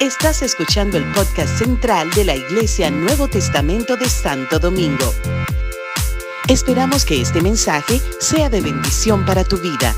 Estás 0.00 0.42
escuchando 0.42 0.98
el 0.98 1.04
podcast 1.12 1.58
central 1.58 2.10
de 2.10 2.24
la 2.24 2.36
Iglesia 2.36 2.90
Nuevo 2.90 3.28
Testamento 3.28 3.96
de 3.96 4.08
Santo 4.08 4.58
Domingo. 4.58 5.12
Esperamos 6.48 7.04
que 7.04 7.20
este 7.20 7.40
mensaje 7.40 8.00
sea 8.20 8.50
de 8.50 8.60
bendición 8.60 9.24
para 9.24 9.44
tu 9.44 9.56
vida. 9.58 9.94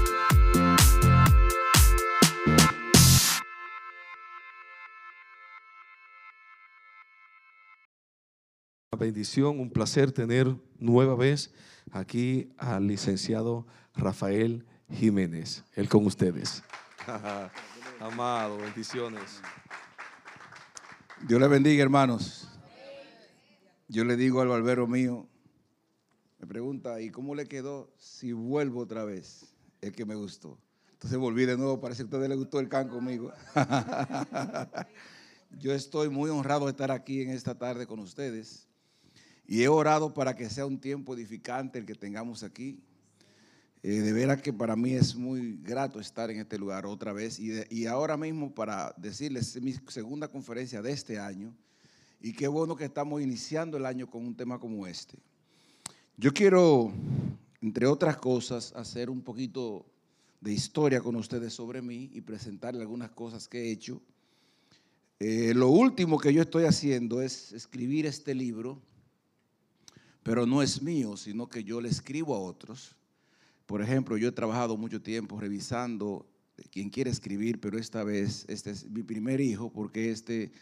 bendición, 8.96 9.60
un 9.60 9.70
placer 9.70 10.12
tener 10.12 10.54
nueva 10.78 11.14
vez 11.14 11.52
aquí 11.92 12.50
al 12.58 12.86
licenciado 12.86 13.66
Rafael 13.94 14.64
Jiménez, 14.90 15.64
él 15.74 15.88
con 15.88 16.06
ustedes. 16.06 16.62
Amado, 18.00 18.58
bendiciones. 18.58 19.40
Dios 21.26 21.40
le 21.40 21.48
bendiga, 21.48 21.82
hermanos. 21.82 22.46
Yo 23.88 24.04
le 24.04 24.16
digo 24.16 24.42
al 24.42 24.48
barbero 24.48 24.86
mío, 24.86 25.26
me 26.38 26.46
pregunta, 26.46 27.00
¿y 27.00 27.10
cómo 27.10 27.34
le 27.34 27.46
quedó 27.46 27.90
si 27.96 28.32
vuelvo 28.32 28.80
otra 28.80 29.04
vez? 29.04 29.54
El 29.80 29.92
que 29.92 30.04
me 30.04 30.14
gustó. 30.14 30.58
Entonces 30.92 31.18
volví 31.18 31.46
de 31.46 31.56
nuevo, 31.56 31.80
parece 31.80 31.98
que 31.98 32.02
a 32.02 32.06
ustedes 32.06 32.28
les 32.28 32.38
gustó 32.38 32.60
el 32.60 32.68
can 32.68 32.88
conmigo. 32.88 33.32
Yo 35.58 35.72
estoy 35.72 36.10
muy 36.10 36.28
honrado 36.28 36.66
de 36.66 36.72
estar 36.72 36.90
aquí 36.90 37.22
en 37.22 37.30
esta 37.30 37.56
tarde 37.56 37.86
con 37.86 37.98
ustedes. 38.00 38.68
Y 39.46 39.62
he 39.62 39.68
orado 39.68 40.12
para 40.12 40.36
que 40.36 40.50
sea 40.50 40.66
un 40.66 40.78
tiempo 40.78 41.14
edificante 41.14 41.78
el 41.78 41.86
que 41.86 41.94
tengamos 41.94 42.42
aquí. 42.42 42.82
Eh, 43.88 44.00
de 44.00 44.12
veras 44.12 44.42
que 44.42 44.52
para 44.52 44.74
mí 44.74 44.94
es 44.94 45.14
muy 45.14 45.58
grato 45.62 46.00
estar 46.00 46.28
en 46.28 46.40
este 46.40 46.58
lugar 46.58 46.86
otra 46.86 47.12
vez. 47.12 47.38
Y, 47.38 47.86
ahora 47.86 48.16
mismo 48.16 48.52
para 48.52 48.92
decirles, 48.96 49.54
es 49.54 49.62
mi 49.62 49.74
segunda 49.86 50.26
conferencia 50.26 50.82
de 50.82 50.90
este 50.90 51.20
año. 51.20 51.54
Y 52.20 52.32
qué 52.32 52.48
bueno 52.48 52.74
que 52.74 52.84
estamos 52.84 53.22
iniciando 53.22 53.76
el 53.76 53.86
año 53.86 54.10
con 54.10 54.26
un 54.26 54.34
tema 54.34 54.58
como 54.58 54.88
este. 54.88 55.16
Yo 56.16 56.34
quiero, 56.34 56.92
entre 57.62 57.86
otras 57.86 58.16
cosas, 58.16 58.72
hacer 58.74 59.08
un 59.08 59.22
poquito 59.22 59.86
de 60.40 60.52
historia 60.52 61.00
con 61.00 61.14
ustedes 61.14 61.52
sobre 61.52 61.80
mí 61.80 62.10
y 62.12 62.22
presentarle 62.22 62.80
algunas 62.80 63.12
cosas 63.12 63.46
que 63.46 63.68
he 63.68 63.70
hecho. 63.70 64.02
Eh, 65.20 65.54
lo 65.54 65.68
último 65.68 66.18
que 66.18 66.34
yo 66.34 66.42
estoy 66.42 66.64
haciendo 66.64 67.22
es 67.22 67.52
escribir 67.52 68.06
este 68.06 68.34
libro 68.34 68.82
pero 70.24 70.44
no 70.44 70.60
es 70.60 70.82
mío, 70.82 71.16
sino 71.16 71.48
que 71.48 71.62
yo 71.62 71.80
le 71.80 71.88
escribo 71.88 72.34
a 72.34 72.40
otros. 72.40 72.95
Por 73.66 73.82
ejemplo, 73.82 74.16
yo 74.16 74.28
he 74.28 74.32
trabajado 74.32 74.76
mucho 74.76 75.02
tiempo 75.02 75.38
revisando 75.40 76.26
quien 76.70 76.88
quiere 76.88 77.10
escribir, 77.10 77.60
pero 77.60 77.78
esta 77.78 78.04
vez 78.04 78.44
este 78.48 78.70
es 78.70 78.88
mi 78.88 79.02
primer 79.02 79.40
hijo 79.40 79.70
porque 79.72 80.10
este 80.10 80.52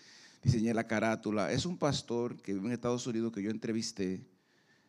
diseñé 0.43 0.75
la 0.75 0.87
carátula. 0.87 1.53
Es 1.53 1.67
un 1.67 1.79
pastor 1.79 2.41
que 2.41 2.55
vive 2.55 2.67
en 2.67 2.73
Estados 2.73 3.07
Unidos 3.07 3.33
que 3.33 3.43
yo 3.43 3.51
entrevisté. 3.51 4.27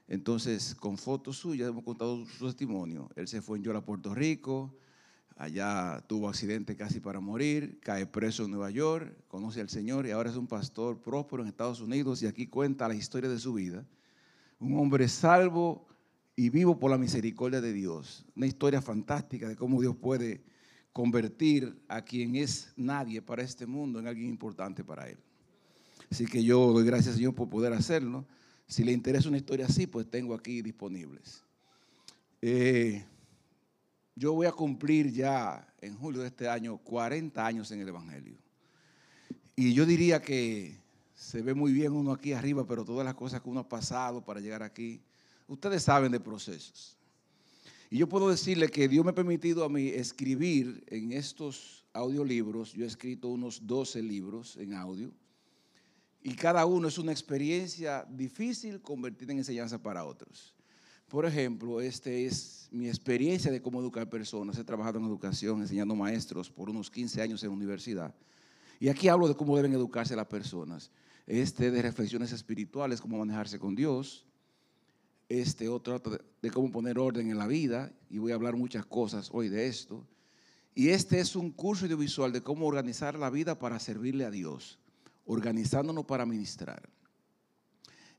Entonces, 0.07 0.75
con 0.75 0.97
fotos 0.97 1.37
suyas 1.37 1.69
hemos 1.69 1.83
contado 1.83 2.25
su 2.25 2.45
testimonio. 2.45 3.09
Él 3.15 3.27
se 3.27 3.41
fue 3.41 3.57
en 3.57 3.63
Yola, 3.63 3.81
Puerto 3.81 4.13
Rico. 4.15 4.77
Allá 5.37 6.01
tuvo 6.07 6.29
accidente 6.29 6.77
casi 6.77 7.01
para 7.01 7.19
morir, 7.19 7.79
cae 7.81 8.05
preso 8.05 8.45
en 8.45 8.51
Nueva 8.51 8.71
York, 8.71 9.13
conoce 9.27 9.59
al 9.59 9.67
Señor 9.67 10.07
y 10.07 10.11
ahora 10.11 10.29
es 10.29 10.37
un 10.37 10.47
pastor 10.47 11.01
próspero 11.01 11.43
en 11.43 11.49
Estados 11.49 11.81
Unidos 11.81 12.23
y 12.23 12.27
aquí 12.27 12.47
cuenta 12.47 12.87
la 12.87 12.95
historia 12.95 13.29
de 13.29 13.37
su 13.37 13.53
vida 13.53 13.85
un 14.59 14.77
hombre 14.77 15.07
salvo 15.07 15.85
y 16.35 16.49
vivo 16.49 16.77
por 16.77 16.91
la 16.91 16.97
misericordia 16.97 17.61
de 17.61 17.73
Dios. 17.73 18.25
Una 18.35 18.47
historia 18.47 18.81
fantástica 18.81 19.47
de 19.47 19.55
cómo 19.55 19.81
Dios 19.81 19.95
puede 19.95 20.43
convertir 20.91 21.77
a 21.87 22.01
quien 22.01 22.35
es 22.35 22.73
nadie 22.75 23.21
para 23.21 23.43
este 23.43 23.65
mundo 23.65 23.99
en 23.99 24.07
alguien 24.07 24.29
importante 24.29 24.83
para 24.83 25.09
él. 25.09 25.17
Así 26.11 26.25
que 26.25 26.43
yo 26.43 26.71
doy 26.71 26.85
gracias 26.85 27.15
Señor 27.15 27.35
por 27.35 27.49
poder 27.49 27.73
hacerlo. 27.73 28.25
Si 28.67 28.83
le 28.83 28.91
interesa 28.91 29.29
una 29.29 29.37
historia 29.37 29.65
así, 29.65 29.87
pues 29.87 30.09
tengo 30.09 30.33
aquí 30.33 30.61
disponibles. 30.61 31.43
Eh, 32.41 33.05
yo 34.15 34.33
voy 34.33 34.47
a 34.47 34.51
cumplir 34.51 35.11
ya 35.11 35.67
en 35.81 35.95
julio 35.95 36.21
de 36.21 36.27
este 36.27 36.47
año 36.47 36.77
40 36.77 37.45
años 37.45 37.71
en 37.71 37.81
el 37.81 37.89
Evangelio. 37.89 38.37
Y 39.55 39.73
yo 39.73 39.85
diría 39.85 40.21
que 40.21 40.79
se 41.13 41.41
ve 41.41 41.53
muy 41.53 41.71
bien 41.71 41.93
uno 41.93 42.11
aquí 42.11 42.33
arriba, 42.33 42.65
pero 42.67 42.83
todas 42.83 43.05
las 43.05 43.15
cosas 43.15 43.41
que 43.41 43.49
uno 43.49 43.61
ha 43.61 43.69
pasado 43.69 44.23
para 44.23 44.39
llegar 44.39 44.63
aquí, 44.63 45.01
ustedes 45.47 45.83
saben 45.83 46.11
de 46.11 46.19
procesos. 46.19 46.97
Y 47.89 47.97
yo 47.97 48.09
puedo 48.09 48.29
decirle 48.29 48.69
que 48.69 48.87
Dios 48.87 49.05
me 49.05 49.11
ha 49.11 49.15
permitido 49.15 49.63
a 49.63 49.69
mí 49.69 49.87
escribir 49.87 50.83
en 50.87 51.11
estos 51.11 51.85
audiolibros, 51.93 52.73
yo 52.73 52.83
he 52.83 52.87
escrito 52.87 53.29
unos 53.29 53.65
12 53.65 54.01
libros 54.01 54.57
en 54.57 54.73
audio, 54.73 55.11
y 56.21 56.33
cada 56.33 56.65
uno 56.65 56.87
es 56.87 56.97
una 56.97 57.11
experiencia 57.11 58.05
difícil 58.09 58.81
convertida 58.81 59.31
en 59.31 59.37
enseñanza 59.37 59.81
para 59.81 60.03
otros. 60.03 60.55
Por 61.07 61.25
ejemplo, 61.25 61.79
este 61.79 62.25
es 62.25 62.67
mi 62.71 62.87
experiencia 62.87 63.51
de 63.51 63.61
cómo 63.61 63.79
educar 63.79 64.09
personas. 64.09 64.57
He 64.57 64.63
trabajado 64.63 64.97
en 64.97 65.05
educación, 65.05 65.61
enseñando 65.61 65.95
maestros 65.95 66.49
por 66.49 66.67
unos 66.67 66.89
15 66.89 67.21
años 67.21 67.43
en 67.43 67.51
universidad. 67.51 68.13
Y 68.79 68.89
aquí 68.89 69.07
hablo 69.07 69.27
de 69.27 69.35
cómo 69.35 69.55
deben 69.55 69.73
educarse 69.73 70.15
las 70.15 70.25
personas 70.25 70.89
este 71.27 71.71
de 71.71 71.81
reflexiones 71.81 72.31
espirituales, 72.31 73.01
cómo 73.01 73.17
manejarse 73.17 73.57
con 73.59 73.75
Dios, 73.75 74.25
este 75.29 75.69
otro 75.69 76.01
de 76.41 76.51
cómo 76.51 76.71
poner 76.71 76.99
orden 76.99 77.29
en 77.29 77.37
la 77.37 77.47
vida, 77.47 77.91
y 78.09 78.17
voy 78.17 78.31
a 78.31 78.35
hablar 78.35 78.55
muchas 78.55 78.85
cosas 78.85 79.29
hoy 79.31 79.49
de 79.49 79.67
esto. 79.67 80.05
Y 80.73 80.89
este 80.89 81.19
es 81.19 81.35
un 81.35 81.51
curso 81.51 81.85
audiovisual 81.85 82.31
de 82.31 82.41
cómo 82.41 82.67
organizar 82.67 83.17
la 83.17 83.29
vida 83.29 83.57
para 83.57 83.79
servirle 83.79 84.25
a 84.25 84.31
Dios, 84.31 84.77
organizándonos 85.25 86.05
para 86.05 86.25
ministrar. 86.25 86.89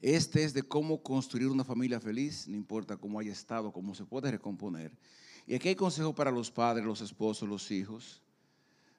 Este 0.00 0.44
es 0.44 0.54
de 0.54 0.62
cómo 0.62 1.02
construir 1.02 1.48
una 1.48 1.64
familia 1.64 2.00
feliz, 2.00 2.46
no 2.48 2.56
importa 2.56 2.96
cómo 2.96 3.18
haya 3.18 3.32
estado, 3.32 3.72
cómo 3.72 3.94
se 3.94 4.04
puede 4.04 4.30
recomponer. 4.30 4.92
Y 5.46 5.54
aquí 5.54 5.68
hay 5.68 5.74
consejos 5.74 6.14
para 6.14 6.30
los 6.30 6.50
padres, 6.50 6.84
los 6.84 7.00
esposos, 7.00 7.48
los 7.48 7.70
hijos. 7.70 8.22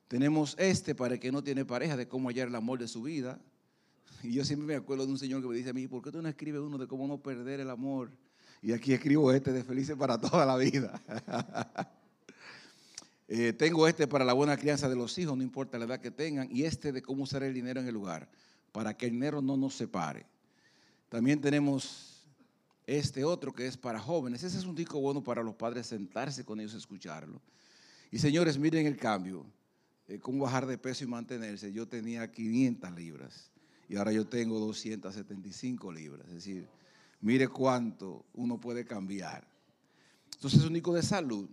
Tenemos 0.07 0.55
este 0.57 0.95
para 0.95 1.15
el 1.15 1.19
que 1.19 1.31
no 1.31 1.43
tiene 1.43 1.65
pareja, 1.65 1.97
de 1.97 2.07
cómo 2.07 2.29
hallar 2.29 2.47
el 2.47 2.55
amor 2.55 2.79
de 2.79 2.87
su 2.87 3.03
vida. 3.03 3.39
Y 4.23 4.33
yo 4.33 4.43
siempre 4.43 4.67
me 4.67 4.75
acuerdo 4.75 5.05
de 5.05 5.11
un 5.11 5.19
señor 5.19 5.41
que 5.41 5.47
me 5.47 5.55
dice 5.55 5.69
a 5.69 5.73
mí, 5.73 5.87
¿por 5.87 6.01
qué 6.01 6.11
tú 6.11 6.21
no 6.21 6.29
escribes 6.29 6.61
uno 6.61 6.77
de 6.77 6.87
cómo 6.87 7.07
no 7.07 7.21
perder 7.21 7.59
el 7.59 7.69
amor? 7.69 8.11
Y 8.61 8.71
aquí 8.71 8.93
escribo 8.93 9.31
este 9.31 9.51
de 9.51 9.63
felices 9.63 9.95
para 9.95 10.19
toda 10.19 10.45
la 10.45 10.57
vida. 10.57 11.01
Eh, 13.29 13.51
tengo 13.51 13.85
este 13.89 14.07
para 14.07 14.23
la 14.23 14.31
buena 14.31 14.55
crianza 14.55 14.87
de 14.87 14.95
los 14.95 15.17
hijos, 15.17 15.35
no 15.35 15.43
importa 15.43 15.77
la 15.77 15.83
edad 15.83 15.99
que 15.99 16.11
tengan, 16.11 16.47
y 16.49 16.63
este 16.63 16.93
de 16.93 17.01
cómo 17.01 17.23
usar 17.23 17.43
el 17.43 17.53
dinero 17.53 17.81
en 17.81 17.85
el 17.85 17.93
lugar, 17.93 18.29
para 18.71 18.95
que 18.95 19.07
el 19.07 19.11
dinero 19.11 19.41
no 19.41 19.57
nos 19.57 19.73
separe. 19.73 20.25
También 21.09 21.41
tenemos 21.41 22.25
este 22.85 23.25
otro 23.25 23.51
que 23.51 23.67
es 23.67 23.75
para 23.75 23.99
jóvenes. 23.99 24.43
Ese 24.43 24.57
es 24.57 24.63
un 24.63 24.75
disco 24.75 25.01
bueno 25.01 25.21
para 25.21 25.43
los 25.43 25.55
padres 25.55 25.87
sentarse 25.87 26.45
con 26.45 26.61
ellos 26.61 26.73
y 26.73 26.77
escucharlo. 26.77 27.41
Y 28.11 28.17
señores, 28.17 28.57
miren 28.57 28.87
el 28.87 28.95
cambio. 28.95 29.45
Eh, 30.07 30.19
cómo 30.19 30.45
bajar 30.45 30.65
de 30.65 30.77
peso 30.77 31.03
y 31.03 31.07
mantenerse. 31.07 31.73
Yo 31.73 31.85
tenía 31.85 32.31
500 32.31 32.91
libras 32.93 33.51
y 33.89 33.95
ahora 33.95 34.11
yo 34.11 34.27
tengo 34.27 34.59
275 34.59 35.91
libras. 35.91 36.27
Es 36.27 36.35
decir, 36.35 36.67
mire 37.21 37.47
cuánto 37.47 38.25
uno 38.33 38.59
puede 38.59 38.85
cambiar. 38.85 39.47
Entonces, 40.33 40.59
es 40.59 40.65
único 40.65 40.93
de 40.93 41.01
salud. 41.01 41.49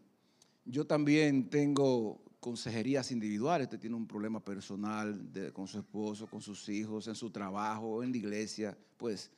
Yo 0.64 0.86
también 0.86 1.48
tengo 1.48 2.20
consejerías 2.40 3.10
individuales. 3.10 3.66
Usted 3.66 3.80
tiene 3.80 3.96
un 3.96 4.06
problema 4.06 4.44
personal 4.44 5.30
con 5.52 5.66
su 5.66 5.78
esposo, 5.78 6.26
con 6.26 6.42
sus 6.42 6.68
hijos, 6.68 7.06
en 7.08 7.14
su 7.14 7.30
trabajo, 7.30 8.02
en 8.02 8.10
la 8.10 8.18
iglesia. 8.18 8.76
Pues 8.98 9.30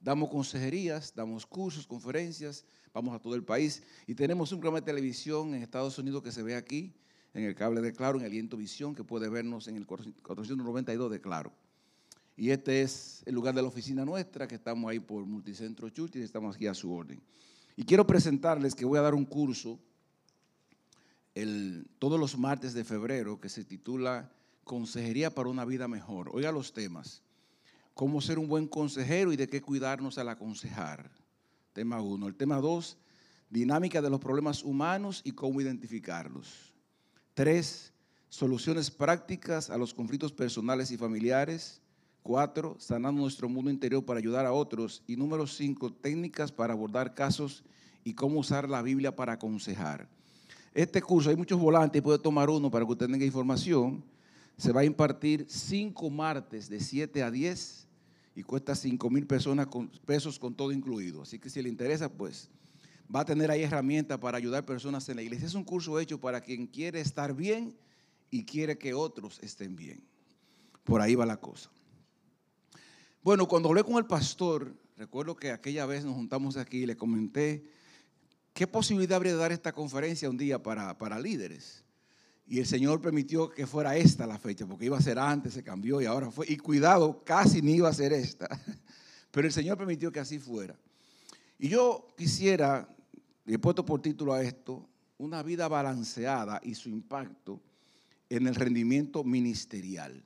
damos 0.00 0.28
consejerías, 0.28 1.14
damos 1.14 1.46
cursos, 1.46 1.86
conferencias, 1.86 2.64
vamos 2.92 3.14
a 3.14 3.18
todo 3.18 3.34
el 3.34 3.44
país. 3.44 3.82
Y 4.06 4.14
tenemos 4.14 4.52
un 4.52 4.60
programa 4.60 4.80
de 4.80 4.86
televisión 4.86 5.54
en 5.54 5.62
Estados 5.62 5.98
Unidos 5.98 6.22
que 6.22 6.32
se 6.32 6.42
ve 6.42 6.56
aquí, 6.56 6.92
en 7.32 7.44
el 7.44 7.54
cable 7.54 7.80
de 7.80 7.92
Claro, 7.92 8.18
en 8.18 8.24
Aliento 8.24 8.56
Visión, 8.56 8.94
que 8.94 9.04
puede 9.04 9.28
vernos 9.28 9.68
en 9.68 9.76
el 9.76 9.86
492 9.86 11.10
de 11.10 11.20
Claro. 11.20 11.52
Y 12.40 12.52
este 12.52 12.80
es 12.80 13.22
el 13.26 13.34
lugar 13.34 13.54
de 13.54 13.60
la 13.60 13.68
oficina 13.68 14.02
nuestra, 14.02 14.48
que 14.48 14.54
estamos 14.54 14.90
ahí 14.90 14.98
por 14.98 15.26
Multicentro 15.26 15.90
Church 15.90 16.16
y 16.16 16.22
estamos 16.22 16.56
aquí 16.56 16.66
a 16.68 16.72
su 16.72 16.90
orden. 16.90 17.20
Y 17.76 17.84
quiero 17.84 18.06
presentarles 18.06 18.74
que 18.74 18.86
voy 18.86 18.98
a 18.98 19.02
dar 19.02 19.14
un 19.14 19.26
curso 19.26 19.78
el, 21.34 21.86
todos 21.98 22.18
los 22.18 22.38
martes 22.38 22.72
de 22.72 22.82
febrero 22.82 23.38
que 23.38 23.50
se 23.50 23.62
titula 23.62 24.32
Consejería 24.64 25.34
para 25.34 25.50
una 25.50 25.66
vida 25.66 25.86
mejor. 25.86 26.30
Oiga 26.32 26.50
los 26.50 26.72
temas. 26.72 27.20
Cómo 27.92 28.22
ser 28.22 28.38
un 28.38 28.48
buen 28.48 28.68
consejero 28.68 29.34
y 29.34 29.36
de 29.36 29.46
qué 29.46 29.60
cuidarnos 29.60 30.16
al 30.16 30.30
aconsejar. 30.30 31.10
Tema 31.74 32.00
1. 32.00 32.26
El 32.26 32.36
tema 32.36 32.56
2. 32.56 32.96
Dinámica 33.50 34.00
de 34.00 34.08
los 34.08 34.18
problemas 34.18 34.64
humanos 34.64 35.20
y 35.24 35.32
cómo 35.32 35.60
identificarlos. 35.60 36.72
3. 37.34 37.92
Soluciones 38.30 38.90
prácticas 38.90 39.68
a 39.68 39.76
los 39.76 39.92
conflictos 39.92 40.32
personales 40.32 40.90
y 40.90 40.96
familiares. 40.96 41.82
Cuatro, 42.22 42.76
sanando 42.78 43.22
nuestro 43.22 43.48
mundo 43.48 43.70
interior 43.70 44.04
para 44.04 44.18
ayudar 44.18 44.46
a 44.46 44.52
otros. 44.52 45.02
Y 45.06 45.16
número 45.16 45.46
cinco, 45.46 45.92
técnicas 45.92 46.52
para 46.52 46.74
abordar 46.74 47.14
casos 47.14 47.64
y 48.04 48.14
cómo 48.14 48.40
usar 48.40 48.68
la 48.68 48.82
Biblia 48.82 49.14
para 49.14 49.34
aconsejar. 49.34 50.08
Este 50.72 51.02
curso, 51.02 51.30
hay 51.30 51.36
muchos 51.36 51.58
volantes, 51.58 52.00
puede 52.00 52.18
tomar 52.18 52.48
uno 52.48 52.70
para 52.70 52.84
que 52.84 52.92
usted 52.92 53.06
tenga 53.06 53.24
información. 53.24 54.04
se 54.56 54.72
va 54.72 54.82
a 54.82 54.84
impartir 54.84 55.46
cinco 55.48 56.10
martes 56.10 56.68
de 56.68 56.80
7 56.80 57.22
a 57.22 57.30
10 57.30 57.86
y 58.36 58.42
cuesta 58.42 58.74
5 58.74 59.10
mil 59.10 59.26
pesos 59.26 60.38
con 60.38 60.54
todo 60.54 60.70
incluido. 60.70 61.22
Así 61.22 61.38
que 61.38 61.48
si 61.48 61.62
le 61.62 61.68
interesa, 61.68 62.10
pues 62.10 62.50
va 63.14 63.20
a 63.20 63.24
tener 63.24 63.50
ahí 63.50 63.62
herramientas 63.62 64.18
para 64.18 64.38
ayudar 64.38 64.64
personas 64.64 65.08
en 65.08 65.16
la 65.16 65.22
iglesia. 65.22 65.46
Es 65.46 65.54
un 65.54 65.64
curso 65.64 65.98
hecho 65.98 66.20
para 66.20 66.40
quien 66.40 66.66
quiere 66.66 67.00
estar 67.00 67.34
bien 67.34 67.74
y 68.30 68.44
quiere 68.44 68.78
que 68.78 68.94
otros 68.94 69.40
estén 69.42 69.74
bien. 69.74 70.02
Por 70.84 71.00
ahí 71.00 71.14
va 71.14 71.26
la 71.26 71.38
cosa. 71.38 71.70
Bueno, 73.22 73.46
cuando 73.46 73.68
hablé 73.68 73.84
con 73.84 73.96
el 73.98 74.06
pastor, 74.06 74.74
recuerdo 74.96 75.36
que 75.36 75.50
aquella 75.50 75.84
vez 75.84 76.06
nos 76.06 76.14
juntamos 76.14 76.56
aquí 76.56 76.78
y 76.78 76.86
le 76.86 76.96
comenté 76.96 77.62
qué 78.54 78.66
posibilidad 78.66 79.16
habría 79.16 79.32
de 79.32 79.38
dar 79.38 79.52
esta 79.52 79.72
conferencia 79.72 80.30
un 80.30 80.38
día 80.38 80.62
para, 80.62 80.96
para 80.96 81.20
líderes. 81.20 81.84
Y 82.46 82.60
el 82.60 82.66
Señor 82.66 83.02
permitió 83.02 83.50
que 83.50 83.66
fuera 83.66 83.94
esta 83.94 84.26
la 84.26 84.38
fecha, 84.38 84.66
porque 84.66 84.86
iba 84.86 84.96
a 84.96 85.02
ser 85.02 85.18
antes, 85.18 85.52
se 85.52 85.62
cambió 85.62 86.00
y 86.00 86.06
ahora 86.06 86.30
fue. 86.30 86.46
Y 86.48 86.56
cuidado, 86.56 87.22
casi 87.22 87.60
ni 87.60 87.74
iba 87.74 87.90
a 87.90 87.92
ser 87.92 88.14
esta. 88.14 88.48
Pero 89.30 89.46
el 89.46 89.52
Señor 89.52 89.76
permitió 89.76 90.10
que 90.10 90.20
así 90.20 90.38
fuera. 90.38 90.74
Y 91.58 91.68
yo 91.68 92.08
quisiera, 92.16 92.88
y 93.44 93.52
he 93.52 93.58
puesto 93.58 93.84
por 93.84 94.00
título 94.00 94.32
a 94.32 94.42
esto, 94.42 94.88
una 95.18 95.42
vida 95.42 95.68
balanceada 95.68 96.58
y 96.64 96.74
su 96.74 96.88
impacto 96.88 97.60
en 98.30 98.46
el 98.46 98.54
rendimiento 98.54 99.22
ministerial. 99.24 100.24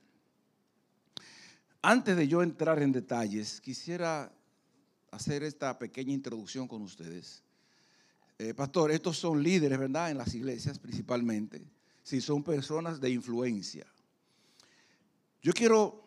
Antes 1.87 2.17
de 2.17 2.27
yo 2.27 2.41
entrar 2.41 2.81
en 2.81 2.91
detalles, 2.91 3.61
quisiera 3.61 4.31
hacer 5.11 5.43
esta 5.43 5.77
pequeña 5.77 6.13
introducción 6.13 6.67
con 6.67 6.81
ustedes. 6.81 7.43
Eh, 8.39 8.55
pastor, 8.55 8.89
estos 8.89 9.19
son 9.19 9.43
líderes, 9.43 9.77
¿verdad? 9.77 10.09
En 10.09 10.17
las 10.17 10.33
iglesias 10.33 10.79
principalmente 10.79 11.61
si 12.01 12.21
son 12.21 12.43
personas 12.43 12.99
de 12.99 13.11
influencia. 13.11 13.85
Yo 15.43 15.53
quiero 15.53 16.03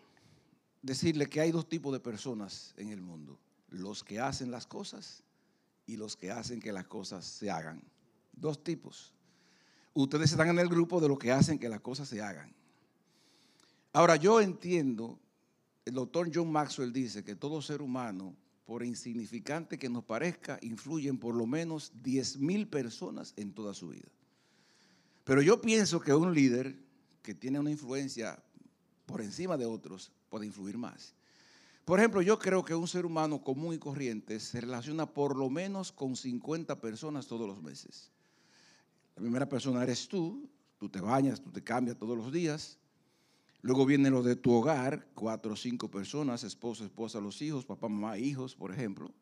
decirle 0.83 1.29
que 1.29 1.41
hay 1.41 1.53
dos 1.53 1.69
tipos 1.69 1.93
de 1.93 2.01
personas 2.01 2.75
en 2.77 2.91
el 2.91 3.01
mundo. 3.01 3.39
Los 3.69 4.03
que 4.03 4.19
hacen 4.19 4.51
las 4.51 4.67
cosas 4.67 5.23
y 5.87 5.97
los 5.97 6.17
que 6.17 6.33
hacen 6.33 6.59
que 6.59 6.73
las 6.73 6.89
cosas 6.89 7.25
se 7.25 7.53
hagan. 7.53 7.85
Dos 8.33 8.65
tipos. 8.65 9.13
Ustedes 9.95 10.33
están 10.33 10.49
en 10.49 10.59
el 10.59 10.69
grupo 10.69 11.01
de 11.01 11.09
los 11.09 11.21
que 11.21 11.31
hacen 11.31 11.57
que 11.61 11.69
las 11.69 11.81
cosas 11.81 12.09
se 12.09 12.21
hagan. 12.21 12.53
Ahora 13.93 14.17
yo 14.17 14.41
entiendo, 14.41 15.21
el 15.89 15.95
doctor 15.95 16.31
John 16.33 16.53
Maxwell 16.53 16.93
dice 16.93 17.25
que 17.25 17.35
todo 17.35 17.63
ser 17.63 17.81
humano, 17.81 18.37
por 18.67 18.85
insignificante 18.85 19.79
que 19.79 19.89
nos 19.89 20.05
parezca, 20.05 20.59
influye 20.61 21.09
en 21.09 21.17
por 21.17 21.35
lo 21.35 21.47
menos 21.47 21.93
10 22.03 22.41
mil 22.41 22.69
personas 22.69 23.33
en 23.39 23.55
toda 23.55 23.73
su 23.73 23.89
vida. 23.89 24.11
Pero 25.25 25.41
yo 25.41 25.63
pienso 25.63 25.99
que 25.99 26.13
un 26.13 26.35
líder 26.35 26.79
que 27.23 27.35
tiene 27.35 27.59
una 27.59 27.71
influencia 27.71 28.39
por 29.07 29.23
encima 29.23 29.57
de 29.57 29.65
otros 29.65 30.13
puede 30.29 30.45
influir 30.45 30.77
más. 30.77 31.15
Por 31.87 31.99
ejemplo, 31.99 32.21
yo 32.21 32.39
creo 32.39 32.63
que 32.63 32.75
un 32.75 32.87
ser 32.87 33.07
humano 33.07 33.43
común 33.43 33.73
y 33.73 33.79
corriente 33.79 34.41
se 34.41 34.61
relaciona 34.61 35.07
por 35.07 35.39
lo 35.39 35.49
menos 35.49 35.91
con 35.91 36.17
50 36.17 36.83
personas 36.83 37.27
todos 37.27 37.49
los 37.49 37.63
meses. 37.63 38.11
La 39.17 39.23
primera 39.23 39.49
persona 39.49 39.83
eres 39.83 40.07
tú, 40.07 40.51
tú 40.79 40.91
te 40.91 41.01
bañas, 41.01 41.41
tú 41.41 41.51
te 41.51 41.65
cambias 41.65 41.97
todos 41.97 42.19
los 42.19 42.31
días. 42.31 42.77
Luego 43.61 43.85
viene 43.87 44.11
lo 44.11 44.23
de 44.23 44.37
tu 44.37 44.53
hogar, 44.53 45.09
cuatro 45.15 45.55
o 45.55 45.57
cinco 45.57 45.91
personas, 45.91 46.45
esposo, 46.45 46.85
esposa, 46.85 47.21
los 47.21 47.43
hijos, 47.43 47.65
papá, 47.65 47.89
mamá, 47.89 48.19
hijos, 48.19 48.55
por 48.55 48.73
ejemplo. 48.73 49.13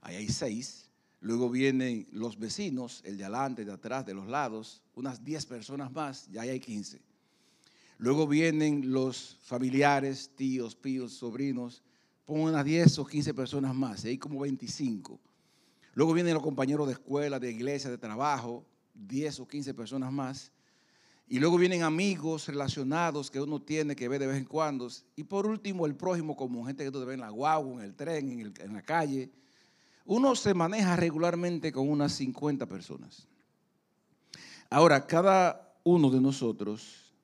Ahí 0.00 0.16
hay 0.16 0.28
seis. 0.28 0.90
Luego 1.20 1.48
vienen 1.48 2.08
los 2.10 2.38
vecinos, 2.38 3.00
el 3.04 3.16
de 3.16 3.24
adelante, 3.24 3.64
de 3.64 3.72
atrás, 3.72 4.04
de 4.04 4.14
los 4.14 4.26
lados, 4.26 4.82
unas 4.94 5.24
10 5.24 5.46
personas 5.46 5.92
más, 5.92 6.28
ya 6.28 6.42
hay 6.42 6.58
15. 6.58 7.00
Luego 7.98 8.26
vienen 8.26 8.92
los 8.92 9.38
familiares, 9.44 10.32
tíos, 10.34 10.74
píos, 10.74 11.12
sobrinos, 11.12 11.84
pongo 12.24 12.46
unas 12.46 12.64
10 12.64 12.98
o 12.98 13.06
15 13.06 13.34
personas 13.34 13.72
más, 13.72 14.04
hay 14.04 14.18
como 14.18 14.40
25. 14.40 15.20
Luego 15.94 16.12
vienen 16.12 16.34
los 16.34 16.42
compañeros 16.42 16.88
de 16.88 16.94
escuela, 16.94 17.38
de 17.38 17.52
iglesia, 17.52 17.90
de 17.90 17.98
trabajo, 17.98 18.66
10 18.94 19.40
o 19.40 19.46
15 19.46 19.74
personas 19.74 20.12
más. 20.12 20.51
Y 21.32 21.38
luego 21.38 21.56
vienen 21.56 21.82
amigos 21.82 22.46
relacionados 22.46 23.30
que 23.30 23.40
uno 23.40 23.58
tiene 23.58 23.96
que 23.96 24.06
ver 24.06 24.20
de 24.20 24.26
vez 24.26 24.36
en 24.36 24.44
cuando. 24.44 24.86
Y 25.16 25.24
por 25.24 25.46
último, 25.46 25.86
el 25.86 25.94
prójimo, 25.94 26.36
como 26.36 26.66
gente 26.66 26.84
que 26.84 26.90
tú 26.90 27.02
ve 27.06 27.14
en 27.14 27.20
la 27.20 27.30
guagua, 27.30 27.72
en 27.72 27.80
el 27.80 27.94
tren, 27.94 28.28
en, 28.38 28.52
en 28.60 28.72
la 28.74 28.82
calle 28.82 29.32
uno 30.04 30.34
se 30.34 30.52
maneja 30.52 30.94
regularmente 30.94 31.72
con 31.72 31.88
unas 31.88 32.12
50 32.12 32.66
personas. 32.66 33.26
Ahora, 34.68 35.06
cada 35.06 35.74
uno 35.84 36.10
de 36.10 36.20
nosotros 36.20 37.14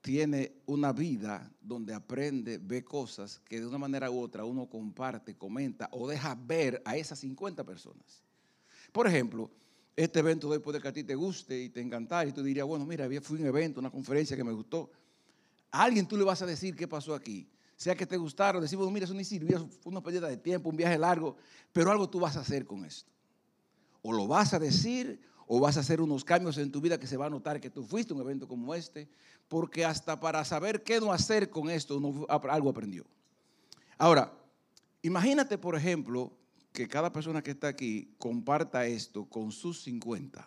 tiene 0.00 0.56
una 0.66 0.92
vida 0.92 1.48
donde 1.60 1.94
aprende, 1.94 2.58
ve 2.58 2.84
cosas 2.84 3.40
que 3.44 3.60
de 3.60 3.68
una 3.68 3.78
manera 3.78 4.10
u 4.10 4.18
otra 4.18 4.44
uno 4.44 4.66
comparte, 4.66 5.36
comenta 5.36 5.88
o 5.92 6.08
deja 6.08 6.34
ver 6.34 6.82
a 6.84 6.96
esas 6.96 7.20
50 7.20 7.62
personas. 7.62 8.24
Por 8.90 9.06
ejemplo, 9.06 9.48
este 9.96 10.18
evento 10.18 10.50
de 10.50 10.80
que 10.80 10.88
a 10.88 10.92
ti 10.92 11.02
te 11.02 11.14
guste 11.14 11.58
y 11.58 11.70
te 11.70 11.80
encantara 11.80 12.28
y 12.28 12.32
tú 12.32 12.42
dirías, 12.42 12.66
bueno, 12.66 12.84
mira, 12.84 13.08
fui 13.22 13.40
un 13.40 13.46
evento, 13.46 13.80
una 13.80 13.90
conferencia 13.90 14.36
que 14.36 14.44
me 14.44 14.52
gustó. 14.52 14.90
A 15.70 15.82
alguien 15.82 16.06
tú 16.06 16.16
le 16.16 16.24
vas 16.24 16.42
a 16.42 16.46
decir 16.46 16.76
qué 16.76 16.86
pasó 16.86 17.14
aquí 17.14 17.48
sea 17.76 17.94
que 17.94 18.06
te 18.06 18.16
gustaron, 18.16 18.62
decimos, 18.62 18.90
mira, 18.90 19.04
eso 19.04 19.14
ni 19.14 19.24
sirvió, 19.24 19.68
fue 19.82 19.92
una 19.92 20.02
pérdida 20.02 20.28
de 20.28 20.38
tiempo, 20.38 20.70
un 20.70 20.76
viaje 20.76 20.98
largo, 20.98 21.36
pero 21.72 21.90
algo 21.90 22.08
tú 22.08 22.18
vas 22.18 22.36
a 22.36 22.40
hacer 22.40 22.64
con 22.64 22.84
esto. 22.84 23.10
O 24.00 24.12
lo 24.12 24.26
vas 24.26 24.54
a 24.54 24.58
decir, 24.58 25.20
o 25.46 25.60
vas 25.60 25.76
a 25.76 25.80
hacer 25.80 26.00
unos 26.00 26.24
cambios 26.24 26.56
en 26.56 26.72
tu 26.72 26.80
vida 26.80 26.98
que 26.98 27.06
se 27.06 27.18
va 27.18 27.26
a 27.26 27.30
notar 27.30 27.60
que 27.60 27.68
tú 27.68 27.84
fuiste 27.84 28.14
a 28.14 28.16
un 28.16 28.22
evento 28.22 28.48
como 28.48 28.74
este, 28.74 29.08
porque 29.46 29.84
hasta 29.84 30.18
para 30.18 30.42
saber 30.44 30.82
qué 30.82 31.00
no 31.00 31.12
hacer 31.12 31.50
con 31.50 31.68
esto, 31.68 31.98
uno 31.98 32.26
algo 32.28 32.70
aprendió. 32.70 33.04
Ahora, 33.98 34.32
imagínate, 35.02 35.58
por 35.58 35.76
ejemplo, 35.76 36.32
que 36.76 36.88
cada 36.88 37.10
persona 37.10 37.42
que 37.42 37.52
está 37.52 37.68
aquí 37.68 38.14
comparta 38.18 38.86
esto 38.86 39.24
con 39.24 39.50
sus 39.50 39.80
50. 39.80 40.46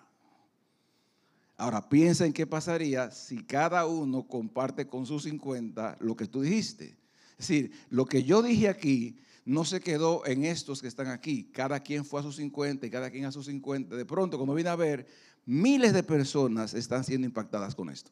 Ahora, 1.58 1.90
piensa 1.90 2.24
en 2.28 2.34
qué 2.34 2.46
pasaría 2.46 3.10
si 3.10 3.44
cada 3.44 3.88
uno 3.88 4.28
comparte 4.28 4.86
con 4.86 5.08
sus 5.08 5.24
50 5.24 5.98
lo 6.00 6.16
que 6.16 6.28
tú 6.28 6.42
dijiste. 6.42 6.96
Es 7.32 7.48
decir, 7.48 7.72
lo 7.90 8.06
que 8.06 8.24
yo 8.24 8.44
dije 8.44 8.70
aquí 8.70 9.18
no 9.44 9.66
se 9.66 9.82
quedó 9.82 10.24
en 10.28 10.46
estos 10.46 10.84
que 10.84 10.88
están 10.88 11.08
aquí. 11.08 11.46
Cada 11.52 11.80
quien 11.80 12.06
fue 12.06 12.20
a 12.20 12.24
sus 12.24 12.36
50 12.36 12.86
y 12.86 12.92
cada 12.92 13.10
quien 13.10 13.26
a 13.26 13.32
sus 13.32 13.48
50. 13.48 13.96
De 13.96 14.06
pronto, 14.06 14.38
cuando 14.38 14.54
vine 14.54 14.70
a 14.70 14.76
ver, 14.76 15.08
miles 15.48 15.94
de 15.94 16.04
personas 16.04 16.76
están 16.76 17.04
siendo 17.04 17.26
impactadas 17.26 17.74
con 17.74 17.90
esto. 17.90 18.12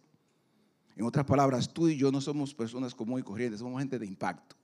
En 0.96 1.06
otras 1.06 1.28
palabras, 1.28 1.72
tú 1.72 1.88
y 1.88 1.98
yo 1.98 2.12
no 2.12 2.20
somos 2.20 2.56
personas 2.56 2.96
común 2.96 3.20
y 3.20 3.24
corrientes, 3.24 3.60
somos 3.60 3.80
gente 3.80 4.00
de 4.00 4.08
impacto, 4.08 4.56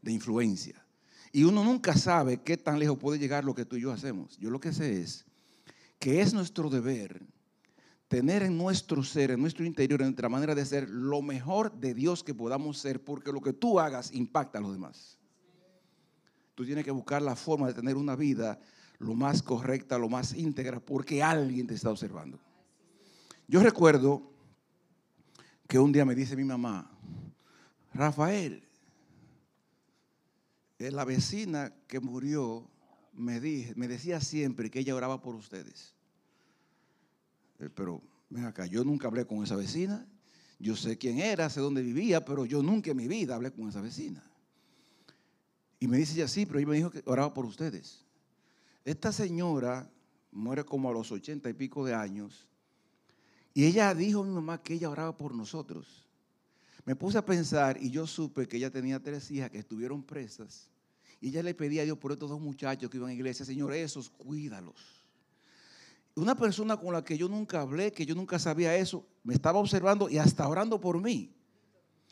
de 0.00 0.12
influencia. 0.12 0.82
Y 1.32 1.44
uno 1.44 1.62
nunca 1.64 1.94
sabe 1.94 2.38
qué 2.42 2.56
tan 2.56 2.78
lejos 2.78 2.98
puede 2.98 3.18
llegar 3.18 3.44
lo 3.44 3.54
que 3.54 3.64
tú 3.64 3.76
y 3.76 3.82
yo 3.82 3.92
hacemos. 3.92 4.36
Yo 4.38 4.50
lo 4.50 4.60
que 4.60 4.72
sé 4.72 5.00
es 5.00 5.24
que 5.98 6.20
es 6.20 6.32
nuestro 6.32 6.70
deber 6.70 7.22
tener 8.08 8.42
en 8.42 8.56
nuestro 8.56 9.02
ser, 9.02 9.30
en 9.30 9.40
nuestro 9.40 9.66
interior, 9.66 10.00
en 10.00 10.08
nuestra 10.08 10.30
manera 10.30 10.54
de 10.54 10.64
ser, 10.64 10.88
lo 10.88 11.20
mejor 11.20 11.72
de 11.72 11.92
Dios 11.92 12.24
que 12.24 12.34
podamos 12.34 12.78
ser, 12.78 13.04
porque 13.04 13.32
lo 13.32 13.42
que 13.42 13.52
tú 13.52 13.78
hagas 13.78 14.12
impacta 14.12 14.58
a 14.58 14.62
los 14.62 14.72
demás. 14.72 15.18
Tú 16.54 16.64
tienes 16.64 16.84
que 16.84 16.90
buscar 16.90 17.20
la 17.20 17.36
forma 17.36 17.66
de 17.68 17.74
tener 17.74 17.96
una 17.96 18.16
vida 18.16 18.58
lo 18.98 19.14
más 19.14 19.42
correcta, 19.42 19.98
lo 19.98 20.08
más 20.08 20.34
íntegra, 20.34 20.80
porque 20.80 21.22
alguien 21.22 21.66
te 21.66 21.74
está 21.74 21.90
observando. 21.90 22.38
Yo 23.46 23.62
recuerdo 23.62 24.22
que 25.68 25.78
un 25.78 25.92
día 25.92 26.04
me 26.04 26.14
dice 26.14 26.34
mi 26.34 26.44
mamá, 26.44 26.90
Rafael, 27.92 28.67
la 30.78 31.04
vecina 31.04 31.72
que 31.86 32.00
murió 32.00 32.70
me, 33.12 33.40
dije, 33.40 33.74
me 33.76 33.88
decía 33.88 34.20
siempre 34.20 34.70
que 34.70 34.78
ella 34.80 34.94
oraba 34.94 35.20
por 35.20 35.34
ustedes. 35.34 35.94
Eh, 37.58 37.68
pero 37.74 38.00
ven 38.30 38.44
acá, 38.44 38.66
yo 38.66 38.84
nunca 38.84 39.08
hablé 39.08 39.26
con 39.26 39.42
esa 39.42 39.56
vecina. 39.56 40.06
Yo 40.60 40.76
sé 40.76 40.98
quién 40.98 41.18
era, 41.18 41.50
sé 41.50 41.60
dónde 41.60 41.82
vivía, 41.82 42.24
pero 42.24 42.44
yo 42.44 42.62
nunca 42.62 42.90
en 42.90 42.96
mi 42.96 43.08
vida 43.08 43.34
hablé 43.34 43.52
con 43.52 43.68
esa 43.68 43.80
vecina. 43.80 44.24
Y 45.80 45.86
me 45.86 45.96
dice 45.96 46.14
ella, 46.14 46.28
sí, 46.28 46.46
pero 46.46 46.58
ella 46.58 46.68
me 46.68 46.76
dijo 46.76 46.90
que 46.90 47.02
oraba 47.06 47.32
por 47.32 47.44
ustedes. 47.44 48.04
Esta 48.84 49.12
señora 49.12 49.90
muere 50.32 50.64
como 50.64 50.90
a 50.90 50.92
los 50.92 51.12
ochenta 51.12 51.48
y 51.48 51.52
pico 51.52 51.84
de 51.84 51.94
años. 51.94 52.48
Y 53.54 53.66
ella 53.66 53.94
dijo 53.94 54.22
a 54.22 54.24
mi 54.24 54.32
mamá 54.32 54.62
que 54.62 54.74
ella 54.74 54.90
oraba 54.90 55.16
por 55.16 55.34
nosotros. 55.34 56.07
Me 56.88 56.96
puse 56.96 57.18
a 57.18 57.24
pensar 57.24 57.76
y 57.78 57.90
yo 57.90 58.06
supe 58.06 58.48
que 58.48 58.56
ella 58.56 58.70
tenía 58.70 58.98
tres 58.98 59.30
hijas 59.30 59.50
que 59.50 59.58
estuvieron 59.58 60.02
presas. 60.02 60.70
Y 61.20 61.28
ella 61.28 61.42
le 61.42 61.52
pedía 61.52 61.82
a 61.82 61.84
Dios 61.84 61.98
por 61.98 62.12
estos 62.12 62.30
dos 62.30 62.40
muchachos 62.40 62.88
que 62.88 62.96
iban 62.96 63.10
a 63.10 63.12
iglesia, 63.12 63.44
Señor, 63.44 63.74
esos 63.74 64.08
cuídalos 64.08 64.98
una 66.18 66.34
persona 66.34 66.76
con 66.76 66.92
la 66.92 67.04
que 67.04 67.16
yo 67.16 67.28
nunca 67.28 67.60
hablé, 67.60 67.92
que 67.92 68.04
yo 68.04 68.14
nunca 68.14 68.38
sabía 68.38 68.74
eso, 68.74 69.06
me 69.22 69.34
estaba 69.34 69.58
observando 69.58 70.08
y 70.08 70.18
hasta 70.18 70.48
orando 70.48 70.80
por 70.80 71.00
mí. 71.00 71.32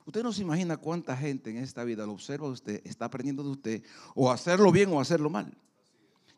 Usted 0.04 0.23
no 0.23 0.33
se 0.33 0.42
imagina 0.42 0.76
cuánta 0.76 1.16
gente 1.16 1.50
en 1.50 1.56
esta 1.56 1.83
vida 1.83 2.06
lo 2.06 2.12
observa 2.12 2.47
usted, 2.47 2.80
está 2.85 3.06
aprendiendo 3.06 3.42
de 3.42 3.50
usted, 3.50 3.83
o 4.14 4.30
hacerlo 4.30 4.71
bien 4.71 4.92
o 4.92 5.00
hacerlo 5.00 5.28
mal. 5.28 5.52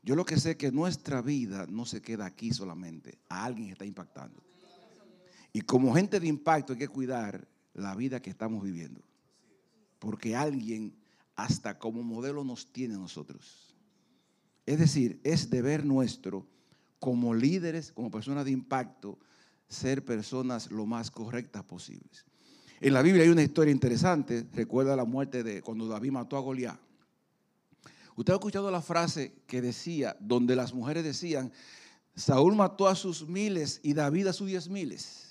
Yo 0.02 0.14
lo 0.14 0.24
que 0.24 0.38
sé 0.38 0.52
es 0.52 0.56
que 0.56 0.72
nuestra 0.72 1.20
vida 1.20 1.66
no 1.68 1.84
se 1.84 2.00
queda 2.00 2.24
aquí 2.24 2.52
solamente, 2.52 3.18
a 3.28 3.44
alguien 3.44 3.68
está 3.70 3.84
impactando. 3.84 4.42
Y 5.52 5.60
como 5.60 5.92
gente 5.94 6.18
de 6.18 6.26
impacto 6.26 6.72
hay 6.72 6.78
que 6.78 6.88
cuidar 6.88 7.46
la 7.78 7.94
vida 7.94 8.20
que 8.20 8.30
estamos 8.30 8.62
viviendo. 8.62 9.00
Porque 9.98 10.36
alguien 10.36 10.94
hasta 11.36 11.78
como 11.78 12.02
modelo 12.02 12.44
nos 12.44 12.72
tiene 12.72 12.94
a 12.94 12.98
nosotros. 12.98 13.74
Es 14.66 14.78
decir, 14.78 15.20
es 15.24 15.50
deber 15.50 15.84
nuestro 15.84 16.46
como 16.98 17.34
líderes, 17.34 17.92
como 17.92 18.10
personas 18.10 18.44
de 18.44 18.50
impacto, 18.50 19.18
ser 19.68 20.04
personas 20.04 20.70
lo 20.70 20.84
más 20.84 21.10
correctas 21.10 21.62
posibles. 21.64 22.26
En 22.80 22.92
la 22.92 23.02
Biblia 23.02 23.24
hay 23.24 23.30
una 23.30 23.42
historia 23.42 23.72
interesante, 23.72 24.46
recuerda 24.52 24.96
la 24.96 25.04
muerte 25.04 25.42
de 25.42 25.62
cuando 25.62 25.86
David 25.86 26.12
mató 26.12 26.36
a 26.36 26.40
Goliat. 26.40 26.78
Usted 28.16 28.32
ha 28.32 28.36
escuchado 28.36 28.70
la 28.70 28.82
frase 28.82 29.32
que 29.46 29.62
decía, 29.62 30.16
donde 30.20 30.56
las 30.56 30.74
mujeres 30.74 31.04
decían, 31.04 31.52
Saúl 32.16 32.56
mató 32.56 32.88
a 32.88 32.96
sus 32.96 33.28
miles 33.28 33.80
y 33.82 33.94
David 33.94 34.26
a 34.26 34.32
sus 34.32 34.48
diez 34.48 34.68
miles. 34.68 35.27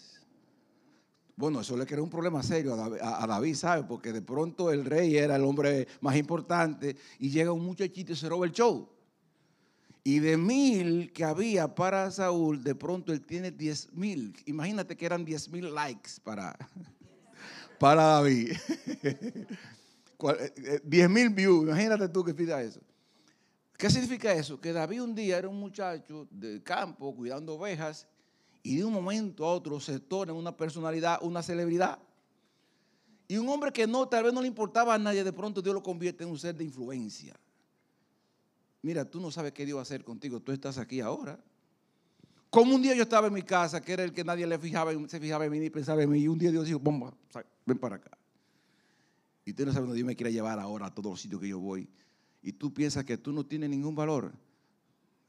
Bueno, 1.38 1.62
eso 1.62 1.78
le 1.78 1.86
creó 1.86 2.04
un 2.04 2.10
problema 2.10 2.42
serio 2.42 2.74
a 2.74 3.28
David, 3.28 3.56
¿sabe? 3.56 3.84
Porque 3.84 4.12
de 4.12 4.24
pronto 4.24 4.72
el 4.72 4.84
rey 4.84 5.18
era 5.18 5.36
el 5.36 5.44
hombre 5.44 5.88
más 6.02 6.16
importante 6.16 6.98
y 7.20 7.30
llega 7.30 7.52
un 7.52 7.64
muchachito 7.64 8.12
y 8.12 8.16
se 8.16 8.28
roba 8.28 8.48
el 8.48 8.52
show. 8.52 8.90
Y 10.04 10.18
de 10.18 10.36
mil 10.36 11.14
que 11.14 11.24
había 11.24 11.76
para 11.76 12.10
Saúl, 12.10 12.64
de 12.64 12.74
pronto 12.74 13.14
él 13.14 13.24
tiene 13.24 13.52
diez 13.52 13.94
mil. 13.94 14.36
Imagínate 14.48 14.98
que 14.98 15.06
eran 15.06 15.24
diez 15.24 15.48
mil 15.48 15.76
likes 15.76 16.14
para, 16.24 16.58
para 17.80 18.04
David. 18.04 18.58
Eh, 20.20 20.54
eh, 20.58 20.82
diez 20.84 21.08
mil 21.08 21.30
views, 21.30 21.68
imagínate 21.68 22.10
tú 22.10 22.24
que 22.24 22.34
pida 22.34 22.60
eso. 22.60 22.82
¿Qué 23.78 23.88
significa 23.88 24.34
eso? 24.34 24.60
Que 24.60 24.74
David 24.74 25.04
un 25.04 25.14
día 25.14 25.38
era 25.38 25.48
un 25.48 25.60
muchacho 25.60 26.28
del 26.32 26.64
campo 26.64 27.16
cuidando 27.16 27.54
ovejas 27.54 28.08
y 28.68 28.76
de 28.76 28.84
un 28.84 28.92
momento 28.92 29.46
a 29.46 29.54
otro 29.54 29.80
se 29.80 29.98
torna 29.98 30.34
una 30.34 30.56
personalidad, 30.56 31.20
una 31.22 31.42
celebridad. 31.42 32.00
Y 33.26 33.38
un 33.38 33.48
hombre 33.48 33.72
que 33.72 33.88
no, 33.88 34.10
tal 34.10 34.26
vez 34.26 34.34
no 34.34 34.42
le 34.42 34.48
importaba 34.50 34.94
a 34.94 34.98
nadie, 34.98 35.24
de 35.24 35.32
pronto 35.32 35.62
Dios 35.62 35.74
lo 35.74 35.82
convierte 35.82 36.26
en 36.26 36.30
un 36.30 36.38
ser 36.38 36.54
de 36.54 36.66
influencia. 36.66 37.34
Mira, 38.82 39.10
tú 39.10 39.22
no 39.22 39.32
sabes 39.32 39.54
qué 39.54 39.66
Dios 39.66 39.78
va 39.78 39.82
a 39.82 39.84
hacer 39.84 40.04
contigo, 40.04 40.42
tú 40.42 40.52
estás 40.52 40.78
aquí 40.78 41.00
ahora. 41.00 41.40
Como 42.50 42.76
un 42.76 42.82
día 42.82 42.94
yo 42.94 43.04
estaba 43.04 43.28
en 43.28 43.34
mi 43.34 43.42
casa, 43.42 43.80
que 43.80 43.94
era 43.94 44.04
el 44.04 44.12
que 44.12 44.26
nadie 44.26 44.46
le 44.46 44.60
fijaba, 44.60 44.92
se 45.08 45.20
fijaba 45.20 45.46
en 45.46 45.52
mí 45.52 45.60
ni 45.60 45.70
pensaba 45.70 46.04
en 46.04 46.10
mí, 46.10 46.20
y 46.20 46.28
un 46.28 46.38
día 46.38 46.52
Dios 46.52 46.66
dijo, 46.66 46.80
bomba, 46.80 47.14
ven 47.66 47.78
para 47.78 47.96
acá. 47.96 48.18
Y 49.46 49.54
tú 49.54 49.66
no 49.66 49.72
sabes 49.72 49.88
dónde 49.88 49.96
Dios 49.96 50.08
me 50.08 50.16
quiere 50.18 50.34
llevar 50.34 50.60
ahora 50.60 50.88
a 50.88 50.94
todos 50.94 51.12
los 51.12 51.22
sitios 51.22 51.40
que 51.40 51.48
yo 51.48 51.60
voy. 51.60 51.88
Y 52.42 52.52
tú 52.52 52.74
piensas 52.74 53.06
que 53.06 53.18
tú 53.18 53.32
no 53.32 53.46
tienes 53.46 53.70
ningún 53.70 53.96
valor. 53.96 54.34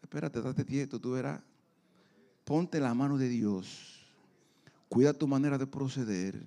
Espérate, 0.03 0.43
date 0.43 0.65
quieto, 0.65 1.01
tú 1.01 1.13
verás. 1.13 1.41
Ponte 2.49 2.81
la 2.81 2.95
mano 2.95 3.19
de 3.19 3.29
Dios. 3.29 4.09
Cuida 4.89 5.13
tu 5.13 5.29
manera 5.29 5.59
de 5.59 5.67
proceder. 5.67 6.43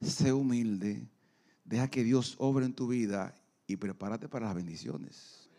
Sé 0.00 0.32
humilde. 0.32 1.08
Deja 1.64 1.90
que 1.90 2.04
Dios 2.04 2.36
obre 2.38 2.66
en 2.66 2.72
tu 2.72 2.86
vida 2.86 3.34
y 3.66 3.74
prepárate 3.74 4.28
para 4.28 4.46
las 4.46 4.54
bendiciones. 4.54 5.50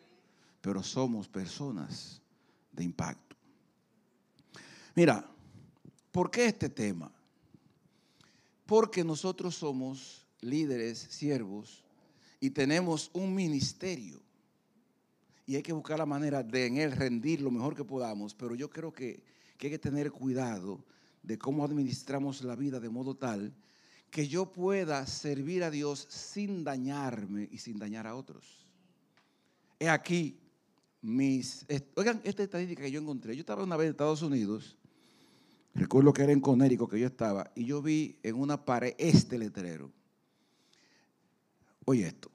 Pero 0.62 0.82
somos 0.82 1.28
personas 1.28 2.22
de 2.72 2.86
impacto. 2.86 3.36
Mira, 4.96 5.30
¿por 6.10 6.32
qué 6.32 6.46
este 6.46 6.70
tema? 6.70 7.12
Porque 8.66 9.04
nosotros 9.04 9.56
somos 9.56 10.26
líderes, 10.40 11.00
siervos, 11.00 11.84
y 12.40 12.50
tenemos 12.50 13.10
un 13.12 13.36
ministerio. 13.36 14.22
Y 15.46 15.58
hay 15.58 15.64
que 15.64 15.74
buscar 15.74 16.00
la 16.00 16.06
manera 16.06 16.44
de 16.44 16.66
en 16.66 16.78
él 16.78 16.94
rendir 16.94 17.42
lo 17.42 17.52
mejor 17.52 17.76
que 17.76 17.84
podamos. 17.84 18.34
Pero 18.34 18.56
yo 18.56 18.70
creo 18.70 18.94
que, 18.94 19.35
que 19.58 19.68
hay 19.68 19.72
que 19.72 19.80
tener 19.80 20.12
cuidado 20.12 20.84
de 21.24 21.38
cómo 21.38 21.64
administramos 21.64 22.44
la 22.44 22.56
vida 22.56 22.80
de 22.80 22.90
modo 22.90 23.16
tal 23.16 23.54
que 24.12 24.28
yo 24.28 24.52
pueda 24.54 25.06
servir 25.08 25.64
a 25.64 25.72
Dios 25.72 26.08
sin 26.10 26.64
dañarme 26.64 27.50
y 27.52 27.58
sin 27.58 27.78
dañar 27.78 28.08
a 28.08 28.16
otros. 28.16 28.66
He 29.78 29.90
aquí 29.90 30.40
mis... 31.02 31.66
Oigan, 31.96 32.22
esta 32.24 32.42
estadística 32.44 32.84
que 32.84 32.92
yo 32.92 33.02
encontré. 33.02 33.36
Yo 33.36 33.42
estaba 33.42 33.64
una 33.64 33.76
vez 33.76 33.86
en 33.86 33.92
Estados 33.92 34.22
Unidos, 34.22 34.78
recuerdo 35.74 36.14
que 36.14 36.24
era 36.24 36.32
en 36.32 36.40
Conérico 36.40 36.88
que 36.88 37.00
yo 37.00 37.08
estaba, 37.08 37.52
y 37.56 37.66
yo 37.66 37.82
vi 37.82 38.18
en 38.24 38.36
una 38.36 38.64
pared 38.64 38.96
este 38.98 39.38
letrero. 39.38 39.92
Oye 41.84 42.08
esto, 42.08 42.32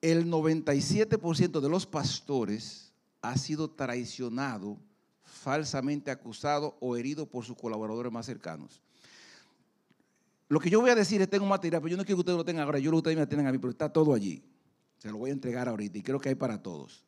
el 0.00 0.26
97% 0.26 1.60
de 1.60 1.68
los 1.68 1.86
pastores 1.86 2.92
ha 3.22 3.36
sido 3.36 3.70
traicionado, 3.70 4.78
falsamente 5.40 6.10
acusado 6.10 6.76
o 6.80 6.96
herido 6.96 7.26
por 7.26 7.44
sus 7.44 7.56
colaboradores 7.56 8.12
más 8.12 8.26
cercanos. 8.26 8.82
Lo 10.48 10.60
que 10.60 10.68
yo 10.68 10.80
voy 10.80 10.90
a 10.90 10.94
decir 10.94 11.22
es, 11.22 11.30
tengo 11.30 11.46
material, 11.46 11.80
pero 11.80 11.92
yo 11.92 11.96
no 11.96 12.04
quiero 12.04 12.18
que 12.18 12.20
ustedes 12.20 12.36
lo 12.36 12.44
tengan 12.44 12.64
ahora, 12.64 12.78
yo 12.78 12.90
lo 12.90 12.98
ustedes 12.98 13.16
me 13.16 13.26
tienen 13.26 13.46
a 13.46 13.52
mí, 13.52 13.58
pero 13.58 13.70
está 13.70 13.90
todo 13.90 14.12
allí. 14.12 14.42
Se 14.98 15.08
lo 15.10 15.16
voy 15.16 15.30
a 15.30 15.32
entregar 15.32 15.66
ahorita 15.68 15.96
y 15.96 16.02
creo 16.02 16.20
que 16.20 16.28
hay 16.28 16.34
para 16.34 16.60
todos. 16.60 17.06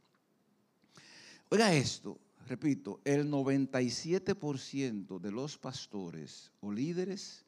Oiga 1.50 1.74
esto, 1.74 2.18
repito, 2.48 3.00
el 3.04 3.30
97% 3.30 5.18
de 5.18 5.30
los 5.30 5.58
pastores 5.58 6.50
o 6.60 6.72
líderes 6.72 7.44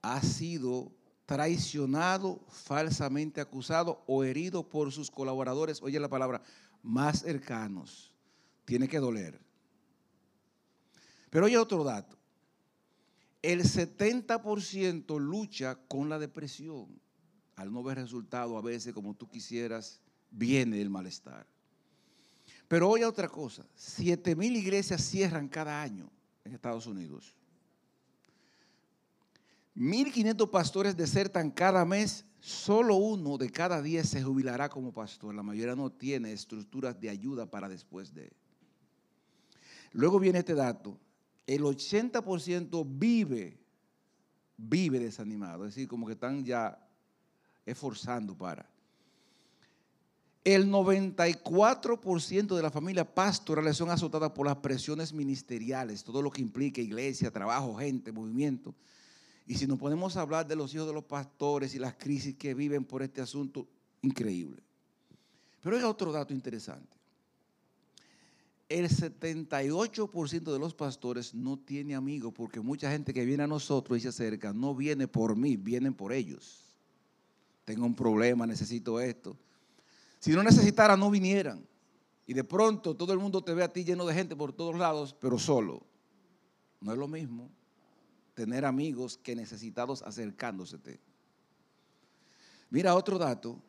ha 0.00 0.20
sido 0.20 0.90
traicionado, 1.26 2.40
falsamente 2.48 3.40
acusado 3.40 4.02
o 4.08 4.24
herido 4.24 4.68
por 4.68 4.90
sus 4.90 5.12
colaboradores, 5.12 5.80
oye 5.80 6.00
la 6.00 6.08
palabra, 6.08 6.42
más 6.82 7.20
cercanos. 7.20 8.12
Tiene 8.64 8.88
que 8.88 8.98
doler. 8.98 9.51
Pero 11.32 11.46
oye 11.46 11.56
otro 11.56 11.82
dato. 11.82 12.14
El 13.40 13.62
70% 13.62 15.18
lucha 15.18 15.76
con 15.88 16.10
la 16.10 16.18
depresión. 16.18 17.00
Al 17.56 17.72
no 17.72 17.82
ver 17.82 17.96
resultado 17.96 18.58
a 18.58 18.60
veces 18.60 18.92
como 18.92 19.14
tú 19.14 19.30
quisieras, 19.30 19.98
viene 20.30 20.82
el 20.82 20.90
malestar. 20.90 21.46
Pero 22.68 22.90
oye 22.90 23.06
otra 23.06 23.28
cosa. 23.28 23.64
7 23.74 24.36
mil 24.36 24.54
iglesias 24.54 25.00
cierran 25.00 25.48
cada 25.48 25.80
año 25.80 26.10
en 26.44 26.52
Estados 26.52 26.86
Unidos. 26.86 27.34
1.500 29.74 30.50
pastores 30.50 30.94
desertan 30.98 31.50
cada 31.50 31.82
mes, 31.86 32.26
solo 32.40 32.96
uno 32.96 33.38
de 33.38 33.48
cada 33.48 33.80
10 33.80 34.06
se 34.06 34.22
jubilará 34.22 34.68
como 34.68 34.92
pastor. 34.92 35.34
La 35.34 35.42
mayoría 35.42 35.74
no 35.74 35.90
tiene 35.90 36.32
estructuras 36.32 37.00
de 37.00 37.08
ayuda 37.08 37.46
para 37.46 37.70
después 37.70 38.12
de. 38.12 38.30
Luego 39.92 40.18
viene 40.18 40.40
este 40.40 40.54
dato, 40.54 41.00
el 41.46 41.62
80% 41.62 42.84
vive, 42.86 43.58
vive 44.56 44.98
desanimado, 44.98 45.64
es 45.64 45.74
decir, 45.74 45.88
como 45.88 46.06
que 46.06 46.12
están 46.12 46.44
ya 46.44 46.78
esforzando 47.66 48.36
para. 48.36 48.68
El 50.44 50.68
94% 50.72 52.56
de 52.56 52.62
las 52.62 52.72
familias 52.72 53.06
pastorales 53.06 53.76
son 53.76 53.90
azotadas 53.90 54.32
por 54.32 54.46
las 54.46 54.56
presiones 54.56 55.12
ministeriales, 55.12 56.02
todo 56.02 56.20
lo 56.20 56.32
que 56.32 56.42
implica 56.42 56.80
iglesia, 56.80 57.30
trabajo, 57.30 57.76
gente, 57.76 58.10
movimiento. 58.10 58.74
Y 59.46 59.54
si 59.54 59.68
nos 59.68 59.78
podemos 59.78 60.16
hablar 60.16 60.46
de 60.46 60.56
los 60.56 60.74
hijos 60.74 60.88
de 60.88 60.94
los 60.94 61.04
pastores 61.04 61.74
y 61.74 61.78
las 61.78 61.94
crisis 61.94 62.34
que 62.34 62.54
viven 62.54 62.84
por 62.84 63.02
este 63.02 63.20
asunto, 63.20 63.68
increíble. 64.00 64.62
Pero 65.60 65.76
hay 65.76 65.84
otro 65.84 66.10
dato 66.10 66.34
interesante. 66.34 67.01
El 68.72 68.88
78% 68.88 70.50
de 70.50 70.58
los 70.58 70.72
pastores 70.72 71.34
no 71.34 71.58
tiene 71.58 71.94
amigos 71.94 72.32
porque 72.34 72.58
mucha 72.58 72.90
gente 72.90 73.12
que 73.12 73.26
viene 73.26 73.42
a 73.42 73.46
nosotros 73.46 73.98
y 73.98 74.00
se 74.00 74.08
acerca 74.08 74.54
no 74.54 74.74
viene 74.74 75.06
por 75.06 75.36
mí, 75.36 75.58
vienen 75.58 75.92
por 75.92 76.10
ellos. 76.10 76.74
Tengo 77.66 77.84
un 77.84 77.94
problema, 77.94 78.46
necesito 78.46 78.98
esto. 78.98 79.36
Si 80.20 80.30
no 80.30 80.42
necesitara, 80.42 80.96
no 80.96 81.10
vinieran. 81.10 81.62
Y 82.26 82.32
de 82.32 82.44
pronto 82.44 82.96
todo 82.96 83.12
el 83.12 83.18
mundo 83.18 83.44
te 83.44 83.52
ve 83.52 83.62
a 83.62 83.70
ti 83.70 83.84
lleno 83.84 84.06
de 84.06 84.14
gente 84.14 84.34
por 84.34 84.54
todos 84.54 84.78
lados, 84.78 85.14
pero 85.20 85.38
solo. 85.38 85.82
No 86.80 86.92
es 86.92 86.98
lo 86.98 87.08
mismo 87.08 87.50
tener 88.32 88.64
amigos 88.64 89.18
que 89.18 89.36
necesitados 89.36 90.00
acercándose. 90.00 90.78
Mira 92.70 92.94
otro 92.94 93.18
dato, 93.18 93.60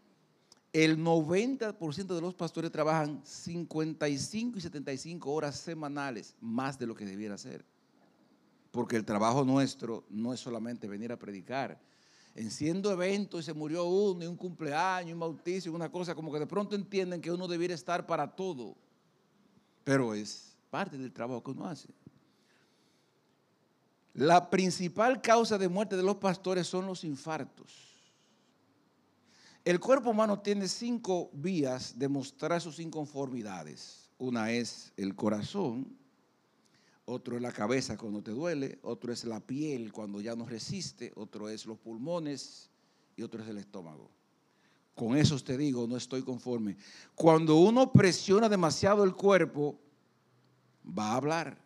el 0.73 0.97
90% 0.97 2.15
de 2.15 2.21
los 2.21 2.33
pastores 2.33 2.71
trabajan 2.71 3.21
55 3.23 4.57
y 4.57 4.61
75 4.61 5.31
horas 5.31 5.55
semanales, 5.55 6.35
más 6.41 6.79
de 6.79 6.87
lo 6.87 6.95
que 6.95 7.05
debiera 7.05 7.37
ser. 7.37 7.63
Porque 8.71 8.95
el 8.95 9.05
trabajo 9.05 9.45
nuestro 9.45 10.03
no 10.09 10.33
es 10.33 10.39
solamente 10.39 10.87
venir 10.87 11.11
a 11.11 11.19
predicar. 11.19 11.79
En 12.33 12.49
siendo 12.49 12.91
eventos 12.91 13.41
y 13.41 13.43
se 13.43 13.53
murió 13.53 13.85
uno, 13.85 14.23
y 14.23 14.27
un 14.27 14.35
cumpleaños, 14.35 15.13
un 15.13 15.19
bautizo, 15.19 15.71
una 15.71 15.91
cosa, 15.91 16.15
como 16.15 16.33
que 16.33 16.39
de 16.39 16.47
pronto 16.47 16.75
entienden 16.75 17.21
que 17.21 17.31
uno 17.31 17.47
debiera 17.47 17.75
estar 17.75 18.07
para 18.07 18.35
todo. 18.35 18.75
Pero 19.83 20.15
es 20.15 20.55
parte 20.71 20.97
del 20.97 21.13
trabajo 21.13 21.43
que 21.43 21.51
uno 21.51 21.67
hace. 21.67 21.89
La 24.15 24.49
principal 24.49 25.21
causa 25.21 25.59
de 25.59 25.69
muerte 25.69 25.95
de 25.95 26.01
los 26.01 26.15
pastores 26.15 26.65
son 26.65 26.87
los 26.87 27.03
infartos. 27.03 27.92
El 29.65 29.79
cuerpo 29.79 30.09
humano 30.09 30.39
tiene 30.39 30.67
cinco 30.67 31.29
vías 31.31 31.97
de 31.97 32.09
mostrar 32.09 32.59
sus 32.59 32.79
inconformidades. 32.79 34.09
Una 34.17 34.51
es 34.51 34.91
el 34.97 35.15
corazón, 35.15 35.87
otro 37.05 37.37
es 37.37 37.41
la 37.41 37.51
cabeza 37.51 37.97
cuando 37.97 38.21
te 38.21 38.31
duele, 38.31 38.79
otro 38.83 39.13
es 39.13 39.23
la 39.23 39.39
piel 39.39 39.93
cuando 39.93 40.19
ya 40.19 40.35
no 40.35 40.45
resiste, 40.45 41.13
otro 41.15 41.47
es 41.47 41.65
los 41.65 41.77
pulmones 41.77 42.69
y 43.15 43.23
otro 43.23 43.41
es 43.41 43.47
el 43.47 43.57
estómago. 43.57 44.09
Con 44.95 45.17
eso 45.17 45.39
te 45.39 45.57
digo, 45.57 45.87
no 45.87 45.95
estoy 45.95 46.23
conforme. 46.23 46.75
Cuando 47.15 47.55
uno 47.55 47.91
presiona 47.91 48.49
demasiado 48.49 49.03
el 49.03 49.15
cuerpo, 49.15 49.79
va 50.85 51.11
a 51.11 51.15
hablar 51.15 51.57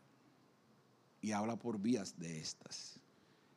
y 1.22 1.32
habla 1.32 1.56
por 1.56 1.80
vías 1.80 2.18
de 2.18 2.39
estas. 2.39 3.00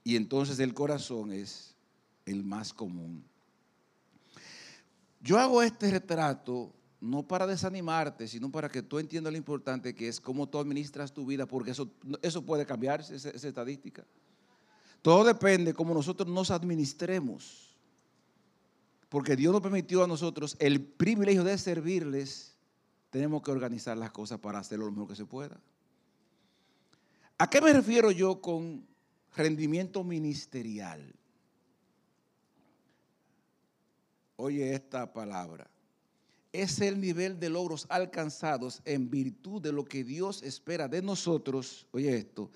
Y 0.02 0.16
entonces 0.16 0.58
el 0.58 0.72
corazón 0.72 1.30
es 1.30 1.74
el 2.24 2.42
más 2.42 2.72
común. 2.72 3.22
Yo 5.20 5.38
hago 5.38 5.62
este 5.62 5.90
retrato 5.90 6.72
no 7.00 7.22
para 7.22 7.46
desanimarte, 7.46 8.28
sino 8.28 8.50
para 8.50 8.68
que 8.68 8.82
tú 8.82 8.98
entiendas 8.98 9.32
lo 9.32 9.38
importante 9.38 9.94
que 9.94 10.08
es 10.08 10.20
cómo 10.20 10.48
tú 10.48 10.58
administras 10.58 11.12
tu 11.12 11.24
vida, 11.24 11.46
porque 11.46 11.70
eso, 11.70 11.90
eso 12.22 12.44
puede 12.44 12.66
cambiarse, 12.66 13.16
esa, 13.16 13.30
esa 13.30 13.48
estadística. 13.48 14.04
Todo 15.02 15.24
depende 15.24 15.70
de 15.70 15.74
cómo 15.74 15.94
nosotros 15.94 16.28
nos 16.28 16.50
administremos. 16.50 17.74
Porque 19.08 19.34
Dios 19.34 19.52
nos 19.52 19.62
permitió 19.62 20.04
a 20.04 20.06
nosotros 20.06 20.56
el 20.58 20.82
privilegio 20.82 21.42
de 21.42 21.58
servirles. 21.58 22.56
Tenemos 23.10 23.42
que 23.42 23.50
organizar 23.50 23.96
las 23.96 24.12
cosas 24.12 24.38
para 24.38 24.58
hacerlo 24.58 24.86
lo 24.86 24.92
mejor 24.92 25.08
que 25.08 25.16
se 25.16 25.26
pueda. 25.26 25.58
¿A 27.38 27.48
qué 27.48 27.60
me 27.60 27.72
refiero 27.72 28.10
yo 28.10 28.40
con 28.40 28.86
rendimiento 29.34 30.04
ministerial? 30.04 31.14
Oye 34.40 34.72
esta 34.74 35.12
palabra 35.12 35.68
es 36.50 36.80
el 36.80 36.98
nivel 36.98 37.38
de 37.38 37.50
logros 37.50 37.84
alcanzados 37.90 38.80
en 38.86 39.10
virtud 39.10 39.60
de 39.60 39.70
lo 39.70 39.84
que 39.84 40.02
Dios 40.02 40.42
espera 40.42 40.88
de 40.88 41.02
nosotros, 41.02 41.86
oye 41.92 42.16
esto, 42.16 42.50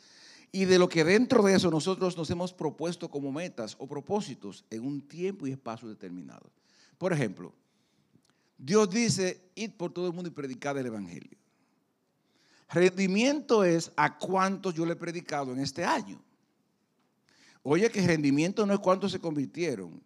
y 0.50 0.64
de 0.64 0.78
lo 0.78 0.88
que 0.88 1.04
dentro 1.04 1.42
de 1.42 1.54
eso 1.54 1.70
nosotros 1.70 2.16
nos 2.16 2.30
hemos 2.30 2.54
propuesto 2.54 3.10
como 3.10 3.30
metas 3.30 3.76
o 3.78 3.86
propósitos 3.86 4.64
en 4.70 4.86
un 4.86 5.06
tiempo 5.06 5.46
y 5.46 5.52
espacio 5.52 5.86
determinado. 5.86 6.50
Por 6.96 7.12
ejemplo, 7.12 7.52
Dios 8.56 8.88
dice, 8.88 9.42
id 9.54 9.72
por 9.72 9.92
todo 9.92 10.06
el 10.06 10.14
mundo 10.14 10.30
y 10.30 10.32
predicad 10.32 10.78
el 10.78 10.86
Evangelio. 10.86 11.36
Rendimiento 12.70 13.62
es 13.62 13.92
a 13.94 14.16
cuántos 14.18 14.72
yo 14.72 14.86
le 14.86 14.94
he 14.94 14.96
predicado 14.96 15.52
en 15.52 15.60
este 15.60 15.84
año. 15.84 16.18
Oye 17.62 17.90
que 17.90 18.06
rendimiento 18.06 18.64
no 18.64 18.72
es 18.72 18.80
cuántos 18.80 19.12
se 19.12 19.20
convirtieron, 19.20 20.00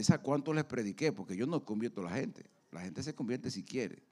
es 0.00 0.10
a 0.10 0.18
cuántos 0.18 0.54
les 0.54 0.64
prediqué, 0.64 1.12
porque 1.12 1.36
yo 1.36 1.46
no 1.46 1.64
convierto 1.64 2.00
a 2.00 2.04
la 2.04 2.16
gente. 2.16 2.44
La 2.70 2.80
gente 2.80 3.02
se 3.02 3.14
convierte 3.14 3.50
si 3.50 3.62
quiere. 3.62 4.02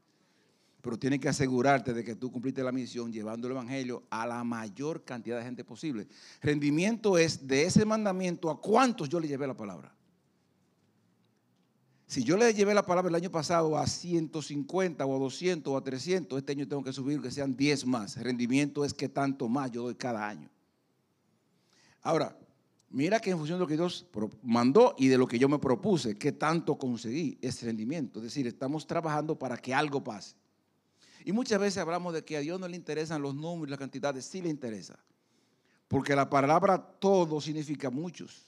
Pero 0.81 0.99
tienes 0.99 1.21
que 1.21 1.29
asegurarte 1.29 1.93
de 1.93 2.05
que 2.05 2.17
tú 2.17 2.31
cumpliste 2.31 2.63
la 2.63 2.73
misión 2.73 3.13
llevando 3.13 3.47
el 3.47 3.53
Evangelio 3.53 4.03
a 4.11 4.27
la 4.27 4.43
mayor 4.43 5.05
cantidad 5.05 5.39
de 5.39 5.45
gente 5.45 5.65
posible. 5.65 6.09
Rendimiento 6.41 7.19
es 7.19 7.47
de 7.47 7.65
ese 7.65 7.85
mandamiento 7.85 8.51
a 8.51 8.61
cuántos 8.61 9.09
yo 9.09 9.21
le 9.21 9.29
llevé 9.29 9.47
la 9.47 9.57
palabra. 9.57 9.95
Si 12.13 12.25
yo 12.25 12.37
le 12.37 12.53
llevé 12.53 12.75
la 12.75 12.85
palabra 12.85 13.09
el 13.09 13.15
año 13.15 13.31
pasado 13.31 13.79
a 13.79 13.87
150 13.87 15.07
o 15.07 15.17
a 15.17 15.19
200 15.19 15.73
o 15.73 15.77
a 15.77 15.83
300, 15.83 16.39
este 16.39 16.53
año 16.53 16.69
tengo 16.69 16.83
que 16.85 16.93
subir 16.93 17.23
que 17.23 17.31
sean 17.31 17.57
10 17.57 17.87
más. 17.87 18.17
Rendimiento 18.17 18.85
es 18.85 18.93
que 18.93 19.09
tanto 19.09 19.49
más 19.49 19.71
yo 19.71 19.85
doy 19.85 19.95
cada 19.95 20.29
año. 20.29 20.51
Ahora, 22.03 22.37
Mira 22.93 23.21
que 23.21 23.31
en 23.31 23.39
función 23.39 23.59
de 23.59 23.61
lo 23.61 23.67
que 23.67 23.77
Dios 23.77 24.07
mandó 24.43 24.95
y 24.99 25.09
de 25.09 25.17
lo 25.17 25.27
que 25.27 25.39
yo 25.39 25.49
me 25.49 25.59
propuse, 25.59 26.19
que 26.19 26.33
tanto 26.33 26.77
conseguí 26.77 27.39
ese 27.41 27.65
rendimiento. 27.65 28.19
Es 28.19 28.25
decir, 28.25 28.47
estamos 28.47 28.87
trabajando 28.87 29.39
para 29.39 29.57
que 29.57 29.73
algo 29.73 30.05
pase. 30.05 30.37
Y 31.25 31.33
muchas 31.33 31.59
veces 31.59 31.79
hablamos 31.79 32.13
de 32.13 32.23
que 32.23 32.37
a 32.37 32.41
Dios 32.41 32.61
no 32.61 32.69
le 32.69 32.77
interesan 32.77 33.23
los 33.23 33.35
números 33.35 33.71
las 33.71 33.79
cantidades, 33.79 34.27
sí 34.27 34.43
le 34.43 34.51
interesa. 34.51 34.99
Porque 35.89 36.15
la 36.15 36.29
palabra 36.29 36.77
todo 36.77 37.41
significa 37.41 37.89
muchos. 37.89 38.47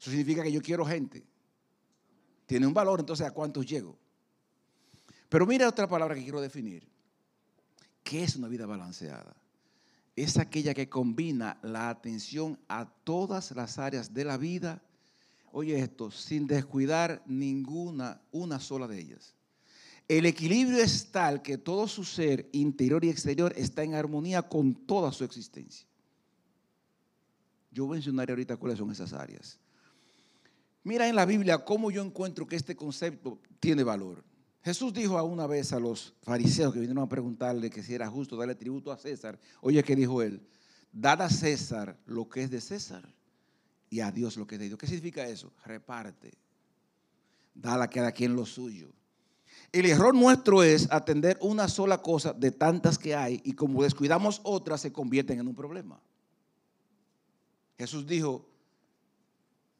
Eso 0.00 0.10
significa 0.10 0.42
que 0.42 0.50
yo 0.50 0.60
quiero 0.60 0.84
gente. 0.84 1.24
Tiene 2.46 2.66
un 2.66 2.74
valor, 2.74 2.98
entonces 2.98 3.24
¿a 3.24 3.30
cuántos 3.30 3.66
llego? 3.66 3.96
Pero 5.28 5.46
mira 5.46 5.68
otra 5.68 5.86
palabra 5.86 6.16
que 6.16 6.24
quiero 6.24 6.40
definir. 6.40 6.88
¿Qué 8.02 8.24
es 8.24 8.34
una 8.34 8.48
vida 8.48 8.66
balanceada? 8.66 9.36
Es 10.22 10.36
aquella 10.36 10.74
que 10.74 10.88
combina 10.88 11.58
la 11.62 11.88
atención 11.88 12.58
a 12.68 12.86
todas 13.04 13.52
las 13.52 13.78
áreas 13.78 14.12
de 14.12 14.24
la 14.24 14.36
vida, 14.36 14.82
oye 15.52 15.78
esto, 15.78 16.10
sin 16.10 16.46
descuidar 16.46 17.22
ninguna, 17.26 18.20
una 18.30 18.60
sola 18.60 18.86
de 18.86 19.00
ellas. 19.00 19.34
El 20.08 20.26
equilibrio 20.26 20.78
es 20.78 21.10
tal 21.10 21.40
que 21.40 21.56
todo 21.56 21.86
su 21.86 22.04
ser 22.04 22.48
interior 22.52 23.04
y 23.04 23.10
exterior 23.10 23.52
está 23.56 23.84
en 23.84 23.94
armonía 23.94 24.42
con 24.42 24.74
toda 24.74 25.12
su 25.12 25.24
existencia. 25.24 25.86
Yo 27.70 27.86
mencionaré 27.86 28.32
ahorita 28.32 28.56
cuáles 28.56 28.78
son 28.78 28.90
esas 28.90 29.12
áreas. 29.12 29.58
Mira 30.82 31.08
en 31.08 31.14
la 31.14 31.26
Biblia 31.26 31.58
cómo 31.64 31.90
yo 31.90 32.02
encuentro 32.02 32.46
que 32.46 32.56
este 32.56 32.74
concepto 32.74 33.38
tiene 33.60 33.84
valor. 33.84 34.24
Jesús 34.62 34.92
dijo 34.92 35.16
a 35.16 35.22
una 35.22 35.46
vez 35.46 35.72
a 35.72 35.80
los 35.80 36.14
fariseos 36.22 36.72
que 36.72 36.80
vinieron 36.80 37.02
a 37.02 37.08
preguntarle 37.08 37.70
que 37.70 37.82
si 37.82 37.94
era 37.94 38.08
justo 38.08 38.36
darle 38.36 38.54
tributo 38.54 38.92
a 38.92 38.98
César. 38.98 39.38
Oye, 39.62 39.82
¿qué 39.82 39.96
dijo 39.96 40.20
él? 40.22 40.46
Dad 40.92 41.22
a 41.22 41.30
César 41.30 41.98
lo 42.06 42.28
que 42.28 42.42
es 42.42 42.50
de 42.50 42.60
César 42.60 43.02
y 43.88 44.00
a 44.00 44.10
Dios 44.10 44.36
lo 44.36 44.46
que 44.46 44.56
es 44.56 44.58
de 44.60 44.66
Dios. 44.66 44.78
¿Qué 44.78 44.86
significa 44.86 45.26
eso? 45.26 45.52
Reparte. 45.64 46.32
Dale 47.54 47.84
a 47.84 47.88
cada 47.88 48.12
quien 48.12 48.36
lo 48.36 48.44
suyo. 48.44 48.92
El 49.72 49.86
error 49.86 50.14
nuestro 50.14 50.62
es 50.62 50.90
atender 50.90 51.38
una 51.40 51.68
sola 51.68 52.02
cosa 52.02 52.32
de 52.32 52.50
tantas 52.50 52.98
que 52.98 53.14
hay 53.14 53.40
y 53.44 53.52
como 53.52 53.82
descuidamos 53.82 54.40
otras 54.42 54.80
se 54.80 54.92
convierten 54.92 55.38
en 55.38 55.48
un 55.48 55.54
problema. 55.54 56.00
Jesús 57.78 58.06
dijo, 58.06 58.46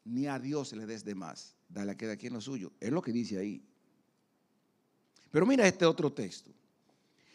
ni 0.05 0.25
a 0.27 0.39
Dios 0.39 0.73
le 0.73 0.85
des 0.87 1.05
de 1.05 1.13
más, 1.13 1.55
dale 1.69 1.91
a 1.91 1.97
cada 1.97 2.15
quien 2.15 2.33
lo 2.33 2.41
suyo. 2.41 2.71
Es 2.79 2.91
lo 2.91 3.01
que 3.01 3.11
dice 3.11 3.37
ahí. 3.37 3.63
Pero 5.31 5.45
mira 5.45 5.67
este 5.67 5.85
otro 5.85 6.11
texto. 6.11 6.51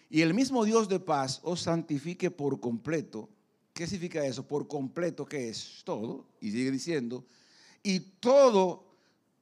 Y 0.09 0.21
el 0.21 0.35
mismo 0.35 0.65
Dios 0.65 0.89
de 0.89 1.01
paz 1.01 1.41
os 1.43 1.63
santifique 1.63 2.31
por 2.31 2.61
completo. 2.61 3.29
¿Qué 3.73 3.87
significa 3.87 4.25
eso? 4.25 4.47
Por 4.47 4.69
completo, 4.69 5.27
¿qué 5.27 5.49
es? 5.49 5.83
Todo. 5.85 6.27
Y 6.41 6.51
sigue 6.51 6.71
diciendo, 6.71 7.25
y 7.83 8.01
todo 8.01 8.85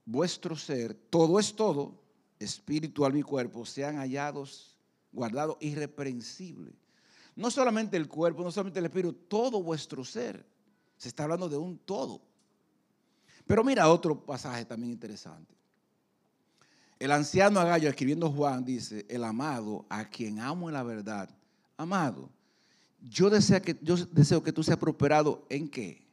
vuestro 0.06 0.56
ser, 0.56 0.94
todo 0.94 1.38
es 1.38 1.54
todo, 1.54 2.00
espiritual 2.38 3.16
y 3.16 3.22
cuerpo, 3.22 3.64
sean 3.64 3.96
hallados, 3.96 4.76
guardados, 5.12 5.56
irreprensibles. 5.60 6.74
No 7.36 7.50
solamente 7.50 7.96
el 7.96 8.08
cuerpo, 8.08 8.42
no 8.42 8.52
solamente 8.52 8.78
el 8.78 8.86
espíritu, 8.86 9.12
todo 9.12 9.62
vuestro 9.62 10.04
ser. 10.04 10.46
Se 10.96 11.08
está 11.08 11.24
hablando 11.24 11.48
de 11.48 11.56
un 11.56 11.78
todo. 11.78 12.22
Pero 13.46 13.64
mira 13.64 13.88
otro 13.88 14.24
pasaje 14.24 14.64
también 14.64 14.92
interesante. 14.92 15.54
El 16.98 17.10
anciano 17.12 17.60
Agallo, 17.60 17.88
escribiendo 17.88 18.30
Juan, 18.30 18.64
dice, 18.64 19.04
el 19.08 19.24
amado, 19.24 19.84
a 19.88 20.08
quien 20.08 20.38
amo 20.38 20.68
en 20.68 20.74
la 20.74 20.82
verdad, 20.82 21.28
amado, 21.76 22.30
yo 23.02 23.28
deseo 23.28 23.60
que, 23.60 23.76
yo 23.82 23.96
deseo 23.96 24.42
que 24.42 24.52
tú 24.52 24.62
seas 24.62 24.78
prosperado 24.78 25.44
en 25.48 25.68
qué? 25.68 26.06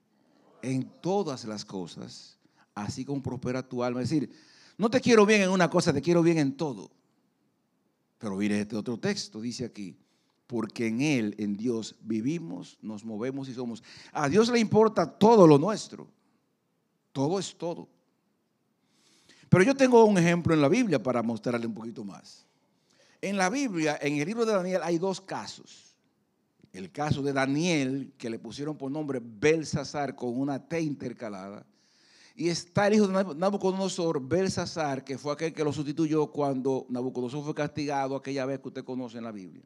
En 0.62 0.84
todas 1.02 1.46
las 1.46 1.64
cosas, 1.64 2.38
así 2.76 3.06
como 3.06 3.22
prospera 3.22 3.68
tu 3.68 3.84
alma. 3.84 4.02
Es 4.02 4.10
decir, 4.10 4.30
no 4.78 4.90
te 4.90 5.00
quiero 5.00 5.26
bien 5.26 5.42
en 5.42 5.50
una 5.50 5.70
cosa, 5.70 5.94
te 5.94 6.02
quiero 6.02 6.22
bien 6.24 6.38
en 6.38 6.58
todo. 6.58 6.92
Pero 8.18 8.36
mire 8.36 8.60
este 8.60 8.76
otro 8.76 9.00
texto, 9.00 9.42
dice 9.42 9.66
aquí, 9.66 9.98
porque 10.48 10.88
en 10.88 11.02
Él, 11.02 11.36
en 11.38 11.56
Dios, 11.56 11.96
vivimos, 12.02 12.78
nos 12.82 13.06
movemos 13.06 13.48
y 13.48 13.54
somos. 13.54 13.84
A 14.12 14.28
Dios 14.28 14.50
le 14.50 14.60
importa 14.60 15.10
todo 15.10 15.48
lo 15.48 15.58
nuestro. 15.58 16.08
Todo 17.14 17.40
es 17.40 17.56
todo. 17.58 17.88
Pero 19.52 19.66
yo 19.66 19.76
tengo 19.76 20.06
un 20.06 20.18
ejemplo 20.18 20.54
en 20.54 20.62
la 20.62 20.70
Biblia 20.70 21.04
para 21.04 21.22
mostrarle 21.22 21.68
un 21.68 21.74
poquito 21.74 22.06
más. 22.06 22.46
En 23.22 23.36
la 23.36 23.50
Biblia, 23.50 24.00
en 24.02 24.16
el 24.16 24.26
libro 24.26 24.46
de 24.46 24.54
Daniel, 24.54 24.80
hay 24.82 24.98
dos 24.98 25.20
casos. 25.20 25.94
El 26.72 26.90
caso 26.90 27.22
de 27.22 27.34
Daniel, 27.34 28.14
que 28.18 28.30
le 28.30 28.40
pusieron 28.40 28.78
por 28.78 28.90
nombre 28.90 29.20
Belsasar 29.22 30.16
con 30.16 30.40
una 30.40 30.66
T 30.66 30.80
intercalada. 30.80 31.66
Y 32.34 32.48
está 32.48 32.88
el 32.88 32.94
hijo 32.94 33.08
de 33.10 33.36
Nabucodonosor, 33.36 34.26
Belsasar, 34.26 35.04
que 35.04 35.18
fue 35.18 35.34
aquel 35.34 35.52
que 35.52 35.66
lo 35.66 35.74
sustituyó 35.74 36.28
cuando 36.28 36.86
Nabucodonosor 36.88 37.44
fue 37.44 37.54
castigado 37.54 38.16
aquella 38.16 38.46
vez 38.46 38.62
que 38.62 38.70
usted 38.70 38.86
conoce 38.86 39.18
en 39.18 39.26
la 39.26 39.34
Biblia. 39.34 39.66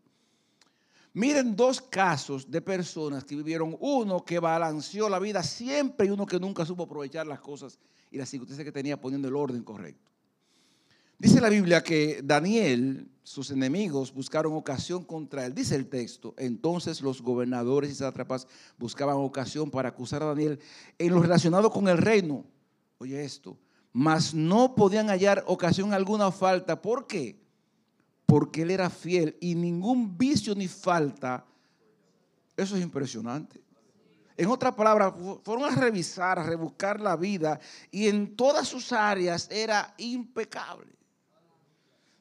Miren 1.16 1.56
dos 1.56 1.80
casos 1.80 2.52
de 2.52 2.60
personas 2.62 3.24
que 3.24 3.38
vivieron, 3.38 3.78
uno 3.80 4.26
que 4.26 4.38
balanceó 4.38 5.08
la 5.08 5.18
vida 5.18 5.42
siempre 5.44 6.08
y 6.08 6.10
uno 6.10 6.26
que 6.26 6.38
nunca 6.38 6.66
supo 6.66 6.84
aprovechar 6.84 7.26
las 7.26 7.40
cosas 7.40 7.80
y 8.12 8.18
las 8.18 8.28
circunstancias 8.28 8.66
que 8.66 8.72
tenía 8.74 9.00
poniendo 9.00 9.30
el 9.30 9.36
orden 9.38 9.64
correcto. 9.64 10.12
Dice 11.18 11.40
la 11.40 11.48
Biblia 11.48 11.82
que 11.82 12.20
Daniel, 12.22 13.10
sus 13.24 13.50
enemigos, 13.50 14.14
buscaron 14.14 14.56
ocasión 14.56 15.06
contra 15.06 15.46
él. 15.46 15.56
Dice 15.56 15.76
el 15.76 15.88
texto, 15.88 16.34
entonces 16.38 17.00
los 17.00 17.22
gobernadores 17.22 17.92
y 17.92 17.96
sátrapas 17.96 18.46
buscaban 18.78 19.16
ocasión 19.16 19.72
para 19.72 19.88
acusar 19.88 20.22
a 20.22 20.26
Daniel 20.26 20.60
en 20.98 21.14
lo 21.14 21.22
relacionado 21.22 21.72
con 21.72 21.88
el 21.88 21.98
reino. 21.98 22.44
Oye 22.98 23.24
esto, 23.24 23.58
mas 23.94 24.34
no 24.34 24.76
podían 24.76 25.08
hallar 25.08 25.46
ocasión 25.48 25.94
alguna 25.94 26.30
falta. 26.30 26.82
¿Por 26.82 27.08
qué? 27.08 27.45
Porque 28.26 28.64
él 28.64 28.72
era 28.72 28.90
fiel 28.90 29.38
y 29.40 29.56
ningún 29.56 30.18
vicio 30.18 30.56
ni 30.56 30.68
falta 30.68 31.46
Eso 32.58 32.76
es 32.76 32.84
impresionante. 32.84 33.62
En 34.38 34.50
otras 34.50 34.74
palabras, 34.76 35.14
fueron 35.44 35.64
a 35.66 35.76
revisar, 35.76 36.40
a 36.40 36.44
rebuscar 36.44 37.00
la 37.00 37.16
vida 37.16 37.60
y 37.90 38.08
en 38.08 38.36
todas 38.36 38.68
sus 38.68 38.92
áreas 38.92 39.50
era 39.50 39.94
impecable. 39.98 40.94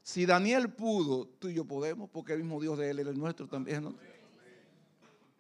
Si 0.02 0.26
Daniel 0.26 0.70
pudo, 0.70 1.26
tú 1.26 1.48
y 1.48 1.54
yo 1.54 1.64
podemos, 1.64 2.10
porque 2.10 2.34
el 2.34 2.40
mismo 2.40 2.60
Dios 2.60 2.78
de 2.78 2.90
él 2.90 2.98
era 2.98 3.10
el 3.10 3.18
nuestro 3.18 3.48
también. 3.48 3.96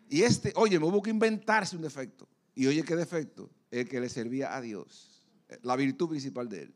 Y 0.08 0.22
este, 0.22 0.52
oye, 0.56 0.80
me 0.80 0.86
hubo 0.86 1.02
que 1.02 1.10
inventarse 1.10 1.76
un 1.76 1.82
defecto. 1.82 2.26
Y 2.54 2.66
oye, 2.66 2.82
¿qué 2.82 2.96
defecto? 2.96 3.50
El 3.70 3.88
que 3.88 4.00
le 4.00 4.08
servía 4.08 4.56
a 4.56 4.60
Dios. 4.60 5.28
La 5.62 5.76
virtud 5.76 6.08
principal 6.08 6.48
de 6.48 6.62
él. 6.62 6.74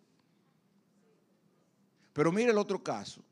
Pero 2.12 2.30
mire 2.30 2.50
el 2.50 2.58
otro 2.58 2.82
caso. 2.82 3.24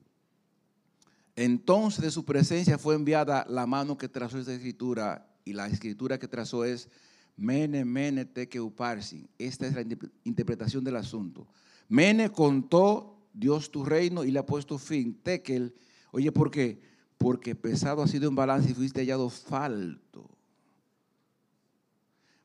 Entonces 1.37 2.03
de 2.03 2.11
su 2.11 2.25
presencia 2.25 2.79
fue 2.79 2.95
enviada 2.95 3.47
la 3.49 3.67
mano 3.67 3.99
que 3.99 4.09
trazó 4.09 4.39
esta 4.39 4.55
escritura 4.55 5.29
y 5.45 5.53
la 5.53 5.67
escritura 5.69 6.19
que 6.19 6.27
trazó 6.27 6.65
es 6.65 6.89
Mene, 7.37 7.85
Mene, 7.85 8.25
Teke, 8.25 8.59
Uparsi. 8.59 9.29
Esta 9.39 9.67
es 9.67 9.75
la 9.75 9.85
interpretación 10.25 10.83
del 10.83 10.97
asunto. 10.97 11.47
Mene 11.89 12.33
contó 12.33 13.29
Dios 13.35 13.71
tu 13.71 13.85
reino 13.85 14.25
y 14.25 14.31
le 14.31 14.39
ha 14.39 14.47
puesto 14.47 14.79
fin. 14.79 15.21
Tekel, 15.23 15.75
oye, 16.11 16.33
¿por 16.33 16.51
qué? 16.51 16.81
Porque 17.19 17.55
pesado 17.55 18.03
ha 18.03 18.09
sido 18.09 18.29
en 18.29 18.35
balance 18.35 18.71
y 18.71 18.75
fuiste 18.75 19.01
hallado 19.01 19.29
falto. 19.29 20.31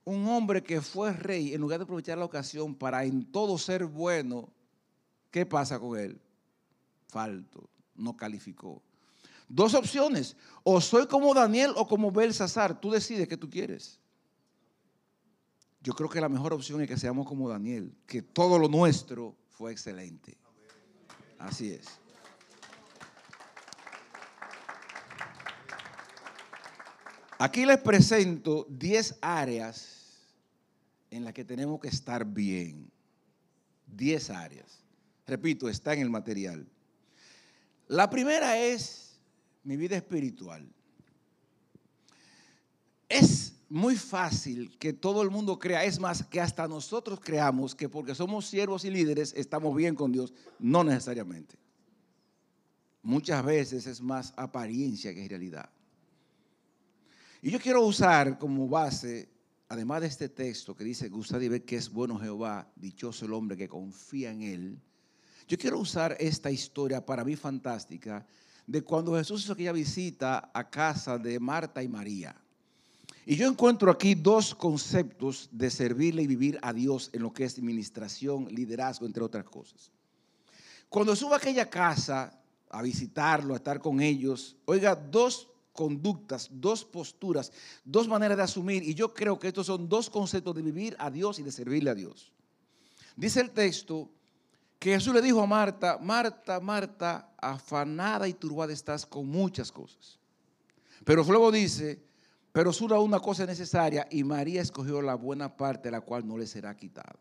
Un 0.04 0.28
hombre 0.28 0.62
que 0.62 0.82
fue 0.82 1.14
rey, 1.14 1.54
en 1.54 1.62
lugar 1.62 1.80
de 1.80 1.84
aprovechar 1.84 2.18
la 2.18 2.26
ocasión 2.26 2.76
para 2.76 3.06
en 3.06 3.24
todo 3.32 3.58
ser 3.58 3.86
bueno, 3.86 4.52
¿qué 5.30 5.46
pasa 5.46 5.80
con 5.80 5.98
él? 5.98 6.20
Falto, 7.08 7.71
no 8.02 8.18
calificó. 8.18 8.82
Dos 9.48 9.74
opciones, 9.74 10.36
o 10.64 10.80
soy 10.80 11.08
como 11.08 11.34
Daniel 11.34 11.74
o 11.76 11.88
como 11.88 12.12
Belsasar, 12.12 12.80
tú 12.80 12.92
decides 12.92 13.28
qué 13.28 13.38
tú 13.38 13.50
quieres. 13.50 14.00
Yo 15.82 15.94
creo 15.94 16.10
que 16.10 16.22
la 16.22 16.30
mejor 16.30 16.54
opción 16.54 16.82
es 16.82 16.88
que 16.88 16.98
seamos 16.98 17.28
como 17.28 17.50
Daniel, 17.50 17.94
que 18.06 18.22
todo 18.22 18.58
lo 18.60 18.68
nuestro 18.68 19.36
fue 19.50 19.72
excelente. 19.72 20.38
Así 21.40 21.72
es. 21.72 21.88
Aquí 27.40 27.66
les 27.66 27.80
presento 27.80 28.68
10 28.70 29.18
áreas 29.20 30.28
en 31.10 31.26
las 31.26 31.34
que 31.34 31.44
tenemos 31.44 31.80
que 31.80 31.88
estar 31.88 32.24
bien. 32.24 32.92
10 33.88 34.30
áreas. 34.30 34.84
Repito, 35.26 35.68
está 35.68 35.94
en 35.94 36.02
el 36.02 36.10
material. 36.12 36.68
La 37.92 38.10
primera 38.10 38.58
es 38.58 39.20
mi 39.66 39.76
vida 39.76 39.98
espiritual. 39.98 40.66
Es 43.10 43.54
muy 43.68 43.98
fácil 43.98 44.78
que 44.78 44.94
todo 44.94 45.22
el 45.22 45.30
mundo 45.30 45.60
crea, 45.60 45.84
es 45.84 46.00
más, 46.00 46.24
que 46.24 46.40
hasta 46.40 46.70
nosotros 46.70 47.20
creamos 47.20 47.76
que 47.76 47.90
porque 47.90 48.16
somos 48.16 48.46
siervos 48.46 48.86
y 48.86 48.92
líderes 48.92 49.34
estamos 49.36 49.76
bien 49.76 49.94
con 49.94 50.14
Dios. 50.14 50.34
No 50.58 50.86
necesariamente. 50.86 51.58
Muchas 53.02 53.44
veces 53.44 53.86
es 53.86 54.00
más 54.00 54.34
apariencia 54.38 55.14
que 55.14 55.28
realidad. 55.28 55.70
Y 57.42 57.52
yo 57.52 57.60
quiero 57.60 57.86
usar 57.86 58.40
como 58.40 58.70
base, 58.70 59.28
además 59.68 60.00
de 60.00 60.08
este 60.08 60.30
texto 60.30 60.78
que 60.78 60.86
dice, 60.86 61.10
gustad 61.10 61.42
y 61.42 61.60
que 61.60 61.76
es 61.76 61.90
bueno 61.90 62.18
Jehová, 62.18 62.72
dichoso 62.74 63.26
el 63.26 63.34
hombre 63.34 63.58
que 63.58 63.68
confía 63.68 64.32
en 64.32 64.44
él. 64.44 64.82
Yo 65.48 65.58
quiero 65.58 65.80
usar 65.80 66.16
esta 66.20 66.50
historia 66.50 67.06
para 67.06 67.24
mí 67.24 67.36
fantástica 67.36 68.26
de 68.68 68.84
cuando 68.84 69.16
Jesús 69.16 69.44
hizo 69.44 69.54
aquella 69.54 69.72
visita 69.72 70.52
a 70.54 70.70
casa 70.70 71.18
de 71.18 71.40
Marta 71.40 71.84
y 71.84 71.88
María. 71.88 72.36
Y 73.26 73.36
yo 73.36 73.48
encuentro 73.48 73.92
aquí 73.92 74.16
dos 74.16 74.56
conceptos 74.56 75.50
de 75.52 75.70
servirle 75.70 76.24
y 76.24 76.28
vivir 76.28 76.60
a 76.62 76.74
Dios 76.74 77.10
en 77.14 77.22
lo 77.22 77.32
que 77.32 77.44
es 77.44 77.58
administración, 77.58 78.48
liderazgo, 78.50 79.06
entre 79.06 79.24
otras 79.24 79.46
cosas. 79.46 79.92
Cuando 80.90 81.16
subo 81.16 81.34
a 81.34 81.38
aquella 81.38 81.70
casa 81.70 82.38
a 82.70 82.82
visitarlo, 82.82 83.54
a 83.54 83.58
estar 83.58 83.80
con 83.80 84.02
ellos, 84.02 84.56
oiga, 84.66 84.96
dos 84.96 85.48
conductas, 85.74 86.50
dos 86.52 86.84
posturas, 86.84 87.52
dos 87.86 88.08
maneras 88.08 88.38
de 88.38 88.44
asumir. 88.44 88.84
Y 88.84 88.94
yo 88.94 89.14
creo 89.14 89.40
que 89.40 89.50
estos 89.50 89.68
son 89.68 89.88
dos 89.88 90.10
conceptos 90.10 90.56
de 90.56 90.62
vivir 90.62 90.96
a 91.00 91.10
Dios 91.10 91.40
y 91.40 91.44
de 91.44 91.52
servirle 91.52 91.90
a 91.90 91.96
Dios. 91.96 92.32
Dice 93.16 93.42
el 93.42 93.52
texto 93.52 94.10
que 94.82 94.96
Jesús 94.96 95.14
le 95.14 95.22
dijo 95.22 95.40
a 95.40 95.46
Marta, 95.46 96.00
Marta, 96.02 96.60
Marta, 96.60 97.30
afanada 97.38 98.28
y 98.28 98.34
turbada 98.34 98.74
estás 98.74 99.06
con 99.06 99.28
muchas 99.28 99.72
cosas. 99.72 100.18
Pero 101.06 101.24
luego 101.24 101.52
dice, 101.52 102.02
pero 102.52 102.74
solo 102.74 103.00
una 103.04 103.20
cosa 103.20 103.46
necesaria 103.46 104.08
y 104.10 104.24
María 104.24 104.60
escogió 104.60 105.00
la 105.04 105.14
buena 105.14 105.56
parte, 105.56 105.92
la 105.92 106.02
cual 106.02 106.28
no 106.28 106.36
le 106.36 106.48
será 106.48 106.76
quitada. 106.76 107.20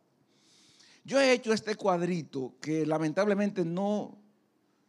Yo 1.04 1.20
he 1.20 1.32
hecho 1.32 1.52
este 1.52 1.74
cuadrito 1.74 2.54
que 2.62 2.86
lamentablemente 2.86 3.62
no, 3.62 4.16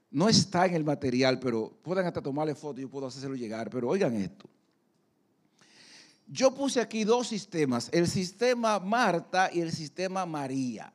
no 0.09 0.29
está 0.29 0.65
en 0.65 0.75
el 0.75 0.85
material, 0.85 1.39
pero 1.39 1.77
pueden 1.83 2.05
hasta 2.05 2.21
tomarle 2.21 2.55
foto, 2.55 2.79
yo 2.79 2.89
puedo 2.89 3.07
hacérselo 3.07 3.35
llegar, 3.35 3.69
pero 3.69 3.89
oigan 3.89 4.15
esto. 4.15 4.49
Yo 6.25 6.55
puse 6.55 6.79
aquí 6.79 7.03
dos 7.03 7.27
sistemas, 7.27 7.89
el 7.91 8.07
sistema 8.07 8.79
Marta 8.79 9.49
y 9.51 9.59
el 9.59 9.73
sistema 9.73 10.25
María. 10.25 10.93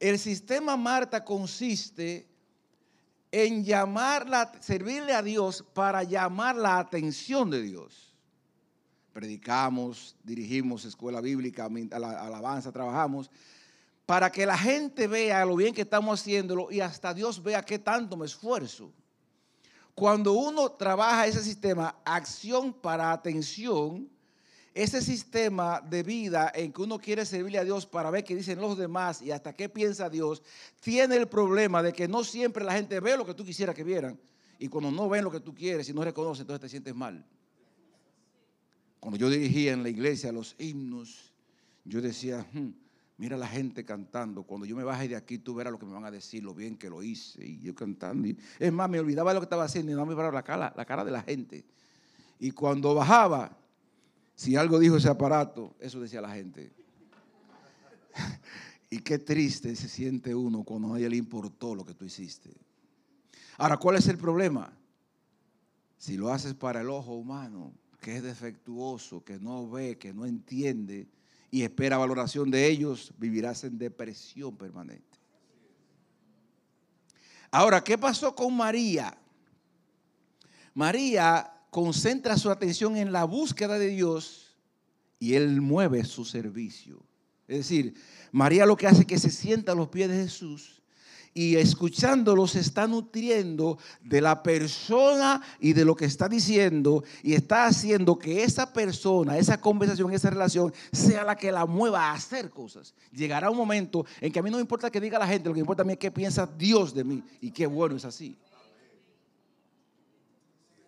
El 0.00 0.18
sistema 0.18 0.76
Marta 0.76 1.24
consiste 1.24 2.26
en 3.32 3.64
servirle 4.60 5.12
a 5.12 5.22
Dios 5.22 5.64
para 5.74 6.02
llamar 6.02 6.56
la 6.56 6.78
atención 6.78 7.50
de 7.50 7.62
Dios. 7.62 8.14
Predicamos, 9.12 10.16
dirigimos 10.22 10.84
escuela 10.84 11.20
bíblica, 11.20 11.68
alabanza, 11.92 12.72
trabajamos, 12.72 13.30
para 14.04 14.30
que 14.30 14.46
la 14.46 14.56
gente 14.56 15.08
vea 15.08 15.44
lo 15.44 15.56
bien 15.56 15.74
que 15.74 15.82
estamos 15.82 16.20
haciéndolo 16.20 16.70
y 16.70 16.80
hasta 16.80 17.12
Dios 17.12 17.42
vea 17.42 17.62
qué 17.62 17.78
tanto 17.78 18.16
me 18.16 18.26
esfuerzo. 18.26 18.92
Cuando 19.94 20.34
uno 20.34 20.70
trabaja 20.72 21.26
ese 21.26 21.42
sistema, 21.42 21.96
acción 22.04 22.72
para 22.72 23.10
atención, 23.12 24.08
ese 24.76 25.00
sistema 25.00 25.80
de 25.80 26.02
vida 26.02 26.52
en 26.54 26.70
que 26.70 26.82
uno 26.82 26.98
quiere 26.98 27.24
servirle 27.24 27.58
a 27.58 27.64
Dios 27.64 27.86
para 27.86 28.10
ver 28.10 28.22
qué 28.22 28.36
dicen 28.36 28.60
los 28.60 28.76
demás 28.76 29.22
y 29.22 29.30
hasta 29.30 29.54
qué 29.54 29.70
piensa 29.70 30.10
Dios, 30.10 30.42
tiene 30.80 31.16
el 31.16 31.28
problema 31.28 31.82
de 31.82 31.94
que 31.94 32.06
no 32.06 32.22
siempre 32.22 32.62
la 32.62 32.74
gente 32.74 33.00
ve 33.00 33.16
lo 33.16 33.24
que 33.24 33.32
tú 33.32 33.42
quisieras 33.42 33.74
que 33.74 33.82
vieran. 33.82 34.20
Y 34.58 34.68
cuando 34.68 34.90
no 34.90 35.08
ven 35.08 35.24
lo 35.24 35.30
que 35.30 35.40
tú 35.40 35.54
quieres 35.54 35.88
y 35.88 35.94
no 35.94 36.04
reconocen, 36.04 36.42
entonces 36.42 36.60
te 36.60 36.68
sientes 36.68 36.94
mal. 36.94 37.24
Cuando 39.00 39.16
yo 39.18 39.30
dirigía 39.30 39.72
en 39.72 39.82
la 39.82 39.88
iglesia 39.88 40.30
los 40.30 40.54
himnos, 40.58 41.32
yo 41.86 42.02
decía, 42.02 42.46
hmm, 42.52 42.68
mira 43.16 43.38
la 43.38 43.48
gente 43.48 43.82
cantando. 43.82 44.42
Cuando 44.42 44.66
yo 44.66 44.76
me 44.76 44.84
baje 44.84 45.08
de 45.08 45.16
aquí, 45.16 45.38
tú 45.38 45.54
verás 45.54 45.72
lo 45.72 45.78
que 45.78 45.86
me 45.86 45.94
van 45.94 46.04
a 46.04 46.10
decir, 46.10 46.44
lo 46.44 46.52
bien 46.52 46.76
que 46.76 46.90
lo 46.90 47.02
hice. 47.02 47.42
Y 47.42 47.60
yo 47.60 47.74
cantando. 47.74 48.28
es 48.58 48.72
más, 48.74 48.90
me 48.90 49.00
olvidaba 49.00 49.30
de 49.30 49.36
lo 49.36 49.40
que 49.40 49.46
estaba 49.46 49.64
haciendo 49.64 49.90
y 49.90 49.94
no 49.94 50.04
me 50.04 50.14
miraba 50.14 50.32
la 50.32 50.42
cara, 50.42 50.74
la 50.76 50.84
cara 50.84 51.02
de 51.02 51.12
la 51.12 51.22
gente. 51.22 51.64
Y 52.38 52.50
cuando 52.50 52.94
bajaba, 52.94 53.56
si 54.36 54.54
algo 54.54 54.78
dijo 54.78 54.98
ese 54.98 55.08
aparato, 55.08 55.74
eso 55.80 55.98
decía 55.98 56.20
la 56.20 56.34
gente. 56.34 56.70
y 58.90 58.98
qué 58.98 59.18
triste 59.18 59.74
se 59.74 59.88
siente 59.88 60.34
uno 60.34 60.62
cuando 60.62 60.88
a 60.88 60.90
nadie 60.92 61.08
le 61.08 61.16
importó 61.16 61.74
lo 61.74 61.86
que 61.86 61.94
tú 61.94 62.04
hiciste. 62.04 62.50
Ahora, 63.56 63.78
¿cuál 63.78 63.96
es 63.96 64.06
el 64.08 64.18
problema? 64.18 64.70
Si 65.96 66.18
lo 66.18 66.30
haces 66.30 66.52
para 66.52 66.82
el 66.82 66.90
ojo 66.90 67.14
humano, 67.14 67.72
que 67.98 68.18
es 68.18 68.22
defectuoso, 68.22 69.24
que 69.24 69.40
no 69.40 69.70
ve, 69.70 69.96
que 69.96 70.12
no 70.12 70.26
entiende 70.26 71.08
y 71.50 71.62
espera 71.62 71.96
valoración 71.96 72.50
de 72.50 72.66
ellos, 72.66 73.14
vivirás 73.16 73.64
en 73.64 73.78
depresión 73.78 74.54
permanente. 74.54 75.18
Ahora, 77.50 77.82
¿qué 77.82 77.96
pasó 77.96 78.34
con 78.34 78.54
María? 78.54 79.16
María 80.74 81.55
concentra 81.76 82.38
su 82.38 82.50
atención 82.50 82.96
en 82.96 83.12
la 83.12 83.24
búsqueda 83.24 83.78
de 83.78 83.88
Dios 83.88 84.56
y 85.18 85.34
Él 85.34 85.60
mueve 85.60 86.06
su 86.06 86.24
servicio. 86.24 87.02
Es 87.46 87.58
decir, 87.58 87.92
María 88.32 88.64
lo 88.64 88.78
que 88.78 88.86
hace 88.86 89.00
es 89.00 89.06
que 89.06 89.18
se 89.18 89.30
sienta 89.30 89.72
a 89.72 89.74
los 89.74 89.88
pies 89.88 90.08
de 90.08 90.22
Jesús 90.22 90.80
y 91.34 91.56
escuchándolo 91.56 92.46
se 92.46 92.60
está 92.60 92.86
nutriendo 92.86 93.76
de 94.02 94.22
la 94.22 94.42
persona 94.42 95.42
y 95.60 95.74
de 95.74 95.84
lo 95.84 95.94
que 95.94 96.06
está 96.06 96.30
diciendo 96.30 97.04
y 97.22 97.34
está 97.34 97.66
haciendo 97.66 98.18
que 98.18 98.42
esa 98.42 98.72
persona, 98.72 99.36
esa 99.36 99.60
conversación, 99.60 100.14
esa 100.14 100.30
relación 100.30 100.72
sea 100.92 101.24
la 101.24 101.36
que 101.36 101.52
la 101.52 101.66
mueva 101.66 102.04
a 102.04 102.14
hacer 102.14 102.48
cosas. 102.48 102.94
Llegará 103.12 103.50
un 103.50 103.56
momento 103.58 104.06
en 104.22 104.32
que 104.32 104.38
a 104.38 104.42
mí 104.42 104.48
no 104.48 104.56
me 104.56 104.62
importa 104.62 104.90
que 104.90 104.98
diga 104.98 105.18
la 105.18 105.28
gente, 105.28 105.50
lo 105.50 105.54
que 105.54 105.60
importa 105.60 105.82
a 105.82 105.84
mí 105.84 105.92
es 105.92 105.98
qué 105.98 106.10
piensa 106.10 106.46
Dios 106.46 106.94
de 106.94 107.04
mí 107.04 107.22
y 107.42 107.50
qué 107.50 107.66
bueno 107.66 107.96
es 107.96 108.06
así 108.06 108.34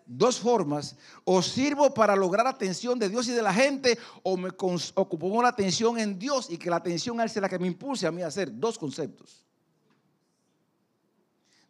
dos 0.08 0.40
formas, 0.40 0.96
o 1.24 1.42
sirvo 1.42 1.92
para 1.92 2.16
lograr 2.16 2.46
atención 2.46 2.98
de 2.98 3.10
Dios 3.10 3.28
y 3.28 3.32
de 3.32 3.42
la 3.42 3.52
gente, 3.52 3.98
o 4.22 4.36
me 4.36 4.48
ocupo 4.48 5.42
la 5.42 5.48
atención 5.48 5.98
en 5.98 6.18
Dios 6.18 6.48
y 6.50 6.56
que 6.56 6.70
la 6.70 6.76
atención 6.76 7.20
a 7.20 7.24
Él 7.24 7.30
sea 7.30 7.42
la 7.42 7.48
que 7.48 7.58
me 7.58 7.66
impulse 7.66 8.06
a 8.06 8.10
mí 8.10 8.22
a 8.22 8.28
hacer. 8.28 8.50
Dos 8.58 8.78
conceptos. 8.78 9.44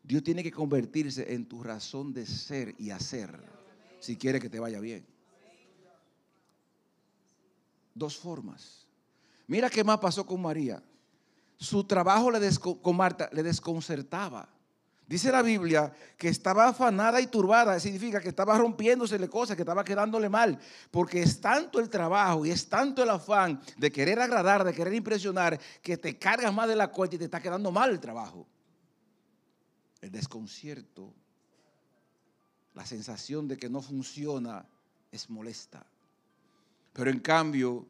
Dios 0.05 0.23
tiene 0.23 0.43
que 0.43 0.53
convertirse 0.53 1.35
en 1.35 1.47
tu 1.47 1.63
razón 1.63 2.15
de 2.15 2.25
ser 2.25 2.75
y 2.79 2.91
hacer. 2.91 3.59
si 4.01 4.17
quiere 4.17 4.39
que 4.41 4.49
te 4.49 4.61
vaya 4.61 4.79
bien. 4.79 5.05
Dos 7.93 8.17
formas. 8.17 8.87
Mira 9.49 9.69
qué 9.69 9.83
más 9.83 9.99
pasó 9.99 10.25
con 10.25 10.41
María. 10.41 10.81
Su 11.59 11.83
trabajo 11.83 12.31
le 12.31 12.39
con 12.81 12.97
Marta 12.97 13.29
le 13.33 13.43
desconcertaba. 13.43 14.49
Dice 15.09 15.33
la 15.33 15.41
Biblia 15.41 15.91
que 16.19 16.29
estaba 16.29 16.69
afanada 16.69 17.19
y 17.19 17.29
turbada, 17.29 17.81
significa 17.81 18.21
que 18.21 18.29
estaba 18.29 18.59
rompiéndosele 18.59 19.27
cosas, 19.27 19.57
que 19.57 19.63
estaba 19.63 19.83
quedándole 19.83 20.29
mal, 20.29 20.59
porque 20.91 21.23
es 21.23 21.41
tanto 21.41 21.81
el 21.81 21.89
trabajo 21.89 22.45
y 22.45 22.51
es 22.51 22.69
tanto 22.69 23.03
el 23.03 23.09
afán 23.09 23.59
de 23.79 23.91
querer 23.91 24.21
agradar, 24.21 24.65
de 24.65 24.75
querer 24.75 24.93
impresionar, 24.93 25.59
que 25.81 25.97
te 25.97 26.19
cargas 26.19 26.53
más 26.53 26.69
de 26.69 26.77
la 26.77 26.89
cuenta 26.89 27.17
y 27.17 27.19
te 27.21 27.25
está 27.25 27.41
quedando 27.41 27.73
mal 27.73 27.91
el 27.91 28.01
trabajo. 28.01 28.47
El 30.03 30.13
desconcierto, 30.13 31.15
la 32.75 32.85
sensación 32.85 33.49
de 33.49 33.57
que 33.57 33.71
no 33.71 33.81
funciona 33.81 34.67
es 35.11 35.31
molesta. 35.31 35.87
Pero 36.93 37.11
en 37.11 37.21
cambio, 37.21 37.87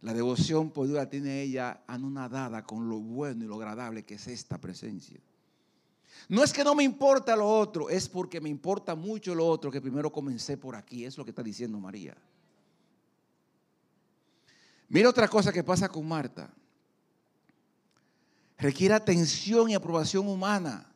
la 0.00 0.14
devoción 0.14 0.70
por 0.70 0.86
Dios 0.86 0.96
la 0.96 1.10
tiene 1.10 1.42
ella 1.42 1.82
anonadada 1.88 2.62
con 2.62 2.88
lo 2.88 3.00
bueno 3.00 3.44
y 3.44 3.48
lo 3.48 3.56
agradable 3.56 4.04
que 4.04 4.14
es 4.14 4.28
esta 4.28 4.58
presencia. 4.58 5.20
No 6.28 6.42
es 6.42 6.52
que 6.52 6.64
no 6.64 6.74
me 6.74 6.82
importa 6.82 7.36
lo 7.36 7.48
otro, 7.48 7.88
es 7.88 8.08
porque 8.08 8.40
me 8.40 8.48
importa 8.48 8.94
mucho 8.94 9.34
lo 9.34 9.46
otro 9.46 9.70
que 9.70 9.80
primero 9.80 10.10
comencé 10.10 10.56
por 10.56 10.74
aquí. 10.74 11.04
Es 11.04 11.16
lo 11.16 11.24
que 11.24 11.30
está 11.30 11.42
diciendo 11.42 11.78
María. 11.78 12.16
Mira 14.88 15.08
otra 15.08 15.28
cosa 15.28 15.52
que 15.52 15.64
pasa 15.64 15.88
con 15.88 16.06
Marta. 16.06 16.52
Requiere 18.58 18.94
atención 18.94 19.70
y 19.70 19.74
aprobación 19.74 20.28
humana. 20.28 20.92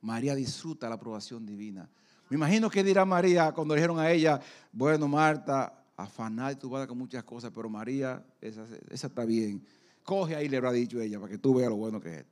María 0.00 0.34
disfruta 0.34 0.88
la 0.88 0.94
aprobación 0.94 1.44
divina. 1.46 1.88
Me 2.28 2.36
imagino 2.36 2.70
que 2.70 2.84
dirá 2.84 3.04
María 3.04 3.52
cuando 3.52 3.74
dijeron 3.74 3.98
a 3.98 4.10
ella, 4.10 4.40
bueno, 4.72 5.08
Marta, 5.08 5.84
afanada 5.96 6.52
y 6.52 6.56
turbada 6.56 6.86
con 6.86 6.98
muchas 6.98 7.24
cosas, 7.24 7.50
pero 7.54 7.68
María, 7.68 8.24
esa, 8.40 8.66
esa 8.90 9.06
está 9.06 9.24
bien. 9.24 9.64
Coge 10.02 10.36
ahí, 10.36 10.48
le 10.48 10.58
habrá 10.58 10.72
dicho 10.72 11.00
ella, 11.00 11.18
para 11.18 11.30
que 11.30 11.38
tú 11.38 11.54
veas 11.54 11.70
lo 11.70 11.76
bueno 11.76 12.00
que 12.00 12.18
es. 12.18 12.24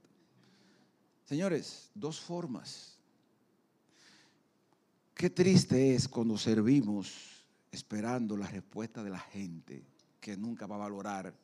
Señores, 1.32 1.90
dos 1.94 2.20
formas. 2.20 2.98
Qué 5.14 5.30
triste 5.30 5.94
es 5.94 6.06
cuando 6.06 6.36
servimos 6.36 7.46
esperando 7.70 8.36
la 8.36 8.46
respuesta 8.46 9.02
de 9.02 9.08
la 9.08 9.18
gente 9.18 9.82
que 10.20 10.36
nunca 10.36 10.66
va 10.66 10.74
a 10.74 10.80
valorar 10.80 11.34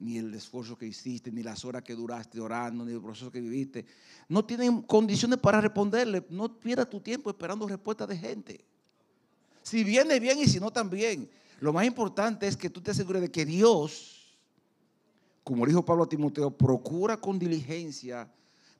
ni 0.00 0.18
el 0.18 0.34
esfuerzo 0.34 0.76
que 0.76 0.88
hiciste, 0.88 1.30
ni 1.30 1.44
las 1.44 1.64
horas 1.64 1.84
que 1.84 1.94
duraste 1.94 2.40
orando, 2.40 2.84
ni 2.84 2.94
el 2.94 3.00
proceso 3.00 3.30
que 3.30 3.40
viviste. 3.40 3.86
No 4.28 4.44
tienen 4.44 4.82
condiciones 4.82 5.38
para 5.38 5.60
responderle. 5.60 6.26
No 6.28 6.58
pierdas 6.58 6.90
tu 6.90 6.98
tiempo 6.98 7.30
esperando 7.30 7.68
respuesta 7.68 8.04
de 8.08 8.18
gente. 8.18 8.64
Si 9.62 9.84
viene 9.84 10.18
bien 10.18 10.40
y 10.40 10.48
si 10.48 10.58
no 10.58 10.72
también. 10.72 11.30
Lo 11.60 11.72
más 11.72 11.86
importante 11.86 12.48
es 12.48 12.56
que 12.56 12.70
tú 12.70 12.80
te 12.80 12.90
asegures 12.90 13.22
de 13.22 13.30
que 13.30 13.44
Dios, 13.44 14.36
como 15.44 15.64
dijo 15.64 15.84
Pablo 15.84 16.02
a 16.02 16.08
Timoteo, 16.08 16.50
procura 16.50 17.16
con 17.16 17.38
diligencia 17.38 18.28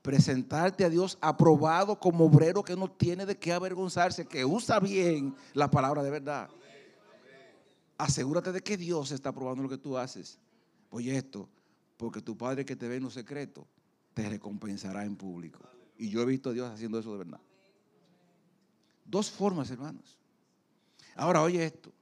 presentarte 0.03 0.83
a 0.83 0.89
Dios 0.89 1.17
aprobado 1.21 1.97
como 1.97 2.25
obrero 2.25 2.61
que 2.61 2.75
no 2.75 2.91
tiene 2.91 3.25
de 3.25 3.39
qué 3.39 3.53
avergonzarse, 3.53 4.27
que 4.27 4.45
usa 4.45 4.79
bien 4.79 5.33
la 5.53 5.71
palabra 5.71 6.03
de 6.03 6.11
verdad. 6.11 6.49
Asegúrate 7.97 8.51
de 8.51 8.61
que 8.61 8.75
Dios 8.75 9.11
está 9.11 9.29
aprobando 9.29 9.63
lo 9.63 9.69
que 9.69 9.77
tú 9.77 9.97
haces. 9.97 10.37
Oye 10.89 11.15
esto, 11.15 11.49
porque 11.95 12.21
tu 12.21 12.37
Padre 12.37 12.65
que 12.65 12.75
te 12.75 12.87
ve 12.87 12.97
en 12.97 13.03
lo 13.03 13.09
secreto 13.09 13.65
te 14.13 14.27
recompensará 14.29 15.05
en 15.05 15.15
público. 15.15 15.61
Y 15.97 16.09
yo 16.09 16.21
he 16.21 16.25
visto 16.25 16.49
a 16.49 16.53
Dios 16.53 16.69
haciendo 16.69 16.99
eso 16.99 17.13
de 17.13 17.19
verdad. 17.19 17.39
Dos 19.05 19.31
formas, 19.31 19.71
hermanos. 19.71 20.17
Ahora, 21.15 21.41
oye 21.41 21.63
esto. 21.63 21.93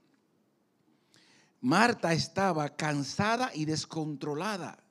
Marta 1.61 2.13
estaba 2.13 2.67
cansada 2.69 3.51
y 3.53 3.65
descontrolada. 3.65 4.83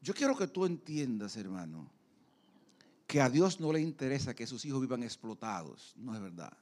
Yo 0.00 0.14
quiero 0.14 0.36
que 0.36 0.46
tú 0.46 0.64
entiendas, 0.64 1.36
hermano, 1.36 1.90
que 3.06 3.20
a 3.20 3.28
Dios 3.28 3.60
no 3.60 3.72
le 3.72 3.80
interesa 3.80 4.34
que 4.34 4.46
sus 4.46 4.64
hijos 4.64 4.80
vivan 4.80 5.02
explotados. 5.02 5.92
No 5.96 6.14
es 6.14 6.20
verdad. 6.20 6.56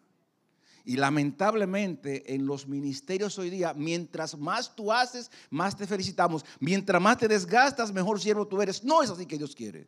Y 0.84 0.96
lamentablemente 0.96 2.34
en 2.34 2.46
los 2.46 2.66
ministerios 2.66 3.38
hoy 3.38 3.50
día, 3.50 3.74
mientras 3.74 4.36
más 4.38 4.74
tú 4.74 4.90
haces, 4.90 5.30
más 5.50 5.76
te 5.76 5.86
felicitamos. 5.86 6.44
Mientras 6.58 7.00
más 7.00 7.18
te 7.18 7.28
desgastas, 7.28 7.92
mejor 7.92 8.18
siervo 8.18 8.46
tú 8.46 8.60
eres. 8.62 8.82
No 8.82 9.02
es 9.02 9.10
así 9.10 9.26
que 9.26 9.36
Dios 9.36 9.54
quiere. 9.54 9.86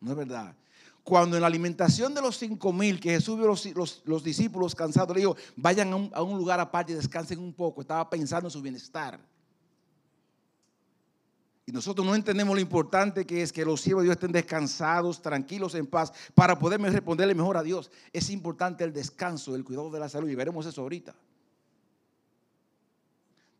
No 0.00 0.10
es 0.10 0.16
verdad. 0.16 0.56
Cuando 1.04 1.36
en 1.36 1.42
la 1.42 1.46
alimentación 1.46 2.12
de 2.14 2.20
los 2.20 2.36
cinco 2.36 2.72
mil, 2.72 2.98
que 2.98 3.10
Jesús 3.10 3.38
vio 3.38 3.46
los, 3.46 4.02
los, 4.04 4.24
discípulos 4.24 4.74
cansados, 4.74 5.14
le 5.14 5.20
dijo, 5.20 5.36
vayan 5.54 5.92
a 5.92 5.96
un, 5.96 6.10
a 6.12 6.22
un 6.22 6.36
lugar 6.36 6.58
aparte 6.58 6.92
y 6.92 6.96
descansen 6.96 7.38
un 7.38 7.52
poco. 7.52 7.82
Estaba 7.82 8.10
pensando 8.10 8.48
en 8.48 8.50
su 8.50 8.60
bienestar. 8.60 9.20
Y 11.66 11.72
nosotros 11.72 12.06
no 12.06 12.14
entendemos 12.14 12.54
lo 12.54 12.60
importante 12.60 13.24
que 13.24 13.42
es 13.42 13.52
que 13.52 13.64
los 13.64 13.80
siervos 13.80 14.02
de 14.02 14.08
Dios 14.08 14.16
estén 14.16 14.32
descansados, 14.32 15.22
tranquilos, 15.22 15.74
en 15.74 15.86
paz, 15.86 16.12
para 16.34 16.58
poder 16.58 16.80
responderle 16.80 17.34
mejor 17.34 17.56
a 17.56 17.62
Dios. 17.62 17.90
Es 18.12 18.28
importante 18.28 18.84
el 18.84 18.92
descanso, 18.92 19.54
el 19.54 19.64
cuidado 19.64 19.90
de 19.90 20.00
la 20.00 20.08
salud, 20.08 20.28
y 20.28 20.34
veremos 20.34 20.66
eso 20.66 20.82
ahorita. 20.82 21.14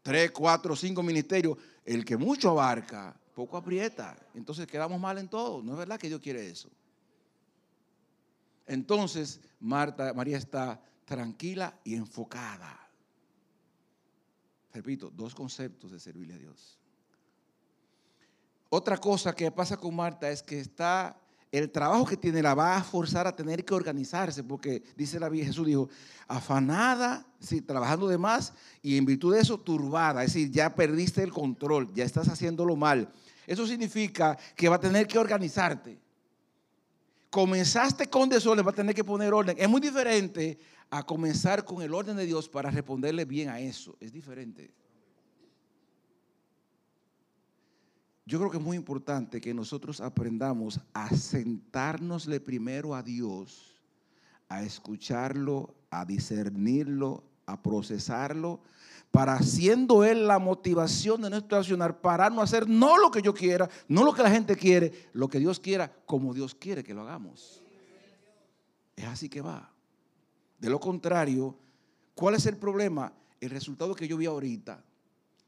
Tres, 0.03 0.31
cuatro, 0.33 0.77
cinco 0.77 1.03
ministerios. 1.03 1.57
El 1.83 2.05
que 2.05 2.19
mucho 2.19 2.51
abarca, 2.51 3.17
poco 3.35 3.57
aprieta. 3.57 4.15
Entonces 4.35 4.67
quedamos 4.67 5.01
mal 5.01 5.17
en 5.17 5.29
todo. 5.29 5.63
No 5.63 5.73
es 5.73 5.79
verdad 5.79 5.99
que 5.99 6.09
Dios 6.09 6.21
quiere 6.21 6.47
eso. 6.47 6.69
Entonces, 8.67 9.41
Marta, 9.61 10.13
María 10.13 10.37
está 10.37 10.79
tranquila 11.07 11.79
y 11.85 11.95
enfocada. 11.95 12.81
Repito, 14.75 15.11
dos 15.11 15.35
conceptos 15.35 15.91
de 15.91 16.01
servirle 16.01 16.35
a 16.35 16.39
Dios. 16.39 16.79
Otra 18.77 18.97
cosa 18.97 19.33
que 19.33 19.53
pasa 19.53 19.77
con 19.77 19.95
Marta 19.95 20.29
es 20.29 20.43
que 20.43 20.59
está, 20.59 21.17
el 21.53 21.71
trabajo 21.71 22.05
que 22.07 22.17
tiene 22.17 22.43
la 22.43 22.55
va 22.55 22.77
a 22.77 22.83
forzar 22.83 23.25
a 23.25 23.37
tener 23.37 23.65
que 23.65 23.73
organizarse, 23.73 24.43
porque 24.43 24.83
dice 24.97 25.21
la 25.21 25.29
Biblia, 25.29 25.47
Jesús 25.47 25.65
dijo, 25.65 25.89
afanada, 26.27 27.25
sí, 27.39 27.61
trabajando 27.61 28.09
de 28.09 28.19
más 28.19 28.53
y 28.83 28.97
en 28.97 29.05
virtud 29.05 29.33
de 29.33 29.43
eso 29.43 29.61
turbada, 29.61 30.25
es 30.25 30.35
decir, 30.35 30.51
ya 30.51 30.75
perdiste 30.75 31.23
el 31.23 31.31
control, 31.31 31.95
ya 31.95 32.05
estás 32.05 32.27
haciéndolo 32.27 32.75
mal. 32.75 33.09
Eso 33.47 33.65
significa 33.65 34.37
que 34.57 34.69
va 34.69 34.75
a 34.75 34.81
tener 34.81 35.07
que 35.07 35.21
organizarte. 35.21 35.97
Comenzaste 37.31 38.09
con 38.09 38.29
desorden, 38.29 38.67
va 38.67 38.73
a 38.73 38.75
tener 38.75 38.93
que 38.93 39.05
poner 39.05 39.33
orden. 39.33 39.57
Es 39.57 39.69
muy 39.69 39.81
diferente 39.81 40.59
a 40.91 41.05
comenzar 41.05 41.65
con 41.65 41.81
el 41.81 41.95
orden 41.95 42.17
de 42.17 42.27
Dios 42.27 42.49
para 42.49 42.73
responderle 42.73 43.25
bien 43.25 43.51
a 43.51 43.61
eso. 43.61 43.97
Es 44.01 44.13
diferente. 44.13 44.75
Yo 48.27 48.39
creo 48.39 48.51
que 48.51 48.57
es 48.57 48.63
muy 48.63 48.77
importante 48.77 49.41
que 49.41 49.53
nosotros 49.53 50.01
aprendamos 50.01 50.81
a 50.95 51.15
sentárnosle 51.15 52.41
primero 52.41 52.95
a 52.95 53.03
Dios, 53.03 53.75
a 54.49 54.63
escucharlo, 54.63 55.75
a 55.91 56.07
discernirlo, 56.07 57.23
a 57.45 57.61
procesarlo, 57.61 58.61
para 59.11 59.39
siendo 59.41 60.05
Él 60.05 60.27
la 60.27 60.39
motivación 60.39 61.21
de 61.21 61.31
nuestro 61.31 61.59
accionar, 61.59 62.01
para 62.01 62.31
no 62.31 62.41
hacer 62.41 62.67
no 62.67 62.97
lo 62.97 63.11
que 63.11 63.21
yo 63.21 63.35
quiera, 63.35 63.69
no 63.89 64.05
lo 64.05 64.15
que 64.15 64.23
la 64.23 64.31
gente 64.31 64.57
quiere, 64.57 65.11
lo 65.13 65.29
que 65.29 65.39
Dios 65.39 65.61
quiera, 65.61 65.93
como 66.07 66.33
Dios 66.33 66.55
quiere 66.55 66.83
que 66.83 66.95
lo 66.95 67.03
hagamos. 67.03 67.63
Es 68.97 69.05
así 69.05 69.29
que 69.29 69.43
va. 69.43 69.71
De 70.59 70.71
lo 70.71 70.81
contrario, 70.81 71.59
¿cuál 72.15 72.37
es 72.37 72.47
el 72.47 72.57
problema? 72.57 73.13
El 73.39 73.51
resultado 73.51 73.95
que 73.95 74.09
yo 74.09 74.17
vi 74.17 74.25
ahorita 74.25 74.83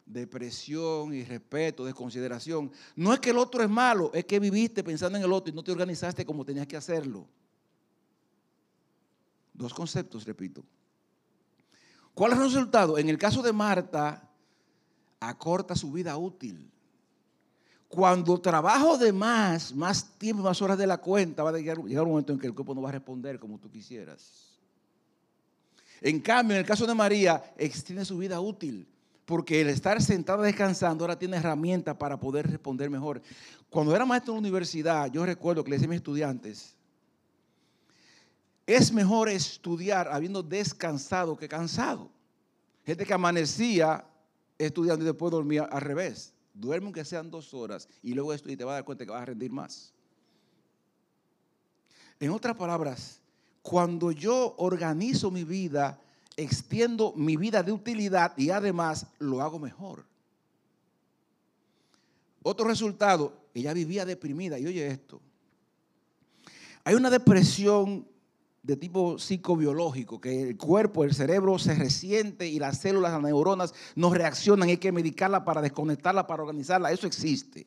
depresión, 0.06 1.12
y 1.12 1.24
respeto, 1.24 1.84
desconsideración. 1.84 2.70
No 2.94 3.12
es 3.12 3.20
que 3.20 3.30
el 3.30 3.38
otro 3.38 3.62
es 3.62 3.68
malo, 3.68 4.12
es 4.14 4.24
que 4.24 4.38
viviste 4.38 4.84
pensando 4.84 5.18
en 5.18 5.24
el 5.24 5.32
otro 5.32 5.52
y 5.52 5.54
no 5.54 5.64
te 5.64 5.72
organizaste 5.72 6.24
como 6.24 6.44
tenías 6.44 6.66
que 6.66 6.76
hacerlo. 6.76 7.26
Dos 9.52 9.74
conceptos, 9.74 10.24
repito. 10.24 10.64
¿Cuál 12.14 12.32
es 12.32 12.38
el 12.38 12.44
resultado? 12.44 12.96
En 12.96 13.08
el 13.08 13.18
caso 13.18 13.42
de 13.42 13.52
Marta, 13.52 14.30
acorta 15.18 15.74
su 15.74 15.90
vida 15.90 16.16
útil. 16.16 16.70
Cuando 17.88 18.40
trabajo 18.40 18.96
de 18.96 19.12
más, 19.12 19.74
más 19.74 20.18
tiempo, 20.18 20.42
más 20.42 20.60
horas 20.62 20.78
de 20.78 20.86
la 20.86 20.98
cuenta, 20.98 21.42
va 21.42 21.50
a 21.50 21.52
llegar, 21.52 21.78
llegar 21.84 22.04
un 22.04 22.10
momento 22.10 22.32
en 22.32 22.38
que 22.38 22.46
el 22.46 22.54
cuerpo 22.54 22.74
no 22.74 22.82
va 22.82 22.90
a 22.90 22.92
responder 22.92 23.38
como 23.38 23.58
tú 23.58 23.70
quisieras. 23.70 24.60
En 26.00 26.20
cambio, 26.20 26.56
en 26.56 26.60
el 26.60 26.66
caso 26.66 26.86
de 26.86 26.94
María, 26.94 27.54
extiende 27.56 28.04
su 28.04 28.18
vida 28.18 28.40
útil 28.40 28.86
porque 29.26 29.60
el 29.60 29.68
estar 29.68 30.00
sentado 30.00 30.42
descansando 30.42 31.04
ahora 31.04 31.18
tiene 31.18 31.36
herramientas 31.36 31.96
para 31.96 32.18
poder 32.18 32.48
responder 32.48 32.88
mejor. 32.88 33.20
Cuando 33.68 33.94
era 33.94 34.06
maestro 34.06 34.32
en 34.32 34.36
la 34.36 34.48
universidad, 34.48 35.10
yo 35.10 35.26
recuerdo 35.26 35.64
que 35.64 35.70
le 35.70 35.76
decía 35.76 35.88
a 35.88 35.90
mis 35.90 35.98
estudiantes, 35.98 36.76
es 38.66 38.92
mejor 38.92 39.28
estudiar 39.28 40.08
habiendo 40.08 40.42
descansado 40.42 41.36
que 41.36 41.48
cansado. 41.48 42.10
Gente 42.84 43.04
que 43.04 43.14
amanecía 43.14 44.04
estudiando 44.58 45.04
y 45.04 45.06
después 45.06 45.32
dormía 45.32 45.64
al 45.64 45.80
revés. 45.80 46.32
Duerme 46.54 46.86
aunque 46.86 47.04
sean 47.04 47.30
dos 47.30 47.52
horas 47.52 47.88
y 48.02 48.14
luego 48.14 48.32
estudia 48.32 48.54
y 48.54 48.56
te 48.56 48.64
vas 48.64 48.72
a 48.72 48.76
dar 48.76 48.84
cuenta 48.84 49.04
que 49.04 49.10
vas 49.10 49.22
a 49.22 49.26
rendir 49.26 49.50
más. 49.50 49.92
En 52.18 52.30
otras 52.30 52.56
palabras, 52.56 53.20
cuando 53.60 54.12
yo 54.12 54.54
organizo 54.58 55.30
mi 55.30 55.44
vida, 55.44 56.00
extiendo 56.36 57.12
mi 57.16 57.36
vida 57.36 57.62
de 57.62 57.72
utilidad 57.72 58.32
y 58.36 58.50
además 58.50 59.06
lo 59.18 59.40
hago 59.40 59.58
mejor. 59.58 60.04
Otro 62.42 62.66
resultado, 62.66 63.32
ella 63.54 63.72
vivía 63.72 64.04
deprimida. 64.04 64.58
Y 64.58 64.66
oye 64.66 64.86
esto, 64.86 65.20
hay 66.84 66.94
una 66.94 67.10
depresión 67.10 68.06
de 68.62 68.76
tipo 68.76 69.18
psicobiológico, 69.18 70.20
que 70.20 70.42
el 70.42 70.56
cuerpo, 70.56 71.04
el 71.04 71.14
cerebro 71.14 71.58
se 71.58 71.74
resiente 71.74 72.48
y 72.48 72.58
las 72.58 72.78
células, 72.78 73.12
las 73.12 73.22
neuronas 73.22 73.74
no 73.94 74.12
reaccionan, 74.12 74.68
hay 74.68 74.76
que 74.76 74.90
medicarla 74.90 75.44
para 75.44 75.62
desconectarla, 75.62 76.26
para 76.26 76.42
organizarla, 76.42 76.90
eso 76.90 77.06
existe. 77.06 77.66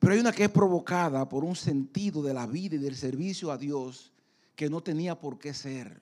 Pero 0.00 0.12
hay 0.12 0.20
una 0.20 0.32
que 0.32 0.44
es 0.44 0.50
provocada 0.50 1.28
por 1.28 1.44
un 1.44 1.56
sentido 1.56 2.22
de 2.22 2.34
la 2.34 2.46
vida 2.46 2.76
y 2.76 2.78
del 2.78 2.96
servicio 2.96 3.50
a 3.50 3.58
Dios 3.58 4.12
que 4.56 4.68
no 4.68 4.80
tenía 4.80 5.18
por 5.18 5.38
qué 5.38 5.54
ser. 5.54 6.00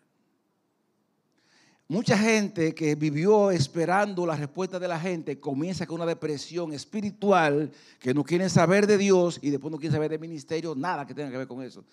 Mucha 1.89 2.19
gente 2.19 2.75
que 2.75 2.97
vivió 2.97 3.53
esperando 3.53 4.27
la 4.27 4.35
respuesta 4.35 4.81
de 4.81 4.89
la 4.89 4.99
gente 4.99 5.39
comienza 5.39 5.87
con 5.87 5.97
una 5.97 6.07
depresión 6.07 6.73
espiritual 6.73 7.71
que 8.01 8.13
no 8.13 8.25
quieren 8.25 8.51
saber 8.51 8.89
de 8.89 8.99
Dios 8.99 9.39
y 9.41 9.51
después 9.51 9.71
no 9.71 9.79
quieren 9.79 9.95
saber 9.95 10.11
del 10.11 10.19
ministerio, 10.19 10.75
nada 10.75 11.07
que 11.07 11.15
tenga 11.15 11.31
que 11.31 11.39
ver 11.39 11.47
con 11.47 11.63
eso. 11.63 11.85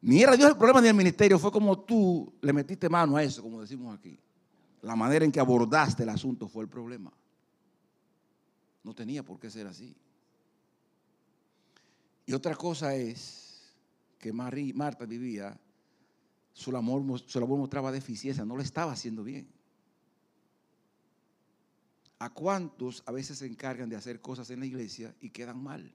Ni 0.00 0.22
era 0.22 0.36
Dios 0.36 0.50
el 0.50 0.56
problema 0.56 0.80
ni 0.80 0.88
el 0.88 0.94
ministerio, 0.94 1.40
fue 1.40 1.50
como 1.50 1.80
tú 1.80 2.32
le 2.40 2.52
metiste 2.52 2.88
mano 2.88 3.16
a 3.16 3.22
eso, 3.24 3.42
como 3.42 3.60
decimos 3.60 3.98
aquí. 3.98 4.16
La 4.82 4.94
manera 4.94 5.24
en 5.24 5.32
que 5.32 5.40
abordaste 5.40 6.04
el 6.04 6.10
asunto 6.10 6.46
fue 6.46 6.62
el 6.62 6.68
problema. 6.68 7.12
No 8.84 8.94
tenía 8.94 9.24
por 9.24 9.40
qué 9.40 9.50
ser 9.50 9.66
así. 9.66 9.96
Y 12.26 12.32
otra 12.32 12.54
cosa 12.54 12.94
es 12.94 13.72
que 14.18 14.32
Marta 14.32 15.04
vivía, 15.04 15.58
su 16.54 16.74
amor, 16.74 17.20
su 17.26 17.46
mostraba 17.46 17.92
deficiencia, 17.92 18.44
no 18.44 18.56
lo 18.56 18.62
estaba 18.62 18.92
haciendo 18.92 19.24
bien. 19.24 19.46
¿A 22.20 22.30
cuántos 22.30 23.02
a 23.04 23.12
veces 23.12 23.38
se 23.38 23.46
encargan 23.46 23.90
de 23.90 23.96
hacer 23.96 24.20
cosas 24.20 24.48
en 24.50 24.60
la 24.60 24.66
iglesia 24.66 25.14
y 25.20 25.30
quedan 25.30 25.62
mal? 25.62 25.92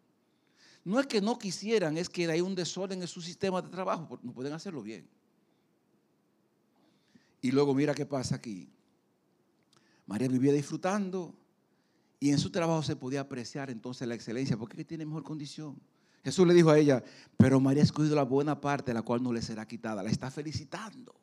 No 0.84 1.00
es 1.00 1.08
que 1.08 1.22
no 1.22 1.40
quisieran, 1.40 1.98
es 1.98 2.10
que 2.10 2.30
hay 2.30 2.42
un 2.42 2.56
desorden 2.56 3.02
en 3.02 3.08
su 3.08 3.22
sistema 3.22 3.62
de 3.62 3.70
trabajo, 3.70 4.20
no 4.22 4.34
pueden 4.34 4.54
hacerlo 4.54 4.84
bien. 4.84 5.08
Y 7.42 7.52
luego 7.52 7.74
mira 7.74 7.96
qué 7.96 8.06
pasa 8.06 8.36
aquí. 8.36 8.70
María 10.06 10.28
vivía 10.28 10.52
disfrutando 10.52 11.34
y 12.20 12.32
en 12.32 12.38
su 12.38 12.52
trabajo 12.52 12.84
se 12.84 12.98
podía 12.98 13.22
apreciar 13.22 13.70
entonces 13.70 14.08
la 14.08 14.16
excelencia 14.16 14.58
porque 14.58 14.84
tiene 14.84 15.06
mejor 15.06 15.24
condición. 15.24 15.80
Jesús 16.24 16.46
le 16.46 16.54
dijo 16.54 16.70
a 16.70 16.78
ella, 16.78 17.04
pero 17.38 17.60
María 17.60 17.82
ha 17.82 17.86
escogido 17.86 18.16
la 18.16 18.24
buena 18.24 18.60
parte, 18.60 18.94
la 18.94 19.02
cual 19.02 19.24
no 19.24 19.32
le 19.32 19.42
será 19.42 19.66
quitada. 19.66 20.04
La 20.04 20.10
está 20.10 20.30
felicitando. 20.30 21.16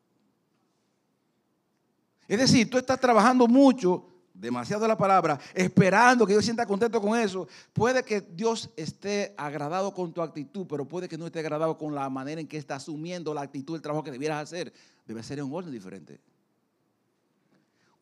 Es 2.28 2.38
decir, 2.38 2.68
tú 2.68 2.78
estás 2.78 2.98
trabajando 2.98 3.46
mucho, 3.46 4.08
demasiado 4.34 4.86
la 4.88 4.96
palabra, 4.96 5.38
esperando 5.54 6.26
que 6.26 6.32
Dios 6.32 6.44
sienta 6.44 6.66
contento 6.66 7.00
con 7.00 7.18
eso. 7.18 7.46
Puede 7.72 8.02
que 8.02 8.20
Dios 8.20 8.70
esté 8.76 9.34
agradado 9.36 9.92
con 9.94 10.12
tu 10.12 10.22
actitud, 10.22 10.66
pero 10.68 10.86
puede 10.86 11.08
que 11.08 11.18
no 11.18 11.26
esté 11.26 11.40
agradado 11.40 11.78
con 11.78 11.94
la 11.94 12.08
manera 12.10 12.40
en 12.40 12.48
que 12.48 12.58
está 12.58 12.76
asumiendo 12.76 13.32
la 13.32 13.42
actitud 13.42 13.74
del 13.74 13.82
trabajo 13.82 14.02
que 14.02 14.10
debieras 14.10 14.42
hacer. 14.42 14.72
Debe 15.06 15.22
ser 15.22 15.38
en 15.38 15.46
un 15.46 15.54
orden 15.54 15.72
diferente. 15.72 16.20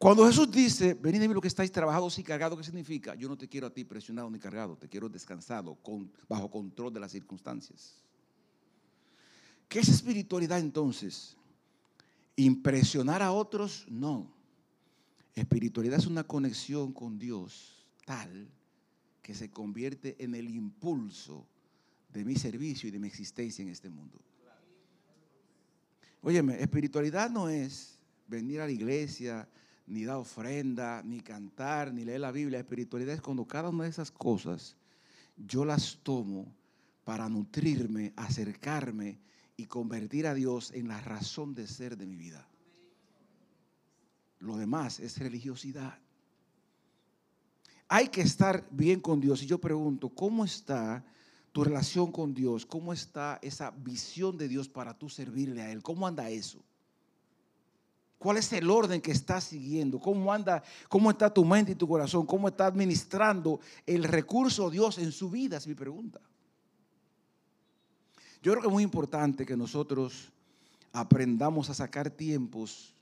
Cuando 0.05 0.27
Jesús 0.27 0.51
dice, 0.51 0.93
venid 0.93 1.19
de 1.19 1.29
mí 1.29 1.33
lo 1.33 1.41
que 1.41 1.49
estáis 1.49 1.73
trabajados 1.73 2.19
y 2.19 2.23
cargados, 2.23 2.59
¿qué 2.59 2.65
significa? 2.65 3.15
Yo 3.15 3.27
no 3.27 3.39
te 3.39 3.49
quiero 3.49 3.69
a 3.69 3.71
ti 3.73 3.85
presionado 3.85 4.29
ni 4.29 4.39
cargado, 4.39 4.77
te 4.77 4.87
quiero 4.87 5.09
descansado, 5.09 5.79
bajo 6.29 6.51
control 6.51 6.93
de 6.93 7.01
las 7.01 7.11
circunstancias. 7.11 7.95
¿Qué 9.67 9.79
es 9.79 9.89
espiritualidad 9.89 10.59
entonces? 10.59 11.39
¿Impresionar 12.37 13.23
a 13.23 13.33
otros? 13.33 13.87
No. 13.89 14.31
Espiritualidad 15.35 16.01
es 16.01 16.07
una 16.07 16.25
conexión 16.25 16.93
con 16.93 17.19
Dios 17.19 17.87
tal 18.05 18.47
que 19.23 19.33
se 19.33 19.51
convierte 19.51 20.23
en 20.23 20.35
el 20.35 20.51
impulso 20.51 21.47
de 22.13 22.27
mi 22.27 22.37
servicio 22.37 22.91
y 22.91 22.93
de 22.93 22.99
mi 22.99 23.09
existencia 23.09 23.63
en 23.63 23.71
este 23.71 23.89
mundo. 23.89 24.21
Óyeme, 26.21 26.61
espiritualidad 26.61 27.31
no 27.31 27.49
es 27.49 27.99
venir 28.29 28.61
a 28.61 28.67
la 28.67 28.73
iglesia, 28.73 29.49
ni 29.87 30.05
dar 30.05 30.17
ofrenda, 30.17 31.03
ni 31.03 31.21
cantar, 31.21 31.93
ni 31.93 32.05
leer 32.05 32.21
la 32.21 32.33
Biblia. 32.33 32.59
Espiritualidad 32.59 33.15
es 33.15 33.21
cuando 33.21 33.47
cada 33.47 33.69
una 33.69 33.85
de 33.85 33.91
esas 33.91 34.11
cosas 34.11 34.77
yo 35.37 35.65
las 35.65 35.99
tomo 36.03 36.55
para 37.05 37.29
nutrirme, 37.29 38.13
acercarme 38.17 39.19
y 39.57 39.67
convertir 39.67 40.27
a 40.27 40.35
Dios 40.35 40.73
en 40.73 40.89
la 40.89 41.01
razón 41.01 41.55
de 41.55 41.67
ser 41.67 41.97
de 41.97 42.07
mi 42.07 42.17
vida. 42.17 42.49
Lo 44.41 44.57
demás 44.57 45.01
es 45.01 45.19
religiosidad. 45.19 45.99
Hay 47.89 48.09
que 48.09 48.23
estar 48.23 48.67
bien 48.71 49.01
con 49.01 49.21
Dios. 49.21 49.43
Y 49.43 49.47
yo 49.47 49.61
pregunto, 49.61 50.09
¿cómo 50.09 50.45
está 50.45 51.05
tu 51.53 51.63
relación 51.63 52.11
con 52.11 52.35
Dios? 52.35 52.67
¿Cómo 52.67 52.93
está 52.93 53.39
esa 53.43 53.71
visión 53.71 54.37
de 54.37 54.49
Dios 54.49 54.69
para 54.69 54.99
tú 54.99 55.09
servirle 55.09 55.63
a 55.63 55.71
Él? 55.71 55.83
¿Cómo 55.83 56.07
anda 56.07 56.29
eso? 56.31 56.65
¿Cuál 58.19 58.39
es 58.39 58.53
el 58.53 58.71
orden 58.71 59.01
que 59.01 59.13
estás 59.13 59.45
siguiendo? 59.45 59.99
¿Cómo 59.99 60.33
anda? 60.33 60.63
¿Cómo 60.89 61.11
está 61.11 61.33
tu 61.33 61.45
mente 61.45 61.73
y 61.73 61.75
tu 61.75 61.87
corazón? 61.87 62.25
¿Cómo 62.25 62.49
está 62.49 62.67
administrando 62.67 63.61
el 63.87 64.05
recurso 64.05 64.71
de 64.71 64.77
Dios 64.77 64.99
en 64.99 65.13
su 65.13 65.31
vida? 65.31 65.59
Es 65.59 65.67
mi 65.67 65.75
pregunta. 65.75 66.21
Yo 68.43 68.53
creo 68.53 68.63
que 68.63 68.69
es 68.69 68.73
muy 68.73 68.83
importante 68.83 69.45
que 69.45 69.57
nosotros 69.57 70.33
aprendamos 70.93 71.71
a 71.71 71.75
sacar 71.75 72.11
tiempos 72.11 72.95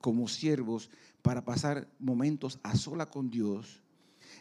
como 0.00 0.28
siervos 0.28 0.90
para 1.22 1.44
pasar 1.44 1.88
momentos 1.98 2.58
a 2.62 2.76
sola 2.76 3.06
con 3.06 3.30
Dios 3.30 3.80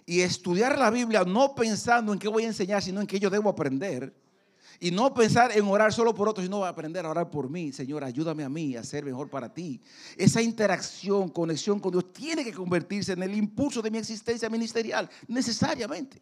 y 0.06 0.22
estudiar 0.22 0.78
la 0.78 0.90
Biblia 0.90 1.24
no 1.24 1.54
pensando 1.54 2.14
en 2.14 2.20
qué 2.20 2.28
voy 2.28 2.44
a 2.44 2.48
enseñar, 2.48 2.82
sino 2.82 3.02
en 3.02 3.08
qué 3.08 3.20
yo 3.20 3.30
debo 3.30 3.50
aprender 3.50 4.14
y 4.80 4.92
no 4.92 5.14
pensar 5.14 5.52
en 5.58 5.66
orar 5.66 5.92
solo 5.92 6.14
por 6.14 6.30
otros, 6.30 6.46
sino 6.46 6.64
aprender 6.64 7.06
a 7.06 7.10
orar 7.10 7.30
por 7.30 7.50
mí. 7.50 7.72
Señor, 7.72 8.04
ayúdame 8.04 8.44
a 8.44 8.50
mí 8.50 8.76
a 8.76 8.84
ser 8.84 9.04
mejor 9.04 9.30
para 9.30 9.54
ti. 9.54 9.82
Esa 10.16 10.42
interacción, 10.42 11.30
conexión 11.30 11.80
con 11.80 11.92
Dios 11.92 12.14
tiene 12.14 12.44
que 12.44 12.54
convertirse 12.54 13.14
en 13.14 13.24
el 13.24 13.36
impulso 13.36 13.82
de 13.82 13.90
mi 13.90 13.98
existencia 13.98 14.50
ministerial, 14.50 15.10
necesariamente. 15.28 16.22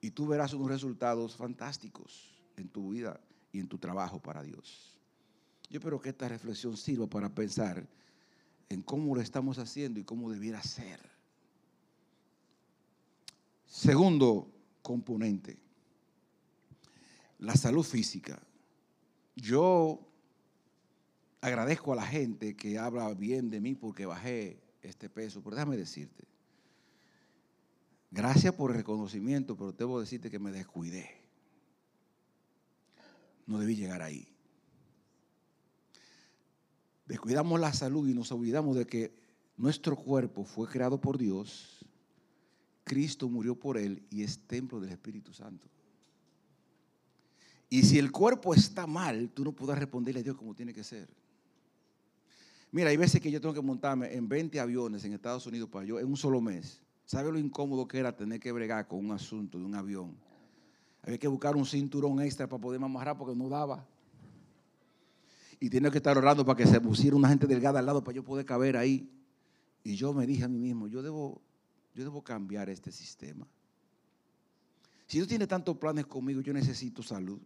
Y 0.00 0.10
tú 0.10 0.26
verás 0.26 0.52
unos 0.52 0.68
resultados 0.68 1.36
fantásticos 1.36 2.38
en 2.56 2.68
tu 2.68 2.90
vida 2.90 3.18
y 3.52 3.60
en 3.60 3.68
tu 3.68 3.78
trabajo 3.78 4.20
para 4.20 4.42
Dios. 4.42 4.98
Yo 5.70 5.78
espero 5.78 6.00
que 6.00 6.10
esta 6.10 6.28
reflexión 6.28 6.76
sirva 6.76 7.06
para 7.06 7.34
pensar 7.34 7.86
en 8.68 8.82
cómo 8.82 9.14
lo 9.14 9.22
estamos 9.22 9.58
haciendo 9.58 9.98
y 9.98 10.04
cómo 10.04 10.30
debiera 10.30 10.62
ser. 10.62 11.00
Segundo 13.66 14.52
componente 14.82 15.63
la 17.44 17.56
salud 17.56 17.84
física. 17.84 18.40
Yo 19.36 20.00
agradezco 21.40 21.92
a 21.92 21.96
la 21.96 22.06
gente 22.06 22.56
que 22.56 22.78
habla 22.78 23.12
bien 23.14 23.50
de 23.50 23.60
mí 23.60 23.74
porque 23.74 24.06
bajé 24.06 24.62
este 24.82 25.10
peso, 25.10 25.42
pero 25.42 25.56
déjame 25.56 25.76
decirte, 25.76 26.24
gracias 28.10 28.54
por 28.54 28.70
el 28.70 28.78
reconocimiento, 28.78 29.56
pero 29.56 29.72
debo 29.72 30.00
decirte 30.00 30.30
que 30.30 30.38
me 30.38 30.52
descuidé. 30.52 31.10
No 33.46 33.58
debí 33.58 33.76
llegar 33.76 34.00
ahí. 34.00 34.26
Descuidamos 37.06 37.60
la 37.60 37.74
salud 37.74 38.08
y 38.08 38.14
nos 38.14 38.32
olvidamos 38.32 38.76
de 38.76 38.86
que 38.86 39.14
nuestro 39.56 39.96
cuerpo 39.96 40.44
fue 40.44 40.66
creado 40.66 40.98
por 40.98 41.18
Dios, 41.18 41.84
Cristo 42.84 43.28
murió 43.28 43.54
por 43.58 43.76
él 43.76 44.02
y 44.10 44.22
es 44.22 44.38
templo 44.46 44.80
del 44.80 44.90
Espíritu 44.90 45.32
Santo. 45.32 45.68
Y 47.74 47.82
si 47.82 47.98
el 47.98 48.12
cuerpo 48.12 48.54
está 48.54 48.86
mal, 48.86 49.30
tú 49.30 49.42
no 49.42 49.50
puedes 49.50 49.76
responderle 49.76 50.20
a 50.20 50.22
Dios 50.22 50.36
como 50.36 50.54
tiene 50.54 50.72
que 50.72 50.84
ser. 50.84 51.08
Mira, 52.70 52.90
hay 52.90 52.96
veces 52.96 53.20
que 53.20 53.32
yo 53.32 53.40
tengo 53.40 53.52
que 53.52 53.60
montarme 53.60 54.14
en 54.14 54.28
20 54.28 54.60
aviones 54.60 55.04
en 55.04 55.12
Estados 55.12 55.44
Unidos 55.48 55.68
para 55.68 55.84
yo 55.84 55.98
en 55.98 56.06
un 56.06 56.16
solo 56.16 56.40
mes. 56.40 56.80
¿Sabe 57.04 57.32
lo 57.32 57.38
incómodo 57.40 57.88
que 57.88 57.98
era 57.98 58.14
tener 58.14 58.38
que 58.38 58.52
bregar 58.52 58.86
con 58.86 59.04
un 59.04 59.10
asunto 59.10 59.58
de 59.58 59.64
un 59.64 59.74
avión? 59.74 60.16
Había 61.02 61.18
que 61.18 61.26
buscar 61.26 61.56
un 61.56 61.66
cinturón 61.66 62.20
extra 62.20 62.48
para 62.48 62.62
poder 62.62 62.80
amarrar 62.80 63.18
porque 63.18 63.34
no 63.34 63.48
daba. 63.48 63.84
Y 65.58 65.68
tenía 65.68 65.90
que 65.90 65.98
estar 65.98 66.16
orando 66.16 66.44
para 66.44 66.56
que 66.56 66.68
se 66.68 66.80
pusiera 66.80 67.16
una 67.16 67.28
gente 67.28 67.48
delgada 67.48 67.80
al 67.80 67.86
lado 67.86 68.04
para 68.04 68.14
yo 68.14 68.22
poder 68.22 68.46
caber 68.46 68.76
ahí. 68.76 69.10
Y 69.82 69.96
yo 69.96 70.12
me 70.12 70.28
dije 70.28 70.44
a 70.44 70.48
mí 70.48 70.60
mismo, 70.60 70.86
yo 70.86 71.02
debo, 71.02 71.42
yo 71.92 72.04
debo 72.04 72.22
cambiar 72.22 72.68
este 72.68 72.92
sistema. 72.92 73.44
Si 75.08 75.18
Dios 75.18 75.26
tiene 75.26 75.48
tantos 75.48 75.76
planes 75.76 76.06
conmigo, 76.06 76.40
yo 76.40 76.52
necesito 76.52 77.02
salud. 77.02 77.40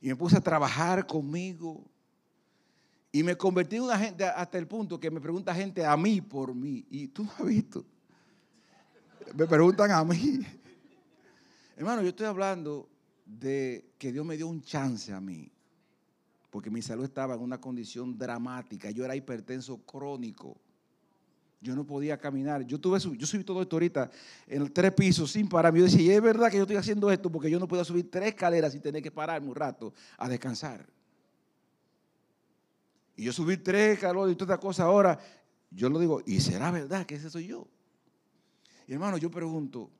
Y 0.00 0.08
me 0.08 0.16
puse 0.16 0.36
a 0.36 0.40
trabajar 0.40 1.06
conmigo. 1.06 1.84
Y 3.12 3.22
me 3.22 3.36
convertí 3.36 3.76
en 3.76 3.82
una 3.82 3.98
gente 3.98 4.24
hasta 4.24 4.56
el 4.56 4.66
punto 4.66 4.98
que 4.98 5.10
me 5.10 5.20
pregunta 5.20 5.54
gente 5.54 5.84
a 5.84 5.96
mí 5.96 6.20
por 6.20 6.54
mí. 6.54 6.86
Y 6.90 7.08
tú 7.08 7.24
me 7.24 7.30
has 7.30 7.44
visto. 7.46 7.84
Me 9.34 9.46
preguntan 9.46 9.90
a 9.90 10.04
mí. 10.04 10.40
Hermano, 11.76 12.02
yo 12.02 12.08
estoy 12.08 12.26
hablando 12.26 12.88
de 13.24 13.92
que 13.98 14.12
Dios 14.12 14.24
me 14.26 14.36
dio 14.36 14.48
un 14.48 14.60
chance 14.62 15.12
a 15.12 15.20
mí, 15.20 15.50
porque 16.50 16.70
mi 16.70 16.82
salud 16.82 17.04
estaba 17.04 17.34
en 17.34 17.40
una 17.40 17.60
condición 17.60 18.18
dramática. 18.18 18.90
Yo 18.90 19.04
era 19.04 19.16
hipertenso 19.16 19.78
crónico. 19.78 20.60
Yo 21.60 21.76
no 21.76 21.86
podía 21.86 22.16
caminar. 22.16 22.66
Yo 22.66 22.80
tuve 22.80 22.98
yo 22.98 23.26
subí 23.26 23.44
todo 23.44 23.60
esto 23.60 23.76
ahorita 23.76 24.10
en 24.46 24.72
tres 24.72 24.92
pisos 24.92 25.30
sin 25.30 25.48
parar. 25.48 25.74
Yo 25.74 25.84
decía, 25.84 26.00
y 26.00 26.10
es 26.10 26.22
verdad 26.22 26.50
que 26.50 26.56
yo 26.56 26.62
estoy 26.62 26.76
haciendo 26.76 27.10
esto 27.10 27.30
porque 27.30 27.50
yo 27.50 27.58
no 27.58 27.68
puedo 27.68 27.84
subir 27.84 28.10
tres 28.10 28.28
escaleras 28.28 28.72
sin 28.72 28.80
tener 28.80 29.02
que 29.02 29.10
pararme 29.10 29.48
un 29.48 29.54
rato 29.54 29.92
a 30.16 30.28
descansar. 30.28 30.86
Y 33.16 33.24
yo 33.24 33.32
subí 33.32 33.58
tres 33.58 33.94
escalones 33.94 34.32
y 34.32 34.36
toda 34.36 34.54
esta 34.54 34.60
cosa 34.60 34.84
ahora. 34.84 35.18
Yo 35.70 35.90
lo 35.90 35.98
digo, 35.98 36.22
¿y 36.24 36.40
será 36.40 36.70
verdad 36.70 37.04
que 37.04 37.16
ese 37.16 37.28
soy 37.28 37.48
yo? 37.48 37.68
Y 38.86 38.94
hermano, 38.94 39.18
yo 39.18 39.30
pregunto, 39.30 39.90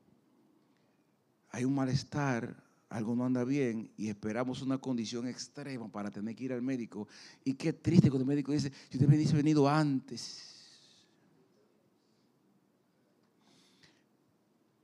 hay 1.51 1.65
un 1.65 1.75
malestar, 1.75 2.57
algo 2.89 3.15
no 3.15 3.25
anda 3.25 3.45
bien 3.45 3.93
y 3.97 4.09
esperamos 4.09 4.63
una 4.63 4.79
condición 4.79 5.29
extrema 5.29 5.93
para 5.93 6.11
tener 6.11 6.35
que 6.35 6.45
ir 6.45 6.53
al 6.53 6.63
médico. 6.63 7.07
Y 7.45 7.55
qué 7.55 7.73
triste 7.73 8.09
cuando 8.09 8.25
el 8.25 8.29
médico 8.29 8.53
dice, 8.53 8.73
si 8.89 8.97
usted 8.97 9.09
me 9.09 9.17
dice 9.17 9.37
venido 9.37 9.69
antes. 9.69 10.60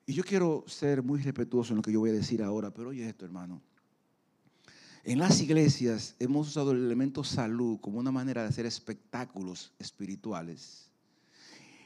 Y 0.07 0.15
yo 0.15 0.23
quiero 0.23 0.65
ser 0.69 1.03
muy 1.03 1.21
respetuoso 1.21 1.73
en 1.73 1.79
lo 1.79 1.83
que 1.83 1.91
yo 1.91 1.99
voy 1.99 2.11
a 2.11 2.15
decir 2.15 2.41
ahora, 2.43 2.73
pero 2.73 2.91
oye 2.91 3.09
esto, 3.09 3.25
hermano. 3.25 3.61
En 5.03 5.19
las 5.19 5.41
iglesias 5.41 6.15
hemos 6.19 6.49
usado 6.49 6.71
el 6.73 6.85
elemento 6.85 7.25
salud 7.25 7.79
como 7.81 7.99
una 7.99 8.13
manera 8.13 8.43
de 8.43 8.49
hacer 8.49 8.67
espectáculos 8.67 9.73
espirituales. 9.79 10.91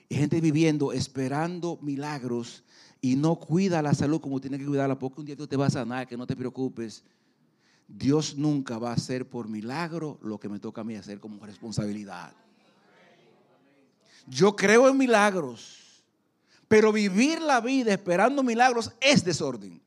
Y 0.09 0.17
gente 0.17 0.41
viviendo, 0.41 0.93
esperando 0.93 1.79
milagros 1.81 2.63
y 3.01 3.17
no 3.17 3.37
cuida 3.37 3.81
la 3.81 3.95
salud 3.95 4.21
como 4.21 4.41
tiene 4.41 4.59
que 4.59 4.67
cuidarla, 4.67 4.99
porque 4.99 5.21
un 5.21 5.27
día 5.27 5.37
Dios 5.37 5.49
te 5.49 5.57
va 5.57 5.67
a 5.67 5.71
sanar, 5.71 6.07
que 6.07 6.17
no 6.17 6.27
te 6.27 6.37
preocupes. 6.37 7.05
Dios 7.89 8.37
nunca 8.37 8.79
va 8.79 8.91
a 8.91 8.95
hacer 8.95 9.29
por 9.29 9.49
milagro 9.49 10.19
lo 10.23 10.39
que 10.39 10.49
me 10.49 10.59
toca 10.59 10.83
a 10.83 10.85
mí 10.85 10.95
hacer 10.95 11.21
como 11.21 11.45
responsabilidad. 11.45 12.33
Yo 14.27 14.55
creo 14.55 14.89
en 14.89 14.97
milagros, 14.97 15.80
pero 16.71 16.93
vivir 16.93 17.43
la 17.43 17.61
vida 17.61 17.93
esperando 17.93 18.45
milagros 18.45 18.93
es 19.01 19.25
desorden. 19.25 19.83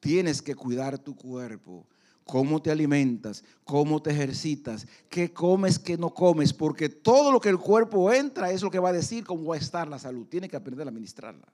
Tienes 0.00 0.42
que 0.42 0.54
cuidar 0.54 0.98
tu 0.98 1.16
cuerpo 1.16 1.86
cómo 2.24 2.60
te 2.60 2.70
alimentas, 2.70 3.42
cómo 3.64 4.02
te 4.02 4.10
ejercitas, 4.10 4.86
qué 5.08 5.32
comes, 5.32 5.78
qué 5.78 5.96
no 5.96 6.10
comes, 6.10 6.52
porque 6.52 6.90
todo 6.90 7.32
lo 7.32 7.40
que 7.40 7.48
el 7.48 7.56
cuerpo 7.56 8.12
entra 8.12 8.50
es 8.50 8.60
lo 8.60 8.70
que 8.70 8.78
va 8.78 8.90
a 8.90 8.92
decir 8.92 9.24
cómo 9.24 9.46
va 9.46 9.54
a 9.54 9.58
estar 9.58 9.88
la 9.88 9.98
salud. 9.98 10.26
Tiene 10.26 10.46
que 10.46 10.56
aprender 10.56 10.86
a 10.86 10.90
administrarla. 10.90 11.48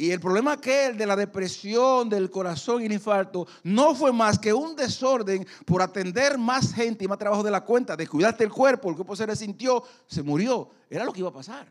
Y 0.00 0.12
el 0.12 0.18
problema 0.18 0.58
que 0.58 0.86
el 0.86 0.96
de 0.96 1.04
la 1.04 1.14
depresión, 1.14 2.08
del 2.08 2.30
corazón 2.30 2.80
y 2.80 2.86
el 2.86 2.92
infarto, 2.92 3.46
no 3.62 3.94
fue 3.94 4.10
más 4.14 4.38
que 4.38 4.50
un 4.50 4.74
desorden 4.74 5.46
por 5.66 5.82
atender 5.82 6.38
más 6.38 6.72
gente 6.72 7.04
y 7.04 7.06
más 7.06 7.18
trabajo 7.18 7.42
de 7.42 7.50
la 7.50 7.60
cuenta, 7.60 7.98
de 7.98 8.08
cuidarte 8.08 8.42
el 8.42 8.50
cuerpo, 8.50 8.88
el 8.88 8.96
cuerpo 8.96 9.14
se 9.14 9.26
resintió, 9.26 9.84
se 10.06 10.22
murió. 10.22 10.70
Era 10.88 11.04
lo 11.04 11.12
que 11.12 11.20
iba 11.20 11.28
a 11.28 11.34
pasar. 11.34 11.70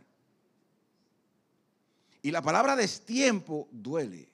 Y 2.22 2.30
la 2.30 2.44
palabra 2.44 2.76
destiempo 2.76 3.68
duele. 3.72 4.32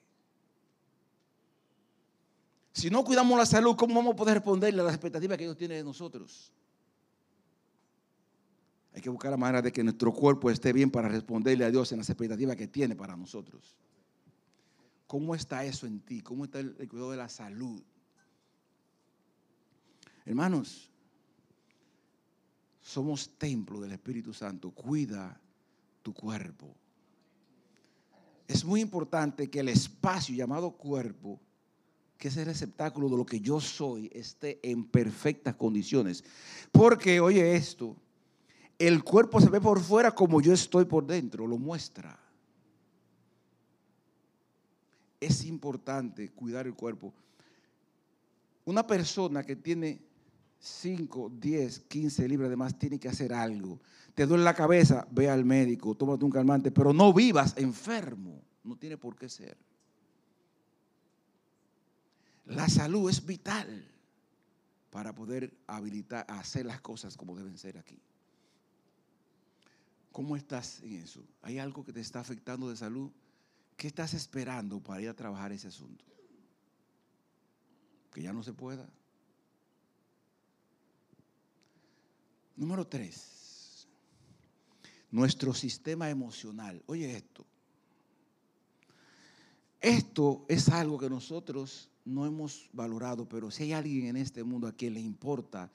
Si 2.74 2.90
no 2.90 3.02
cuidamos 3.02 3.38
la 3.38 3.46
salud, 3.46 3.76
¿cómo 3.76 3.94
vamos 3.94 4.12
a 4.12 4.16
poder 4.16 4.34
responderle 4.34 4.82
a 4.82 4.84
las 4.84 4.92
expectativas 4.92 5.38
que 5.38 5.44
Dios 5.44 5.56
tiene 5.56 5.76
de 5.76 5.84
nosotros? 5.84 6.52
Hay 8.96 9.02
que 9.02 9.10
buscar 9.10 9.30
la 9.30 9.36
manera 9.36 9.60
de 9.60 9.70
que 9.70 9.84
nuestro 9.84 10.10
cuerpo 10.10 10.50
esté 10.50 10.72
bien 10.72 10.90
para 10.90 11.06
responderle 11.06 11.66
a 11.66 11.70
Dios 11.70 11.92
en 11.92 11.98
las 11.98 12.08
expectativas 12.08 12.56
que 12.56 12.66
tiene 12.66 12.96
para 12.96 13.14
nosotros. 13.14 13.76
¿Cómo 15.06 15.34
está 15.34 15.66
eso 15.66 15.86
en 15.86 16.00
ti? 16.00 16.22
¿Cómo 16.22 16.46
está 16.46 16.60
el, 16.60 16.74
cuidado 16.88 17.10
de 17.10 17.18
la 17.18 17.28
salud? 17.28 17.82
Hermanos, 20.24 20.90
somos 22.80 23.28
templo 23.36 23.82
del 23.82 23.92
Espíritu 23.92 24.32
Santo. 24.32 24.70
Cuida 24.70 25.38
tu 26.02 26.14
cuerpo. 26.14 26.74
Es 28.48 28.64
muy 28.64 28.80
importante 28.80 29.50
que 29.50 29.60
el 29.60 29.68
espacio 29.68 30.34
llamado 30.34 30.70
cuerpo 30.70 31.38
que 32.16 32.28
ese 32.28 32.46
receptáculo 32.46 33.10
de 33.10 33.18
lo 33.18 33.26
que 33.26 33.40
yo 33.40 33.60
soy 33.60 34.10
esté 34.14 34.58
en 34.62 34.86
perfectas 34.86 35.54
condiciones. 35.54 36.24
Porque, 36.72 37.20
oye 37.20 37.54
esto, 37.54 37.94
el 38.78 39.02
cuerpo 39.02 39.40
se 39.40 39.48
ve 39.48 39.60
por 39.60 39.80
fuera 39.80 40.10
como 40.10 40.40
yo 40.40 40.52
estoy 40.52 40.84
por 40.84 41.06
dentro, 41.06 41.46
lo 41.46 41.58
muestra. 41.58 42.18
Es 45.18 45.44
importante 45.44 46.30
cuidar 46.30 46.66
el 46.66 46.74
cuerpo. 46.74 47.12
Una 48.64 48.86
persona 48.86 49.44
que 49.44 49.56
tiene 49.56 50.00
5, 50.58 51.32
10, 51.38 51.80
15 51.80 52.28
libras 52.28 52.50
de 52.50 52.56
más 52.56 52.78
tiene 52.78 52.98
que 52.98 53.08
hacer 53.08 53.32
algo. 53.32 53.80
Te 54.14 54.26
duele 54.26 54.44
la 54.44 54.54
cabeza, 54.54 55.06
ve 55.10 55.30
al 55.30 55.44
médico, 55.44 55.94
tómate 55.94 56.24
un 56.24 56.30
calmante, 56.30 56.70
pero 56.70 56.92
no 56.92 57.12
vivas 57.12 57.54
enfermo. 57.56 58.42
No 58.64 58.76
tiene 58.76 58.98
por 58.98 59.16
qué 59.16 59.28
ser. 59.28 59.56
La 62.46 62.68
salud 62.68 63.08
es 63.08 63.24
vital 63.24 63.86
para 64.90 65.14
poder 65.14 65.52
habilitar 65.66 66.26
hacer 66.28 66.66
las 66.66 66.80
cosas 66.80 67.16
como 67.16 67.36
deben 67.36 67.56
ser 67.56 67.78
aquí. 67.78 68.00
¿Cómo 70.16 70.34
estás 70.34 70.80
en 70.80 70.94
eso? 70.94 71.22
¿Hay 71.42 71.58
algo 71.58 71.84
que 71.84 71.92
te 71.92 72.00
está 72.00 72.20
afectando 72.20 72.70
de 72.70 72.76
salud? 72.78 73.10
¿Qué 73.76 73.86
estás 73.86 74.14
esperando 74.14 74.82
para 74.82 75.02
ir 75.02 75.10
a 75.10 75.14
trabajar 75.14 75.52
ese 75.52 75.68
asunto? 75.68 76.06
Que 78.14 78.22
ya 78.22 78.32
no 78.32 78.42
se 78.42 78.54
pueda. 78.54 78.88
Número 82.56 82.86
tres, 82.86 83.86
nuestro 85.10 85.52
sistema 85.52 86.08
emocional. 86.08 86.82
Oye 86.86 87.14
esto. 87.14 87.44
Esto 89.82 90.46
es 90.48 90.70
algo 90.70 90.96
que 90.96 91.10
nosotros 91.10 91.90
no 92.06 92.24
hemos 92.24 92.70
valorado, 92.72 93.28
pero 93.28 93.50
si 93.50 93.64
hay 93.64 93.74
alguien 93.74 94.06
en 94.06 94.16
este 94.16 94.42
mundo 94.42 94.66
a 94.66 94.72
quien 94.72 94.94
le 94.94 95.00
importa 95.00 95.70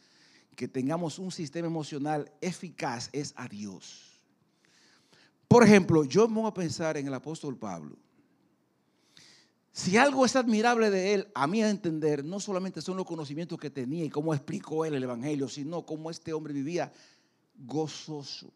que 0.56 0.68
tengamos 0.68 1.20
un 1.20 1.32
sistema 1.32 1.68
emocional 1.68 2.34
eficaz, 2.42 3.12
es 3.14 3.36
a 3.36 3.48
Dios. 3.48 4.11
Por 5.52 5.66
ejemplo, 5.66 6.06
yo 6.06 6.30
me 6.30 6.36
voy 6.36 6.48
a 6.48 6.54
pensar 6.54 6.96
en 6.96 7.08
el 7.08 7.14
apóstol 7.14 7.58
Pablo. 7.58 7.98
Si 9.74 9.98
algo 9.98 10.26
es 10.26 10.38
admirable 10.38 10.90
de 10.90 11.14
él, 11.14 11.28
a 11.36 11.46
mí 11.46 11.62
a 11.62 11.70
entender, 11.70 12.24
no 12.24 12.40
solamente 12.40 12.82
son 12.82 12.96
los 12.96 13.06
conocimientos 13.06 13.60
que 13.60 13.70
tenía 13.70 14.06
y 14.06 14.10
cómo 14.10 14.34
explicó 14.34 14.86
él 14.86 14.94
el 14.94 15.04
Evangelio, 15.04 15.50
sino 15.50 15.86
cómo 15.86 16.10
este 16.10 16.32
hombre 16.32 16.54
vivía 16.54 16.90
gozoso. 17.66 18.50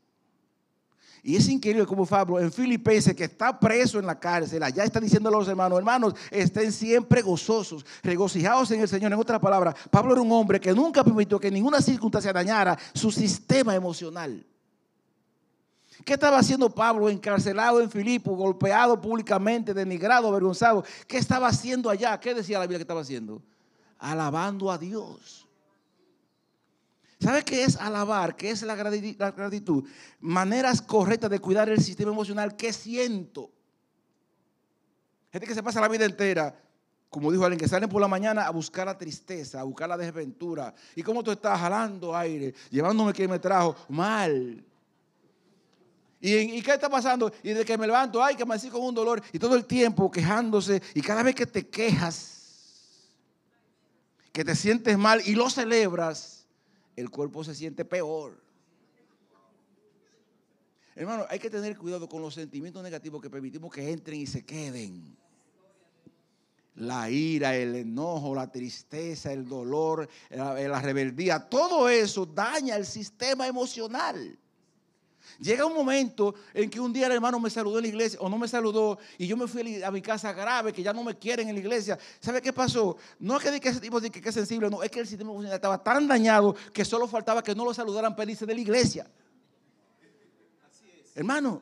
Y 1.22 1.36
es 1.36 1.50
increíble 1.50 1.86
como 1.86 2.06
Pablo 2.06 2.40
en 2.40 2.50
Filipenses, 2.50 3.14
que 3.14 3.26
está 3.26 3.60
preso 3.60 4.00
en 4.00 4.06
la 4.06 4.18
cárcel, 4.18 4.64
allá 4.64 4.86
está 4.86 5.02
diciendo 5.02 5.28
a 5.28 5.34
los 5.34 5.50
hermanos, 5.50 5.78
hermanos, 5.78 6.14
estén 6.32 6.72
siempre 6.72 7.22
gozosos, 7.22 7.86
regocijados 8.04 8.72
en 8.72 8.80
el 8.80 8.88
Señor. 8.88 9.12
En 9.12 9.20
otra 9.20 9.38
palabra, 9.38 9.76
Pablo 9.92 10.14
era 10.14 10.22
un 10.22 10.32
hombre 10.32 10.62
que 10.62 10.72
nunca 10.72 11.04
permitió 11.04 11.42
que 11.42 11.52
ninguna 11.52 11.82
circunstancia 11.82 12.32
dañara 12.32 12.78
su 12.94 13.12
sistema 13.12 13.76
emocional. 13.76 14.46
¿Qué 16.06 16.14
estaba 16.14 16.38
haciendo 16.38 16.70
Pablo 16.70 17.10
encarcelado 17.10 17.82
en 17.82 17.90
Filipo, 17.90 18.36
golpeado 18.36 19.02
públicamente, 19.02 19.74
denigrado, 19.74 20.28
avergonzado? 20.28 20.86
¿Qué 21.08 21.18
estaba 21.18 21.48
haciendo 21.48 21.90
allá? 21.90 22.20
¿Qué 22.20 22.36
decía 22.36 22.60
la 22.60 22.66
Biblia 22.66 22.78
que 22.78 22.84
estaba 22.84 23.02
haciendo? 23.02 23.42
Alabando 23.98 24.72
a 24.72 24.78
Dios. 24.78 25.48
¿Sabe 27.20 27.44
qué 27.44 27.64
es 27.64 27.76
alabar? 27.78 28.36
¿Qué 28.36 28.52
es 28.52 28.62
la 28.62 28.76
gratitud? 28.76 29.84
Maneras 30.20 30.80
correctas 30.80 31.32
de 31.32 31.40
cuidar 31.40 31.70
el 31.70 31.82
sistema 31.82 32.12
emocional. 32.12 32.56
¿Qué 32.56 32.72
siento? 32.72 33.50
Gente 35.32 35.48
que 35.48 35.56
se 35.56 35.64
pasa 35.64 35.82
la 35.82 35.88
vida 35.88 36.06
entera, 36.06 36.56
como 37.10 37.32
dijo 37.32 37.44
alguien, 37.46 37.60
que 37.60 37.68
salen 37.68 37.90
por 37.90 38.00
la 38.00 38.08
mañana 38.08 38.46
a 38.46 38.52
buscar 38.52 38.86
la 38.86 38.96
tristeza, 38.96 39.60
a 39.60 39.64
buscar 39.64 39.90
la 39.90 39.98
desventura. 39.98 40.72
¿Y 40.96 41.02
cómo 41.02 41.24
tú 41.24 41.32
estás 41.32 41.60
jalando 41.60 42.16
aire, 42.16 42.54
llevándome 42.70 43.12
que 43.12 43.28
me 43.28 43.40
trajo? 43.40 43.76
Mal. 43.90 44.64
¿Y, 46.28 46.62
qué 46.64 46.74
está 46.74 46.90
pasando? 46.90 47.32
Y 47.44 47.52
de 47.52 47.64
que 47.64 47.78
me 47.78 47.86
levanto, 47.86 48.24
ay, 48.24 48.36
que 48.36 48.46
me 48.46 48.58
con 48.72 48.82
un 48.82 48.96
dolor. 48.96 49.22
Y 49.32 49.38
todo 49.38 49.56
el 49.56 49.66
tiempo 49.66 50.10
quejándose. 50.10 50.82
Y 50.96 51.02
cada 51.02 51.22
vez 51.22 51.36
que 51.36 51.46
te 51.46 51.68
quejas, 51.68 53.12
que 54.32 54.44
te 54.44 54.56
sientes 54.56 54.98
mal 54.98 55.22
y 55.24 55.36
lo 55.36 55.52
celebras, 55.52 56.48
el 56.96 57.12
cuerpo 57.12 57.44
se 57.44 57.54
siente 57.54 57.86
peor. 57.86 58.42
Hermano, 60.96 61.28
hay 61.30 61.38
que 61.38 61.52
tener 61.52 61.78
cuidado 61.78 62.10
con 62.10 62.24
los 62.24 62.34
sentimientos 62.34 62.82
negativos 62.82 63.22
que 63.22 63.30
permitimos 63.30 63.72
que 63.72 63.92
entren 63.92 64.20
y 64.20 64.26
se 64.26 64.44
queden. 64.44 65.16
La 66.74 67.08
ira, 67.08 67.56
el 67.56 67.76
enojo, 67.76 68.34
la 68.34 68.52
tristeza, 68.52 69.32
el 69.32 69.48
dolor, 69.48 70.10
la, 70.32 70.82
rebeldía, 70.82 71.48
todo 71.48 71.88
eso 71.88 72.26
daña 72.26 72.78
el 72.78 72.86
sistema 72.86 73.46
emocional. 73.46 74.40
Llega 75.40 75.66
un 75.66 75.74
momento 75.74 76.36
en 76.54 76.70
que 76.70 76.80
un 76.80 76.94
día 76.94 77.08
el 77.08 77.14
hermano 77.14 77.40
me 77.40 77.50
saludó 77.50 77.78
en 77.78 77.84
la 77.84 77.88
iglesia 77.90 78.20
o 78.22 78.30
no 78.30 78.38
me 78.38 78.48
saludó 78.48 78.98
y 79.18 79.28
yo 79.28 79.36
me 79.36 79.48
fui 79.48 79.84
a 79.84 79.92
mi 79.92 80.02
casa 80.02 80.32
grave, 80.34 80.72
que 80.72 80.82
ya 80.82 80.94
no 80.94 81.04
me 81.04 81.18
quieren 81.18 81.50
en 81.50 81.56
la 81.56 81.62
iglesia. 81.62 81.98
¿Sabe 82.20 82.42
qué 82.42 82.54
pasó? 82.54 82.98
No 83.20 83.38
es 83.38 83.60
que, 83.60 83.70
ese 83.70 83.80
tipo 83.80 84.00
de 84.00 84.10
que, 84.10 84.28
es 84.28 84.36
sensible, 84.36 84.70
no, 84.70 84.82
es 84.82 84.90
que 84.90 85.00
el 85.00 85.08
sistema 85.08 85.32
emocional 85.32 85.56
estaba 85.56 85.84
tan 85.84 86.08
dañado 86.08 86.56
que 86.74 86.86
solo 86.86 87.08
faltaba 87.08 87.44
que 87.44 87.54
no 87.54 87.66
lo 87.66 87.74
saludaran 87.74 88.16
pedirse 88.16 88.46
de 88.46 88.54
la 88.54 88.62
iglesia. 88.62 89.08
Hermano, 91.14 91.62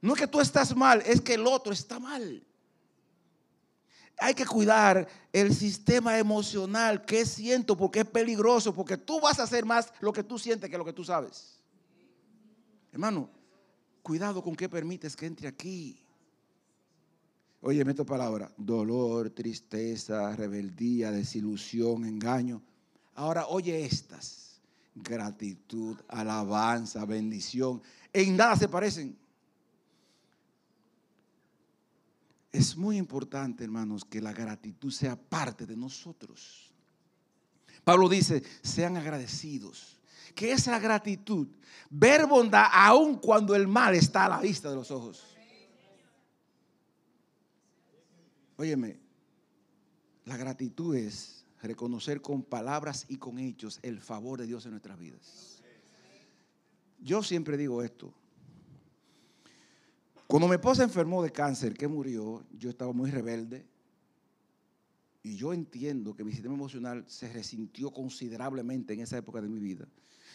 no 0.00 0.14
es 0.14 0.20
que 0.20 0.26
tú 0.26 0.40
estás 0.40 0.74
mal, 0.74 1.02
es 1.04 1.20
que 1.20 1.34
el 1.34 1.46
otro 1.46 1.72
está 1.72 1.98
mal. 1.98 2.44
Hay 4.20 4.34
que 4.34 4.46
cuidar 4.46 5.06
el 5.32 5.54
sistema 5.54 6.18
emocional, 6.18 7.04
que 7.04 7.24
siento, 7.24 7.76
porque 7.76 8.00
es 8.00 8.06
peligroso, 8.06 8.74
porque 8.74 8.96
tú 8.96 9.20
vas 9.20 9.38
a 9.38 9.44
hacer 9.44 9.64
más 9.64 9.92
lo 10.00 10.12
que 10.12 10.24
tú 10.24 10.38
sientes 10.38 10.68
que 10.68 10.78
lo 10.78 10.84
que 10.84 10.92
tú 10.92 11.04
sabes. 11.04 11.57
Hermano, 12.92 13.30
cuidado 14.02 14.42
con 14.42 14.54
qué 14.56 14.68
permites 14.68 15.14
que 15.14 15.26
entre 15.26 15.48
aquí. 15.48 15.98
Oye, 17.60 17.84
meto 17.84 18.06
palabra, 18.06 18.52
dolor, 18.56 19.30
tristeza, 19.30 20.34
rebeldía, 20.36 21.10
desilusión, 21.10 22.04
engaño. 22.04 22.62
Ahora 23.14 23.46
oye 23.48 23.84
estas, 23.84 24.60
gratitud, 24.94 25.96
alabanza, 26.08 27.04
bendición. 27.04 27.82
En 28.12 28.36
nada 28.36 28.56
se 28.56 28.68
parecen. 28.68 29.18
Es 32.52 32.76
muy 32.76 32.96
importante, 32.96 33.64
hermanos, 33.64 34.04
que 34.04 34.22
la 34.22 34.32
gratitud 34.32 34.90
sea 34.90 35.16
parte 35.16 35.66
de 35.66 35.76
nosotros. 35.76 36.72
Pablo 37.84 38.08
dice, 38.08 38.42
sean 38.62 38.96
agradecidos 38.96 39.97
que 40.38 40.52
es 40.52 40.68
la 40.68 40.78
gratitud. 40.78 41.48
Ver 41.90 42.24
bondad 42.24 42.66
aun 42.72 43.18
cuando 43.18 43.56
el 43.56 43.66
mal 43.66 43.96
está 43.96 44.26
a 44.26 44.28
la 44.28 44.40
vista 44.40 44.70
de 44.70 44.76
los 44.76 44.88
ojos. 44.92 45.36
Óyeme, 48.56 49.00
la 50.26 50.36
gratitud 50.36 50.94
es 50.94 51.44
reconocer 51.60 52.20
con 52.20 52.44
palabras 52.44 53.04
y 53.08 53.16
con 53.16 53.40
hechos 53.40 53.80
el 53.82 54.00
favor 54.00 54.38
de 54.38 54.46
Dios 54.46 54.64
en 54.64 54.70
nuestras 54.70 54.96
vidas. 54.96 55.60
Yo 57.00 57.24
siempre 57.24 57.56
digo 57.56 57.82
esto. 57.82 58.14
Cuando 60.28 60.46
mi 60.46 60.54
esposa 60.54 60.84
enfermó 60.84 61.20
de 61.20 61.32
cáncer, 61.32 61.74
que 61.74 61.88
murió, 61.88 62.44
yo 62.56 62.70
estaba 62.70 62.92
muy 62.92 63.10
rebelde. 63.10 63.66
Y 65.20 65.34
yo 65.34 65.52
entiendo 65.52 66.14
que 66.14 66.22
mi 66.22 66.30
sistema 66.30 66.54
emocional 66.54 67.04
se 67.08 67.32
resintió 67.32 67.90
considerablemente 67.90 68.94
en 68.94 69.00
esa 69.00 69.18
época 69.18 69.40
de 69.40 69.48
mi 69.48 69.58
vida. 69.58 69.88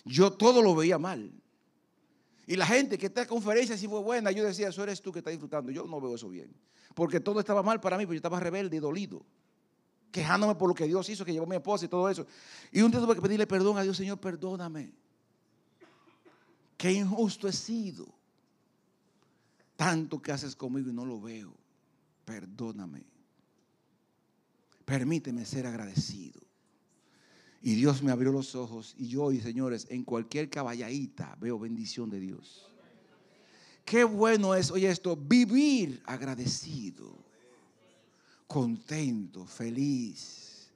Yo 0.05 0.33
todo 0.33 0.61
lo 0.61 0.75
veía 0.75 0.97
mal. 0.97 1.31
Y 2.45 2.55
la 2.55 2.65
gente 2.65 2.97
que 2.97 3.05
está 3.05 3.21
en 3.21 3.27
conferencia 3.27 3.77
si 3.77 3.87
fue 3.87 4.01
buena, 4.01 4.31
yo 4.31 4.43
decía, 4.43 4.67
eso 4.67 4.83
eres 4.83 5.01
tú 5.01 5.11
que 5.11 5.19
estás 5.19 5.31
disfrutando. 5.31 5.71
Yo 5.71 5.85
no 5.85 6.01
veo 6.01 6.15
eso 6.15 6.29
bien. 6.29 6.53
Porque 6.93 7.19
todo 7.19 7.39
estaba 7.39 7.63
mal 7.63 7.79
para 7.79 7.97
mí, 7.97 8.05
porque 8.05 8.15
yo 8.15 8.19
estaba 8.19 8.39
rebelde 8.39 8.77
y 8.77 8.79
dolido. 8.79 9.25
Quejándome 10.11 10.55
por 10.55 10.67
lo 10.67 10.75
que 10.75 10.85
Dios 10.85 11.09
hizo, 11.09 11.25
que 11.25 11.31
llevó 11.31 11.45
a 11.45 11.49
mi 11.49 11.55
esposa 11.55 11.85
y 11.85 11.87
todo 11.87 12.09
eso. 12.09 12.27
Y 12.71 12.81
un 12.81 12.91
día 12.91 12.99
tuve 12.99 13.15
que 13.15 13.21
pedirle 13.21 13.47
perdón 13.47 13.77
a 13.77 13.83
Dios, 13.83 13.97
Señor, 13.97 14.19
perdóname. 14.19 14.93
Qué 16.77 16.91
injusto 16.91 17.47
he 17.47 17.53
sido. 17.53 18.05
Tanto 19.75 20.21
que 20.21 20.31
haces 20.31 20.55
conmigo 20.55 20.89
y 20.89 20.93
no 20.93 21.05
lo 21.05 21.19
veo. 21.19 21.53
Perdóname. 22.25 23.03
Permíteme 24.85 25.45
ser 25.45 25.65
agradecido. 25.65 26.41
Y 27.65 27.75
Dios 27.75 28.03
me 28.03 28.11
abrió 28.11 28.33
los 28.33 28.55
ojos 28.55 28.93
y 28.97 29.07
yo, 29.07 29.31
y 29.31 29.39
señores, 29.39 29.87
en 29.89 30.03
cualquier 30.03 30.49
caballadita 30.49 31.37
veo 31.39 31.57
bendición 31.57 32.09
de 32.09 32.19
Dios. 32.19 32.69
Qué 33.85 34.03
bueno 34.03 34.53
es, 34.53 34.69
oye 34.69 34.89
esto, 34.89 35.15
vivir 35.15 36.01
agradecido, 36.05 37.17
contento, 38.47 39.45
feliz. 39.45 40.69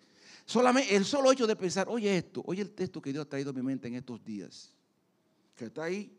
Solamente 0.45 0.95
el 0.95 1.03
solo 1.03 1.29
hecho 1.29 1.45
de 1.45 1.57
pensar, 1.57 1.87
oye 1.89 2.17
esto, 2.17 2.41
oye 2.45 2.61
el 2.61 2.71
texto 2.71 3.01
que 3.01 3.11
Dios 3.11 3.25
ha 3.25 3.29
traído 3.29 3.49
a 3.49 3.53
mi 3.53 3.61
mente 3.61 3.89
en 3.89 3.95
estos 3.95 4.23
días, 4.23 4.71
que 5.57 5.65
está 5.65 5.83
ahí. 5.83 6.09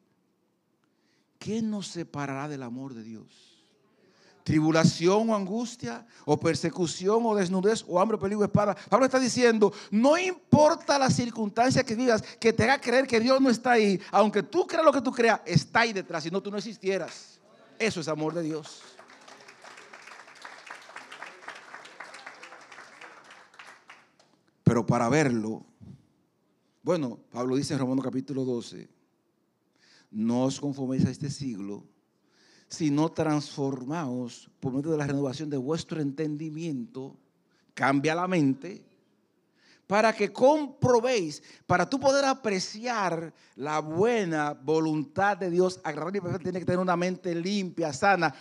¿Quién 1.38 1.70
nos 1.70 1.86
separará 1.86 2.46
del 2.46 2.62
amor 2.62 2.92
de 2.92 3.04
Dios? 3.04 3.57
Tribulación 4.48 5.28
o 5.28 5.36
angustia, 5.36 6.06
o 6.24 6.40
persecución 6.40 7.20
o 7.20 7.36
desnudez, 7.36 7.84
o 7.84 8.00
hambre, 8.00 8.16
peligro, 8.16 8.48
espada. 8.48 8.72
Pablo 8.88 9.04
está 9.04 9.20
diciendo, 9.20 9.74
no 9.90 10.16
importa 10.16 10.98
la 10.98 11.10
circunstancia 11.10 11.84
que 11.84 11.94
vivas, 11.94 12.22
que 12.40 12.54
te 12.54 12.64
haga 12.64 12.80
creer 12.80 13.06
que 13.06 13.20
Dios 13.20 13.42
no 13.42 13.50
está 13.50 13.72
ahí, 13.72 14.00
aunque 14.10 14.42
tú 14.42 14.66
creas 14.66 14.86
lo 14.86 14.92
que 14.92 15.02
tú 15.02 15.12
creas, 15.12 15.42
está 15.44 15.80
ahí 15.80 15.92
detrás, 15.92 16.22
si 16.22 16.30
no 16.30 16.40
tú 16.40 16.50
no 16.50 16.56
existieras. 16.56 17.38
Eso 17.78 18.00
es 18.00 18.08
amor 18.08 18.32
de 18.32 18.42
Dios. 18.42 18.80
Pero 24.64 24.86
para 24.86 25.10
verlo, 25.10 25.66
bueno, 26.82 27.18
Pablo 27.30 27.54
dice 27.54 27.74
en 27.74 27.80
Romanos 27.80 28.02
capítulo 28.02 28.46
12, 28.46 28.88
no 30.10 30.44
os 30.44 30.58
conforméis 30.58 31.04
a 31.04 31.10
este 31.10 31.28
siglo, 31.28 31.84
sino 32.68 33.10
transformaos 33.10 34.50
por 34.60 34.72
medio 34.72 34.90
de 34.90 34.98
la 34.98 35.06
renovación 35.06 35.48
de 35.48 35.56
vuestro 35.56 36.00
entendimiento, 36.00 37.16
cambia 37.74 38.14
la 38.14 38.28
mente, 38.28 38.84
para 39.86 40.12
que 40.12 40.30
comprobéis, 40.30 41.42
para 41.66 41.88
tú 41.88 41.98
poder 41.98 42.26
apreciar 42.26 43.32
la 43.56 43.80
buena 43.80 44.52
voluntad 44.52 45.38
de 45.38 45.50
Dios, 45.50 45.80
agradable 45.82 46.18
y 46.18 46.42
que 46.52 46.64
tener 46.64 46.78
una 46.78 46.96
mente 46.96 47.34
limpia, 47.34 47.92
sana, 47.94 48.34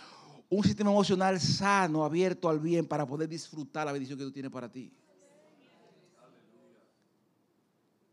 un 0.50 0.62
sistema 0.62 0.90
emocional 0.90 1.40
sano, 1.40 2.04
abierto 2.04 2.50
al 2.50 2.60
bien, 2.60 2.86
para 2.86 3.06
poder 3.06 3.28
disfrutar 3.28 3.86
la 3.86 3.92
bendición 3.92 4.18
que 4.18 4.24
tú 4.24 4.32
tienes 4.32 4.52
para 4.52 4.70
ti. 4.70 4.92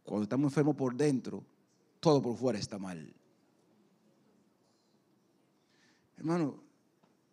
Cuando 0.05 0.23
estamos 0.23 0.51
enfermos 0.51 0.75
por 0.75 0.95
dentro, 0.95 1.43
todo 1.99 2.21
por 2.21 2.37
fuera 2.37 2.59
está 2.59 2.77
mal. 2.77 3.13
Hermano, 6.17 6.63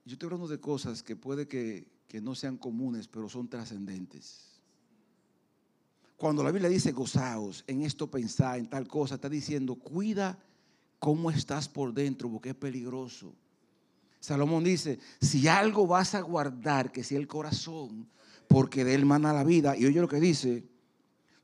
yo 0.05 0.15
estoy 0.15 0.27
hablando 0.27 0.49
de 0.49 0.61
cosas 0.61 1.03
que 1.03 1.17
puede 1.17 1.47
que, 1.47 1.91
no 2.21 2.35
sean 2.35 2.59
comunes, 2.59 3.09
pero 3.09 3.29
son 3.29 3.49
trascendentes. 3.49 4.61
Cuando 6.17 6.43
la 6.43 6.51
Biblia 6.51 6.69
dice 6.69 6.93
gozaos, 6.93 7.65
en 7.67 7.83
esto 7.83 8.11
pensar, 8.11 8.59
en 8.59 8.69
tal 8.69 8.87
cosa, 8.87 9.15
está 9.15 9.31
diciendo, 9.31 9.77
cuida 9.77 10.39
cómo 10.99 11.31
estás 11.31 11.69
por 11.69 11.95
dentro, 11.95 12.31
porque 12.31 12.51
es 12.51 12.55
peligroso. 12.55 13.35
Salomón 14.21 14.63
dice, 14.63 15.01
si 15.21 15.49
algo 15.49 15.87
vas 15.87 16.15
a 16.15 16.21
guardar, 16.21 16.93
que 16.93 17.03
sea 17.03 17.19
el 17.19 17.27
corazón, 17.27 18.09
porque 18.47 18.85
de 18.85 18.95
él 18.95 19.07
mana 19.07 19.33
la 19.33 19.43
vida. 19.43 19.77
Y 19.77 19.87
oye 19.87 20.01
lo 20.01 20.07
que 20.07 20.21
dice, 20.21 20.65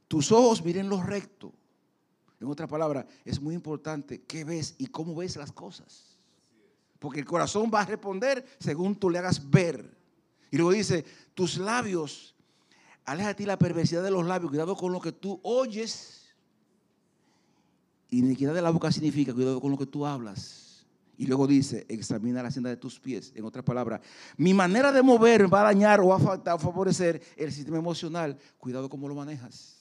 tus 0.07 0.30
ojos 0.30 0.62
miren 0.64 0.89
lo 0.89 1.03
recto. 1.03 1.53
En 2.41 2.47
otra 2.47 2.68
palabra, 2.68 3.07
es 3.24 3.41
muy 3.41 3.55
importante 3.55 4.20
qué 4.20 4.45
ves 4.45 4.74
y 4.78 4.86
cómo 4.86 5.14
ves 5.14 5.36
las 5.36 5.51
cosas. 5.51 6.17
Porque 6.99 7.20
el 7.20 7.26
corazón 7.26 7.70
va 7.72 7.82
a 7.82 7.86
responder 7.86 8.44
según 8.59 8.96
tú 8.96 9.11
le 9.11 9.18
hagas 9.18 9.51
ver. 9.51 9.96
Y 10.51 10.57
luego 10.57 10.72
dice, 10.72 11.05
tus 11.34 11.59
labios, 11.59 12.34
aleja 13.05 13.28
de 13.28 13.34
ti 13.34 13.46
la 13.46 13.59
perversidad 13.59 14.03
de 14.03 14.11
los 14.11 14.26
labios, 14.26 14.51
cuidado 14.51 14.76
con 14.76 14.92
lo 14.92 15.01
que 15.01 15.12
tú 15.12 15.38
oyes. 15.42 16.34
Iniquidad 18.11 18.55
de 18.55 18.62
la 18.62 18.70
boca 18.70 18.90
significa 18.90 19.34
cuidado 19.34 19.61
con 19.61 19.70
lo 19.70 19.78
que 19.78 19.86
tú 19.86 20.07
hablas. 20.07 20.86
Y 21.18 21.26
luego 21.26 21.46
dice, 21.49 21.84
examina 21.88 22.42
la 22.42 22.51
senda 22.51 22.70
de 22.70 22.76
tus 22.76 23.01
pies. 23.01 23.32
En 23.34 23.44
otras 23.44 23.64
palabras, 23.64 24.01
mi 24.36 24.55
manera 24.55 24.92
de 24.92 25.03
mover 25.03 25.53
va 25.53 25.62
a 25.62 25.64
dañar 25.64 26.01
o 26.01 26.09
va 26.09 26.40
a 26.55 26.59
favorecer 26.59 27.20
el 27.36 27.53
sistema 27.53 27.76
emocional. 27.76 28.38
Cuidado 28.57 28.88
cómo 28.88 29.09
lo 29.09 29.16
manejas. 29.16 29.76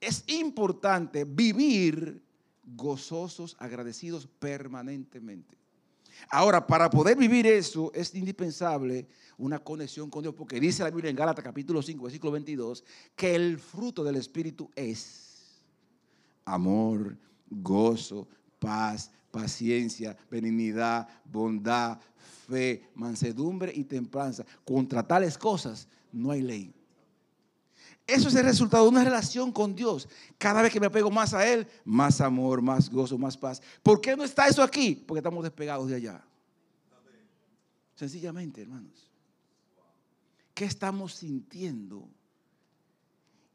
Es 0.00 0.24
importante 0.26 1.24
vivir 1.24 2.25
gozosos, 2.66 3.56
agradecidos 3.58 4.26
permanentemente. 4.38 5.56
Ahora, 6.30 6.66
para 6.66 6.90
poder 6.90 7.16
vivir 7.16 7.46
eso 7.46 7.92
es 7.94 8.14
indispensable 8.14 9.06
una 9.38 9.58
conexión 9.58 10.10
con 10.10 10.22
Dios, 10.22 10.34
porque 10.34 10.58
dice 10.58 10.82
la 10.82 10.90
Biblia 10.90 11.10
en 11.10 11.16
Gálatas 11.16 11.44
capítulo 11.44 11.82
5, 11.82 12.02
versículo 12.02 12.32
22, 12.32 12.84
que 13.14 13.34
el 13.34 13.58
fruto 13.58 14.02
del 14.02 14.16
Espíritu 14.16 14.70
es 14.74 15.60
amor, 16.44 17.16
gozo, 17.50 18.26
paz, 18.58 19.10
paciencia, 19.30 20.16
benignidad, 20.30 21.06
bondad, 21.24 21.98
fe, 22.48 22.88
mansedumbre 22.94 23.72
y 23.74 23.84
templanza. 23.84 24.44
Contra 24.64 25.06
tales 25.06 25.36
cosas 25.36 25.88
no 26.12 26.30
hay 26.30 26.40
ley. 26.40 26.75
Eso 28.06 28.28
es 28.28 28.34
el 28.36 28.44
resultado 28.44 28.84
de 28.84 28.90
una 28.90 29.04
relación 29.04 29.50
con 29.50 29.74
Dios. 29.74 30.08
Cada 30.38 30.62
vez 30.62 30.72
que 30.72 30.78
me 30.78 30.86
apego 30.86 31.10
más 31.10 31.34
a 31.34 31.46
Él, 31.50 31.66
más 31.84 32.20
amor, 32.20 32.62
más 32.62 32.88
gozo, 32.88 33.18
más 33.18 33.36
paz. 33.36 33.60
¿Por 33.82 34.00
qué 34.00 34.16
no 34.16 34.22
está 34.22 34.46
eso 34.46 34.62
aquí? 34.62 34.94
Porque 34.94 35.18
estamos 35.18 35.42
despegados 35.42 35.88
de 35.88 35.96
allá. 35.96 36.24
Sencillamente, 37.96 38.62
hermanos. 38.62 39.10
¿Qué 40.54 40.66
estamos 40.66 41.14
sintiendo? 41.14 42.08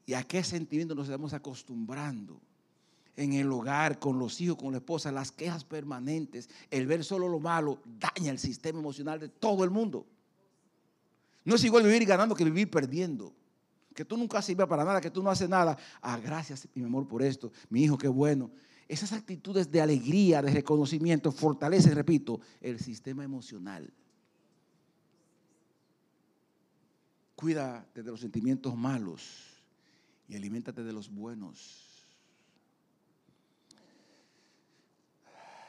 ¿Y 0.05 0.13
a 0.13 0.23
qué 0.23 0.43
sentimiento 0.43 0.95
nos 0.95 1.07
estamos 1.07 1.33
acostumbrando? 1.33 2.41
en 3.15 3.33
el 3.33 3.51
hogar, 3.51 3.99
con 3.99 4.17
los 4.17 4.39
hijos, 4.41 4.57
con 4.57 4.71
la 4.71 4.77
esposa, 4.77 5.11
las 5.11 5.31
quejas 5.31 5.63
permanentes, 5.63 6.49
el 6.69 6.87
ver 6.87 7.03
solo 7.03 7.27
lo 7.27 7.39
malo, 7.39 7.79
daña 7.99 8.31
el 8.31 8.39
sistema 8.39 8.79
emocional 8.79 9.19
de 9.19 9.29
todo 9.29 9.63
el 9.63 9.69
mundo. 9.69 10.07
No 11.43 11.55
es 11.55 11.63
igual 11.63 11.83
vivir 11.83 12.05
ganando 12.05 12.35
que 12.35 12.45
vivir 12.45 12.69
perdiendo. 12.71 13.33
Que 13.93 14.05
tú 14.05 14.17
nunca 14.17 14.41
sirves 14.41 14.67
para 14.67 14.85
nada, 14.85 15.01
que 15.01 15.11
tú 15.11 15.21
no 15.21 15.29
haces 15.29 15.49
nada. 15.49 15.77
Ah, 16.01 16.17
gracias, 16.17 16.67
mi 16.73 16.83
amor, 16.83 17.07
por 17.07 17.21
esto. 17.21 17.51
Mi 17.69 17.83
hijo, 17.83 17.97
qué 17.97 18.07
bueno. 18.07 18.51
Esas 18.87 19.13
actitudes 19.13 19.71
de 19.71 19.81
alegría, 19.81 20.41
de 20.41 20.51
reconocimiento, 20.51 21.31
fortalecen, 21.31 21.95
repito, 21.95 22.39
el 22.59 22.79
sistema 22.79 23.23
emocional. 23.23 23.91
Cuídate 27.35 28.03
de 28.03 28.11
los 28.11 28.19
sentimientos 28.19 28.75
malos 28.75 29.63
y 30.27 30.35
aliméntate 30.35 30.83
de 30.83 30.93
los 30.93 31.09
buenos. 31.09 31.87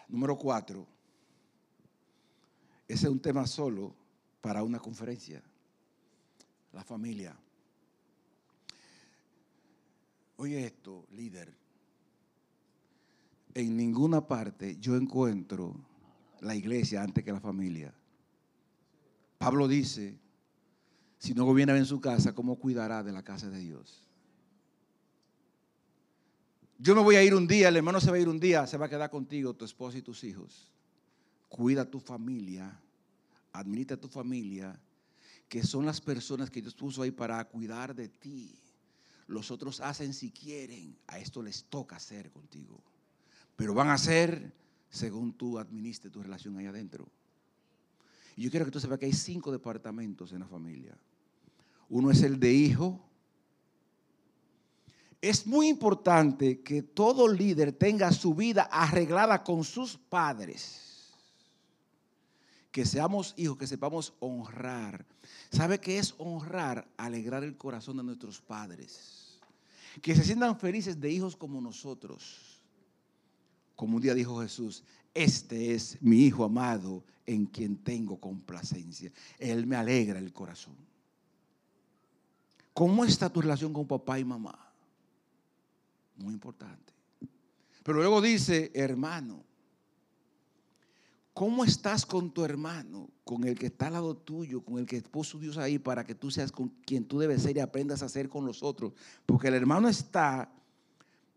Número 0.08 0.36
cuatro. 0.36 0.86
Ese 2.86 3.06
es 3.06 3.10
un 3.10 3.20
tema 3.20 3.46
solo 3.46 3.94
para 4.42 4.62
una 4.62 4.78
conferencia. 4.78 5.42
La 6.72 6.84
familia. 6.84 7.34
Oye 10.42 10.66
esto, 10.66 11.06
líder. 11.12 11.56
En 13.54 13.76
ninguna 13.76 14.26
parte 14.26 14.76
yo 14.80 14.96
encuentro 14.96 15.72
la 16.40 16.56
iglesia 16.56 17.00
antes 17.00 17.22
que 17.22 17.30
la 17.30 17.38
familia. 17.38 17.94
Pablo 19.38 19.68
dice, 19.68 20.18
si 21.16 21.32
no 21.32 21.44
gobierna 21.44 21.76
en 21.76 21.84
su 21.84 22.00
casa, 22.00 22.34
¿cómo 22.34 22.56
cuidará 22.56 23.04
de 23.04 23.12
la 23.12 23.22
casa 23.22 23.50
de 23.50 23.60
Dios? 23.60 24.02
Yo 26.76 26.96
me 26.96 27.02
voy 27.02 27.14
a 27.14 27.22
ir 27.22 27.36
un 27.36 27.46
día, 27.46 27.68
el 27.68 27.76
hermano 27.76 28.00
se 28.00 28.10
va 28.10 28.16
a 28.16 28.20
ir 28.20 28.28
un 28.28 28.40
día, 28.40 28.66
se 28.66 28.76
va 28.76 28.86
a 28.86 28.90
quedar 28.90 29.10
contigo, 29.10 29.54
tu 29.54 29.64
esposa 29.64 29.98
y 29.98 30.02
tus 30.02 30.24
hijos. 30.24 30.72
Cuida 31.48 31.88
tu 31.88 32.00
familia, 32.00 32.80
administra 33.52 33.96
tu 33.96 34.08
familia, 34.08 34.76
que 35.48 35.62
son 35.62 35.86
las 35.86 36.00
personas 36.00 36.50
que 36.50 36.60
Dios 36.60 36.74
puso 36.74 37.02
ahí 37.02 37.12
para 37.12 37.44
cuidar 37.44 37.94
de 37.94 38.08
ti. 38.08 38.61
Los 39.32 39.50
otros 39.50 39.80
hacen 39.80 40.12
si 40.12 40.30
quieren, 40.30 40.94
a 41.06 41.18
esto 41.18 41.42
les 41.42 41.64
toca 41.64 41.96
hacer 41.96 42.30
contigo. 42.30 42.82
Pero 43.56 43.72
van 43.72 43.88
a 43.88 43.94
hacer 43.94 44.52
según 44.90 45.32
tú 45.32 45.58
administres 45.58 46.12
tu 46.12 46.22
relación 46.22 46.58
ahí 46.58 46.66
adentro. 46.66 47.08
Y 48.36 48.42
yo 48.42 48.50
quiero 48.50 48.66
que 48.66 48.70
tú 48.70 48.78
sepas 48.78 48.98
que 48.98 49.06
hay 49.06 49.12
cinco 49.14 49.50
departamentos 49.50 50.32
en 50.32 50.40
la 50.40 50.46
familia. 50.46 50.94
Uno 51.88 52.10
es 52.10 52.22
el 52.22 52.38
de 52.38 52.52
hijo, 52.52 53.00
es 55.22 55.46
muy 55.46 55.68
importante 55.68 56.60
que 56.60 56.82
todo 56.82 57.26
líder 57.26 57.72
tenga 57.72 58.12
su 58.12 58.34
vida 58.34 58.64
arreglada 58.64 59.42
con 59.42 59.64
sus 59.64 59.96
padres. 59.96 61.14
Que 62.70 62.84
seamos 62.84 63.32
hijos, 63.36 63.56
que 63.56 63.66
sepamos 63.66 64.12
honrar. 64.20 65.06
¿Sabe 65.50 65.78
qué 65.78 65.98
es 65.98 66.14
honrar? 66.18 66.88
Alegrar 66.96 67.44
el 67.44 67.56
corazón 67.56 67.98
de 67.98 68.02
nuestros 68.02 68.40
padres. 68.40 69.21
Que 70.00 70.14
se 70.14 70.24
sientan 70.24 70.58
felices 70.58 71.00
de 71.00 71.10
hijos 71.10 71.36
como 71.36 71.60
nosotros. 71.60 72.62
Como 73.76 73.96
un 73.96 74.02
día 74.02 74.14
dijo 74.14 74.40
Jesús, 74.40 74.84
este 75.14 75.74
es 75.74 76.00
mi 76.00 76.24
hijo 76.24 76.44
amado 76.44 77.04
en 77.26 77.46
quien 77.46 77.76
tengo 77.76 78.18
complacencia. 78.18 79.12
Él 79.38 79.66
me 79.66 79.76
alegra 79.76 80.18
el 80.18 80.32
corazón. 80.32 80.76
¿Cómo 82.72 83.04
está 83.04 83.30
tu 83.30 83.42
relación 83.42 83.72
con 83.72 83.86
papá 83.86 84.18
y 84.18 84.24
mamá? 84.24 84.58
Muy 86.16 86.32
importante. 86.32 86.92
Pero 87.82 87.98
luego 87.98 88.20
dice, 88.20 88.70
hermano, 88.74 89.44
¿cómo 91.34 91.64
estás 91.64 92.06
con 92.06 92.32
tu 92.32 92.44
hermano? 92.44 93.10
Con 93.24 93.44
el 93.44 93.58
que 93.58 93.66
está 93.66 93.86
al 93.86 93.94
lado 93.94 94.16
tuyo, 94.16 94.64
con 94.64 94.78
el 94.78 94.86
que 94.86 95.00
puso 95.02 95.38
Dios 95.38 95.58
ahí 95.58 95.78
para 95.78 96.04
que 96.04 96.14
tú 96.14 96.30
seas 96.30 96.52
con 96.52 96.68
quien 96.68 97.04
tú 97.04 97.18
debes 97.18 97.42
ser 97.42 97.56
y 97.56 97.60
aprendas 97.60 98.02
a 98.02 98.08
ser 98.08 98.28
con 98.28 98.44
los 98.46 98.62
otros. 98.62 98.92
Porque 99.26 99.48
el 99.48 99.54
hermano 99.54 99.88
está 99.88 100.52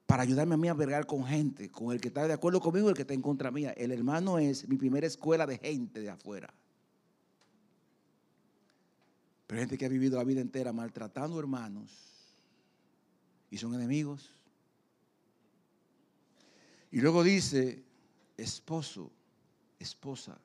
para 0.05 0.23
ayudarme 0.23 0.55
a 0.55 0.57
mí 0.57 0.67
a 0.67 0.73
vergar 0.73 1.05
con 1.05 1.25
gente, 1.25 1.69
con 1.69 1.91
el 1.91 1.99
que 1.99 2.09
está 2.09 2.27
de 2.27 2.33
acuerdo 2.33 2.59
conmigo 2.59 2.87
y 2.87 2.89
el 2.89 2.95
que 2.95 3.01
está 3.01 3.13
en 3.13 3.21
contra 3.21 3.51
mía. 3.51 3.71
El 3.71 3.91
hermano 3.91 4.37
es 4.37 4.67
mi 4.67 4.77
primera 4.77 5.07
escuela 5.07 5.45
de 5.45 5.57
gente 5.57 6.01
de 6.01 6.09
afuera. 6.09 6.53
Pero 9.47 9.61
gente 9.61 9.77
que 9.77 9.85
ha 9.85 9.89
vivido 9.89 10.17
la 10.17 10.23
vida 10.23 10.41
entera 10.41 10.73
maltratando 10.73 11.39
hermanos 11.39 11.91
y 13.49 13.57
son 13.57 13.75
enemigos 13.75 14.35
y 16.95 17.01
luego 17.01 17.23
dice, 17.25 17.83
esposo, 18.37 19.11
esposa. 19.79 20.39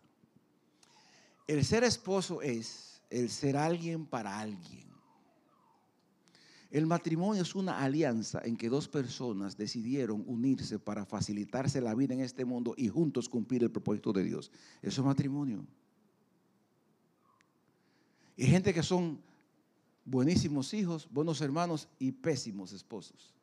El 1.47 1.65
ser 1.65 1.85
esposo 1.85 2.43
es 2.43 3.03
el 3.11 3.29
ser 3.29 3.57
alguien 3.57 4.07
para 4.07 4.39
alguien. 4.39 4.89
El 6.71 6.87
matrimonio 6.87 7.43
es 7.43 7.57
una 7.57 7.81
alianza 7.81 8.41
en 8.45 8.57
que 8.57 8.69
dos 8.69 8.87
personas 8.87 9.57
decidieron 9.57 10.23
unirse 10.27 10.79
para 10.79 11.05
facilitarse 11.05 11.81
la 11.81 11.97
vida 11.97 12.15
en 12.15 12.21
este 12.21 12.45
mundo 12.45 12.75
y 12.77 12.89
juntos 12.89 13.29
cumplir 13.29 13.65
el 13.65 13.73
propósito 13.73 14.13
de 14.13 14.23
Dios. 14.23 14.53
Eso 14.81 15.01
es 15.01 15.05
matrimonio. 15.05 15.67
Y 18.37 18.47
gente 18.47 18.73
que 18.73 18.85
son 18.85 19.21
buenísimos 20.05 20.73
hijos, 20.73 21.09
buenos 21.11 21.41
hermanos 21.41 21.89
y 21.99 22.13
pésimos 22.13 22.73
esposos. 22.73 23.35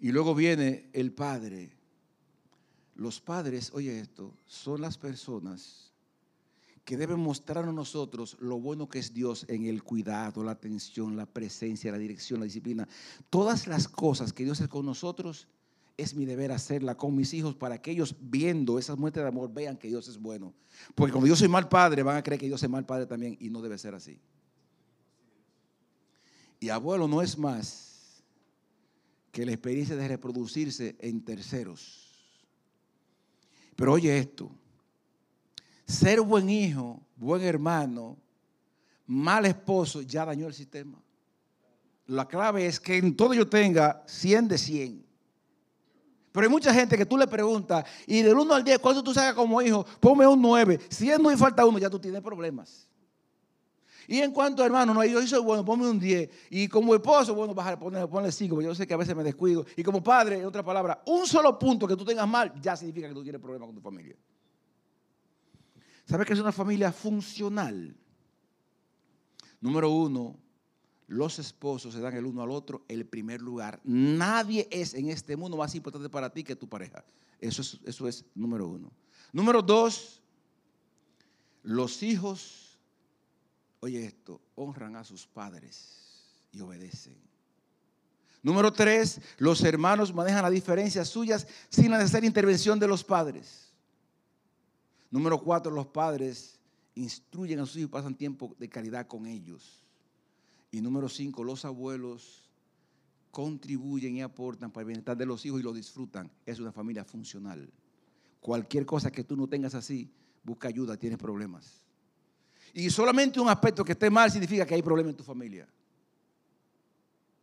Y 0.00 0.12
luego 0.12 0.34
viene 0.34 0.88
el 0.94 1.12
padre. 1.12 1.76
Los 2.94 3.20
padres, 3.20 3.70
oye 3.72 3.98
esto, 3.98 4.34
son 4.46 4.80
las 4.80 4.98
personas 4.98 5.90
que 6.84 6.96
deben 6.96 7.20
mostrar 7.20 7.64
a 7.64 7.72
nosotros 7.72 8.36
lo 8.40 8.58
bueno 8.58 8.88
que 8.88 8.98
es 8.98 9.14
Dios 9.14 9.44
en 9.48 9.64
el 9.66 9.82
cuidado, 9.82 10.42
la 10.42 10.52
atención, 10.52 11.16
la 11.16 11.26
presencia, 11.26 11.92
la 11.92 11.98
dirección, 11.98 12.40
la 12.40 12.46
disciplina. 12.46 12.88
Todas 13.28 13.66
las 13.66 13.86
cosas 13.88 14.32
que 14.32 14.44
Dios 14.44 14.60
es 14.60 14.68
con 14.68 14.86
nosotros, 14.86 15.46
es 15.96 16.14
mi 16.14 16.24
deber 16.24 16.50
hacerla 16.50 16.96
con 16.96 17.14
mis 17.14 17.34
hijos 17.34 17.54
para 17.54 17.80
que 17.80 17.90
ellos 17.90 18.16
viendo 18.20 18.78
esas 18.78 18.98
muestras 18.98 19.24
de 19.24 19.28
amor 19.28 19.52
vean 19.52 19.76
que 19.76 19.88
Dios 19.88 20.08
es 20.08 20.18
bueno. 20.18 20.54
Porque 20.94 21.12
como 21.12 21.26
yo 21.26 21.36
soy 21.36 21.48
mal 21.48 21.68
padre, 21.68 22.02
van 22.02 22.16
a 22.16 22.22
creer 22.22 22.40
que 22.40 22.48
yo 22.48 22.58
soy 22.58 22.68
mal 22.68 22.86
padre 22.86 23.06
también 23.06 23.36
y 23.38 23.50
no 23.50 23.60
debe 23.60 23.78
ser 23.78 23.94
así. 23.94 24.18
Y 26.58 26.70
abuelo 26.70 27.06
no 27.06 27.22
es 27.22 27.38
más 27.38 28.22
que 29.30 29.46
la 29.46 29.52
experiencia 29.52 29.96
de 29.96 30.08
reproducirse 30.08 30.96
en 31.00 31.24
terceros. 31.24 32.09
Pero 33.80 33.94
oye 33.94 34.18
esto, 34.18 34.50
ser 35.86 36.20
buen 36.20 36.50
hijo, 36.50 37.00
buen 37.16 37.40
hermano, 37.40 38.18
mal 39.06 39.46
esposo, 39.46 40.02
ya 40.02 40.26
dañó 40.26 40.48
el 40.48 40.52
sistema. 40.52 41.02
La 42.06 42.28
clave 42.28 42.66
es 42.66 42.78
que 42.78 42.98
en 42.98 43.16
todo 43.16 43.32
yo 43.32 43.48
tenga 43.48 44.02
100 44.06 44.48
de 44.48 44.58
100. 44.58 45.06
Pero 46.30 46.44
hay 46.44 46.50
mucha 46.50 46.74
gente 46.74 46.98
que 46.98 47.06
tú 47.06 47.16
le 47.16 47.26
preguntas, 47.26 47.86
y 48.06 48.20
del 48.20 48.36
1 48.36 48.54
al 48.54 48.64
10, 48.64 48.80
¿cuánto 48.80 49.02
tú 49.02 49.14
sacas 49.14 49.32
como 49.32 49.62
hijo? 49.62 49.86
Ponme 49.98 50.26
un 50.26 50.42
9. 50.42 50.78
Si 50.90 51.08
no 51.18 51.32
y 51.32 51.36
falta 51.38 51.64
uno, 51.64 51.78
ya 51.78 51.88
tú 51.88 51.98
tienes 51.98 52.20
problemas. 52.20 52.86
Y 54.08 54.18
en 54.18 54.32
cuanto 54.32 54.64
hermano, 54.64 54.94
no, 54.94 55.04
yo 55.04 55.24
soy 55.26 55.40
bueno, 55.40 55.64
ponme 55.64 55.88
un 55.88 55.98
10. 55.98 56.30
Y 56.50 56.68
como 56.68 56.94
esposo, 56.94 57.34
bueno, 57.34 57.54
bajar, 57.54 57.78
ponerle, 57.78 58.08
ponerle 58.08 58.32
5, 58.32 58.62
yo 58.62 58.74
sé 58.74 58.86
que 58.86 58.94
a 58.94 58.96
veces 58.96 59.14
me 59.14 59.22
descuido. 59.22 59.64
Y 59.76 59.82
como 59.82 60.02
padre, 60.02 60.38
en 60.38 60.44
otra 60.44 60.64
palabra, 60.64 61.02
un 61.06 61.26
solo 61.26 61.58
punto 61.58 61.86
que 61.86 61.96
tú 61.96 62.04
tengas 62.04 62.28
mal 62.28 62.52
ya 62.60 62.76
significa 62.76 63.08
que 63.08 63.14
tú 63.14 63.22
tienes 63.22 63.40
problemas 63.40 63.66
con 63.66 63.74
tu 63.74 63.80
familia. 63.80 64.16
¿Sabes 66.04 66.26
que 66.26 66.32
es 66.32 66.40
una 66.40 66.52
familia 66.52 66.92
funcional? 66.92 67.96
Número 69.60 69.90
uno, 69.90 70.36
los 71.06 71.38
esposos 71.38 71.92
se 71.92 72.00
dan 72.00 72.16
el 72.16 72.24
uno 72.24 72.42
al 72.42 72.50
otro 72.50 72.84
el 72.88 73.06
primer 73.06 73.42
lugar. 73.42 73.80
Nadie 73.84 74.68
es 74.70 74.94
en 74.94 75.08
este 75.10 75.36
mundo 75.36 75.56
más 75.56 75.74
importante 75.74 76.08
para 76.08 76.32
ti 76.32 76.42
que 76.42 76.56
tu 76.56 76.68
pareja. 76.68 77.04
Eso 77.40 77.62
es, 77.62 77.80
eso 77.84 78.08
es 78.08 78.24
número 78.34 78.66
uno. 78.68 78.90
Número 79.32 79.62
dos, 79.62 80.22
los 81.62 82.02
hijos 82.02 82.69
oye 83.80 84.04
esto, 84.04 84.40
honran 84.54 84.96
a 84.96 85.04
sus 85.04 85.26
padres 85.26 86.26
y 86.52 86.60
obedecen. 86.60 87.16
Número 88.42 88.72
tres, 88.72 89.20
los 89.38 89.62
hermanos 89.62 90.14
manejan 90.14 90.42
las 90.42 90.52
diferencias 90.52 91.08
suyas 91.08 91.46
sin 91.68 91.90
la 91.90 91.98
necesaria 91.98 92.26
intervención 92.26 92.78
de 92.78 92.88
los 92.88 93.04
padres. 93.04 93.70
Número 95.10 95.38
cuatro, 95.42 95.70
los 95.70 95.88
padres 95.88 96.58
instruyen 96.94 97.60
a 97.60 97.66
sus 97.66 97.76
hijos 97.76 97.88
y 97.88 97.92
pasan 97.92 98.14
tiempo 98.14 98.54
de 98.58 98.68
calidad 98.68 99.06
con 99.06 99.26
ellos. 99.26 99.82
Y 100.70 100.80
número 100.80 101.08
cinco, 101.08 101.44
los 101.44 101.64
abuelos 101.64 102.48
contribuyen 103.30 104.16
y 104.16 104.22
aportan 104.22 104.70
para 104.70 104.82
el 104.82 104.86
bienestar 104.88 105.16
de 105.16 105.26
los 105.26 105.44
hijos 105.44 105.60
y 105.60 105.64
lo 105.64 105.72
disfrutan. 105.72 106.30
Es 106.46 106.60
una 106.60 106.72
familia 106.72 107.04
funcional. 107.04 107.70
Cualquier 108.40 108.86
cosa 108.86 109.10
que 109.10 109.24
tú 109.24 109.36
no 109.36 109.48
tengas 109.48 109.74
así, 109.74 110.10
busca 110.42 110.68
ayuda, 110.68 110.96
tienes 110.96 111.18
problemas. 111.18 111.82
Y 112.74 112.90
solamente 112.90 113.40
un 113.40 113.48
aspecto 113.48 113.84
que 113.84 113.92
esté 113.92 114.10
mal 114.10 114.30
significa 114.30 114.64
que 114.64 114.74
hay 114.74 114.82
problema 114.82 115.10
en 115.10 115.16
tu 115.16 115.24
familia. 115.24 115.68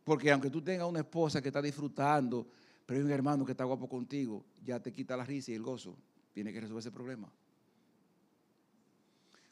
Porque 0.04 0.30
aunque 0.30 0.48
tú 0.48 0.62
tengas 0.62 0.88
una 0.88 1.00
esposa 1.00 1.42
que 1.42 1.48
está 1.48 1.60
disfrutando, 1.60 2.46
pero 2.86 3.00
hay 3.00 3.04
un 3.04 3.12
hermano 3.12 3.44
que 3.44 3.52
está 3.52 3.64
guapo 3.64 3.88
contigo, 3.88 4.44
ya 4.64 4.80
te 4.80 4.92
quita 4.92 5.16
la 5.16 5.24
risa 5.24 5.50
y 5.50 5.54
el 5.54 5.62
gozo. 5.62 5.96
Tiene 6.32 6.52
que 6.52 6.60
resolver 6.60 6.80
ese 6.80 6.90
problema. 6.90 7.30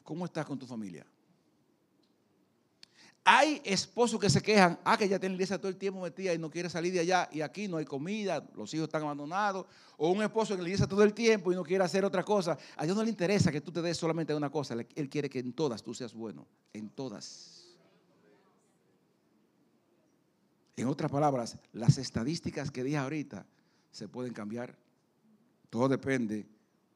¿Cómo 0.03 0.25
estás 0.25 0.45
con 0.45 0.57
tu 0.57 0.65
familia? 0.65 1.05
Hay 3.29 3.61
esposos 3.65 4.21
que 4.21 4.29
se 4.29 4.41
quejan, 4.41 4.79
ah, 4.85 4.97
que 4.97 5.09
ya 5.09 5.19
tiene 5.19 5.35
iglesia 5.35 5.57
todo 5.57 5.67
el 5.67 5.75
tiempo 5.75 5.99
metida 5.99 6.33
y 6.33 6.37
no 6.37 6.49
quiere 6.49 6.69
salir 6.69 6.93
de 6.93 7.01
allá 7.01 7.27
y 7.29 7.41
aquí 7.41 7.67
no 7.67 7.75
hay 7.75 7.83
comida, 7.83 8.47
los 8.55 8.73
hijos 8.73 8.85
están 8.85 9.01
abandonados. 9.01 9.65
O 9.97 10.11
un 10.11 10.23
esposo 10.23 10.55
que 10.55 10.63
le 10.63 10.69
dice 10.69 10.87
todo 10.87 11.03
el 11.03 11.13
tiempo 11.13 11.51
y 11.51 11.55
no 11.55 11.61
quiere 11.61 11.83
hacer 11.83 12.05
otra 12.05 12.23
cosa. 12.23 12.57
A 12.77 12.85
Dios 12.85 12.95
no 12.95 13.03
le 13.03 13.09
interesa 13.09 13.51
que 13.51 13.59
tú 13.59 13.69
te 13.69 13.81
des 13.81 13.97
solamente 13.97 14.33
una 14.33 14.49
cosa, 14.49 14.75
Él 14.95 15.09
quiere 15.09 15.29
que 15.29 15.39
en 15.39 15.51
todas 15.51 15.83
tú 15.83 15.93
seas 15.93 16.13
bueno, 16.13 16.47
en 16.71 16.89
todas. 16.89 17.67
En 20.77 20.87
otras 20.87 21.11
palabras, 21.11 21.57
las 21.73 21.97
estadísticas 21.97 22.71
que 22.71 22.81
dije 22.81 22.95
ahorita 22.95 23.45
se 23.91 24.07
pueden 24.07 24.31
cambiar. 24.31 24.73
Todo 25.69 25.89
depende 25.89 26.47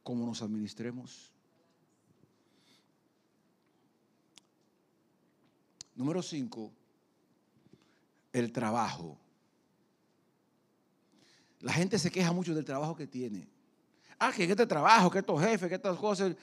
cómo 0.02 0.26
nos 0.26 0.42
administremos. 0.42 1.34
Número 5.96 6.22
cinco, 6.22 6.72
el 8.32 8.52
trabajo. 8.52 9.18
La 11.60 11.74
gente 11.74 12.00
se 12.00 12.10
queja 12.10 12.32
mucho 12.32 12.56
del 12.56 12.66
trabajo 12.66 12.96
que 12.96 13.08
tiene. 13.08 13.48
Ah, 14.18 14.32
que 14.32 14.44
este 14.44 14.68
trabajo, 14.68 15.10
que 15.10 15.20
estos 15.20 15.42
jefes, 15.42 15.70
que 15.70 15.76
estas 15.76 15.98
cosas. 15.98 16.36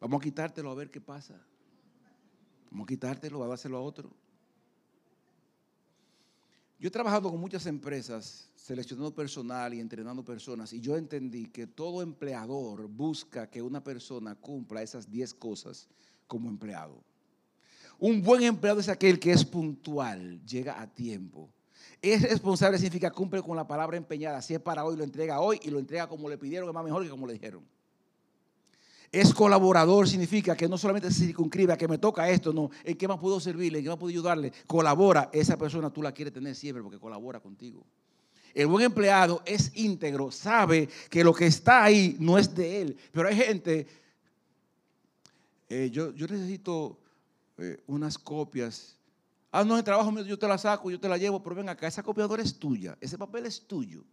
Vamos 0.00 0.20
a 0.20 0.24
quitártelo 0.24 0.70
a 0.70 0.74
ver 0.74 0.90
qué 0.90 1.00
pasa. 1.00 1.34
Vamos 2.70 2.84
a 2.84 2.88
quitártelo, 2.88 3.42
a 3.42 3.48
dárselo 3.48 3.78
a 3.78 3.80
otro. 3.80 4.10
Yo 6.78 6.88
he 6.88 6.90
trabajado 6.90 7.30
con 7.30 7.40
muchas 7.40 7.64
empresas, 7.66 8.50
seleccionando 8.54 9.14
personal 9.14 9.72
y 9.72 9.80
entrenando 9.80 10.22
personas, 10.22 10.74
y 10.74 10.80
yo 10.80 10.96
entendí 10.96 11.46
que 11.46 11.66
todo 11.66 12.02
empleador 12.02 12.86
busca 12.86 13.48
que 13.48 13.62
una 13.62 13.82
persona 13.82 14.34
cumpla 14.34 14.82
esas 14.82 15.10
10 15.10 15.32
cosas 15.34 15.88
como 16.26 16.50
empleado. 16.50 17.02
Un 17.98 18.22
buen 18.22 18.42
empleado 18.42 18.80
es 18.80 18.88
aquel 18.88 19.18
que 19.18 19.32
es 19.32 19.44
puntual, 19.44 20.44
llega 20.44 20.80
a 20.80 20.86
tiempo. 20.86 21.50
Es 22.02 22.22
responsable 22.22 22.78
significa 22.78 23.10
cumple 23.10 23.42
con 23.42 23.56
la 23.56 23.66
palabra 23.66 23.96
empeñada. 23.96 24.42
Si 24.42 24.54
es 24.54 24.60
para 24.60 24.84
hoy, 24.84 24.96
lo 24.96 25.04
entrega 25.04 25.40
hoy 25.40 25.58
y 25.62 25.70
lo 25.70 25.78
entrega 25.78 26.06
como 26.06 26.28
le 26.28 26.36
pidieron, 26.36 26.68
es 26.68 26.74
más 26.74 26.84
mejor 26.84 27.02
que 27.02 27.08
como 27.08 27.26
le 27.26 27.32
dijeron. 27.32 27.64
Es 29.10 29.32
colaborador, 29.32 30.08
significa 30.08 30.56
que 30.56 30.68
no 30.68 30.76
solamente 30.76 31.10
se 31.10 31.26
circunscribe 31.26 31.72
a 31.72 31.76
que 31.76 31.88
me 31.88 31.96
toca 31.96 32.28
esto, 32.28 32.52
no, 32.52 32.70
en 32.84 32.96
qué 32.98 33.08
más 33.08 33.18
puedo 33.18 33.40
servirle, 33.40 33.78
en 33.78 33.84
qué 33.84 33.88
más 33.88 33.98
puedo 33.98 34.10
ayudarle. 34.10 34.52
Colabora, 34.66 35.30
esa 35.32 35.56
persona 35.56 35.90
tú 35.90 36.02
la 36.02 36.12
quieres 36.12 36.34
tener 36.34 36.54
siempre 36.54 36.82
porque 36.82 36.98
colabora 36.98 37.40
contigo. 37.40 37.86
El 38.52 38.66
buen 38.66 38.84
empleado 38.84 39.42
es 39.44 39.70
íntegro, 39.74 40.30
sabe 40.30 40.88
que 41.08 41.22
lo 41.22 41.32
que 41.32 41.46
está 41.46 41.84
ahí 41.84 42.16
no 42.18 42.36
es 42.36 42.54
de 42.54 42.82
él. 42.82 42.96
Pero 43.12 43.28
hay 43.28 43.36
gente, 43.36 43.86
eh, 45.68 45.88
yo, 45.92 46.12
yo 46.12 46.26
necesito 46.26 46.98
eh, 47.58 47.82
unas 47.86 48.18
copias. 48.18 48.96
Ah, 49.50 49.64
no, 49.64 49.78
el 49.78 49.84
trabajo 49.84 50.12
mío, 50.12 50.24
yo 50.24 50.38
te 50.38 50.46
la 50.46 50.58
saco, 50.58 50.90
yo 50.90 51.00
te 51.00 51.08
la 51.08 51.16
llevo, 51.16 51.42
pero 51.42 51.56
ven 51.56 51.68
acá, 51.68 51.86
esa 51.86 52.02
copiadora 52.02 52.42
es 52.42 52.58
tuya, 52.58 52.96
ese 53.00 53.16
papel 53.16 53.46
es 53.46 53.66
tuyo. 53.66 54.04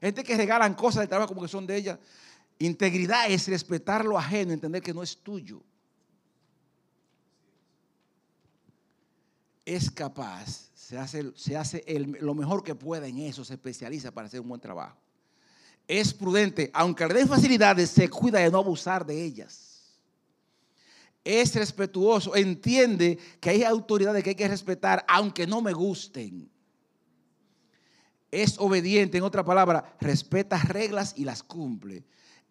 Gente 0.00 0.22
que 0.22 0.36
regalan 0.36 0.74
cosas 0.74 1.02
de 1.02 1.08
trabajo 1.08 1.28
como 1.28 1.42
que 1.42 1.48
son 1.48 1.66
de 1.66 1.76
ella. 1.76 1.98
Integridad 2.58 3.30
es 3.30 3.48
respetar 3.48 4.04
lo 4.04 4.16
ajeno, 4.16 4.52
entender 4.52 4.82
que 4.82 4.94
no 4.94 5.02
es 5.02 5.16
tuyo. 5.16 5.62
Es 9.64 9.90
capaz, 9.90 10.70
se 10.74 10.96
hace, 10.96 11.32
se 11.34 11.56
hace 11.56 11.84
lo 12.20 12.34
mejor 12.34 12.62
que 12.62 12.74
pueda 12.76 13.08
en 13.08 13.18
eso, 13.18 13.44
se 13.44 13.54
especializa 13.54 14.12
para 14.12 14.28
hacer 14.28 14.40
un 14.40 14.48
buen 14.48 14.60
trabajo. 14.60 14.96
Es 15.88 16.14
prudente, 16.14 16.70
aunque 16.72 17.06
le 17.06 17.14
den 17.14 17.28
facilidades, 17.28 17.90
se 17.90 18.08
cuida 18.08 18.38
de 18.38 18.50
no 18.50 18.58
abusar 18.58 19.04
de 19.04 19.24
ellas 19.24 19.65
es 21.26 21.56
respetuoso, 21.56 22.36
entiende 22.36 23.18
que 23.40 23.50
hay 23.50 23.64
autoridades 23.64 24.22
que 24.22 24.30
hay 24.30 24.36
que 24.36 24.46
respetar, 24.46 25.04
aunque 25.08 25.44
no 25.44 25.60
me 25.60 25.72
gusten. 25.72 26.48
Es 28.30 28.58
obediente, 28.58 29.18
en 29.18 29.24
otra 29.24 29.44
palabra, 29.44 29.96
respeta 30.00 30.56
reglas 30.62 31.14
y 31.16 31.24
las 31.24 31.42
cumple. 31.42 32.04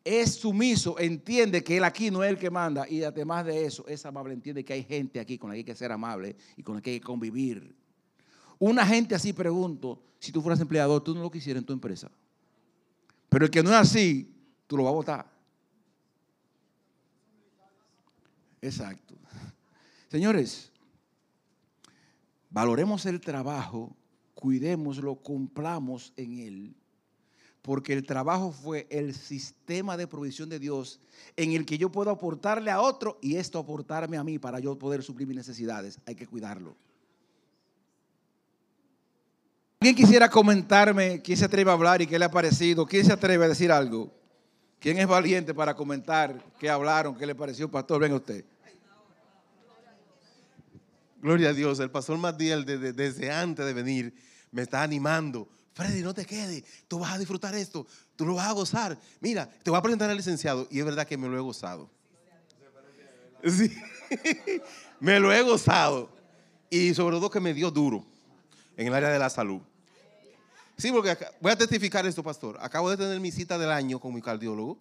Es 0.03 0.35
sumiso, 0.35 0.99
entiende 0.99 1.63
que 1.63 1.77
él 1.77 1.85
aquí 1.85 2.11
no 2.11 2.21
es 2.21 2.29
el 2.29 2.37
que 2.37 2.49
manda 2.49 2.87
y 2.87 3.01
además 3.01 3.45
de 3.45 3.65
eso, 3.65 3.87
es 3.87 4.05
amable, 4.05 4.33
entiende 4.33 4.65
que 4.65 4.73
hay 4.73 4.83
gente 4.83 5.21
aquí 5.21 5.37
con 5.37 5.49
la 5.49 5.53
que 5.53 5.59
hay 5.59 5.63
que 5.63 5.75
ser 5.75 5.93
amable 5.93 6.35
y 6.57 6.61
con 6.61 6.75
la 6.75 6.81
que 6.81 6.91
hay 6.91 6.99
que 6.99 7.05
convivir. 7.05 7.73
Una 8.59 8.85
gente 8.85 9.15
así, 9.15 9.31
pregunto, 9.31 10.03
si 10.19 10.33
tú 10.33 10.41
fueras 10.41 10.59
empleador, 10.59 11.01
tú 11.01 11.15
no 11.15 11.21
lo 11.21 11.31
quisieras 11.31 11.61
en 11.61 11.65
tu 11.65 11.73
empresa. 11.73 12.11
Pero 13.29 13.45
el 13.45 13.51
que 13.51 13.63
no 13.63 13.69
es 13.69 13.77
así, 13.77 14.35
tú 14.67 14.75
lo 14.75 14.83
vas 14.83 14.91
a 14.91 14.95
votar. 14.95 15.34
Exacto. 18.65 19.13
Señores, 20.09 20.71
valoremos 22.49 23.05
el 23.05 23.21
trabajo, 23.21 23.95
cuidémoslo, 24.33 25.15
cumplamos 25.17 26.13
en 26.17 26.39
él, 26.39 26.75
porque 27.61 27.93
el 27.93 28.07
trabajo 28.07 28.51
fue 28.51 28.87
el 28.89 29.13
sistema 29.13 29.97
de 29.97 30.07
provisión 30.07 30.49
de 30.49 30.57
Dios 30.57 30.99
en 31.35 31.51
el 31.51 31.63
que 31.63 31.77
yo 31.77 31.91
puedo 31.91 32.09
aportarle 32.09 32.71
a 32.71 32.81
otro 32.81 33.19
y 33.21 33.35
esto 33.35 33.59
aportarme 33.59 34.17
a 34.17 34.23
mí 34.23 34.39
para 34.39 34.59
yo 34.59 34.79
poder 34.79 35.03
suplir 35.03 35.27
mis 35.27 35.37
necesidades. 35.37 35.99
Hay 36.07 36.15
que 36.15 36.25
cuidarlo. 36.25 36.75
¿Quién 39.77 39.95
quisiera 39.95 40.27
comentarme 40.27 41.21
quién 41.21 41.37
se 41.37 41.45
atreve 41.45 41.69
a 41.69 41.73
hablar 41.73 42.01
y 42.01 42.07
qué 42.07 42.17
le 42.17 42.25
ha 42.25 42.31
parecido? 42.31 42.87
¿Quién 42.87 43.05
se 43.05 43.13
atreve 43.13 43.45
a 43.45 43.49
decir 43.49 43.71
algo? 43.71 44.11
¿Quién 44.79 44.97
es 44.97 45.05
valiente 45.05 45.53
para 45.53 45.75
comentar 45.75 46.43
qué 46.59 46.67
hablaron, 46.67 47.15
qué 47.15 47.27
le 47.27 47.35
pareció, 47.35 47.69
pastor? 47.69 48.01
Venga 48.01 48.15
usted. 48.15 48.43
Gloria 51.25 51.49
a 51.49 51.53
Dios. 51.53 51.79
El 51.79 51.89
pastor 51.89 52.19
Matiel 52.19 52.65
desde 52.65 53.31
antes 53.31 53.65
de 53.65 53.73
venir 53.73 54.13
me 54.51 54.61
está 54.61 54.83
animando. 54.83 55.49
Freddy, 55.73 56.03
no 56.03 56.13
te 56.13 56.23
quedes. 56.23 56.63
Tú 56.87 56.99
vas 56.99 57.13
a 57.13 57.17
disfrutar 57.17 57.55
esto. 57.55 57.87
Tú 58.15 58.27
lo 58.27 58.35
vas 58.35 58.45
a 58.45 58.51
gozar. 58.51 58.95
Mira, 59.21 59.49
te 59.63 59.71
voy 59.71 59.79
a 59.79 59.81
presentar 59.81 60.07
al 60.07 60.17
licenciado. 60.17 60.67
Y 60.69 60.77
es 60.77 60.85
verdad 60.85 61.07
que 61.07 61.17
me 61.17 61.27
lo 61.27 61.35
he 61.35 61.39
gozado. 61.39 61.89
Sí. 63.43 63.75
me 64.99 65.19
lo 65.19 65.33
he 65.33 65.41
gozado. 65.41 66.11
Y 66.69 66.93
sobre 66.93 67.15
todo 67.15 67.31
que 67.31 67.39
me 67.39 67.55
dio 67.55 67.71
duro 67.71 68.05
en 68.77 68.85
el 68.85 68.93
área 68.93 69.09
de 69.09 69.17
la 69.17 69.31
salud. 69.31 69.61
Sí, 70.77 70.91
porque 70.91 71.17
voy 71.41 71.53
a 71.53 71.57
testificar 71.57 72.05
esto, 72.05 72.21
pastor. 72.21 72.59
Acabo 72.61 72.91
de 72.91 72.97
tener 72.97 73.19
mi 73.19 73.31
cita 73.31 73.57
del 73.57 73.71
año 73.71 73.99
con 73.99 74.13
mi 74.13 74.21
cardiólogo. 74.21 74.77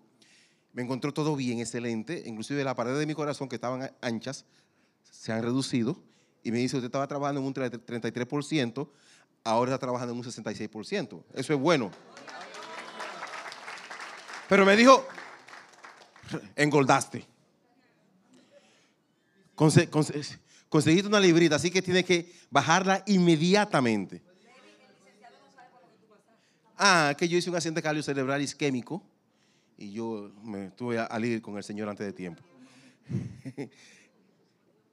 Me 0.75 0.83
encontró 0.83 1.15
todo 1.15 1.37
bien, 1.37 1.61
excelente. 1.61 2.23
Inclusive 2.27 2.63
la 2.65 2.75
pared 2.75 2.99
de 2.99 3.07
mi 3.07 3.15
corazón, 3.15 3.49
que 3.49 3.55
estaban 3.55 3.91
anchas, 4.03 4.45
se 5.11 5.33
han 5.33 5.43
reducido 5.43 6.13
y 6.45 6.53
me 6.53 6.59
dice, 6.59 6.77
usted 6.77 6.87
estaba 6.87 7.09
trabajando 7.09 7.41
en 7.41 7.47
un 7.47 7.55
33%, 7.55 8.89
ahora 9.43 9.73
está 9.73 9.79
trabajando 9.79 10.13
en 10.13 10.19
un 10.19 10.25
66%. 10.25 11.25
Eso 11.35 11.55
es 11.55 11.59
bueno. 11.59 11.91
Pero 14.47 14.67
me 14.67 14.77
dijo, 14.77 15.09
engordaste. 16.55 17.27
conseguiste 19.55 21.09
una 21.09 21.19
librita, 21.19 21.57
así 21.57 21.71
que 21.71 21.81
tiene 21.81 22.05
que 22.05 22.31
bajarla 22.51 23.03
inmediatamente. 23.07 24.23
Ah, 26.77 27.15
que 27.17 27.27
yo 27.27 27.39
hice 27.39 27.49
un 27.49 27.57
accidente 27.57 27.81
cardio 27.81 28.03
cerebral 28.03 28.43
isquémico 28.43 29.03
y 29.79 29.93
yo 29.93 30.31
me 30.43 30.71
tuve 30.73 30.99
a, 30.99 31.05
a 31.05 31.41
con 31.41 31.57
el 31.57 31.65
Señor 31.65 31.89
antes 31.89 32.05
de 32.05 32.13
tiempo. 32.13 32.43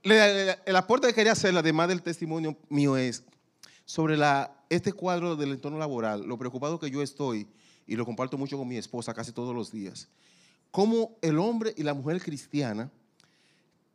el 0.03 0.75
aporte 0.75 1.07
que 1.07 1.13
quería 1.13 1.33
hacer, 1.33 1.55
además 1.55 1.87
del 1.87 2.01
testimonio 2.01 2.57
mío, 2.69 2.97
es 2.97 3.23
sobre 3.85 4.17
este 4.69 4.93
cuadro 4.93 5.35
del 5.35 5.51
entorno 5.51 5.77
laboral, 5.77 6.25
lo 6.25 6.37
preocupado 6.37 6.79
que 6.79 6.89
yo 6.89 7.01
estoy, 7.01 7.47
y 7.85 7.95
lo 7.95 8.05
comparto 8.05 8.37
mucho 8.37 8.57
con 8.57 8.67
mi 8.67 8.77
esposa 8.77 9.13
casi 9.13 9.31
todos 9.31 9.53
los 9.53 9.71
días, 9.71 10.07
cómo 10.71 11.17
el 11.21 11.39
hombre 11.39 11.73
y 11.75 11.83
la 11.83 11.93
mujer 11.93 12.21
cristiana 12.21 12.89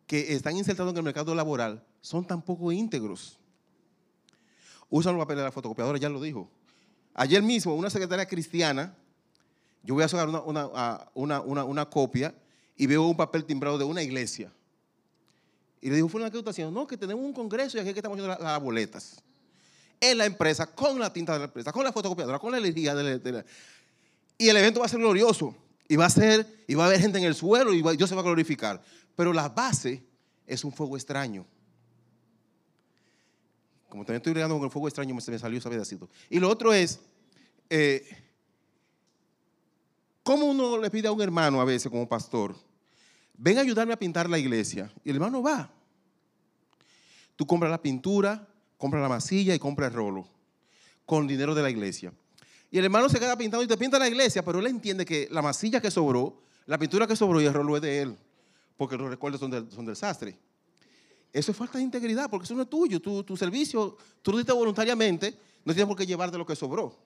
que 0.06 0.34
están 0.34 0.56
insertados 0.56 0.92
en 0.92 0.98
el 0.98 1.02
mercado 1.02 1.34
laboral 1.34 1.82
son 2.00 2.26
tan 2.26 2.42
poco 2.42 2.70
íntegros. 2.70 3.38
Usan 4.88 5.14
los 5.14 5.22
papeles 5.24 5.38
de 5.38 5.44
la 5.44 5.52
fotocopiadora, 5.52 5.98
ya 5.98 6.08
lo 6.08 6.20
dijo. 6.20 6.48
Ayer 7.14 7.42
mismo, 7.42 7.74
una 7.74 7.90
secretaria 7.90 8.26
cristiana, 8.26 8.94
yo 9.82 9.94
voy 9.94 10.04
a 10.04 10.08
sacar 10.08 10.28
una, 10.28 11.40
una 11.40 11.90
copia 11.90 12.34
y 12.76 12.86
veo 12.86 13.02
un 13.06 13.16
papel 13.16 13.44
timbrado 13.44 13.78
de 13.78 13.84
una 13.84 14.02
iglesia. 14.02 14.52
Y 15.80 15.90
le 15.90 15.96
dijo, 15.96 16.08
¿fue 16.08 16.20
una 16.20 16.30
que 16.30 16.38
está 16.38 16.50
haciendo? 16.50 16.72
No, 16.72 16.86
que 16.86 16.96
tenemos 16.96 17.24
un 17.24 17.32
congreso 17.32 17.76
y 17.76 17.80
aquí 17.80 17.92
que 17.92 17.98
estamos 17.98 18.18
haciendo 18.18 18.42
las, 18.42 18.62
boletas. 18.62 19.22
En 20.00 20.18
la 20.18 20.26
empresa, 20.26 20.66
con 20.66 20.98
la 20.98 21.12
tinta 21.12 21.32
de 21.34 21.38
la 21.40 21.44
empresa, 21.46 21.72
con 21.72 21.84
la 21.84 21.92
fotocopiadora, 21.92 22.38
con 22.38 22.52
la 22.52 22.58
energía 22.58 22.94
de 22.94 23.32
la, 23.32 23.44
Y 24.38 24.48
el 24.48 24.56
evento 24.56 24.80
va 24.80 24.86
a 24.86 24.88
ser 24.88 25.00
glorioso. 25.00 25.54
Y 25.88 25.96
va 25.96 26.06
a 26.06 26.10
ser, 26.10 26.64
y 26.66 26.74
va 26.74 26.84
a 26.84 26.86
haber 26.88 27.00
gente 27.00 27.18
en 27.18 27.24
el 27.24 27.34
suelo 27.34 27.72
y 27.72 27.80
Dios 27.96 28.08
se 28.08 28.14
va 28.14 28.20
a 28.20 28.24
glorificar. 28.24 28.82
Pero 29.14 29.32
la 29.32 29.48
base 29.48 30.02
es 30.46 30.64
un 30.64 30.72
fuego 30.72 30.96
extraño. 30.96 31.46
Como 33.88 34.04
también 34.04 34.16
estoy 34.16 34.32
bregando 34.32 34.56
con 34.56 34.64
el 34.64 34.70
fuego 34.70 34.88
extraño, 34.88 35.18
se 35.20 35.30
me 35.30 35.38
salió 35.38 35.58
ese 35.58 35.70
pedacito. 35.70 36.08
Y 36.28 36.40
lo 36.40 36.50
otro 36.50 36.72
es, 36.72 36.98
eh, 37.70 38.04
¿cómo 40.24 40.46
uno 40.46 40.76
le 40.78 40.90
pide 40.90 41.06
a 41.06 41.12
un 41.12 41.22
hermano 41.22 41.60
a 41.60 41.64
veces 41.64 41.90
como 41.90 42.08
pastor, 42.08 42.56
ven 43.38 43.58
a 43.58 43.62
ayudarme 43.62 43.92
a 43.92 43.98
pintar 43.98 44.28
la 44.28 44.38
iglesia? 44.38 44.92
Y 45.04 45.10
el 45.10 45.16
hermano 45.16 45.42
va. 45.42 45.70
Tú 47.36 47.46
compras 47.46 47.70
la 47.70 47.80
pintura, 47.80 48.46
compras 48.78 49.02
la 49.02 49.08
masilla 49.08 49.54
y 49.54 49.58
compras 49.58 49.90
el 49.90 49.96
rolo 49.96 50.28
con 51.04 51.26
dinero 51.26 51.54
de 51.54 51.62
la 51.62 51.70
iglesia. 51.70 52.12
Y 52.70 52.78
el 52.78 52.84
hermano 52.84 53.08
se 53.08 53.18
queda 53.18 53.36
pintando 53.36 53.64
y 53.64 53.68
te 53.68 53.76
pinta 53.76 53.98
la 53.98 54.08
iglesia, 54.08 54.44
pero 54.44 54.58
él 54.58 54.66
entiende 54.66 55.04
que 55.04 55.28
la 55.30 55.40
masilla 55.40 55.80
que 55.80 55.90
sobró, 55.90 56.42
la 56.66 56.78
pintura 56.78 57.06
que 57.06 57.14
sobró 57.14 57.40
y 57.40 57.44
el 57.44 57.54
rolo 57.54 57.76
es 57.76 57.82
de 57.82 58.02
él, 58.02 58.16
porque 58.76 58.96
los 58.96 59.08
recuerdos 59.08 59.40
son 59.40 59.86
del, 59.86 59.96
sastre. 59.96 60.36
Eso 61.32 61.52
es 61.52 61.56
falta 61.56 61.78
de 61.78 61.84
integridad, 61.84 62.28
porque 62.28 62.44
eso 62.44 62.54
no 62.54 62.62
es 62.62 62.70
tuyo. 62.70 63.00
Tu, 63.00 63.22
tu 63.22 63.36
servicio, 63.36 63.96
tú 64.20 64.32
lo 64.32 64.38
diste 64.38 64.52
voluntariamente, 64.52 65.38
no 65.64 65.72
tienes 65.72 65.86
por 65.86 65.96
qué 65.96 66.06
llevarte 66.06 66.36
lo 66.36 66.46
que 66.46 66.56
sobró. 66.56 67.05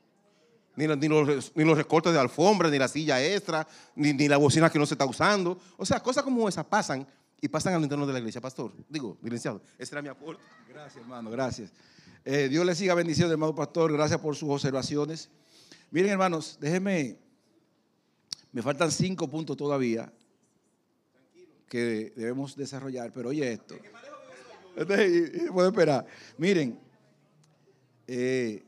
Ni, 0.77 0.87
los, 0.87 1.53
ni 1.55 1.64
los 1.64 1.77
recortes 1.77 2.12
de 2.12 2.18
alfombra, 2.18 2.71
ni 2.71 2.79
la 2.79 2.89
silla 2.89 3.23
extra, 3.23 3.66
ni, 3.95 4.12
ni 4.12 4.29
la 4.29 4.37
bocina 4.39 4.71
que 4.71 4.79
no 4.79 4.87
se 4.87 4.95
está 4.95 5.05
usando. 5.05 5.59
O 5.77 5.85
sea, 5.85 6.01
cosas 6.01 6.25
como 6.25 6.49
esas 6.49 6.64
pasan 6.64 7.07
y 7.41 7.49
pasan 7.49 7.75
al 7.75 7.83
interno 7.83 8.07
de 8.07 8.12
la 8.12 8.18
iglesia, 8.18 8.41
pastor. 8.41 8.73
Digo, 8.89 9.18
licenciado, 9.23 9.61
ese 9.79 9.95
era 9.95 10.03
mi 10.03 10.09
aporte. 10.09 10.43
Gracias, 10.68 11.03
hermano, 11.03 11.31
gracias. 11.31 11.73
Eh, 12.25 12.49
Dios 12.49 12.64
le 12.66 12.75
siga 12.75 12.95
bendición, 12.95 13.31
hermano 13.31 13.55
pastor. 13.55 13.93
Gracias 13.93 14.21
por 14.21 14.37
sus 14.37 14.49
observaciones. 14.51 15.31
Miren, 15.91 16.12
hermanos, 16.12 16.59
déjenme. 16.61 17.18
Me 18.53 18.62
faltan 18.62 18.91
cinco 18.91 19.29
puntos 19.29 19.57
todavía 19.57 20.12
que 21.68 22.12
debemos 22.16 22.57
desarrollar, 22.57 23.12
pero 23.12 23.29
oye 23.29 23.53
esto. 23.53 23.77
Puedo 25.53 25.68
esperar. 25.68 26.05
Miren, 26.37 26.79
eh, 28.07 28.64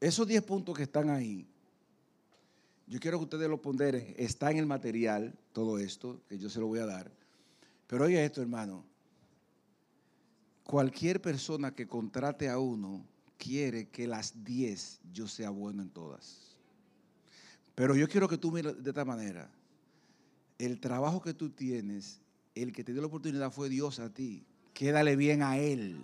esos 0.00 0.26
10 0.26 0.42
puntos 0.42 0.76
que 0.76 0.84
están 0.84 1.10
ahí, 1.10 1.46
yo 2.86 2.98
quiero 3.00 3.18
que 3.18 3.24
ustedes 3.24 3.48
lo 3.48 3.60
ponderen. 3.60 4.14
Está 4.16 4.50
en 4.50 4.58
el 4.58 4.66
material 4.66 5.38
todo 5.52 5.78
esto, 5.78 6.20
que 6.28 6.38
yo 6.38 6.48
se 6.48 6.60
lo 6.60 6.66
voy 6.66 6.78
a 6.78 6.86
dar. 6.86 7.10
Pero 7.86 8.04
oye 8.04 8.24
esto, 8.24 8.40
hermano 8.40 8.84
cualquier 10.68 11.22
persona 11.22 11.74
que 11.74 11.88
contrate 11.88 12.50
a 12.50 12.58
uno 12.58 13.02
quiere 13.38 13.88
que 13.88 14.06
las 14.06 14.44
10 14.44 15.00
yo 15.14 15.26
sea 15.26 15.48
bueno 15.48 15.80
en 15.80 15.88
todas. 15.88 16.58
Pero 17.74 17.96
yo 17.96 18.06
quiero 18.06 18.28
que 18.28 18.36
tú 18.36 18.52
mires 18.52 18.82
de 18.82 18.90
esta 18.90 19.06
manera. 19.06 19.50
El 20.58 20.78
trabajo 20.78 21.22
que 21.22 21.32
tú 21.32 21.48
tienes, 21.48 22.20
el 22.54 22.74
que 22.74 22.84
te 22.84 22.92
dio 22.92 23.00
la 23.00 23.06
oportunidad 23.06 23.50
fue 23.50 23.70
Dios 23.70 23.98
a 23.98 24.12
ti. 24.12 24.44
Quédale 24.74 25.16
bien 25.16 25.42
a 25.42 25.56
Él, 25.56 25.96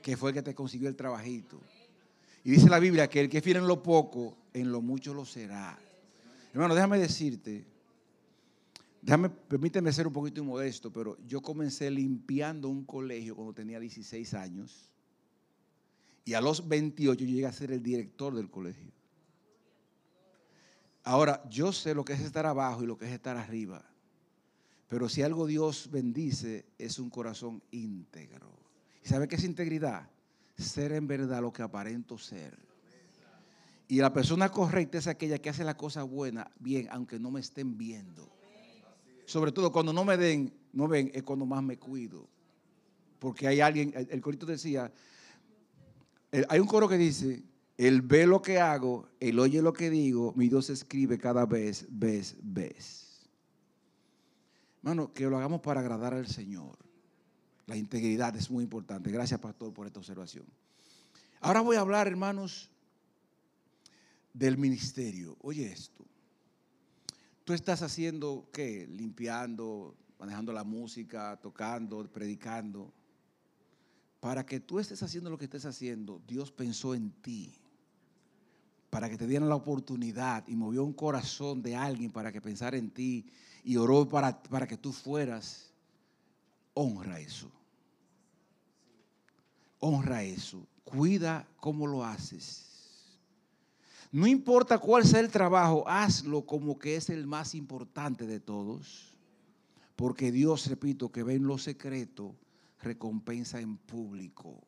que 0.00 0.16
fue 0.16 0.30
el 0.30 0.34
que 0.34 0.42
te 0.42 0.54
consiguió 0.54 0.88
el 0.88 0.96
trabajito. 0.96 1.60
Y 2.44 2.50
dice 2.50 2.68
la 2.68 2.78
Biblia 2.78 3.08
que 3.08 3.20
el 3.20 3.28
que 3.28 3.40
fiel 3.40 3.58
en 3.58 3.66
lo 3.66 3.82
poco, 3.82 4.36
en 4.52 4.72
lo 4.72 4.80
mucho 4.80 5.14
lo 5.14 5.24
será. 5.24 5.78
Hermano, 6.52 6.74
déjame 6.74 6.98
decirte, 6.98 7.66
Déjame, 9.02 9.30
permíteme 9.30 9.92
ser 9.92 10.06
un 10.06 10.12
poquito 10.12 10.40
inmodesto, 10.40 10.92
pero 10.92 11.18
yo 11.26 11.42
comencé 11.42 11.90
limpiando 11.90 12.68
un 12.68 12.84
colegio 12.84 13.34
cuando 13.34 13.52
tenía 13.52 13.80
16 13.80 14.32
años 14.34 14.88
y 16.24 16.34
a 16.34 16.40
los 16.40 16.68
28 16.68 17.24
yo 17.24 17.26
llegué 17.26 17.46
a 17.46 17.52
ser 17.52 17.72
el 17.72 17.82
director 17.82 18.32
del 18.32 18.48
colegio. 18.48 18.92
Ahora, 21.02 21.42
yo 21.50 21.72
sé 21.72 21.94
lo 21.94 22.04
que 22.04 22.12
es 22.12 22.20
estar 22.20 22.46
abajo 22.46 22.84
y 22.84 22.86
lo 22.86 22.96
que 22.96 23.06
es 23.06 23.12
estar 23.12 23.36
arriba, 23.36 23.84
pero 24.86 25.08
si 25.08 25.22
algo 25.22 25.48
Dios 25.48 25.90
bendice 25.90 26.64
es 26.78 27.00
un 27.00 27.10
corazón 27.10 27.60
íntegro. 27.72 28.52
¿Y 29.04 29.08
sabe 29.08 29.26
qué 29.26 29.34
es 29.34 29.42
integridad? 29.42 30.08
Ser 30.56 30.92
en 30.92 31.06
verdad 31.06 31.40
lo 31.40 31.52
que 31.52 31.62
aparento 31.62 32.18
ser. 32.18 32.58
Y 33.88 33.98
la 33.98 34.12
persona 34.12 34.50
correcta 34.50 34.98
es 34.98 35.06
aquella 35.06 35.38
que 35.38 35.50
hace 35.50 35.64
la 35.64 35.76
cosa 35.76 36.02
buena 36.02 36.50
bien, 36.58 36.88
aunque 36.90 37.18
no 37.18 37.30
me 37.30 37.40
estén 37.40 37.76
viendo. 37.76 38.30
Sobre 39.26 39.52
todo 39.52 39.70
cuando 39.70 39.92
no 39.92 40.04
me 40.04 40.16
den, 40.16 40.52
no 40.72 40.88
ven, 40.88 41.10
es 41.14 41.22
cuando 41.22 41.46
más 41.46 41.62
me 41.62 41.78
cuido. 41.78 42.28
Porque 43.18 43.46
hay 43.46 43.60
alguien, 43.60 43.92
el, 43.94 44.20
corito 44.20 44.46
decía, 44.46 44.92
hay 46.48 46.58
un 46.58 46.66
coro 46.66 46.88
que 46.88 46.96
dice, 46.96 47.42
él 47.76 48.02
ve 48.02 48.26
lo 48.26 48.42
que 48.42 48.58
hago, 48.58 49.08
él 49.20 49.38
oye 49.38 49.62
lo 49.62 49.72
que 49.72 49.90
digo, 49.90 50.32
mi 50.36 50.48
Dios 50.48 50.70
escribe 50.70 51.18
cada 51.18 51.46
vez, 51.46 51.86
vez, 51.90 52.36
vez. 52.42 53.28
Hermano, 54.78 55.12
que 55.12 55.26
lo 55.26 55.36
hagamos 55.36 55.60
para 55.60 55.80
agradar 55.80 56.14
al 56.14 56.26
Señor. 56.26 56.81
La 57.66 57.76
integridad 57.76 58.34
es 58.36 58.50
muy 58.50 58.64
importante. 58.64 59.10
Gracias, 59.10 59.38
pastor, 59.40 59.72
por 59.72 59.86
esta 59.86 60.00
observación. 60.00 60.44
Ahora 61.40 61.60
voy 61.60 61.76
a 61.76 61.80
hablar, 61.80 62.06
hermanos, 62.06 62.70
del 64.32 64.58
ministerio. 64.58 65.36
Oye 65.40 65.66
esto. 65.70 66.04
Tú 67.44 67.52
estás 67.52 67.82
haciendo, 67.82 68.48
¿qué? 68.52 68.86
Limpiando, 68.88 69.96
manejando 70.18 70.52
la 70.52 70.62
música, 70.62 71.36
tocando, 71.42 72.06
predicando. 72.10 72.92
Para 74.20 74.46
que 74.46 74.60
tú 74.60 74.78
estés 74.78 75.02
haciendo 75.02 75.30
lo 75.30 75.38
que 75.38 75.46
estés 75.46 75.66
haciendo, 75.66 76.22
Dios 76.28 76.52
pensó 76.52 76.94
en 76.94 77.10
ti. 77.10 77.52
Para 78.90 79.10
que 79.10 79.16
te 79.16 79.26
dieran 79.26 79.48
la 79.48 79.56
oportunidad 79.56 80.46
y 80.46 80.54
movió 80.54 80.84
un 80.84 80.92
corazón 80.92 81.62
de 81.62 81.74
alguien 81.74 82.12
para 82.12 82.30
que 82.30 82.40
pensara 82.40 82.76
en 82.76 82.90
ti 82.90 83.26
y 83.64 83.76
oró 83.76 84.08
para, 84.08 84.40
para 84.44 84.68
que 84.68 84.76
tú 84.76 84.92
fueras. 84.92 85.71
Honra 86.74 87.20
eso. 87.20 87.50
Honra 89.78 90.22
eso. 90.22 90.66
Cuida 90.84 91.46
cómo 91.56 91.86
lo 91.86 92.04
haces. 92.04 92.72
No 94.10 94.26
importa 94.26 94.78
cuál 94.78 95.06
sea 95.06 95.20
el 95.20 95.30
trabajo, 95.30 95.88
hazlo 95.88 96.44
como 96.44 96.78
que 96.78 96.96
es 96.96 97.08
el 97.08 97.26
más 97.26 97.54
importante 97.54 98.26
de 98.26 98.40
todos. 98.40 99.16
Porque 99.96 100.30
Dios, 100.30 100.66
repito, 100.66 101.10
que 101.10 101.22
ve 101.22 101.34
en 101.34 101.46
lo 101.46 101.56
secreto, 101.56 102.36
recompensa 102.82 103.60
en 103.60 103.78
público. 103.78 104.60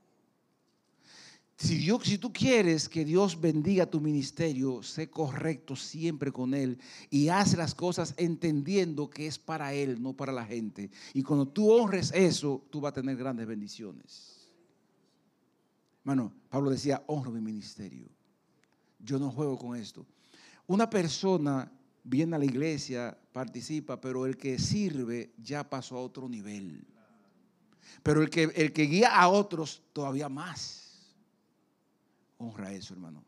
Si, 1.57 1.89
si 2.03 2.19
tú 2.19 2.33
quieres 2.33 2.89
que 2.89 3.05
Dios 3.05 3.41
bendiga 3.41 3.87
tu 3.87 4.01
ministerio, 4.01 4.83
sé 4.83 5.09
correcto 5.09 5.77
siempre 5.77 6.33
con 6.33 6.53
Él 6.53 6.79
y 7.11 7.29
haz 7.29 7.57
las 7.57 7.75
cosas 7.75 8.13
entendiendo 8.17 9.09
que 9.09 9.29
es 9.29 9.39
para 9.39 9.73
Él, 9.73 10.03
no 10.03 10.15
para 10.15 10.33
la 10.33 10.45
gente. 10.45 10.91
Y 11.13 11.23
cuando 11.23 11.47
tú 11.47 11.71
honres 11.71 12.11
eso, 12.13 12.65
tú 12.71 12.81
vas 12.81 12.91
a 12.91 12.95
tener 12.95 13.17
grandes 13.17 13.47
bendiciones. 13.47 14.51
Hermano, 16.01 16.33
Pablo 16.51 16.71
decía, 16.71 17.05
honro 17.07 17.31
mi 17.31 17.41
ministerio. 17.41 18.09
Yo 18.99 19.19
no 19.19 19.31
juego 19.31 19.57
con 19.57 19.77
esto. 19.77 20.05
Una 20.67 20.91
persona 20.91 21.71
viene 22.03 22.35
a 22.35 22.39
la 22.39 22.45
iglesia, 22.45 23.17
participa, 23.33 24.01
pero 24.01 24.27
el 24.27 24.37
que 24.37 24.59
sirve 24.59 25.33
ya 25.39 25.69
pasó 25.69 25.97
a 25.97 26.03
otro 26.03 26.29
nivel. 26.29 26.85
Pero 28.03 28.23
el 28.23 28.29
que, 28.29 28.45
el 28.55 28.73
que 28.73 28.83
guía 28.83 29.15
a 29.15 29.29
otros 29.29 29.83
todavía 29.93 30.29
más. 30.29 30.84
Honra 32.39 32.72
eso, 32.72 32.95
hermano. 32.95 33.24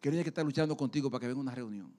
Que 0.00 0.10
no 0.10 0.22
que 0.22 0.28
estar 0.28 0.44
luchando 0.44 0.76
contigo 0.76 1.10
para 1.10 1.20
que 1.20 1.26
venga 1.28 1.40
una 1.40 1.54
reunión, 1.54 1.92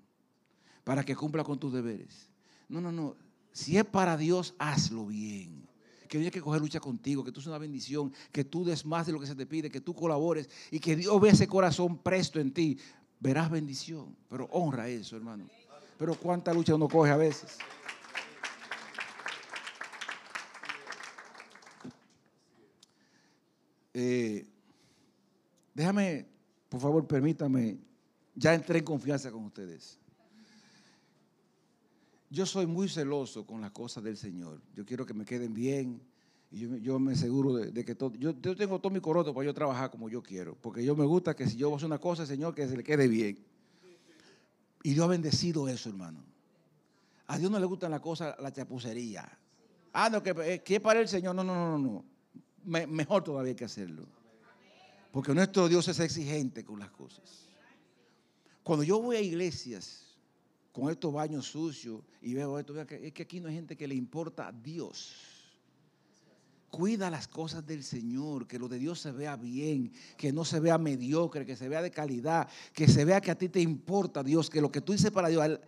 para 0.84 1.04
que 1.04 1.16
cumpla 1.16 1.44
con 1.44 1.60
tus 1.60 1.74
deberes. 1.74 2.30
No, 2.70 2.80
no, 2.82 2.92
no. 2.92 3.16
Si 3.52 3.78
es 3.78 3.86
para 3.86 4.18
Dios, 4.18 4.54
hazlo 4.60 5.08
bien. 5.08 5.68
Que 6.08 6.20
no 6.20 6.32
que 6.32 6.40
coger 6.40 6.62
lucha 6.62 6.80
contigo, 6.80 7.24
que 7.24 7.32
tú 7.32 7.42
seas 7.42 7.48
una 7.48 7.58
bendición, 7.58 8.14
que 8.32 8.46
tú 8.46 8.64
des 8.64 8.86
más 8.86 9.08
de 9.08 9.14
lo 9.14 9.20
que 9.20 9.28
se 9.28 9.36
te 9.36 9.46
pide, 9.46 9.70
que 9.70 9.82
tú 9.82 9.94
colabores 9.94 10.50
y 10.72 10.80
que 10.80 10.96
Dios 10.96 11.20
vea 11.20 11.34
ese 11.34 11.48
corazón 11.48 11.98
presto 11.98 12.40
en 12.40 12.54
ti. 12.54 12.78
Verás 13.20 13.50
bendición, 13.50 14.16
pero 14.30 14.46
honra 14.52 14.88
eso, 14.88 15.18
hermano. 15.18 15.50
Pero 15.98 16.16
cuánta 16.16 16.54
lucha 16.54 16.76
uno 16.76 16.88
coge 16.88 17.12
a 17.12 17.18
veces. 17.18 17.58
Eh, 23.94 24.48
déjame, 25.78 26.26
por 26.70 26.82
favor, 26.82 27.06
permítame, 27.08 27.78
ya 28.36 28.54
entré 28.56 28.80
en 28.80 28.86
confianza 28.86 29.32
con 29.32 29.46
ustedes. 29.46 30.00
Yo 32.32 32.46
soy 32.46 32.66
muy 32.66 32.90
celoso 32.90 33.46
con 33.46 33.62
las 33.62 33.72
cosas 33.72 34.04
del 34.04 34.18
Señor. 34.18 34.60
Yo 34.76 34.86
quiero 34.86 35.06
que 35.06 35.14
me 35.14 35.24
queden 35.24 35.54
bien. 35.54 36.02
Y 36.52 36.82
yo, 36.82 36.98
me- 37.00 37.14
aseguro 37.14 37.54
de, 37.54 37.86
que 37.86 37.94
todo. 37.96 38.12
Yo, 38.16 38.36
tengo 38.36 38.80
todo 38.80 38.92
mi 38.92 39.00
coroto 39.00 39.34
para 39.34 39.46
yo 39.46 39.54
trabajar 39.54 39.92
como 39.92 40.10
yo 40.10 40.22
quiero. 40.24 40.56
Porque 40.56 40.84
yo 40.84 40.96
me 40.96 41.06
gusta 41.06 41.36
que 41.36 41.48
si 41.48 41.56
yo 41.58 41.74
hago 41.74 41.86
una 41.86 42.00
cosa, 42.00 42.26
Señor, 42.26 42.56
que 42.56 42.68
se 42.68 42.76
le 42.76 42.84
quede 42.84 43.08
bien. 43.08 43.38
Y 44.84 44.94
Dios 44.94 45.06
ha 45.06 45.10
bendecido 45.10 45.68
eso, 45.70 45.90
hermano. 45.90 46.24
A 47.28 47.38
Dios 47.38 47.52
no 47.52 47.60
le 47.60 47.66
gustan 47.66 47.92
las 47.92 48.00
cosas, 48.02 48.36
la 48.42 48.52
chapucería. 48.52 49.30
Ah, 49.94 50.10
no, 50.10 50.22
que, 50.24 50.32
eh, 50.44 50.62
que 50.64 50.80
para 50.80 51.00
el 51.00 51.08
Señor. 51.08 51.36
No, 51.36 51.44
no, 51.44 51.54
no, 51.54 51.78
no. 51.78 52.06
Me- 52.66 52.88
mejor 52.88 53.24
todavía 53.24 53.56
que 53.56 53.66
hacerlo. 53.66 54.06
Porque 55.18 55.34
nuestro 55.34 55.68
Dios 55.68 55.88
es 55.88 56.00
exigente 56.00 56.64
con 56.64 56.78
las 56.78 56.92
cosas. 56.92 57.50
Cuando 58.62 58.84
yo 58.84 59.02
voy 59.02 59.16
a 59.16 59.20
iglesias 59.20 60.16
con 60.72 60.92
estos 60.92 61.12
baños 61.12 61.48
sucios 61.48 62.04
y 62.22 62.36
veo 62.36 62.60
esto, 62.60 62.80
es 62.80 63.12
que 63.14 63.24
aquí 63.24 63.40
no 63.40 63.48
hay 63.48 63.56
gente 63.56 63.76
que 63.76 63.88
le 63.88 63.96
importa 63.96 64.50
a 64.50 64.52
Dios. 64.52 65.16
Cuida 66.70 67.10
las 67.10 67.28
cosas 67.28 67.66
del 67.66 67.84
Señor, 67.84 68.46
que 68.46 68.60
lo 68.60 68.68
de 68.68 68.78
Dios 68.78 69.00
se 69.00 69.12
vea 69.12 69.36
bien, 69.36 69.92
que 70.18 70.32
no 70.32 70.46
se 70.46 70.60
vea 70.60 70.78
mediocre, 70.78 71.48
que 71.48 71.56
se 71.56 71.68
vea 71.68 71.82
de 71.82 71.90
calidad, 71.90 72.48
que 72.72 72.88
se 72.88 73.04
vea 73.04 73.20
que 73.20 73.32
a 73.32 73.36
ti 73.40 73.50
te 73.50 73.60
importa 73.60 74.22
Dios, 74.22 74.52
que 74.52 74.62
lo 74.62 74.72
que 74.72 74.82
tú 74.82 74.92
dices 74.92 75.10
para 75.10 75.30
Dios 75.30 75.60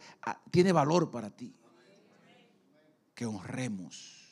tiene 0.51 0.71
valor 0.71 1.09
para 1.09 1.31
ti. 1.31 1.55
Que 3.15 3.25
honremos 3.25 4.29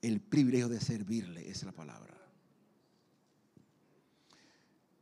el 0.00 0.22
privilegio 0.22 0.70
de 0.70 0.80
servirle, 0.80 1.42
esa 1.42 1.50
es 1.50 1.64
la 1.64 1.72
palabra. 1.72 2.15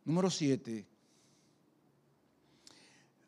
Número 0.04 0.30
siete, 0.30 0.86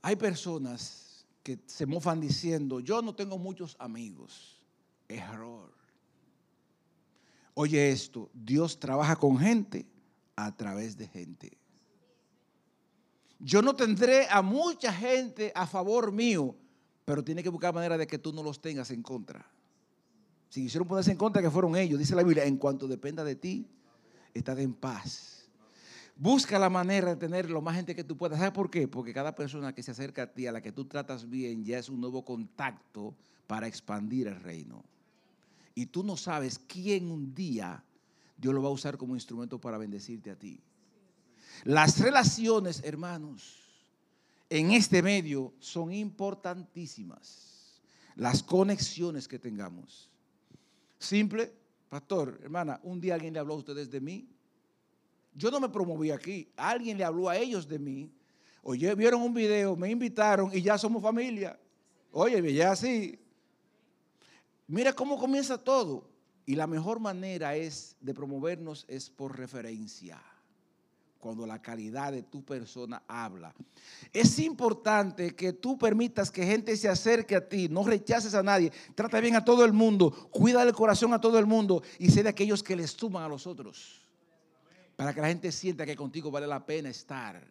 hay 0.02 0.16
personas 0.16 1.26
que 1.42 1.58
se 1.66 1.86
mofan 1.86 2.20
diciendo, 2.20 2.80
yo 2.80 3.02
no 3.02 3.14
tengo 3.14 3.38
muchos 3.38 3.76
amigos. 3.78 4.60
Error. 5.08 5.72
Oye 7.54 7.90
esto, 7.90 8.30
Dios 8.34 8.78
trabaja 8.78 9.16
con 9.16 9.38
gente 9.38 9.86
a 10.34 10.54
través 10.54 10.96
de 10.96 11.08
gente. 11.08 11.56
Yo 13.38 13.62
no 13.62 13.74
tendré 13.74 14.28
a 14.28 14.42
mucha 14.42 14.92
gente 14.92 15.52
a 15.54 15.66
favor 15.66 16.12
mío, 16.12 16.54
pero 17.04 17.24
tiene 17.24 17.42
que 17.42 17.48
buscar 17.48 17.72
manera 17.72 17.96
de 17.96 18.06
que 18.06 18.18
tú 18.18 18.32
no 18.32 18.42
los 18.42 18.60
tengas 18.60 18.90
en 18.90 19.02
contra. 19.02 19.50
Si 20.48 20.62
quisieron 20.62 20.88
ponerse 20.88 21.12
en 21.12 21.18
contra, 21.18 21.42
que 21.42 21.50
fueron 21.50 21.76
ellos. 21.76 21.98
Dice 21.98 22.14
la 22.14 22.22
Biblia, 22.22 22.44
en 22.44 22.56
cuanto 22.56 22.88
dependa 22.88 23.24
de 23.24 23.36
ti, 23.36 23.66
estás 24.34 24.58
en 24.58 24.74
paz. 24.74 25.45
Busca 26.16 26.58
la 26.58 26.70
manera 26.70 27.10
de 27.10 27.16
tener 27.16 27.50
lo 27.50 27.60
más 27.60 27.76
gente 27.76 27.94
que 27.94 28.02
tú 28.02 28.16
puedas. 28.16 28.38
¿Sabes 28.38 28.52
por 28.52 28.70
qué? 28.70 28.88
Porque 28.88 29.12
cada 29.12 29.34
persona 29.34 29.74
que 29.74 29.82
se 29.82 29.90
acerca 29.90 30.22
a 30.22 30.32
ti, 30.32 30.46
a 30.46 30.52
la 30.52 30.62
que 30.62 30.72
tú 30.72 30.86
tratas 30.86 31.28
bien, 31.28 31.64
ya 31.64 31.78
es 31.78 31.88
un 31.88 32.00
nuevo 32.00 32.24
contacto 32.24 33.14
para 33.46 33.66
expandir 33.66 34.26
el 34.26 34.40
reino 34.40 34.82
y 35.76 35.86
tú 35.86 36.02
no 36.02 36.16
sabes 36.16 36.58
quién 36.58 37.12
un 37.12 37.32
día 37.34 37.84
Dios 38.36 38.52
lo 38.52 38.62
va 38.62 38.70
a 38.70 38.72
usar 38.72 38.96
como 38.96 39.14
instrumento 39.14 39.60
para 39.60 39.78
bendecirte 39.78 40.30
a 40.30 40.38
ti. 40.38 40.58
Las 41.64 42.00
relaciones, 42.00 42.82
hermanos, 42.82 43.58
en 44.50 44.72
este 44.72 45.02
medio 45.02 45.52
son 45.58 45.92
importantísimas. 45.92 47.80
Las 48.16 48.42
conexiones 48.42 49.28
que 49.28 49.38
tengamos. 49.38 50.10
Simple, 50.98 51.52
pastor, 51.90 52.40
hermana, 52.42 52.80
un 52.82 53.00
día 53.00 53.14
alguien 53.14 53.34
le 53.34 53.38
habló 53.38 53.54
a 53.54 53.58
ustedes 53.58 53.90
de 53.90 54.00
mí. 54.00 54.26
Yo 55.36 55.50
no 55.50 55.60
me 55.60 55.68
promoví 55.68 56.10
aquí, 56.10 56.50
alguien 56.56 56.96
le 56.96 57.04
habló 57.04 57.28
a 57.28 57.36
ellos 57.36 57.68
de 57.68 57.78
mí. 57.78 58.10
Oye, 58.62 58.94
vieron 58.94 59.20
un 59.20 59.34
video, 59.34 59.76
me 59.76 59.90
invitaron 59.90 60.50
y 60.52 60.62
ya 60.62 60.78
somos 60.78 61.02
familia. 61.02 61.58
Oye, 62.10 62.54
ya 62.54 62.72
así. 62.72 63.18
Mira 64.66 64.94
cómo 64.94 65.18
comienza 65.18 65.58
todo. 65.58 66.08
Y 66.46 66.54
la 66.54 66.66
mejor 66.66 67.00
manera 67.00 67.54
es 67.54 67.96
de 68.00 68.14
promovernos 68.14 68.86
es 68.88 69.10
por 69.10 69.36
referencia. 69.36 70.22
Cuando 71.18 71.46
la 71.46 71.60
calidad 71.60 72.12
de 72.12 72.22
tu 72.22 72.42
persona 72.42 73.02
habla. 73.06 73.52
Es 74.12 74.38
importante 74.38 75.34
que 75.34 75.52
tú 75.52 75.76
permitas 75.76 76.30
que 76.30 76.46
gente 76.46 76.76
se 76.76 76.88
acerque 76.88 77.36
a 77.36 77.46
ti, 77.46 77.68
no 77.68 77.84
rechaces 77.84 78.34
a 78.34 78.42
nadie, 78.42 78.72
trata 78.94 79.20
bien 79.20 79.34
a 79.34 79.44
todo 79.44 79.64
el 79.64 79.72
mundo, 79.72 80.12
cuida 80.30 80.62
el 80.62 80.72
corazón 80.72 81.12
a 81.12 81.20
todo 81.20 81.38
el 81.38 81.46
mundo 81.46 81.82
y 81.98 82.10
sé 82.10 82.22
de 82.22 82.28
aquellos 82.28 82.62
que 82.62 82.76
les 82.76 82.92
suman 82.92 83.24
a 83.24 83.28
los 83.28 83.46
otros. 83.46 84.05
Para 84.96 85.12
que 85.12 85.20
la 85.20 85.28
gente 85.28 85.52
sienta 85.52 85.84
que 85.84 85.94
contigo 85.94 86.30
vale 86.30 86.46
la 86.46 86.64
pena 86.64 86.88
estar. 86.88 87.46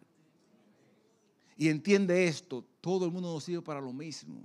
Y 1.56 1.68
entiende 1.68 2.26
esto, 2.26 2.64
todo 2.80 3.06
el 3.06 3.12
mundo 3.12 3.32
nos 3.32 3.44
sirve 3.44 3.62
para 3.62 3.80
lo 3.80 3.92
mismo. 3.92 4.44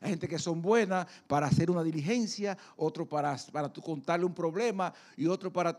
Hay 0.00 0.10
gente 0.10 0.26
que 0.26 0.38
son 0.38 0.60
buenas 0.60 1.06
para 1.28 1.46
hacer 1.46 1.70
una 1.70 1.84
diligencia, 1.84 2.58
otro 2.76 3.08
para, 3.08 3.36
para 3.52 3.72
contarle 3.72 4.26
un 4.26 4.34
problema 4.34 4.92
y 5.16 5.26
otro 5.26 5.52
para... 5.52 5.78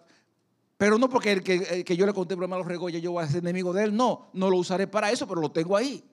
Pero 0.77 0.97
no 0.97 1.09
porque 1.09 1.33
el 1.33 1.43
que, 1.43 1.83
que 1.83 1.97
yo 1.97 2.05
le 2.05 2.13
conté 2.13 2.33
el 2.33 2.37
problema 2.37 2.55
a 2.55 2.59
los 2.59 2.67
regoyas, 2.67 3.01
yo 3.01 3.11
voy 3.11 3.23
a 3.23 3.27
ser 3.27 3.39
enemigo 3.39 3.73
de 3.73 3.83
él. 3.83 3.95
No, 3.95 4.29
no 4.33 4.49
lo 4.49 4.57
usaré 4.57 4.87
para 4.87 5.11
eso, 5.11 5.27
pero 5.27 5.41
lo 5.41 5.51
tengo 5.51 5.75
ahí. 5.75 6.03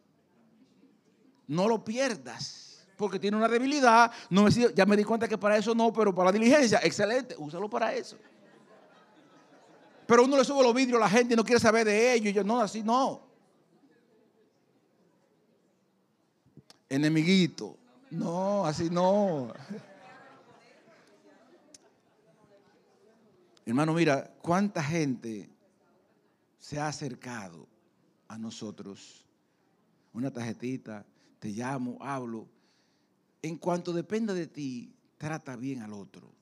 No 1.47 1.69
lo 1.69 1.85
pierdas, 1.85 2.87
porque 2.97 3.19
tiene 3.19 3.37
una 3.37 3.49
debilidad. 3.49 4.11
No 4.29 4.45
me, 4.45 4.51
ya 4.51 4.87
me 4.87 4.97
di 4.97 5.05
cuenta 5.05 5.29
que 5.29 5.39
para 5.39 5.57
eso 5.57 5.75
no, 5.75 5.93
pero 5.93 6.15
para 6.15 6.31
la 6.31 6.33
diligencia, 6.33 6.81
excelente, 6.83 7.35
úsalo 7.39 7.71
para 7.71 7.95
eso. 7.95 8.17
Pero 10.11 10.25
uno 10.25 10.37
le 10.37 10.45
sube 10.45 10.65
los 10.65 10.75
vidrios 10.75 10.97
a 10.97 11.05
la 11.05 11.09
gente 11.09 11.35
y 11.35 11.37
no 11.37 11.45
quiere 11.45 11.61
saber 11.61 11.87
de 11.87 12.15
ellos. 12.15 12.31
Y 12.31 12.33
yo, 12.33 12.43
no, 12.43 12.61
así 12.61 12.83
no. 12.83 13.21
Enemiguito. 16.89 17.77
No, 18.11 18.67
así 18.67 18.91
no. 18.91 19.53
Hermano, 23.65 23.93
mira, 23.93 24.35
cuánta 24.43 24.83
gente 24.83 25.49
se 26.59 26.81
ha 26.81 26.89
acercado 26.89 27.69
a 28.27 28.37
nosotros. 28.37 29.25
Una 30.13 30.33
tarjetita, 30.33 31.07
te 31.39 31.51
llamo, 31.51 31.99
hablo. 32.01 32.49
En 33.43 33.57
cuanto 33.57 33.93
dependa 33.93 34.35
de 34.35 34.49
ti, 34.49 34.93
trata 35.19 35.55
bien 35.55 35.83
al 35.83 35.93
otro. 35.93 36.40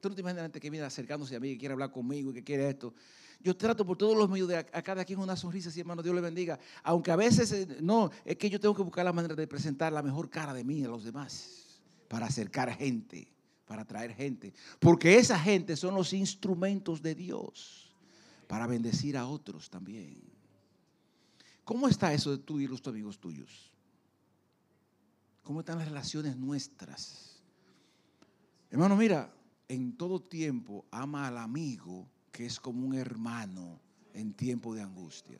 Tú 0.00 0.08
no 0.08 0.14
te 0.14 0.20
imaginas 0.20 0.44
gente 0.44 0.60
que 0.60 0.70
viene 0.70 0.86
acercándose 0.86 1.36
a 1.36 1.40
mí, 1.40 1.52
que 1.52 1.58
quiere 1.58 1.72
hablar 1.72 1.90
conmigo 1.90 2.30
y 2.30 2.34
que 2.34 2.44
quiere 2.44 2.68
esto. 2.68 2.94
Yo 3.40 3.56
trato 3.56 3.86
por 3.86 3.96
todos 3.96 4.16
los 4.16 4.28
medios 4.28 4.48
de 4.48 4.56
a, 4.56 4.64
cada 4.64 5.04
quien 5.04 5.18
una 5.20 5.36
sonrisa, 5.36 5.70
sí, 5.70 5.80
hermano, 5.80 6.02
Dios 6.02 6.14
le 6.14 6.20
bendiga. 6.20 6.58
Aunque 6.82 7.10
a 7.10 7.16
veces, 7.16 7.52
eh, 7.52 7.78
no, 7.80 8.10
es 8.24 8.36
que 8.36 8.50
yo 8.50 8.58
tengo 8.58 8.74
que 8.74 8.82
buscar 8.82 9.04
la 9.04 9.12
manera 9.12 9.34
de 9.34 9.46
presentar 9.46 9.92
la 9.92 10.02
mejor 10.02 10.28
cara 10.28 10.52
de 10.52 10.64
mí 10.64 10.84
a 10.84 10.88
los 10.88 11.04
demás, 11.04 11.80
para 12.08 12.26
acercar 12.26 12.74
gente, 12.76 13.28
para 13.64 13.82
atraer 13.82 14.14
gente. 14.14 14.52
Porque 14.80 15.18
esa 15.18 15.38
gente 15.38 15.76
son 15.76 15.94
los 15.94 16.12
instrumentos 16.12 17.00
de 17.00 17.14
Dios 17.14 17.94
para 18.48 18.66
bendecir 18.66 19.16
a 19.16 19.26
otros 19.26 19.70
también. 19.70 20.20
¿Cómo 21.64 21.86
está 21.86 22.12
eso 22.12 22.30
de 22.30 22.38
tú 22.38 22.58
y 22.58 22.66
los 22.66 22.84
amigos 22.86 23.18
tuyos? 23.18 23.70
¿Cómo 25.42 25.60
están 25.60 25.78
las 25.78 25.88
relaciones 25.88 26.36
nuestras? 26.36 27.40
Hermano, 28.70 28.96
mira, 28.96 29.32
en 29.68 29.96
todo 29.96 30.20
tiempo 30.20 30.84
ama 30.90 31.28
al 31.28 31.38
amigo 31.38 32.08
que 32.32 32.46
es 32.46 32.58
como 32.58 32.86
un 32.86 32.94
hermano 32.94 33.78
en 34.14 34.32
tiempo 34.32 34.74
de 34.74 34.82
angustia. 34.82 35.38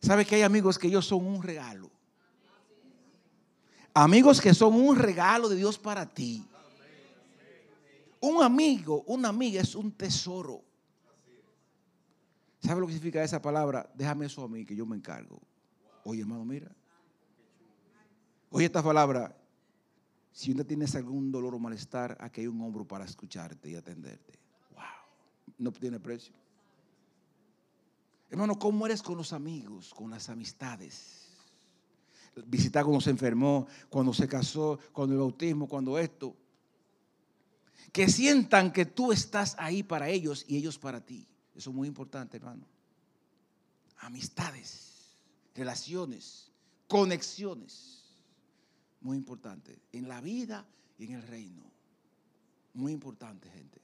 ¿Sabe 0.00 0.24
que 0.24 0.36
hay 0.36 0.42
amigos 0.42 0.78
que 0.78 0.86
ellos 0.86 1.06
son 1.06 1.26
un 1.26 1.42
regalo? 1.42 1.90
Amigos 3.92 4.40
que 4.40 4.54
son 4.54 4.74
un 4.74 4.96
regalo 4.96 5.48
de 5.48 5.56
Dios 5.56 5.78
para 5.78 6.06
ti. 6.06 6.46
Un 8.20 8.42
amigo, 8.42 9.02
una 9.06 9.28
amiga 9.28 9.60
es 9.60 9.74
un 9.74 9.90
tesoro. 9.92 10.62
¿Sabe 12.62 12.80
lo 12.80 12.86
que 12.86 12.92
significa 12.92 13.24
esa 13.24 13.40
palabra? 13.40 13.90
Déjame 13.94 14.26
eso 14.26 14.44
a 14.44 14.48
mí, 14.48 14.64
que 14.64 14.76
yo 14.76 14.84
me 14.84 14.96
encargo. 14.96 15.40
Oye, 16.04 16.20
hermano, 16.20 16.44
mira. 16.44 16.70
Oye 18.50 18.66
esta 18.66 18.82
palabra. 18.82 19.34
Si 20.32 20.50
usted 20.52 20.66
tienes 20.66 20.94
algún 20.94 21.30
dolor 21.30 21.54
o 21.54 21.58
malestar, 21.58 22.16
aquí 22.20 22.42
hay 22.42 22.46
un 22.46 22.60
hombro 22.60 22.86
para 22.86 23.04
escucharte 23.04 23.70
y 23.70 23.74
atenderte 23.74 24.40
no 25.60 25.72
tiene 25.72 26.00
precio. 26.00 26.34
Hermano, 28.30 28.58
¿cómo 28.58 28.86
eres 28.86 29.02
con 29.02 29.16
los 29.16 29.32
amigos, 29.32 29.92
con 29.94 30.10
las 30.10 30.28
amistades? 30.28 31.26
Visitar 32.46 32.84
cuando 32.84 33.00
se 33.00 33.10
enfermó, 33.10 33.66
cuando 33.88 34.14
se 34.14 34.26
casó, 34.26 34.78
cuando 34.92 35.14
el 35.14 35.20
bautismo, 35.20 35.68
cuando 35.68 35.98
esto. 35.98 36.34
Que 37.92 38.08
sientan 38.08 38.72
que 38.72 38.86
tú 38.86 39.12
estás 39.12 39.56
ahí 39.58 39.82
para 39.82 40.08
ellos 40.08 40.44
y 40.48 40.56
ellos 40.56 40.78
para 40.78 41.04
ti. 41.04 41.26
Eso 41.54 41.70
es 41.70 41.76
muy 41.76 41.88
importante, 41.88 42.36
hermano. 42.36 42.64
Amistades, 43.98 45.16
relaciones, 45.54 46.50
conexiones. 46.86 47.99
Muy 49.00 49.16
importante. 49.16 49.78
En 49.92 50.08
la 50.08 50.20
vida 50.20 50.66
y 50.98 51.06
en 51.06 51.12
el 51.12 51.22
reino. 51.22 51.64
Muy 52.74 52.92
importante, 52.92 53.48
gente. 53.50 53.80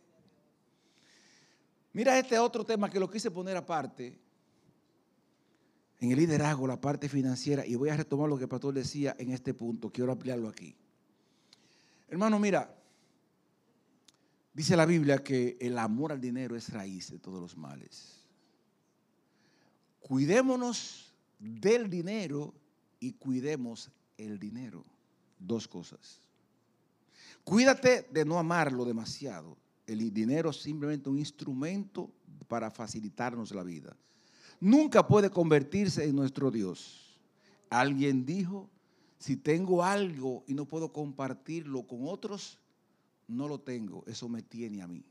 Mira 1.93 2.19
este 2.19 2.39
otro 2.39 2.65
tema 2.65 2.91
que 2.91 3.01
lo 3.01 3.11
quise 3.11 3.31
poner 3.31 3.57
aparte. 3.57 4.19
En 5.99 6.11
el 6.11 6.19
liderazgo, 6.19 6.67
la 6.67 6.81
parte 6.81 7.09
financiera. 7.09 7.65
Y 7.67 7.75
voy 7.75 7.89
a 7.89 7.97
retomar 7.97 8.29
lo 8.29 8.37
que 8.37 8.45
el 8.45 8.51
pastor 8.51 8.75
decía 8.75 9.17
en 9.19 9.33
este 9.33 9.55
punto. 9.55 9.91
Quiero 9.91 10.13
ampliarlo 10.13 10.49
aquí. 10.49 10.77
Hermano, 12.09 12.39
mira. 12.39 12.73
Dice 14.53 14.77
la 14.77 14.87
Biblia 14.87 15.23
que 15.23 15.59
el 15.61 15.77
amor 15.77 16.13
al 16.13 16.21
dinero 16.21 16.57
es 16.57 16.73
raíz 16.73 17.11
de 17.11 17.19
todos 17.19 17.41
los 17.41 17.57
males. 17.59 18.27
Cuidémonos 20.01 21.15
del 21.39 21.91
dinero 21.91 22.55
y 23.01 23.13
cuidemos 23.13 23.91
el 24.17 24.39
dinero. 24.39 24.85
Dos 25.39 25.69
cosas. 25.69 26.21
Cuídate 27.45 28.09
de 28.11 28.25
no 28.25 28.39
amarlo 28.39 28.85
demasiado 28.85 29.57
el 29.87 30.13
dinero 30.13 30.51
es 30.51 30.57
simplemente 30.57 31.09
un 31.09 31.19
instrumento 31.19 32.11
para 32.49 32.71
facilitarnos 32.71 33.53
la 33.53 33.63
vida. 33.63 33.97
Nunca 34.61 35.07
puede 35.07 35.31
convertirse 35.31 36.05
en 36.05 36.17
nuestro 36.17 36.51
Dios. 36.51 37.19
Alguien 37.71 38.25
dijo, 38.25 38.69
si 39.19 39.37
tengo 39.37 39.85
algo 39.85 40.45
y 40.47 40.55
no 40.55 40.67
puedo 40.67 40.93
compartirlo 40.93 41.87
con 41.87 42.01
otros, 42.09 42.59
no 43.29 43.49
lo 43.49 43.61
tengo, 43.61 44.05
eso 44.07 44.29
me 44.29 44.43
tiene 44.43 44.83
a 44.83 44.87
mí. 44.87 45.05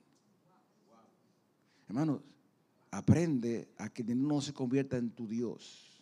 Hermanos, 1.88 2.22
aprende 2.92 3.70
a 3.78 3.90
que 3.90 4.04
no 4.04 4.42
se 4.42 4.54
convierta 4.54 4.98
en 4.98 5.10
tu 5.12 5.28
Dios. 5.28 6.02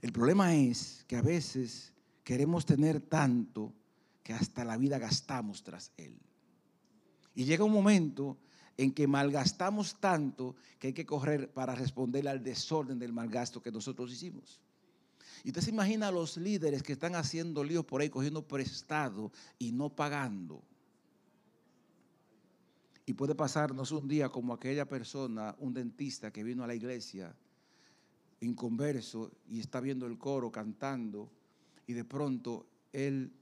El 0.00 0.12
problema 0.12 0.54
es 0.54 1.04
que 1.06 1.16
a 1.16 1.22
veces 1.22 1.92
queremos 2.28 2.66
tener 2.66 3.00
tanto 3.00 3.72
que 4.22 4.34
hasta 4.34 4.62
la 4.62 4.76
vida 4.76 4.98
gastamos 4.98 5.62
tras 5.62 5.92
Él. 5.96 6.14
Y 7.34 7.46
llega 7.46 7.64
un 7.64 7.72
momento 7.72 8.36
en 8.76 8.92
que 8.92 9.06
malgastamos 9.06 9.98
tanto 9.98 10.54
que 10.78 10.88
hay 10.88 10.92
que 10.92 11.06
correr 11.06 11.50
para 11.50 11.74
responder 11.74 12.28
al 12.28 12.42
desorden 12.42 12.98
del 12.98 13.14
malgasto 13.14 13.62
que 13.62 13.72
nosotros 13.72 14.12
hicimos. 14.12 14.60
Y 15.42 15.48
usted 15.48 15.62
se 15.62 15.70
imagina 15.70 16.08
a 16.08 16.12
los 16.12 16.36
líderes 16.36 16.82
que 16.82 16.92
están 16.92 17.14
haciendo 17.14 17.64
líos 17.64 17.86
por 17.86 18.02
ahí, 18.02 18.10
cogiendo 18.10 18.46
prestado 18.46 19.32
y 19.58 19.72
no 19.72 19.88
pagando. 19.88 20.62
Y 23.06 23.14
puede 23.14 23.34
pasarnos 23.34 23.90
un 23.90 24.06
día 24.06 24.28
como 24.28 24.52
aquella 24.52 24.86
persona, 24.86 25.56
un 25.60 25.72
dentista 25.72 26.30
que 26.30 26.44
vino 26.44 26.62
a 26.62 26.66
la 26.66 26.74
iglesia 26.74 27.34
inconverso 28.40 29.32
y 29.48 29.60
está 29.60 29.80
viendo 29.80 30.04
el 30.04 30.18
coro 30.18 30.52
cantando 30.52 31.37
y 31.88 31.94
de 31.94 32.04
pronto 32.04 32.66
él 32.92 33.32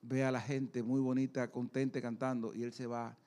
ve 0.00 0.24
a 0.24 0.30
la 0.30 0.40
gente 0.40 0.82
muy 0.82 1.00
bonita, 1.00 1.50
contente 1.50 2.00
cantando 2.00 2.54
y 2.54 2.62
él 2.62 2.72
se 2.72 2.86
va 2.86 3.18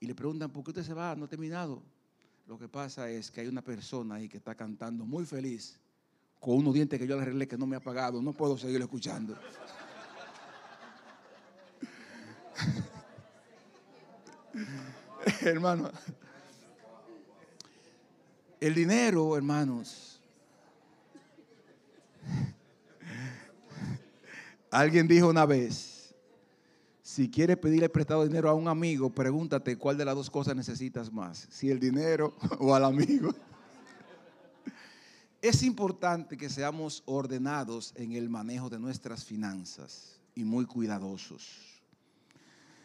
y 0.00 0.06
le 0.06 0.14
preguntan, 0.14 0.50
¿por 0.50 0.64
qué 0.64 0.70
usted 0.70 0.84
se 0.84 0.94
va? 0.94 1.14
No 1.16 1.24
ha 1.24 1.28
terminado. 1.28 1.82
Lo 2.46 2.58
que 2.58 2.68
pasa 2.68 3.10
es 3.10 3.30
que 3.30 3.40
hay 3.40 3.48
una 3.48 3.62
persona 3.62 4.14
ahí 4.14 4.28
que 4.28 4.36
está 4.36 4.54
cantando 4.54 5.04
muy 5.04 5.24
feliz 5.24 5.80
con 6.38 6.58
unos 6.58 6.74
dientes 6.74 7.00
que 7.00 7.06
yo 7.06 7.16
le 7.16 7.22
arreglé 7.22 7.48
que 7.48 7.58
no 7.58 7.66
me 7.66 7.76
ha 7.76 7.80
pagado. 7.80 8.22
No 8.22 8.32
puedo 8.32 8.56
seguir 8.56 8.80
escuchando. 8.80 9.36
Hermano, 15.40 15.90
el 18.60 18.74
dinero, 18.74 19.36
hermanos. 19.36 20.13
Alguien 24.74 25.06
dijo 25.06 25.28
una 25.28 25.46
vez, 25.46 26.12
si 27.00 27.30
quieres 27.30 27.58
pedirle 27.58 27.88
prestado 27.88 28.26
dinero 28.26 28.50
a 28.50 28.54
un 28.54 28.66
amigo, 28.66 29.08
pregúntate 29.08 29.78
cuál 29.78 29.96
de 29.96 30.04
las 30.04 30.16
dos 30.16 30.28
cosas 30.28 30.56
necesitas 30.56 31.12
más, 31.12 31.46
si 31.48 31.70
el 31.70 31.78
dinero 31.78 32.34
o 32.58 32.74
al 32.74 32.84
amigo. 32.84 33.32
Es 35.40 35.62
importante 35.62 36.36
que 36.36 36.50
seamos 36.50 37.04
ordenados 37.06 37.92
en 37.94 38.14
el 38.14 38.28
manejo 38.28 38.68
de 38.68 38.80
nuestras 38.80 39.24
finanzas 39.24 40.18
y 40.34 40.42
muy 40.42 40.66
cuidadosos. 40.66 41.80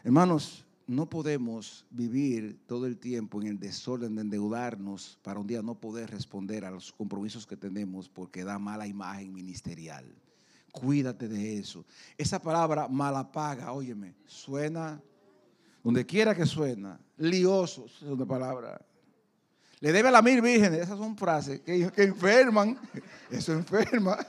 Hermanos, 0.03 0.63
no 0.85 1.09
podemos 1.09 1.87
vivir 1.89 2.59
todo 2.67 2.85
el 2.85 2.99
tiempo 2.99 3.41
en 3.41 3.47
el 3.47 3.59
desorden 3.59 4.13
de 4.13 4.21
endeudarnos 4.21 5.17
para 5.23 5.39
un 5.39 5.47
día 5.47 5.63
no 5.63 5.73
poder 5.73 6.11
responder 6.11 6.65
a 6.65 6.71
los 6.71 6.91
compromisos 6.91 7.47
que 7.47 7.57
tenemos 7.57 8.07
porque 8.07 8.43
da 8.43 8.59
mala 8.59 8.85
imagen 8.85 9.33
ministerial. 9.33 10.05
Cuídate 10.72 11.28
de 11.28 11.57
eso. 11.59 11.86
Esa 12.17 12.41
palabra 12.41 12.88
mala 12.88 13.32
paga, 13.32 13.72
óyeme, 13.72 14.15
suena 14.26 15.01
donde 15.84 16.05
quiera 16.05 16.36
que 16.36 16.45
suena, 16.45 16.99
lioso 17.17 17.86
es 17.86 18.01
una 18.01 18.26
palabra. 18.26 18.80
Le 19.80 19.91
debe 19.93 20.09
a 20.09 20.11
la 20.11 20.22
mil 20.22 20.41
vírgenes, 20.41 20.82
esas 20.82 20.97
son 20.97 21.15
frases 21.17 21.61
que, 21.61 21.89
que 21.91 22.03
enferman, 22.03 22.78
eso 23.32 23.53
enferma. 23.53 24.17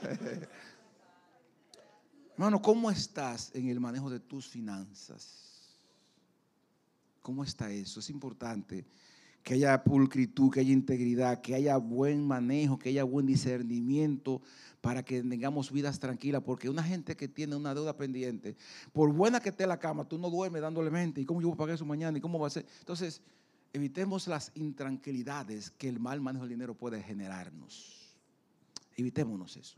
Hermano, 2.33 2.61
¿cómo 2.61 2.89
estás 2.89 3.51
en 3.53 3.67
el 3.67 3.79
manejo 3.79 4.09
de 4.09 4.21
tus 4.21 4.47
finanzas? 4.47 5.77
¿Cómo 7.21 7.43
está 7.43 7.69
eso? 7.69 7.99
Es 7.99 8.09
importante 8.09 8.85
que 9.43 9.55
haya 9.55 9.83
pulcritud, 9.83 10.51
que 10.51 10.59
haya 10.59 10.71
integridad, 10.71 11.41
que 11.41 11.55
haya 11.55 11.77
buen 11.77 12.25
manejo, 12.25 12.77
que 12.77 12.89
haya 12.89 13.03
buen 13.03 13.25
discernimiento 13.25 14.41
para 14.81 15.03
que 15.03 15.23
tengamos 15.23 15.71
vidas 15.71 15.99
tranquilas. 15.99 16.43
Porque 16.43 16.69
una 16.69 16.83
gente 16.83 17.15
que 17.15 17.27
tiene 17.27 17.55
una 17.55 17.73
deuda 17.73 17.97
pendiente, 17.97 18.55
por 18.93 19.11
buena 19.11 19.39
que 19.39 19.49
esté 19.49 19.65
la 19.65 19.79
cama, 19.79 20.07
tú 20.07 20.17
no 20.17 20.29
duermes 20.29 20.61
dándole 20.61 20.91
mente. 20.91 21.21
¿Y 21.21 21.25
cómo 21.25 21.41
yo 21.41 21.47
voy 21.47 21.55
a 21.55 21.57
pagar 21.57 21.75
eso 21.75 21.85
mañana? 21.85 22.17
¿Y 22.17 22.21
cómo 22.21 22.39
va 22.39 22.47
a 22.47 22.51
ser? 22.51 22.65
Entonces, 22.79 23.21
evitemos 23.73 24.27
las 24.27 24.51
intranquilidades 24.55 25.71
que 25.71 25.89
el 25.89 25.99
mal 25.99 26.21
manejo 26.21 26.43
del 26.43 26.51
dinero 26.51 26.75
puede 26.75 27.01
generarnos. 27.01 28.15
Evitémonos 28.95 29.57
eso. 29.57 29.77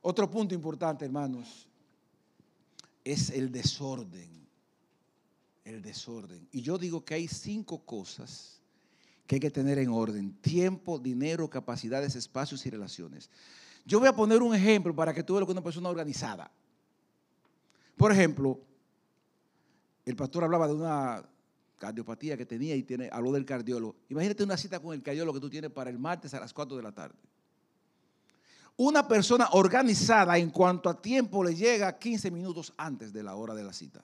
Otro 0.00 0.30
punto 0.30 0.54
importante, 0.54 1.04
hermanos, 1.04 1.68
es 3.04 3.30
el 3.30 3.50
desorden 3.50 4.47
el 5.68 5.82
desorden. 5.82 6.48
Y 6.50 6.62
yo 6.62 6.78
digo 6.78 7.04
que 7.04 7.14
hay 7.14 7.28
cinco 7.28 7.84
cosas 7.84 8.60
que 9.26 9.36
hay 9.36 9.40
que 9.40 9.50
tener 9.50 9.78
en 9.78 9.90
orden. 9.90 10.32
Tiempo, 10.40 10.98
dinero, 10.98 11.48
capacidades, 11.50 12.16
espacios 12.16 12.64
y 12.64 12.70
relaciones. 12.70 13.30
Yo 13.84 14.00
voy 14.00 14.08
a 14.08 14.16
poner 14.16 14.42
un 14.42 14.54
ejemplo 14.54 14.94
para 14.94 15.12
que 15.12 15.22
tú 15.22 15.34
veas 15.34 15.40
lo 15.40 15.46
que 15.46 15.52
una 15.52 15.62
persona 15.62 15.88
organizada. 15.88 16.50
Por 17.96 18.12
ejemplo, 18.12 18.58
el 20.06 20.16
pastor 20.16 20.44
hablaba 20.44 20.66
de 20.66 20.74
una 20.74 21.28
cardiopatía 21.78 22.36
que 22.36 22.46
tenía 22.46 22.74
y 22.74 22.82
tiene, 22.82 23.10
habló 23.12 23.32
del 23.32 23.44
cardiólogo. 23.44 23.96
Imagínate 24.08 24.44
una 24.44 24.56
cita 24.56 24.80
con 24.80 24.94
el 24.94 25.02
cardiólogo 25.02 25.34
que 25.34 25.42
tú 25.42 25.50
tienes 25.50 25.70
para 25.70 25.90
el 25.90 25.98
martes 25.98 26.32
a 26.32 26.40
las 26.40 26.52
4 26.52 26.76
de 26.76 26.82
la 26.82 26.92
tarde. 26.92 27.18
Una 28.76 29.06
persona 29.06 29.48
organizada 29.52 30.38
en 30.38 30.50
cuanto 30.50 30.88
a 30.88 31.02
tiempo 31.02 31.44
le 31.44 31.54
llega 31.54 31.98
15 31.98 32.30
minutos 32.30 32.72
antes 32.76 33.12
de 33.12 33.22
la 33.22 33.34
hora 33.34 33.54
de 33.54 33.64
la 33.64 33.72
cita 33.72 34.02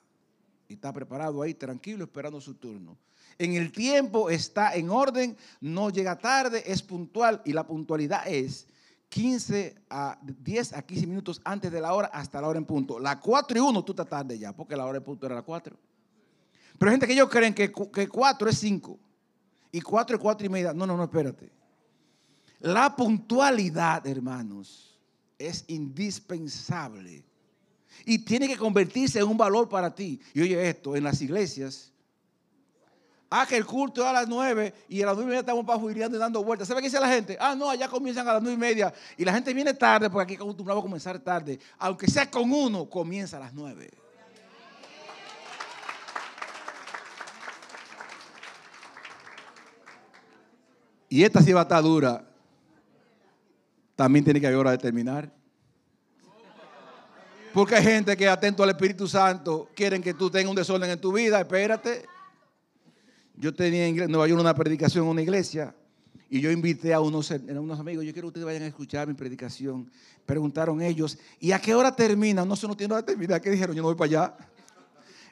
y 0.69 0.75
está 0.75 0.93
preparado 0.93 1.43
ahí 1.43 1.55
tranquilo 1.55 2.05
esperando 2.05 2.41
su 2.41 2.55
turno. 2.55 2.97
En 3.39 3.55
el 3.55 3.73
tiempo 3.73 4.31
está 4.31 4.75
en 4.75 4.91
orden, 4.91 5.37
no 5.61 5.91
llega 5.91 6.17
tarde, 6.19 6.63
es 6.67 6.83
puntual 6.83 7.43
y 7.45 7.53
la 7.53 7.67
puntualidad 7.67 8.27
es 8.29 8.67
15 9.09 9.77
a 9.91 10.19
10 10.23 10.73
a 10.73 10.83
15 10.83 11.07
minutos 11.07 11.41
antes 11.45 11.71
de 11.71 11.81
la 11.81 11.95
hora 11.95 12.09
hasta 12.09 12.41
la 12.41 12.49
hora 12.49 12.59
en 12.59 12.65
punto. 12.65 12.99
La 12.99 13.21
4 13.21 13.59
y 13.59 13.61
1 13.61 13.85
tú 13.85 13.93
estás 13.93 14.09
tarde 14.09 14.39
ya, 14.39 14.53
porque 14.53 14.77
la 14.77 14.87
hora 14.87 14.99
en 14.99 15.05
punto 15.05 15.27
era 15.27 15.35
la 15.35 15.43
4. 15.43 15.77
Pero 16.79 16.91
hay 16.91 16.95
gente 16.95 17.07
que 17.07 17.13
ellos 17.13 17.29
creen 17.29 17.55
que, 17.55 17.73
que 17.93 18.09
4 18.09 18.49
es 18.49 18.59
5 18.59 18.99
y 19.73 19.81
4 19.81 20.17
es 20.17 20.23
4 20.23 20.47
y 20.47 20.51
media. 20.51 20.73
No, 20.73 20.87
no, 20.87 20.97
no, 20.97 21.05
espérate. 21.05 21.51
La 22.61 22.95
puntualidad, 22.97 24.07
hermanos, 24.07 24.99
es 25.39 25.65
indispensable 25.69 27.25
y 28.05 28.19
tiene 28.19 28.49
que 28.49 28.57
convertirse 28.57 29.19
en 29.19 29.27
un 29.27 29.37
valor 29.37 29.69
para 29.69 29.95
ti. 29.95 30.21
Y 30.33 30.43
oye 30.43 30.69
esto, 30.69 30.97
en 30.97 31.05
las 31.05 31.21
iglesias, 31.23 31.93
ah, 33.31 33.47
que 33.49 33.57
el 33.57 33.67
culto 33.67 34.03
es 34.03 34.07
a 34.07 34.13
las 34.13 34.29
nueve 34.29 34.73
y 34.89 35.03
a 35.03 35.07
las 35.07 35.17
nueve 35.17 35.29
y 35.29 35.31
media 35.31 35.41
estamos 35.41 35.65
pajuileando 35.65 36.17
y 36.17 36.21
dando 36.21 36.43
vueltas. 36.45 36.69
¿Sabe 36.69 36.81
qué 36.81 36.87
dice 36.87 37.01
la 37.01 37.09
gente? 37.09 37.37
Ah, 37.41 37.55
no, 37.55 37.69
allá 37.69 37.89
comienzan 37.89 38.29
a 38.29 38.35
las 38.35 38.43
nueve 38.43 38.57
y 38.57 38.61
media. 38.61 38.93
Y 39.17 39.25
la 39.25 39.33
gente 39.33 39.53
viene 39.53 39.75
tarde 39.75 40.09
porque 40.11 40.35
aquí 40.35 40.43
acostumbramos 40.43 40.83
a 40.83 40.87
comenzar 40.87 41.19
tarde. 41.19 41.59
Aunque 41.79 42.07
sea 42.07 42.31
con 42.31 42.53
uno, 42.53 42.89
comienza 42.89 43.37
a 43.37 43.41
las 43.41 43.55
nueve. 43.55 43.91
Y 51.09 51.23
esta 51.23 51.41
sí 51.41 51.53
va 51.53 51.61
a 51.61 51.63
estar 51.63 51.83
dura. 51.83 52.25
También 53.95 54.25
tiene 54.25 54.41
que 54.41 54.49
haber 54.49 54.59
hora 54.59 54.73
de 54.73 54.79
terminar. 54.79 55.33
Porque 57.55 57.77
hay 57.77 57.85
gente 57.85 58.17
que 58.17 58.29
atento 58.29 58.65
al 58.65 58.71
Espíritu 58.71 59.07
Santo 59.07 59.71
quieren 59.77 60.03
que 60.03 60.13
tú 60.13 60.29
tengas 60.29 60.51
un 60.51 60.57
desorden 60.57 60.91
en 60.91 61.01
tu 61.01 61.13
vida. 61.13 61.41
Espérate. 61.41 62.05
Yo 63.37 63.55
tenía 63.55 63.87
en 63.87 64.11
Nueva 64.11 64.27
York 64.27 64.41
una 64.41 64.55
predicación 64.57 65.05
en 65.05 65.11
una 65.11 65.23
iglesia 65.23 65.73
y 66.29 66.41
yo 66.41 66.51
invité 66.51 66.93
a 66.93 66.99
unos, 66.99 67.31
unos 67.31 67.79
amigos. 67.79 68.05
Yo 68.05 68.13
quiero 68.13 68.27
que 68.27 68.31
ustedes 68.31 68.45
vayan 68.45 68.65
a 68.65 68.67
escuchar 68.67 69.07
mi 69.07 69.15
predicación. 69.15 69.89
Preguntaron 70.27 70.83
ellos, 70.83 71.17
¿y 71.39 71.53
a 71.53 71.61
qué 71.61 71.77
hora 71.77 71.95
termina? 71.95 72.45
No 72.45 72.57
se 72.57 72.67
no 72.67 72.77
tiene 72.77 72.93
hora 72.93 73.07
terminar. 73.07 73.41
¿Qué 73.41 73.51
dijeron? 73.51 73.77
Yo 73.77 73.83
no 73.83 73.89
voy 73.89 73.95
para 73.95 74.09
allá. 74.09 74.37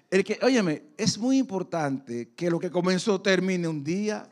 El 0.09 0.23
que, 0.23 0.39
óyeme, 0.43 0.85
es 0.97 1.19
muy 1.19 1.39
importante 1.39 2.31
que 2.37 2.49
lo 2.49 2.61
que 2.61 2.71
comenzó 2.71 3.21
termine 3.21 3.67
un 3.67 3.83
día. 3.83 4.29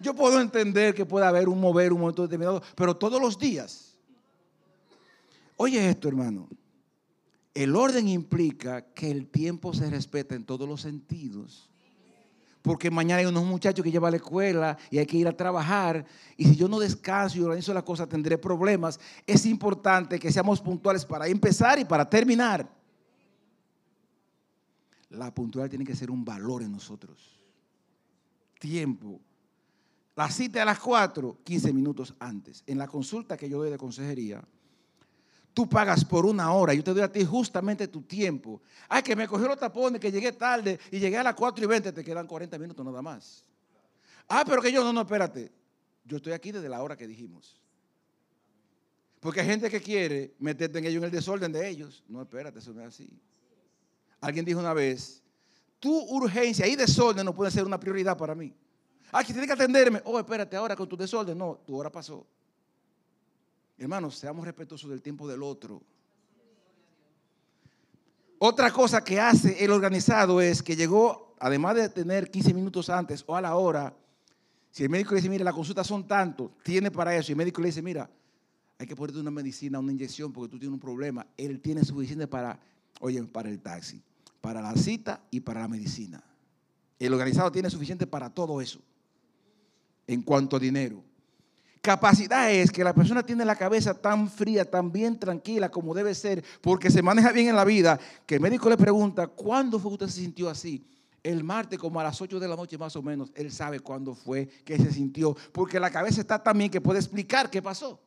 Yo 0.00 0.14
puedo 0.14 0.40
entender 0.40 0.96
que 0.96 1.06
puede 1.06 1.26
haber 1.26 1.48
un 1.48 1.60
mover, 1.60 1.92
un 1.92 2.00
momento 2.00 2.22
determinado, 2.22 2.60
pero 2.74 2.96
todos 2.96 3.22
los 3.22 3.38
días. 3.38 3.96
Oye 5.56 5.88
esto, 5.88 6.08
hermano. 6.08 6.48
El 7.58 7.74
orden 7.74 8.06
implica 8.06 8.82
que 8.94 9.10
el 9.10 9.26
tiempo 9.26 9.74
se 9.74 9.90
respeta 9.90 10.36
en 10.36 10.44
todos 10.44 10.68
los 10.68 10.80
sentidos. 10.80 11.68
Porque 12.62 12.88
mañana 12.88 13.18
hay 13.18 13.26
unos 13.26 13.44
muchachos 13.44 13.82
que 13.82 13.90
llevan 13.90 14.06
a 14.06 14.10
la 14.12 14.16
escuela 14.18 14.78
y 14.92 14.98
hay 14.98 15.06
que 15.06 15.16
ir 15.16 15.26
a 15.26 15.36
trabajar. 15.36 16.06
Y 16.36 16.44
si 16.44 16.54
yo 16.54 16.68
no 16.68 16.78
descanso 16.78 17.36
y 17.36 17.42
organizo 17.42 17.74
la 17.74 17.84
cosa, 17.84 18.06
tendré 18.06 18.38
problemas. 18.38 19.00
Es 19.26 19.44
importante 19.44 20.20
que 20.20 20.30
seamos 20.30 20.60
puntuales 20.60 21.04
para 21.04 21.26
empezar 21.26 21.80
y 21.80 21.84
para 21.84 22.08
terminar. 22.08 22.72
La 25.10 25.34
puntualidad 25.34 25.70
tiene 25.70 25.84
que 25.84 25.96
ser 25.96 26.12
un 26.12 26.24
valor 26.24 26.62
en 26.62 26.70
nosotros. 26.70 27.40
Tiempo. 28.60 29.20
La 30.14 30.30
cita 30.30 30.62
a 30.62 30.64
las 30.64 30.78
4, 30.78 31.38
15 31.42 31.72
minutos 31.72 32.14
antes. 32.20 32.62
En 32.68 32.78
la 32.78 32.86
consulta 32.86 33.36
que 33.36 33.48
yo 33.48 33.58
doy 33.58 33.70
de 33.72 33.78
consejería, 33.78 34.44
Tú 35.58 35.68
pagas 35.68 36.04
por 36.04 36.24
una 36.24 36.52
hora. 36.52 36.72
Yo 36.72 36.84
te 36.84 36.92
doy 36.92 37.02
a 37.02 37.10
ti 37.10 37.24
justamente 37.24 37.88
tu 37.88 38.02
tiempo. 38.02 38.62
Ay, 38.88 39.02
que 39.02 39.16
me 39.16 39.26
cogió 39.26 39.48
los 39.48 39.58
tapones, 39.58 40.00
que 40.00 40.12
llegué 40.12 40.30
tarde 40.30 40.78
y 40.92 41.00
llegué 41.00 41.16
a 41.16 41.24
las 41.24 41.34
4 41.34 41.64
y 41.64 41.66
20, 41.66 41.90
te 41.90 42.04
quedan 42.04 42.28
40 42.28 42.56
minutos 42.60 42.86
nada 42.86 43.02
más. 43.02 43.42
Ah, 44.28 44.44
pero 44.46 44.62
que 44.62 44.70
yo 44.70 44.84
no, 44.84 44.92
no, 44.92 45.00
espérate. 45.00 45.50
Yo 46.04 46.18
estoy 46.18 46.32
aquí 46.32 46.52
desde 46.52 46.68
la 46.68 46.80
hora 46.80 46.96
que 46.96 47.08
dijimos. 47.08 47.60
Porque 49.18 49.40
hay 49.40 49.48
gente 49.48 49.68
que 49.68 49.80
quiere 49.80 50.36
meterte 50.38 50.78
en 50.78 50.84
ellos 50.84 50.98
en 50.98 51.04
el 51.06 51.10
desorden 51.10 51.50
de 51.50 51.68
ellos. 51.68 52.04
No, 52.06 52.22
espérate, 52.22 52.60
eso 52.60 52.72
no 52.72 52.80
es 52.82 52.86
así. 52.86 53.10
Alguien 54.20 54.44
dijo 54.44 54.60
una 54.60 54.74
vez, 54.74 55.24
tu 55.80 55.92
urgencia 56.14 56.68
y 56.68 56.76
desorden 56.76 57.26
no 57.26 57.34
puede 57.34 57.50
ser 57.50 57.64
una 57.64 57.80
prioridad 57.80 58.16
para 58.16 58.36
mí. 58.36 58.54
Ah, 59.10 59.24
que 59.24 59.32
tiene 59.32 59.48
que 59.48 59.54
atenderme. 59.54 60.02
Oh, 60.04 60.20
espérate, 60.20 60.54
ahora 60.54 60.76
con 60.76 60.88
tu 60.88 60.96
desorden. 60.96 61.36
No, 61.36 61.60
tu 61.66 61.76
hora 61.76 61.90
pasó. 61.90 62.24
Hermanos, 63.78 64.16
seamos 64.16 64.44
respetuosos 64.44 64.90
del 64.90 65.00
tiempo 65.00 65.28
del 65.28 65.42
otro. 65.42 65.80
Otra 68.38 68.72
cosa 68.72 69.02
que 69.02 69.20
hace 69.20 69.64
el 69.64 69.70
organizado 69.70 70.40
es 70.40 70.62
que 70.62 70.76
llegó, 70.76 71.34
además 71.38 71.76
de 71.76 71.88
tener 71.88 72.30
15 72.30 72.54
minutos 72.54 72.90
antes 72.90 73.24
o 73.26 73.36
a 73.36 73.40
la 73.40 73.54
hora, 73.56 73.96
si 74.70 74.82
el 74.82 74.90
médico 74.90 75.10
le 75.10 75.16
dice, 75.16 75.28
mira, 75.28 75.44
las 75.44 75.54
consultas 75.54 75.86
son 75.86 76.06
tanto, 76.06 76.52
tiene 76.62 76.90
para 76.90 77.16
eso, 77.16 77.30
y 77.30 77.32
el 77.32 77.38
médico 77.38 77.60
le 77.60 77.68
dice, 77.68 77.82
mira, 77.82 78.10
hay 78.78 78.86
que 78.86 78.94
ponerte 78.94 79.20
una 79.20 79.30
medicina, 79.30 79.78
una 79.78 79.92
inyección 79.92 80.32
porque 80.32 80.50
tú 80.50 80.58
tienes 80.58 80.74
un 80.74 80.80
problema, 80.80 81.26
él 81.36 81.60
tiene 81.60 81.84
suficiente 81.84 82.28
para, 82.28 82.60
oye, 83.00 83.22
para 83.24 83.48
el 83.48 83.60
taxi, 83.60 84.00
para 84.40 84.60
la 84.60 84.74
cita 84.76 85.20
y 85.30 85.40
para 85.40 85.60
la 85.60 85.68
medicina. 85.68 86.22
El 86.98 87.12
organizado 87.12 87.50
tiene 87.50 87.70
suficiente 87.70 88.06
para 88.06 88.30
todo 88.30 88.60
eso 88.60 88.80
en 90.06 90.22
cuanto 90.22 90.56
a 90.56 90.60
dinero. 90.60 91.02
Capacidad 91.80 92.50
es 92.50 92.70
que 92.72 92.82
la 92.82 92.92
persona 92.92 93.22
tiene 93.22 93.44
la 93.44 93.56
cabeza 93.56 93.94
tan 93.94 94.28
fría, 94.28 94.68
tan 94.68 94.90
bien 94.90 95.18
tranquila 95.18 95.70
como 95.70 95.94
debe 95.94 96.14
ser, 96.14 96.44
porque 96.60 96.90
se 96.90 97.02
maneja 97.02 97.32
bien 97.32 97.48
en 97.48 97.56
la 97.56 97.64
vida, 97.64 97.98
que 98.26 98.36
el 98.36 98.40
médico 98.40 98.68
le 98.68 98.76
pregunta, 98.76 99.26
¿cuándo 99.28 99.78
fue 99.78 99.90
que 99.90 99.94
usted 99.94 100.06
se 100.08 100.20
sintió 100.20 100.48
así? 100.48 100.84
El 101.22 101.44
martes, 101.44 101.78
como 101.78 102.00
a 102.00 102.04
las 102.04 102.20
8 102.20 102.40
de 102.40 102.48
la 102.48 102.56
noche 102.56 102.78
más 102.78 102.96
o 102.96 103.02
menos, 103.02 103.30
él 103.34 103.52
sabe 103.52 103.80
cuándo 103.80 104.14
fue 104.14 104.46
que 104.64 104.76
se 104.76 104.92
sintió, 104.92 105.36
porque 105.52 105.78
la 105.78 105.90
cabeza 105.90 106.20
está 106.20 106.42
tan 106.42 106.58
bien 106.58 106.70
que 106.70 106.80
puede 106.80 106.98
explicar 106.98 107.50
qué 107.50 107.62
pasó. 107.62 108.00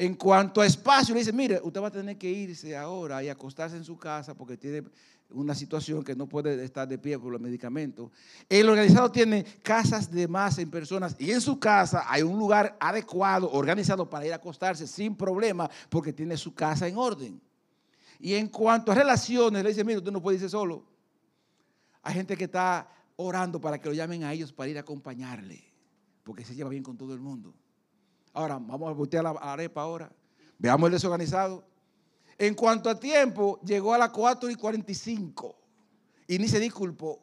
En 0.00 0.14
cuanto 0.14 0.62
a 0.62 0.66
espacio, 0.66 1.12
le 1.12 1.20
dice, 1.20 1.30
mire, 1.30 1.60
usted 1.62 1.78
va 1.78 1.88
a 1.88 1.90
tener 1.90 2.16
que 2.16 2.30
irse 2.30 2.74
ahora 2.74 3.22
y 3.22 3.28
acostarse 3.28 3.76
en 3.76 3.84
su 3.84 3.98
casa 3.98 4.32
porque 4.34 4.56
tiene 4.56 4.82
una 5.28 5.54
situación 5.54 6.02
que 6.02 6.16
no 6.16 6.26
puede 6.26 6.64
estar 6.64 6.88
de 6.88 6.96
pie 6.96 7.18
por 7.18 7.30
los 7.30 7.38
medicamentos. 7.38 8.10
El 8.48 8.70
organizado 8.70 9.12
tiene 9.12 9.44
casas 9.62 10.10
de 10.10 10.26
más 10.26 10.56
en 10.56 10.70
personas 10.70 11.14
y 11.18 11.30
en 11.32 11.42
su 11.42 11.60
casa 11.60 12.06
hay 12.08 12.22
un 12.22 12.38
lugar 12.38 12.78
adecuado, 12.80 13.52
organizado 13.52 14.08
para 14.08 14.24
ir 14.24 14.32
a 14.32 14.36
acostarse 14.36 14.86
sin 14.86 15.14
problema 15.14 15.70
porque 15.90 16.14
tiene 16.14 16.38
su 16.38 16.54
casa 16.54 16.88
en 16.88 16.96
orden. 16.96 17.38
Y 18.18 18.32
en 18.36 18.48
cuanto 18.48 18.92
a 18.92 18.94
relaciones, 18.94 19.62
le 19.62 19.68
dice, 19.68 19.84
mire, 19.84 19.98
usted 19.98 20.12
no 20.12 20.22
puede 20.22 20.38
irse 20.38 20.48
solo. 20.48 20.82
Hay 22.02 22.14
gente 22.14 22.38
que 22.38 22.44
está 22.44 22.88
orando 23.16 23.60
para 23.60 23.78
que 23.78 23.90
lo 23.90 23.94
llamen 23.94 24.24
a 24.24 24.32
ellos 24.32 24.50
para 24.50 24.70
ir 24.70 24.78
a 24.78 24.80
acompañarle, 24.80 25.62
porque 26.24 26.42
se 26.42 26.54
lleva 26.54 26.70
bien 26.70 26.82
con 26.82 26.96
todo 26.96 27.12
el 27.12 27.20
mundo. 27.20 27.54
Ahora, 28.32 28.58
vamos 28.60 28.88
a 28.90 28.92
voltear 28.92 29.24
la 29.24 29.30
arepa 29.30 29.82
ahora. 29.82 30.10
Veamos 30.58 30.88
el 30.88 30.92
desorganizado. 30.92 31.64
En 32.38 32.54
cuanto 32.54 32.88
a 32.88 32.98
tiempo, 32.98 33.60
llegó 33.62 33.92
a 33.92 33.98
las 33.98 34.10
4 34.10 34.50
y 34.50 34.54
45 34.54 35.56
y 36.26 36.38
ni 36.38 36.48
se 36.48 36.60
disculpó. 36.60 37.20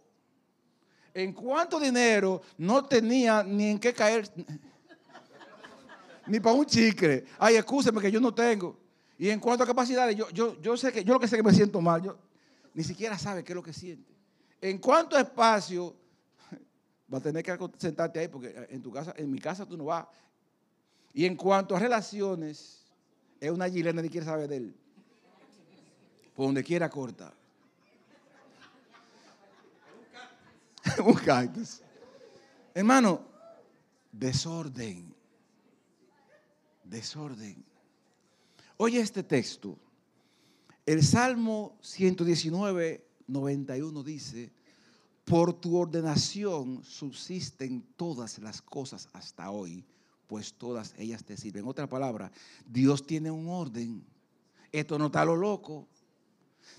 En 1.13 1.33
cuanto 1.33 1.77
a 1.77 1.79
dinero, 1.79 2.41
no 2.57 2.85
tenía 2.85 3.41
ni 3.41 3.71
en 3.71 3.79
qué 3.79 3.93
caer, 3.93 4.29
ni 6.27 6.39
para 6.39 6.55
un 6.55 6.65
chicle. 6.65 7.25
Ay, 7.39 7.55
escúcheme 7.55 8.01
que 8.01 8.11
yo 8.11 8.19
no 8.19 8.33
tengo. 8.33 8.77
Y 9.17 9.29
en 9.29 9.39
cuanto 9.39 9.63
a 9.63 9.67
capacidades, 9.67 10.15
yo, 10.15 10.29
yo, 10.29 10.61
yo 10.61 10.77
sé 10.77 10.91
que 10.91 11.03
yo 11.03 11.13
lo 11.13 11.19
que 11.19 11.27
sé 11.27 11.37
que 11.37 11.43
me 11.43 11.53
siento 11.53 11.81
mal, 11.81 12.03
yo 12.03 12.17
ni 12.73 12.83
siquiera 12.83 13.17
sabe 13.17 13.43
qué 13.43 13.53
es 13.53 13.55
lo 13.55 13.63
que 13.63 13.73
siente. 13.73 14.13
En 14.61 14.77
cuanto 14.77 15.15
a 15.15 15.21
espacio, 15.21 15.95
va 17.11 17.17
a 17.17 17.21
tener 17.21 17.43
que 17.43 17.57
sentarte 17.77 18.19
ahí 18.19 18.27
porque 18.27 18.67
en 18.69 18.83
tu 18.83 18.91
casa, 18.91 19.13
en 19.17 19.31
mi 19.31 19.39
casa 19.39 19.65
tú 19.65 19.75
no 19.75 19.85
vas. 19.85 20.05
Y 21.17 21.25
en 21.25 21.35
cuanto 21.35 21.75
a 21.75 21.79
relaciones, 21.79 22.85
es 23.39 23.49
una 23.49 23.67
gilena, 23.67 24.03
ni 24.03 24.09
quiere 24.09 24.27
saber 24.27 24.47
de 24.47 24.57
él. 24.57 24.75
Por 26.35 26.45
donde 26.45 26.63
quiera 26.63 26.87
corta. 26.91 27.33
Un 31.03 31.15
cactus. 31.15 31.81
Hermano, 32.71 33.25
desorden. 34.11 35.11
Desorden. 36.83 37.65
Oye 38.77 38.99
este 38.99 39.23
texto. 39.23 39.75
El 40.85 41.01
Salmo 41.01 41.79
119, 41.81 43.03
91 43.25 44.03
dice, 44.03 44.51
por 45.25 45.51
tu 45.51 45.77
ordenación 45.77 46.83
subsisten 46.83 47.81
todas 47.95 48.37
las 48.37 48.61
cosas 48.61 49.09
hasta 49.13 49.49
hoy, 49.49 49.83
pues 50.27 50.53
todas 50.53 50.93
ellas 50.97 51.23
te 51.23 51.37
sirven. 51.37 51.63
En 51.63 51.69
otra 51.69 51.87
palabra, 51.87 52.31
Dios 52.65 53.05
tiene 53.05 53.31
un 53.31 53.47
orden. 53.47 54.05
Esto 54.71 54.99
no 54.99 55.07
está 55.07 55.25
lo 55.25 55.35
loco. 55.35 55.87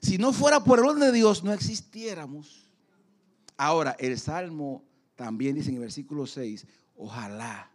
Si 0.00 0.18
no 0.18 0.32
fuera 0.32 0.62
por 0.62 0.78
el 0.78 0.84
orden 0.84 1.00
de 1.00 1.12
Dios, 1.12 1.42
no 1.42 1.52
existiéramos. 1.52 2.70
Ahora, 3.56 3.96
el 3.98 4.18
Salmo 4.18 4.84
también 5.16 5.56
dice 5.56 5.70
en 5.70 5.76
el 5.76 5.80
versículo 5.80 6.26
6, 6.26 6.66
ojalá 6.96 7.70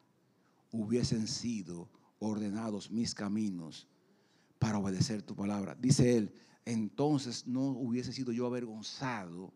hubiesen 0.72 1.28
sido 1.28 1.90
ordenados 2.20 2.90
mis 2.90 3.14
caminos 3.14 3.88
para 4.60 4.78
obedecer 4.78 5.22
tu 5.24 5.36
palabra. 5.36 5.76
Dice 5.76 6.18
él, 6.18 6.34
entonces 6.66 7.46
no 7.48 7.64
hubiese 7.64 8.14
sido 8.14 8.32
yo 8.32 8.46
avergonzado 8.46 9.52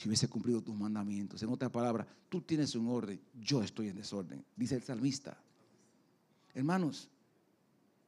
si 0.00 0.08
hubiese 0.08 0.28
cumplido 0.28 0.62
tus 0.62 0.74
mandamientos. 0.74 1.42
En 1.42 1.50
otra 1.50 1.68
palabra, 1.68 2.06
tú 2.30 2.40
tienes 2.40 2.74
un 2.74 2.88
orden, 2.88 3.20
yo 3.38 3.62
estoy 3.62 3.88
en 3.88 3.96
desorden, 3.96 4.42
dice 4.56 4.74
el 4.76 4.82
salmista. 4.82 5.36
Hermanos, 6.54 7.10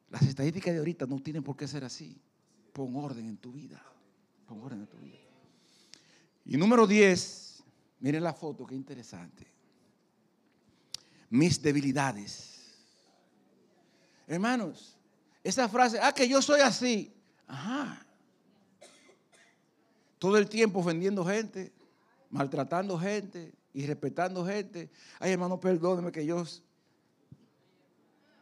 las 0.08 0.22
estadísticas 0.22 0.72
de 0.72 0.78
ahorita 0.78 1.04
no 1.04 1.20
tienen 1.20 1.42
por 1.42 1.54
qué 1.54 1.68
ser 1.68 1.84
así. 1.84 2.18
Pon 2.72 2.96
orden 2.96 3.28
en 3.28 3.36
tu 3.36 3.52
vida. 3.52 3.82
Pon 4.46 4.62
orden 4.62 4.80
en 4.80 4.86
tu 4.86 4.96
vida. 4.96 5.18
Y 6.46 6.56
número 6.56 6.86
10, 6.86 7.62
miren 8.00 8.24
la 8.24 8.32
foto, 8.32 8.64
qué 8.66 8.74
interesante. 8.74 9.46
Mis 11.28 11.60
debilidades. 11.60 12.58
Hermanos, 14.26 14.96
esa 15.44 15.68
frase, 15.68 15.98
ah, 16.00 16.14
que 16.14 16.26
yo 16.26 16.40
soy 16.40 16.62
así. 16.62 17.12
Ajá. 17.46 18.06
Todo 20.18 20.38
el 20.38 20.48
tiempo 20.48 20.78
ofendiendo 20.78 21.22
gente, 21.22 21.70
maltratando 22.32 22.98
gente 22.98 23.54
y 23.72 23.86
respetando 23.86 24.44
gente. 24.44 24.90
Ay, 25.20 25.32
hermano, 25.32 25.60
perdóneme 25.60 26.10
que 26.10 26.26
yo 26.26 26.44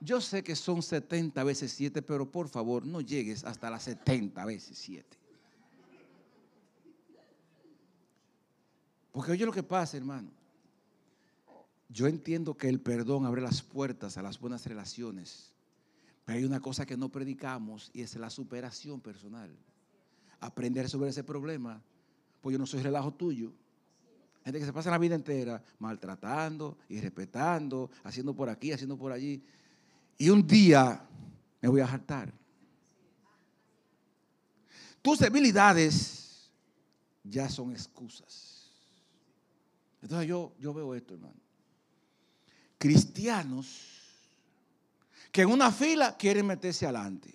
yo 0.03 0.19
sé 0.21 0.43
que 0.43 0.57
son 0.57 0.83
70 0.83 1.45
veces 1.45 1.73
7, 1.73 2.01
pero 2.01 2.31
por 2.31 2.49
favor 2.49 2.87
no 2.87 3.03
llegues 3.03 3.45
hasta 3.45 3.69
las 3.69 3.83
70 3.83 4.43
veces 4.47 4.79
7. 4.79 5.19
Porque 9.13 9.33
oye 9.33 9.45
lo 9.45 9.53
que 9.53 9.63
pasa, 9.63 9.99
hermano. 9.99 10.31
Yo 11.91 12.07
entiendo 12.07 12.57
que 12.57 12.69
el 12.69 12.81
perdón 12.81 13.27
abre 13.27 13.43
las 13.43 13.61
puertas 13.61 14.17
a 14.17 14.23
las 14.23 14.41
buenas 14.41 14.65
relaciones. 14.65 15.53
Pero 16.25 16.39
hay 16.39 16.45
una 16.45 16.61
cosa 16.61 16.87
que 16.87 16.97
no 16.97 17.11
predicamos 17.11 17.91
y 17.93 18.03
es 18.03 18.15
la 18.17 18.31
superación 18.31 19.01
personal. 19.01 19.51
Aprender 20.39 20.89
sobre 20.89 21.11
ese 21.11 21.25
problema. 21.25 21.83
Pues 22.41 22.55
yo 22.55 22.59
no 22.59 22.67
soy 22.67 22.81
relajo 22.81 23.13
tuyo. 23.13 23.53
Gente 24.45 24.59
que 24.59 24.65
se 24.65 24.73
pasa 24.73 24.91
la 24.91 24.99
vida 24.99 25.15
entera 25.15 25.63
maltratando, 25.79 26.79
y 26.89 27.01
respetando, 27.01 27.91
haciendo 28.05 28.35
por 28.35 28.49
aquí, 28.49 28.73
haciendo 28.73 28.97
por 28.97 29.13
allí. 29.13 29.43
Y 30.19 30.31
un 30.31 30.47
día 30.47 31.07
me 31.61 31.69
voy 31.69 31.81
a 31.81 31.85
hartar. 31.85 32.33
Tus 35.03 35.19
debilidades 35.19 36.51
ya 37.25 37.49
son 37.49 37.73
excusas. 37.73 38.71
Entonces 40.03 40.29
yo, 40.29 40.53
yo 40.59 40.73
veo 40.73 40.95
esto, 40.95 41.15
hermano. 41.15 41.41
Cristianos 42.79 43.99
que 45.31 45.43
en 45.43 45.51
una 45.51 45.71
fila 45.71 46.17
quieren 46.17 46.47
meterse 46.47 46.87
adelante. 46.87 47.35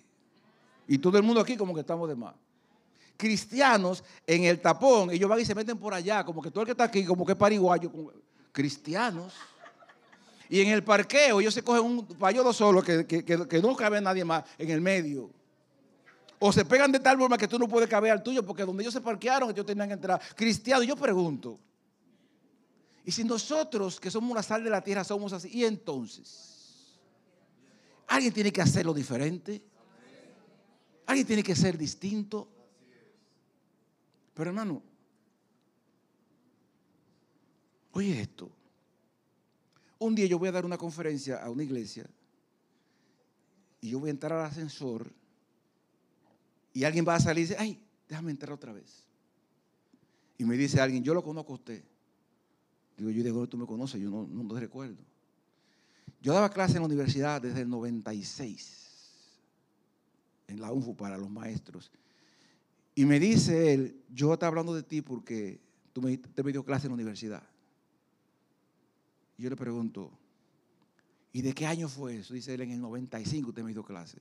Y 0.86 0.98
todo 0.98 1.16
el 1.16 1.22
mundo 1.22 1.40
aquí 1.40 1.56
como 1.56 1.74
que 1.74 1.80
estamos 1.80 2.08
de 2.08 2.16
más. 2.16 2.34
Cristianos 3.16 4.04
en 4.26 4.44
el 4.44 4.60
tapón, 4.60 5.10
ellos 5.10 5.28
van 5.28 5.40
y 5.40 5.44
se 5.44 5.54
meten 5.54 5.78
por 5.78 5.94
allá, 5.94 6.24
como 6.24 6.42
que 6.42 6.50
todo 6.50 6.62
el 6.62 6.66
que 6.66 6.72
está 6.72 6.84
aquí, 6.84 7.04
como 7.04 7.24
que 7.24 7.32
es 7.32 7.38
pariguayo. 7.38 7.90
Cristianos 8.52 9.32
y 10.48 10.60
en 10.60 10.68
el 10.68 10.84
parqueo 10.84 11.40
ellos 11.40 11.54
se 11.54 11.62
cogen 11.62 11.82
un 11.82 12.06
payodo 12.06 12.52
solo 12.52 12.82
que, 12.82 13.06
que, 13.06 13.60
no 13.60 13.74
cabe 13.74 14.00
nadie 14.00 14.24
más 14.24 14.44
en 14.58 14.70
el 14.70 14.80
medio. 14.80 15.30
O 16.38 16.52
se 16.52 16.64
pegan 16.64 16.92
de 16.92 17.00
tal 17.00 17.18
forma 17.18 17.38
que 17.38 17.48
tú 17.48 17.58
no 17.58 17.66
puedes 17.66 17.88
caber 17.88 18.12
al 18.12 18.22
tuyo, 18.22 18.44
porque 18.44 18.64
donde 18.64 18.82
ellos 18.82 18.92
se 18.92 19.00
parquearon, 19.00 19.50
ellos 19.50 19.64
tenían 19.64 19.88
que 19.88 19.94
entrar. 19.94 20.20
Cristianos, 20.36 20.86
yo 20.86 20.94
pregunto, 20.94 21.58
y 23.04 23.10
si 23.10 23.24
nosotros 23.24 23.98
que 23.98 24.10
somos 24.10 24.34
la 24.34 24.42
sal 24.42 24.62
de 24.62 24.70
la 24.70 24.82
tierra 24.82 25.02
somos 25.02 25.32
así, 25.32 25.48
¿y 25.50 25.64
entonces? 25.64 26.98
Alguien 28.06 28.32
tiene 28.32 28.52
que 28.52 28.60
hacerlo 28.60 28.92
diferente. 28.92 29.62
Alguien 31.06 31.26
tiene 31.26 31.42
que 31.42 31.56
ser 31.56 31.78
distinto. 31.78 32.48
Pero 34.36 34.50
hermano, 34.50 34.82
Oye 37.96 38.20
esto. 38.20 38.50
Un 39.98 40.14
día 40.14 40.26
yo 40.26 40.38
voy 40.38 40.50
a 40.50 40.52
dar 40.52 40.66
una 40.66 40.76
conferencia 40.76 41.42
a 41.42 41.48
una 41.48 41.62
iglesia 41.62 42.06
y 43.80 43.88
yo 43.88 43.98
voy 43.98 44.08
a 44.08 44.10
entrar 44.10 44.34
al 44.34 44.44
ascensor 44.44 45.10
y 46.74 46.84
alguien 46.84 47.06
va 47.08 47.14
a 47.14 47.20
salir 47.20 47.44
y 47.44 47.48
dice, 47.48 47.56
ay, 47.58 47.82
déjame 48.06 48.32
entrar 48.32 48.52
otra 48.52 48.74
vez. 48.74 49.02
Y 50.36 50.44
me 50.44 50.58
dice 50.58 50.78
alguien, 50.78 51.02
yo 51.02 51.14
lo 51.14 51.24
conozco 51.24 51.52
a 51.52 51.54
usted. 51.54 51.82
Digo, 52.98 53.08
yo 53.08 53.22
digo, 53.24 53.48
tú 53.48 53.56
me 53.56 53.64
conoces, 53.64 53.98
yo 53.98 54.10
no, 54.10 54.26
no, 54.26 54.60
recuerdo. 54.60 55.02
Yo 56.20 56.34
daba 56.34 56.50
clase 56.50 56.74
en 56.74 56.80
la 56.80 56.86
universidad 56.86 57.40
desde 57.40 57.62
el 57.62 57.70
96, 57.70 59.30
en 60.48 60.60
la 60.60 60.70
UNFU 60.70 60.94
para 60.94 61.16
los 61.16 61.30
maestros. 61.30 61.90
Y 62.98 63.04
me 63.04 63.20
dice 63.20 63.74
él, 63.74 64.02
yo 64.08 64.32
estaba 64.32 64.48
hablando 64.48 64.74
de 64.74 64.82
ti 64.82 65.02
porque 65.02 65.60
tú 65.92 66.00
me, 66.00 66.16
te 66.16 66.42
me 66.42 66.50
dio 66.50 66.64
clase 66.64 66.86
en 66.86 66.92
la 66.92 66.94
universidad. 66.94 67.46
Y 69.36 69.42
yo 69.42 69.50
le 69.50 69.56
pregunto, 69.56 70.10
¿y 71.30 71.42
de 71.42 71.52
qué 71.52 71.66
año 71.66 71.90
fue 71.90 72.16
eso? 72.16 72.32
Dice 72.32 72.54
él, 72.54 72.62
en 72.62 72.70
el 72.70 72.80
95 72.80 73.50
usted 73.50 73.62
me 73.62 73.74
dio 73.74 73.84
clase. 73.84 74.18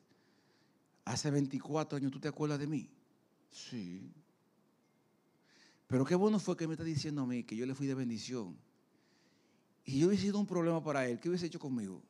Hace 1.06 1.32
24 1.32 1.98
años, 1.98 2.12
¿tú 2.12 2.20
te 2.20 2.28
acuerdas 2.28 2.60
de 2.60 2.68
mí? 2.68 2.90
Sí. 3.50 4.12
Pero 5.88 6.04
qué 6.04 6.16
bueno 6.16 6.38
fue 6.38 6.58
que 6.58 6.68
me 6.68 6.74
está 6.74 6.84
diciendo 6.84 7.22
a 7.22 7.26
mí 7.26 7.46
que 7.46 7.56
yo 7.56 7.66
le 7.66 7.76
fui 7.76 7.88
de 7.88 7.96
bendición. 7.96 8.58
Y 9.86 10.00
yo 10.00 10.08
hubiese 10.08 10.24
sido 10.24 10.38
un 10.38 10.48
problema 10.48 10.84
para 10.84 11.08
él. 11.08 11.18
¿Qué 11.22 11.30
hubiese 11.30 11.46
hecho 11.46 11.60
conmigo? 11.60 12.02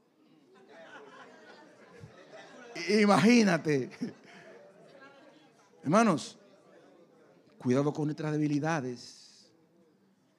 Imagínate. 2.99 3.91
Hermanos, 5.83 6.39
cuidado 7.65 7.91
con 7.91 8.05
nuestras 8.05 8.31
debilidades, 8.31 9.49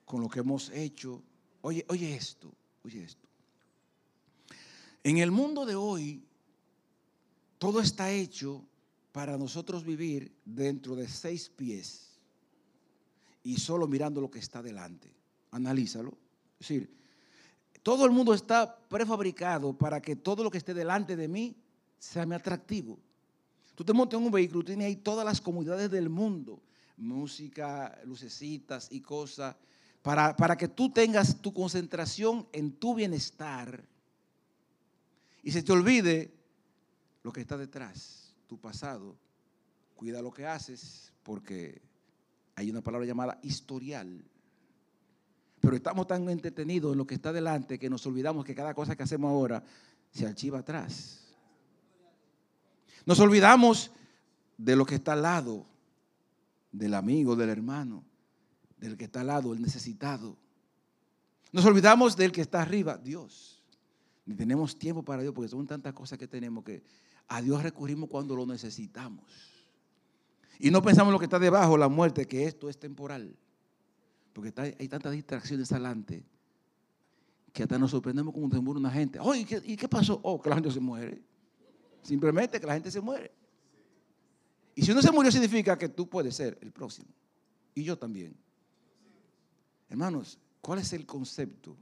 con 0.05 0.21
lo 0.21 0.29
que 0.29 0.39
hemos 0.39 0.71
hecho. 0.71 1.21
Oye, 1.61 1.85
oye 1.89 2.15
esto, 2.15 2.53
oye 2.85 3.03
esto. 3.03 3.27
En 5.03 5.19
el 5.19 5.33
mundo 5.33 5.67
de 5.67 5.75
hoy, 5.75 6.23
todo 7.59 7.81
está 7.81 8.13
hecho 8.13 8.65
para 9.11 9.37
nosotros 9.37 9.83
vivir 9.83 10.37
dentro 10.45 10.95
de 10.95 11.09
seis 11.09 11.49
pies 11.49 12.17
y 13.43 13.57
solo 13.57 13.89
mirando 13.89 14.21
lo 14.21 14.31
que 14.31 14.39
está 14.39 14.63
delante. 14.63 15.13
Analízalo. 15.51 16.17
Es 16.61 16.69
decir, 16.69 16.95
todo 17.83 18.05
el 18.05 18.13
mundo 18.13 18.35
está 18.35 18.79
prefabricado 18.89 19.77
para 19.77 20.01
que 20.01 20.15
todo 20.15 20.45
lo 20.45 20.51
que 20.53 20.59
esté 20.59 20.75
delante 20.75 21.17
de 21.17 21.27
mí 21.27 21.57
sea 21.99 22.25
muy 22.25 22.37
atractivo. 22.37 22.97
Tú 23.75 23.83
te 23.83 23.93
montas 23.93 24.21
en 24.21 24.27
un 24.27 24.31
vehículo, 24.31 24.65
tienes 24.65 24.87
ahí 24.87 24.95
todas 24.95 25.25
las 25.25 25.41
comodidades 25.41 25.91
del 25.91 26.09
mundo, 26.09 26.63
música, 26.97 27.99
lucecitas 28.05 28.89
y 28.91 29.01
cosas, 29.01 29.57
para, 30.03 30.37
para 30.37 30.57
que 30.57 30.69
tú 30.69 30.91
tengas 30.91 31.41
tu 31.41 31.53
concentración 31.53 32.47
en 32.53 32.73
tu 32.73 32.95
bienestar 32.95 33.85
y 35.43 35.53
se 35.53 35.63
te 35.63 35.73
olvide 35.73 36.35
lo 37.23 37.33
que 37.33 37.41
está 37.41 37.57
detrás, 37.57 38.35
tu 38.49 38.59
pasado. 38.59 39.17
Cuida 39.95 40.21
lo 40.21 40.33
que 40.33 40.45
haces 40.45 41.13
porque 41.23 41.81
hay 42.57 42.71
una 42.71 42.81
palabra 42.81 43.07
llamada 43.07 43.39
historial. 43.43 44.25
Pero 45.61 45.77
estamos 45.77 46.07
tan 46.07 46.29
entretenidos 46.29 46.93
en 46.93 46.99
lo 46.99 47.07
que 47.07 47.15
está 47.15 47.33
delante 47.33 47.79
que 47.79 47.89
nos 47.91 48.05
olvidamos 48.07 48.45
que 48.45 48.55
cada 48.55 48.75
cosa 48.75 48.97
que 48.97 49.05
hacemos 49.05 49.29
ahora 49.31 49.63
se 50.11 50.27
archiva 50.27 50.59
atrás. 50.59 51.27
Nos 53.05 53.21
olvidamos 53.21 53.93
de 54.59 54.75
lo 54.75 54.85
que 54.85 54.97
está 54.97 55.13
al 55.13 55.23
lado, 55.23 55.67
del 56.79 56.95
amigo, 56.95 57.37
del 57.37 57.49
hermano, 57.49 58.05
del 58.77 58.97
que 58.97 59.05
está 59.05 59.21
al 59.21 59.29
lado, 59.29 59.53
el 59.53 59.61
necesitado. 59.61 60.37
Nos 61.53 61.65
olvidamos 61.65 62.17
del 62.17 62.33
que 62.33 62.43
está 62.43 62.63
arriba, 62.63 62.99
Dios. 62.99 63.63
Ni 64.27 64.35
tenemos 64.35 64.79
tiempo 64.79 65.03
para 65.03 65.23
Dios 65.23 65.33
porque 65.35 65.49
son 65.49 65.67
tantas 65.67 65.93
cosas 65.95 66.19
que 66.19 66.27
tenemos 66.27 66.65
que 66.65 66.83
a 67.29 67.41
Dios 67.41 67.63
recurrimos 67.63 68.09
cuando 68.09 68.37
lo 68.37 68.47
necesitamos. 68.47 69.25
Y 70.59 70.71
no 70.71 70.83
pensamos 70.83 71.11
en 71.11 71.13
lo 71.15 71.19
que 71.19 71.27
está 71.27 71.39
debajo, 71.39 71.77
la 71.77 71.89
muerte, 71.89 72.27
que 72.27 72.45
esto 72.45 72.69
es 72.69 72.79
temporal. 72.79 73.37
Porque 74.33 74.53
hay 74.79 74.89
tantas 74.89 75.13
distracciones 75.13 75.71
adelante 75.73 76.25
que 77.53 77.63
hasta 77.63 77.79
nos 77.79 77.91
sorprendemos 77.91 78.35
cuando 78.35 78.57
se 78.57 78.63
muere 78.63 78.81
una 78.81 78.91
gente. 78.91 79.19
Oh, 79.21 79.35
¿y 79.35 79.45
qué, 79.45 79.89
pasó? 79.89 80.21
Oh, 80.23 80.41
que 80.41 80.51
la 80.51 80.57
gente 80.57 80.71
se 80.71 80.81
muere. 80.81 81.23
Simplemente 82.03 82.61
que 82.61 82.67
la 82.67 82.75
gente 82.75 82.91
se 82.91 83.01
muere. 83.01 83.33
Y 84.77 84.83
si 84.83 84.93
uno 84.93 85.03
se 85.03 85.11
murió 85.11 85.33
significa 85.33 85.77
que 85.77 85.89
tú 85.89 86.09
puedes 86.09 86.37
ser 86.37 86.57
el 86.61 86.71
próximo. 86.71 87.09
Y 87.75 87.83
yo 87.83 87.99
también. 87.99 88.37
Hermanos, 89.89 90.39
¿cuál 90.61 90.79
es 90.79 90.93
el 90.93 91.07
concepto? 91.07 91.77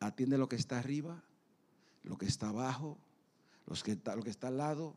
Atiende 0.00 0.36
lo 0.36 0.48
que 0.48 0.56
está 0.56 0.78
arriba, 0.78 1.22
lo 2.02 2.18
que 2.18 2.26
está 2.26 2.48
abajo, 2.48 2.98
que 3.84 3.92
está, 3.92 4.16
lo 4.16 4.22
que 4.22 4.30
está 4.30 4.48
al 4.48 4.58
lado, 4.58 4.96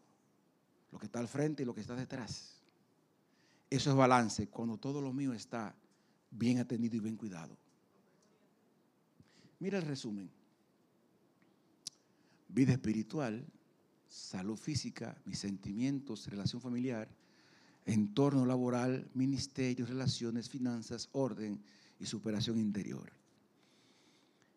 lo 0.91 0.97
que 0.97 1.05
está 1.05 1.19
al 1.19 1.27
frente 1.27 1.61
y 1.61 1.65
lo 1.65 1.75
que 1.75 1.81
está 1.81 1.95
detrás. 1.95 2.57
Eso 3.69 3.91
es 3.91 3.95
balance 3.95 4.47
cuando 4.47 4.77
todo 4.77 4.99
lo 4.99 5.13
mío 5.13 5.33
está 5.33 5.75
bien 6.31 6.57
atendido 6.57 6.95
y 6.95 6.99
bien 6.99 7.15
cuidado. 7.15 7.55
Mira 9.59 9.77
el 9.77 9.85
resumen. 9.85 10.29
Vida 12.47 12.73
espiritual, 12.73 13.45
salud 14.13 14.57
física, 14.57 15.17
mis 15.25 15.39
sentimientos, 15.39 16.27
relación 16.27 16.61
familiar, 16.61 17.09
entorno 17.83 18.45
laboral, 18.45 19.09
ministerio, 19.15 19.87
relaciones, 19.87 20.49
finanzas, 20.49 21.09
orden 21.13 21.59
y 21.99 22.05
superación 22.05 22.59
interior. 22.59 23.11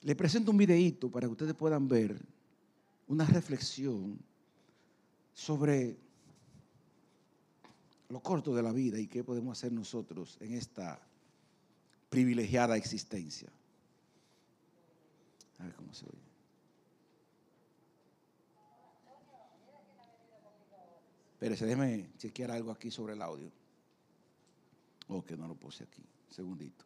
Le 0.03 0.15
presento 0.15 0.51
un 0.51 0.59
videíto 0.59 1.11
para 1.11 1.27
que 1.27 1.33
ustedes 1.33 1.55
puedan 1.55 1.89
ver 1.89 2.21
una 3.09 3.25
reflexión 3.25 4.19
sobre 5.33 5.97
lo 8.11 8.21
corto 8.21 8.55
de 8.55 8.63
la 8.63 8.73
vida 8.73 9.01
y 9.01 9.07
qué 9.07 9.25
podemos 9.25 9.57
hacer 9.57 9.73
nosotros 9.73 10.37
en 10.41 10.53
esta 10.53 11.01
privilegiada 12.11 12.77
existencia. 12.77 13.49
A 15.59 15.65
ver 15.65 15.75
cómo 15.75 15.95
se 15.95 16.05
oye. 16.05 16.26
Espérese, 21.37 21.67
déjeme 21.67 22.09
chequear 22.17 22.51
algo 22.51 22.71
aquí 22.71 22.91
sobre 22.91 23.13
el 23.13 23.21
audio. 23.21 23.53
Oh, 25.09 25.23
que 25.23 25.37
no 25.37 25.47
lo 25.47 25.55
puse 25.55 25.85
aquí. 25.85 26.03
Segundito. 26.31 26.83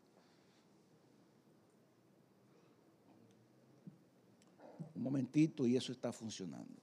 Un 4.97 5.05
momentito 5.05 5.65
y 5.69 5.77
eso 5.77 5.93
está 5.93 6.13
funcionando. 6.13 6.83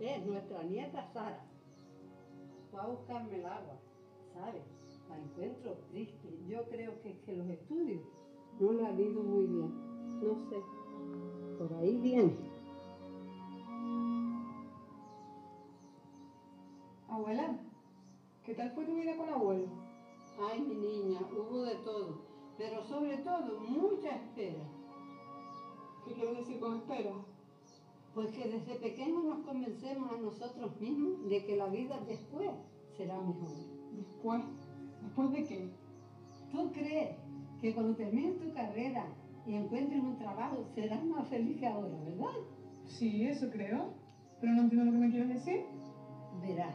Es 0.00 0.26
nuestra 0.26 0.62
nieta 0.62 1.04
Sara. 1.12 1.44
Va 2.74 2.82
a 2.82 2.88
buscarme 2.88 3.36
el 3.36 3.46
agua, 3.46 3.76
¿sabes? 4.32 4.62
La 5.08 5.18
encuentro 5.18 5.72
triste. 5.90 6.28
Yo 6.48 6.64
creo 6.68 7.00
que 7.02 7.10
es 7.10 7.18
que 7.20 7.36
los 7.36 7.46
estudios 7.48 8.00
no 8.58 8.72
le 8.72 8.86
han 8.86 8.98
ido 8.98 9.22
muy 9.22 9.46
bien. 9.46 9.72
No 10.22 10.38
sé. 10.48 10.56
Por 11.58 11.72
ahí 11.78 11.98
viene. 11.98 12.36
Abuela, 17.08 17.58
¿qué 18.44 18.54
tal 18.54 18.70
fue 18.70 18.86
tu 18.86 18.94
vida 18.94 19.16
con 19.16 19.28
abuelo? 19.28 19.66
Ay, 20.48 20.60
mi 20.60 20.74
niña, 20.76 21.20
hubo 21.32 21.62
de 21.62 21.74
todo. 21.76 22.20
Pero 22.56 22.82
sobre 22.84 23.18
todo, 23.18 23.60
mucha 23.60 24.16
espera. 24.16 24.64
¿Qué 26.06 26.14
quiere 26.14 26.34
decir 26.36 26.60
con 26.60 26.76
espera? 26.76 27.12
Pues 28.14 28.32
que 28.32 28.48
desde 28.48 28.74
pequeños 28.74 29.24
nos 29.24 29.46
convencemos 29.46 30.12
a 30.12 30.16
nosotros 30.16 30.80
mismos 30.80 31.28
de 31.28 31.44
que 31.44 31.56
la 31.56 31.66
vida 31.66 32.00
después 32.08 32.50
será 32.96 33.20
mejor. 33.20 33.52
¿Después? 33.94 34.42
¿Después 35.02 35.30
de 35.30 35.44
qué? 35.44 35.70
¿Tú 36.50 36.72
crees 36.72 37.16
que 37.60 37.72
cuando 37.72 37.94
termines 37.94 38.40
tu 38.40 38.52
carrera 38.52 39.06
y 39.46 39.54
encuentres 39.54 40.02
un 40.02 40.18
trabajo 40.18 40.64
serás 40.74 41.04
más 41.04 41.28
feliz 41.28 41.58
que 41.60 41.68
ahora, 41.68 41.96
verdad? 42.04 42.34
Sí, 42.86 43.26
eso 43.26 43.48
creo. 43.50 43.94
Pero 44.40 44.54
no 44.54 44.62
entiendo 44.62 44.86
lo 44.86 44.92
que 44.92 45.06
me 45.06 45.10
quieres 45.10 45.28
decir. 45.28 45.64
Verás, 46.42 46.74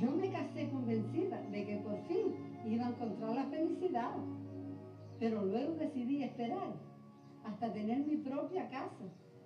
yo 0.00 0.10
me 0.12 0.30
casé 0.30 0.70
convencida 0.70 1.42
de 1.42 1.66
que 1.66 1.76
por 1.78 1.98
fin 2.06 2.34
iba 2.64 2.86
a 2.86 2.90
encontrar 2.90 3.34
la 3.34 3.44
felicidad. 3.44 4.14
Pero 5.18 5.44
luego 5.44 5.74
decidí 5.74 6.22
esperar 6.22 6.74
hasta 7.44 7.72
tener 7.72 8.06
mi 8.06 8.16
propia 8.16 8.68
casa 8.70 9.04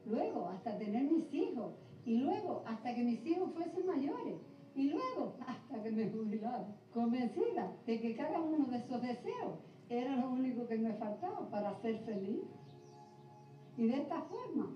luego 0.08 0.48
hasta 0.48 0.78
tener 0.78 1.04
mis 1.04 1.32
hijos 1.32 1.74
y 2.04 2.18
luego 2.18 2.62
hasta 2.66 2.94
que 2.94 3.04
mis 3.04 3.24
hijos 3.26 3.52
fuesen 3.54 3.86
mayores 3.86 4.40
Y 4.74 4.90
luego, 4.90 5.36
hasta 5.46 5.82
que 5.82 5.90
me 5.90 6.08
jubilaba, 6.08 6.66
convencida 6.92 7.72
de 7.86 8.00
que 8.00 8.16
cada 8.16 8.40
uno 8.40 8.66
de 8.66 8.78
esos 8.78 9.02
deseos 9.02 9.58
era 9.88 10.16
lo 10.16 10.30
único 10.30 10.66
que 10.66 10.78
me 10.78 10.92
faltaba 10.94 11.50
para 11.50 11.74
ser 11.80 11.98
feliz. 12.00 12.42
Y 13.76 13.86
de 13.86 13.96
esta 13.96 14.22
forma, 14.22 14.70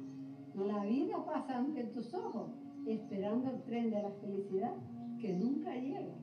la 0.55 0.85
vida 0.85 1.25
pasa 1.25 1.59
ante 1.59 1.85
tus 1.85 2.13
ojos, 2.15 2.51
esperando 2.87 3.51
el 3.51 3.63
tren 3.63 3.91
de 3.91 4.03
la 4.03 4.11
felicidad 4.11 4.75
que 5.21 5.33
nunca 5.35 5.75
llega. 5.75 6.15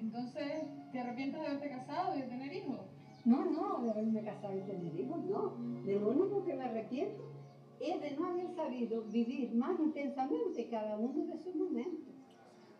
Entonces, 0.00 0.64
¿te 0.92 1.00
arrepientes 1.00 1.40
de 1.40 1.46
haberte 1.46 1.70
casado 1.70 2.16
y 2.16 2.22
de 2.22 2.28
tener 2.28 2.52
hijos? 2.52 2.80
No, 3.24 3.44
no, 3.44 3.82
de 3.82 3.90
haberme 3.90 4.22
casado 4.22 4.56
y 4.56 4.62
tener 4.62 4.98
hijos, 4.98 5.24
no. 5.24 5.54
De 5.84 5.98
lo 5.98 6.10
único 6.10 6.44
que 6.44 6.54
me 6.54 6.64
arrepiento 6.64 7.37
es 7.80 8.00
de 8.00 8.16
no 8.16 8.26
haber 8.26 8.48
sabido 8.54 9.02
vivir 9.04 9.54
más 9.54 9.78
intensamente 9.78 10.68
cada 10.68 10.98
uno 10.98 11.26
de 11.26 11.38
sus 11.42 11.54
momentos 11.54 12.14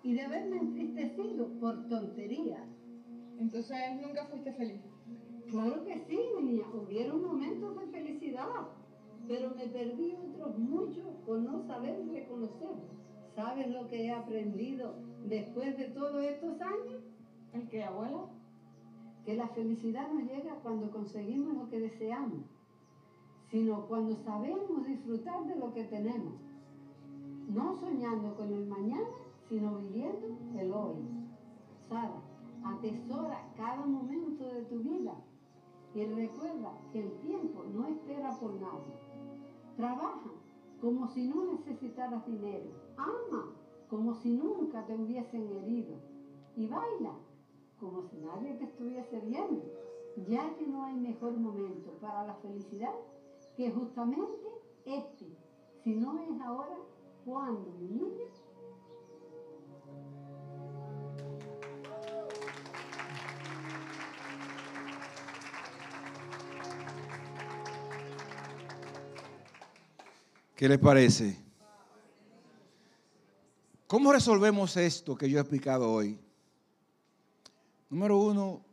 y 0.02 0.14
de 0.14 0.22
haberme 0.22 0.58
entristecido 0.58 1.48
por 1.60 1.88
tonterías. 1.88 2.66
Entonces, 3.38 3.76
nunca 4.00 4.26
fuiste 4.26 4.52
feliz. 4.52 4.82
Claro 5.50 5.84
que 5.84 5.98
sí, 6.08 6.18
niña, 6.42 6.64
hubieron 6.74 7.22
momentos 7.22 7.78
de 7.78 7.86
felicidad, 7.86 8.68
pero 9.26 9.54
me 9.54 9.66
perdí 9.66 10.14
otros 10.14 10.58
muchos 10.58 11.06
por 11.24 11.38
no 11.40 11.66
saber 11.66 12.06
reconocer. 12.08 12.76
¿Sabes 13.34 13.68
lo 13.68 13.86
que 13.86 14.04
he 14.04 14.10
aprendido 14.10 14.96
después 15.26 15.76
de 15.78 15.84
todos 15.84 16.22
estos 16.24 16.60
años? 16.60 17.02
¿El 17.52 17.68
qué, 17.68 17.84
abuela? 17.84 18.26
Que 19.24 19.36
la 19.36 19.48
felicidad 19.48 20.08
no 20.12 20.20
llega 20.20 20.56
cuando 20.62 20.90
conseguimos 20.90 21.54
lo 21.54 21.68
que 21.68 21.80
deseamos, 21.80 22.44
sino 23.50 23.86
cuando 23.86 24.14
sabemos 24.24 24.86
disfrutar 24.86 25.46
de 25.46 25.56
lo 25.56 25.72
que 25.72 25.84
tenemos. 25.84 26.34
No 27.48 27.74
soñando 27.80 28.34
con 28.36 28.52
el 28.52 28.66
mañana, 28.66 29.08
sino 29.48 29.76
viviendo 29.76 30.36
el 30.58 30.72
hoy. 30.72 30.96
Sara, 31.88 32.20
atesora 32.62 33.50
cada 33.56 33.86
momento 33.86 34.44
de 34.44 34.62
tu 34.64 34.78
vida 34.80 35.14
y 35.94 36.04
recuerda 36.04 36.72
que 36.92 37.00
el 37.00 37.12
tiempo 37.20 37.64
no 37.72 37.86
espera 37.86 38.38
por 38.38 38.52
nadie. 38.54 38.94
Trabaja 39.76 40.30
como 40.80 41.08
si 41.08 41.26
no 41.28 41.52
necesitaras 41.52 42.26
dinero. 42.26 42.70
Ama 42.98 43.54
como 43.88 44.14
si 44.14 44.30
nunca 44.30 44.84
te 44.86 44.94
hubiesen 44.94 45.48
herido. 45.56 45.96
Y 46.56 46.66
baila 46.66 47.14
como 47.80 48.02
si 48.02 48.16
nadie 48.18 48.54
te 48.54 48.64
estuviese 48.64 49.20
viendo, 49.20 49.62
ya 50.26 50.54
que 50.56 50.66
no 50.66 50.84
hay 50.84 50.96
mejor 50.96 51.32
momento 51.38 51.92
para 52.00 52.26
la 52.26 52.34
felicidad 52.34 52.92
que 53.58 53.72
justamente 53.72 54.46
este. 54.86 55.26
Si 55.82 55.90
no 55.90 56.16
es 56.22 56.40
ahora, 56.42 56.76
¿cuándo, 57.24 57.68
mi? 57.80 57.98
¿Qué 70.54 70.68
les 70.68 70.78
parece? 70.78 71.36
¿Cómo 73.88 74.12
resolvemos 74.12 74.76
esto 74.76 75.16
que 75.16 75.28
yo 75.28 75.38
he 75.38 75.40
explicado 75.40 75.90
hoy? 75.90 76.16
Número 77.90 78.18
uno, 78.18 78.64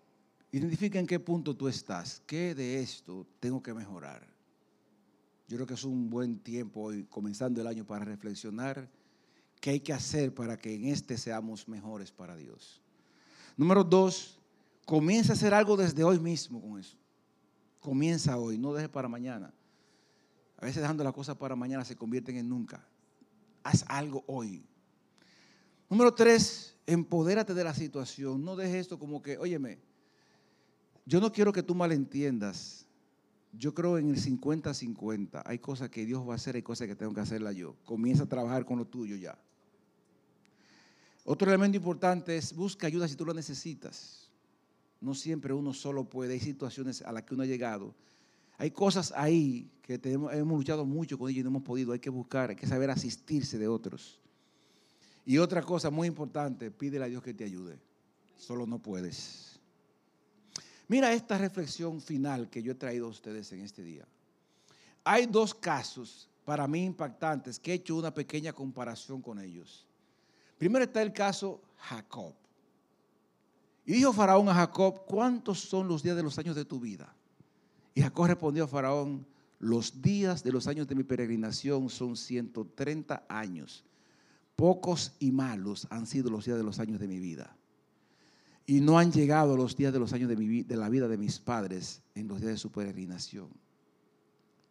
identifica 0.52 1.00
en 1.00 1.08
qué 1.08 1.20
punto 1.20 1.56
tú 1.56 1.68
estás. 1.68 2.22
¿Qué 2.28 2.54
de 2.54 2.82
esto 2.82 3.26
tengo 3.40 3.64
que 3.64 3.74
mejorar? 3.74 4.35
Yo 5.48 5.58
creo 5.58 5.68
que 5.68 5.76
es 5.76 5.84
un 5.84 6.10
buen 6.10 6.40
tiempo 6.40 6.82
hoy, 6.82 7.04
comenzando 7.06 7.62
el 7.62 7.68
año, 7.68 7.86
para 7.86 8.04
reflexionar 8.04 8.90
qué 9.62 9.72
hay 9.72 9.80
que 9.80 9.94
hacer 9.94 10.34
para 10.34 10.58
que 10.58 10.74
en 10.74 10.86
este 10.86 11.18
seamos 11.18 11.68
mejores 11.68 12.12
para 12.12 12.36
Dios. 12.36 12.82
Número 13.58 13.84
dos, 13.84 14.40
comienza 14.86 15.34
a 15.34 15.36
hacer 15.36 15.54
algo 15.54 15.78
desde 15.78 16.04
hoy 16.04 16.20
mismo 16.20 16.62
con 16.62 16.80
eso. 16.80 16.98
Comienza 17.80 18.38
hoy, 18.38 18.58
no 18.58 18.74
deje 18.74 18.90
para 18.90 19.08
mañana. 19.08 19.54
A 20.58 20.66
veces 20.66 20.82
dejando 20.82 21.04
las 21.04 21.14
cosas 21.14 21.36
para 21.36 21.56
mañana 21.56 21.86
se 21.86 21.96
convierten 21.96 22.38
en 22.38 22.50
nunca. 22.50 22.88
Haz 23.64 23.86
algo 23.88 24.24
hoy. 24.28 24.66
Número 25.90 26.14
tres, 26.14 26.76
empodérate 26.88 27.54
de 27.54 27.64
la 27.64 27.74
situación. 27.74 28.44
No 28.44 28.56
dejes 28.56 28.76
esto 28.78 28.98
como 28.98 29.22
que, 29.22 29.38
óyeme, 29.38 29.80
yo 31.06 31.20
no 31.22 31.32
quiero 31.32 31.54
que 31.54 31.62
tú 31.62 31.76
malentiendas. 31.76 32.85
Yo 33.58 33.74
creo 33.74 33.98
en 33.98 34.10
el 34.10 34.22
50-50. 34.22 35.44
Hay 35.46 35.60
cosas 35.60 35.90
que 35.90 36.06
Dios 36.06 36.28
va 36.28 36.34
a 36.34 36.36
hacer, 36.36 36.56
hay 36.56 36.62
cosas 36.62 36.88
que 36.88 36.96
tengo 36.96 37.14
que 37.14 37.22
hacerla 37.22 37.52
yo. 37.52 37.76
Comienza 37.86 38.24
a 38.24 38.28
trabajar 38.28 38.66
con 38.66 38.78
lo 38.78 38.86
tuyo 38.86 39.16
ya. 39.16 39.38
Otro 41.24 41.50
elemento 41.50 41.78
importante 41.78 42.38
es 42.38 42.54
busca 42.54 42.88
ayuda 42.88 43.08
si 43.08 43.16
tú 43.16 43.26
lo 43.26 43.34
necesitas. 43.34 44.30
No 45.02 45.14
siempre 45.14 45.54
uno 45.54 45.74
solo 45.74 46.08
puede. 46.08 46.34
Hay 46.34 46.40
situaciones 46.40 47.02
a 47.02 47.12
las 47.12 47.24
que 47.24 47.34
uno 47.34 47.44
ha 47.44 47.48
llegado. 47.48 47.96
Hay 48.58 48.72
cosas 48.72 49.14
ahí 49.16 49.70
que 49.82 49.98
tenemos, 49.98 50.34
hemos 50.34 50.58
luchado 50.58 50.86
mucho 50.86 51.18
con 51.18 51.30
ellos 51.30 51.42
y 51.42 51.44
no 51.44 51.50
hemos 51.50 51.64
podido. 51.64 51.94
Hay 51.94 52.00
que 52.00 52.10
buscar, 52.10 52.52
hay 52.52 52.56
que 52.56 52.68
saber 52.68 52.90
asistirse 52.90 53.58
de 53.58 53.68
otros. 53.68 54.20
Y 55.26 55.40
otra 55.40 55.64
cosa 55.64 55.90
muy 55.90 56.08
importante, 56.08 56.70
pídele 56.72 57.06
a 57.06 57.08
Dios 57.08 57.24
que 57.24 57.34
te 57.34 57.44
ayude. 57.44 57.80
Solo 58.38 58.68
no 58.68 58.80
puedes. 58.80 59.55
Mira 60.88 61.14
esta 61.14 61.38
reflexión 61.38 62.00
final 62.00 62.50
que 62.50 62.62
yo 62.62 62.74
he 62.74 62.76
traído 62.76 63.08
a 63.08 63.10
ustedes 63.10 63.52
en 63.52 63.62
este 63.62 63.84
día. 63.84 64.08
Hay 65.04 65.26
dos 65.26 65.54
casos 65.54 66.30
para 66.44 66.68
mí 66.68 66.86
impactantes 66.86 67.60
que 67.60 67.72
he 67.72 67.76
hecho 67.76 67.96
una 67.96 68.14
pequeña 68.14 68.54
comparación 68.54 69.22
con 69.22 69.40
ellos. 69.40 69.86
Primero 70.58 70.86
está 70.86 71.02
el 71.02 71.12
caso 71.12 71.62
Jacob. 71.78 72.34
Y 73.86 73.94
dijo 73.94 74.14
Faraón 74.14 74.50
a 74.50 74.54
Jacob, 74.54 75.06
¿cuántos 75.06 75.60
son 75.60 75.88
los 75.88 76.02
días 76.02 76.16
de 76.16 76.24
los 76.24 76.38
años 76.40 76.56
de 76.56 76.66
tu 76.66 76.80
vida? 76.80 77.14
Y 77.94 78.02
Jacob 78.02 78.28
respondió 78.28 78.64
a 78.64 78.68
Faraón, 78.68 79.26
los 79.60 80.02
días 80.02 80.44
de 80.44 80.52
los 80.52 80.68
años 80.68 80.88
de 80.88 80.96
mi 80.96 81.04
peregrinación 81.04 81.90
son 81.90 82.16
130 82.16 83.26
años. 83.28 83.84
Pocos 84.56 85.14
y 85.20 85.32
malos 85.32 85.88
han 85.90 86.06
sido 86.06 86.30
los 86.30 86.46
días 86.46 86.58
de 86.58 86.64
los 86.64 86.80
años 86.80 87.00
de 87.00 87.08
mi 87.08 87.20
vida. 87.20 87.56
Y 88.68 88.82
no 88.82 88.98
han 88.98 89.12
llegado 89.12 89.56
los 89.56 89.76
días 89.76 89.94
de 89.94 90.00
los 90.00 90.12
años 90.14 90.30
de, 90.30 90.36
mi, 90.36 90.64
de 90.64 90.76
la 90.76 90.90
vida 90.90 91.08
de 91.08 91.18
mis 91.18 91.40
padres 91.40 92.02
en 92.16 92.28
los 92.28 92.40
días 92.40 92.54
de 92.54 92.58
su 92.58 92.72
peregrinación. 92.72 93.50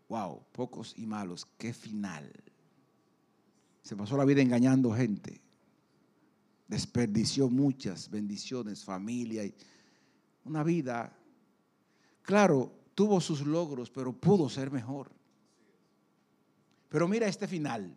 Wow, 0.09 0.43
pocos 0.53 0.95
y 0.97 1.07
malos, 1.07 1.47
qué 1.57 1.73
final. 1.73 2.31
Se 3.83 3.95
pasó 3.97 4.16
la 4.16 4.25
vida 4.25 4.43
engañando 4.43 4.93
gente. 4.93 5.41
Desperdició 6.66 7.49
muchas 7.49 8.11
bendiciones, 8.11 8.85
familia. 8.85 9.45
Y 9.45 9.55
una 10.45 10.65
vida, 10.65 11.16
claro, 12.23 12.73
tuvo 12.95 13.21
sus 13.21 13.47
logros, 13.47 13.91
pero 13.91 14.12
pudo 14.12 14.49
ser 14.49 14.73
mejor. 14.73 15.12
Pero 16.89 17.07
mira 17.07 17.29
este 17.29 17.47
final. 17.47 17.97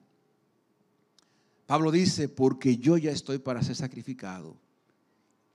Pablo 1.65 1.91
dice, 1.91 2.30
porque 2.30 2.78
yo 2.78 2.98
ya 2.98 3.11
estoy 3.11 3.40
para 3.40 3.64
ser 3.64 3.76
sacrificado 3.76 4.66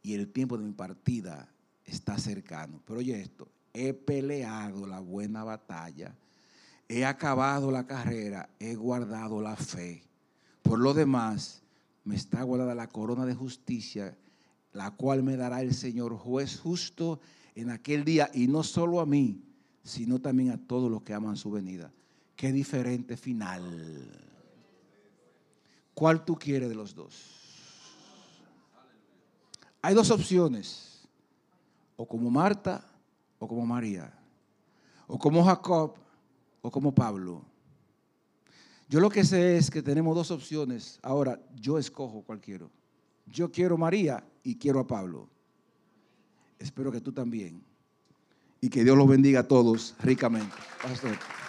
y 0.03 0.15
el 0.15 0.29
tiempo 0.33 0.59
de 0.59 0.65
mi 0.65 0.73
partida 0.73 1.49
está 1.85 2.19
cercano. 2.19 2.81
Pero 2.85 3.01
oye 3.01 3.21
esto, 3.21 3.49
he 3.73 3.95
peleado 3.95 4.87
la 4.87 5.01
buena 5.01 5.45
batalla, 5.45 6.17
he 6.89 7.05
acabado 7.05 7.71
la 7.71 7.87
carrera, 7.87 8.51
he 8.59 8.75
guardado 8.75 9.41
la 9.41 9.57
fe. 9.57 10.03
Por 10.63 10.79
lo 10.79 10.95
demás, 10.95 11.63
me 12.05 12.17
está 12.17 12.43
guardada 12.43 12.75
la 12.75 12.89
corona 12.89 13.25
de 13.27 13.35
justicia, 13.35 14.17
la 14.73 14.91
cual 14.91 15.23
me 15.23 15.37
dará 15.37 15.63
el 15.63 15.75
Señor 15.75 16.17
juez 16.17 16.59
justo 16.59 17.21
en 17.55 17.71
aquel 17.71 18.05
día, 18.05 18.31
y 18.33 18.49
no 18.49 18.63
solo 18.63 19.01
a 19.01 19.07
mí, 19.07 19.43
sino 19.85 20.21
también 20.21 20.51
a 20.51 20.59
todos 20.59 20.91
los 20.91 21.03
que 21.03 21.15
aman 21.15 21.37
su 21.37 21.51
venida. 21.51 21.93
Qué 22.37 22.53
diferente 22.53 23.17
final. 23.17 24.11
¿Cuál 25.95 26.25
tú 26.25 26.37
quieres 26.37 26.69
de 26.69 26.75
los 26.75 26.95
dos? 26.95 27.42
Hay 29.83 29.95
dos 29.95 30.11
opciones, 30.13 31.03
o 31.97 32.07
como 32.07 32.31
Marta 32.31 32.85
o 33.39 33.49
como 33.49 33.67
María, 33.67 34.13
o 35.09 35.19
como 35.19 35.45
Jacob 35.45 35.95
o 36.63 36.71
como 36.71 36.95
Pablo. 36.95 37.45
Yo 38.89 39.01
lo 39.01 39.11
que 39.11 39.25
sé 39.25 39.57
es 39.57 39.71
que 39.71 39.83
tenemos 39.83 40.15
dos 40.15 40.31
opciones. 40.31 41.01
Ahora, 41.03 41.41
yo 41.57 41.79
escojo 41.79 42.23
cuál 42.23 42.41
quiero. 42.41 42.71
Yo 43.27 43.51
quiero 43.51 43.77
María 43.77 44.25
y 44.45 44.57
quiero 44.57 44.81
a 44.81 44.87
Pablo. 44.87 45.29
Espero 46.59 46.93
que 46.93 47.01
tú 47.01 47.11
también. 47.11 47.65
Y 48.61 48.69
que 48.69 48.85
Dios 48.85 48.97
los 48.97 49.09
bendiga 49.09 49.41
a 49.41 49.49
todos 49.49 49.97
ricamente. 50.01 50.55
Pastor. 50.83 51.42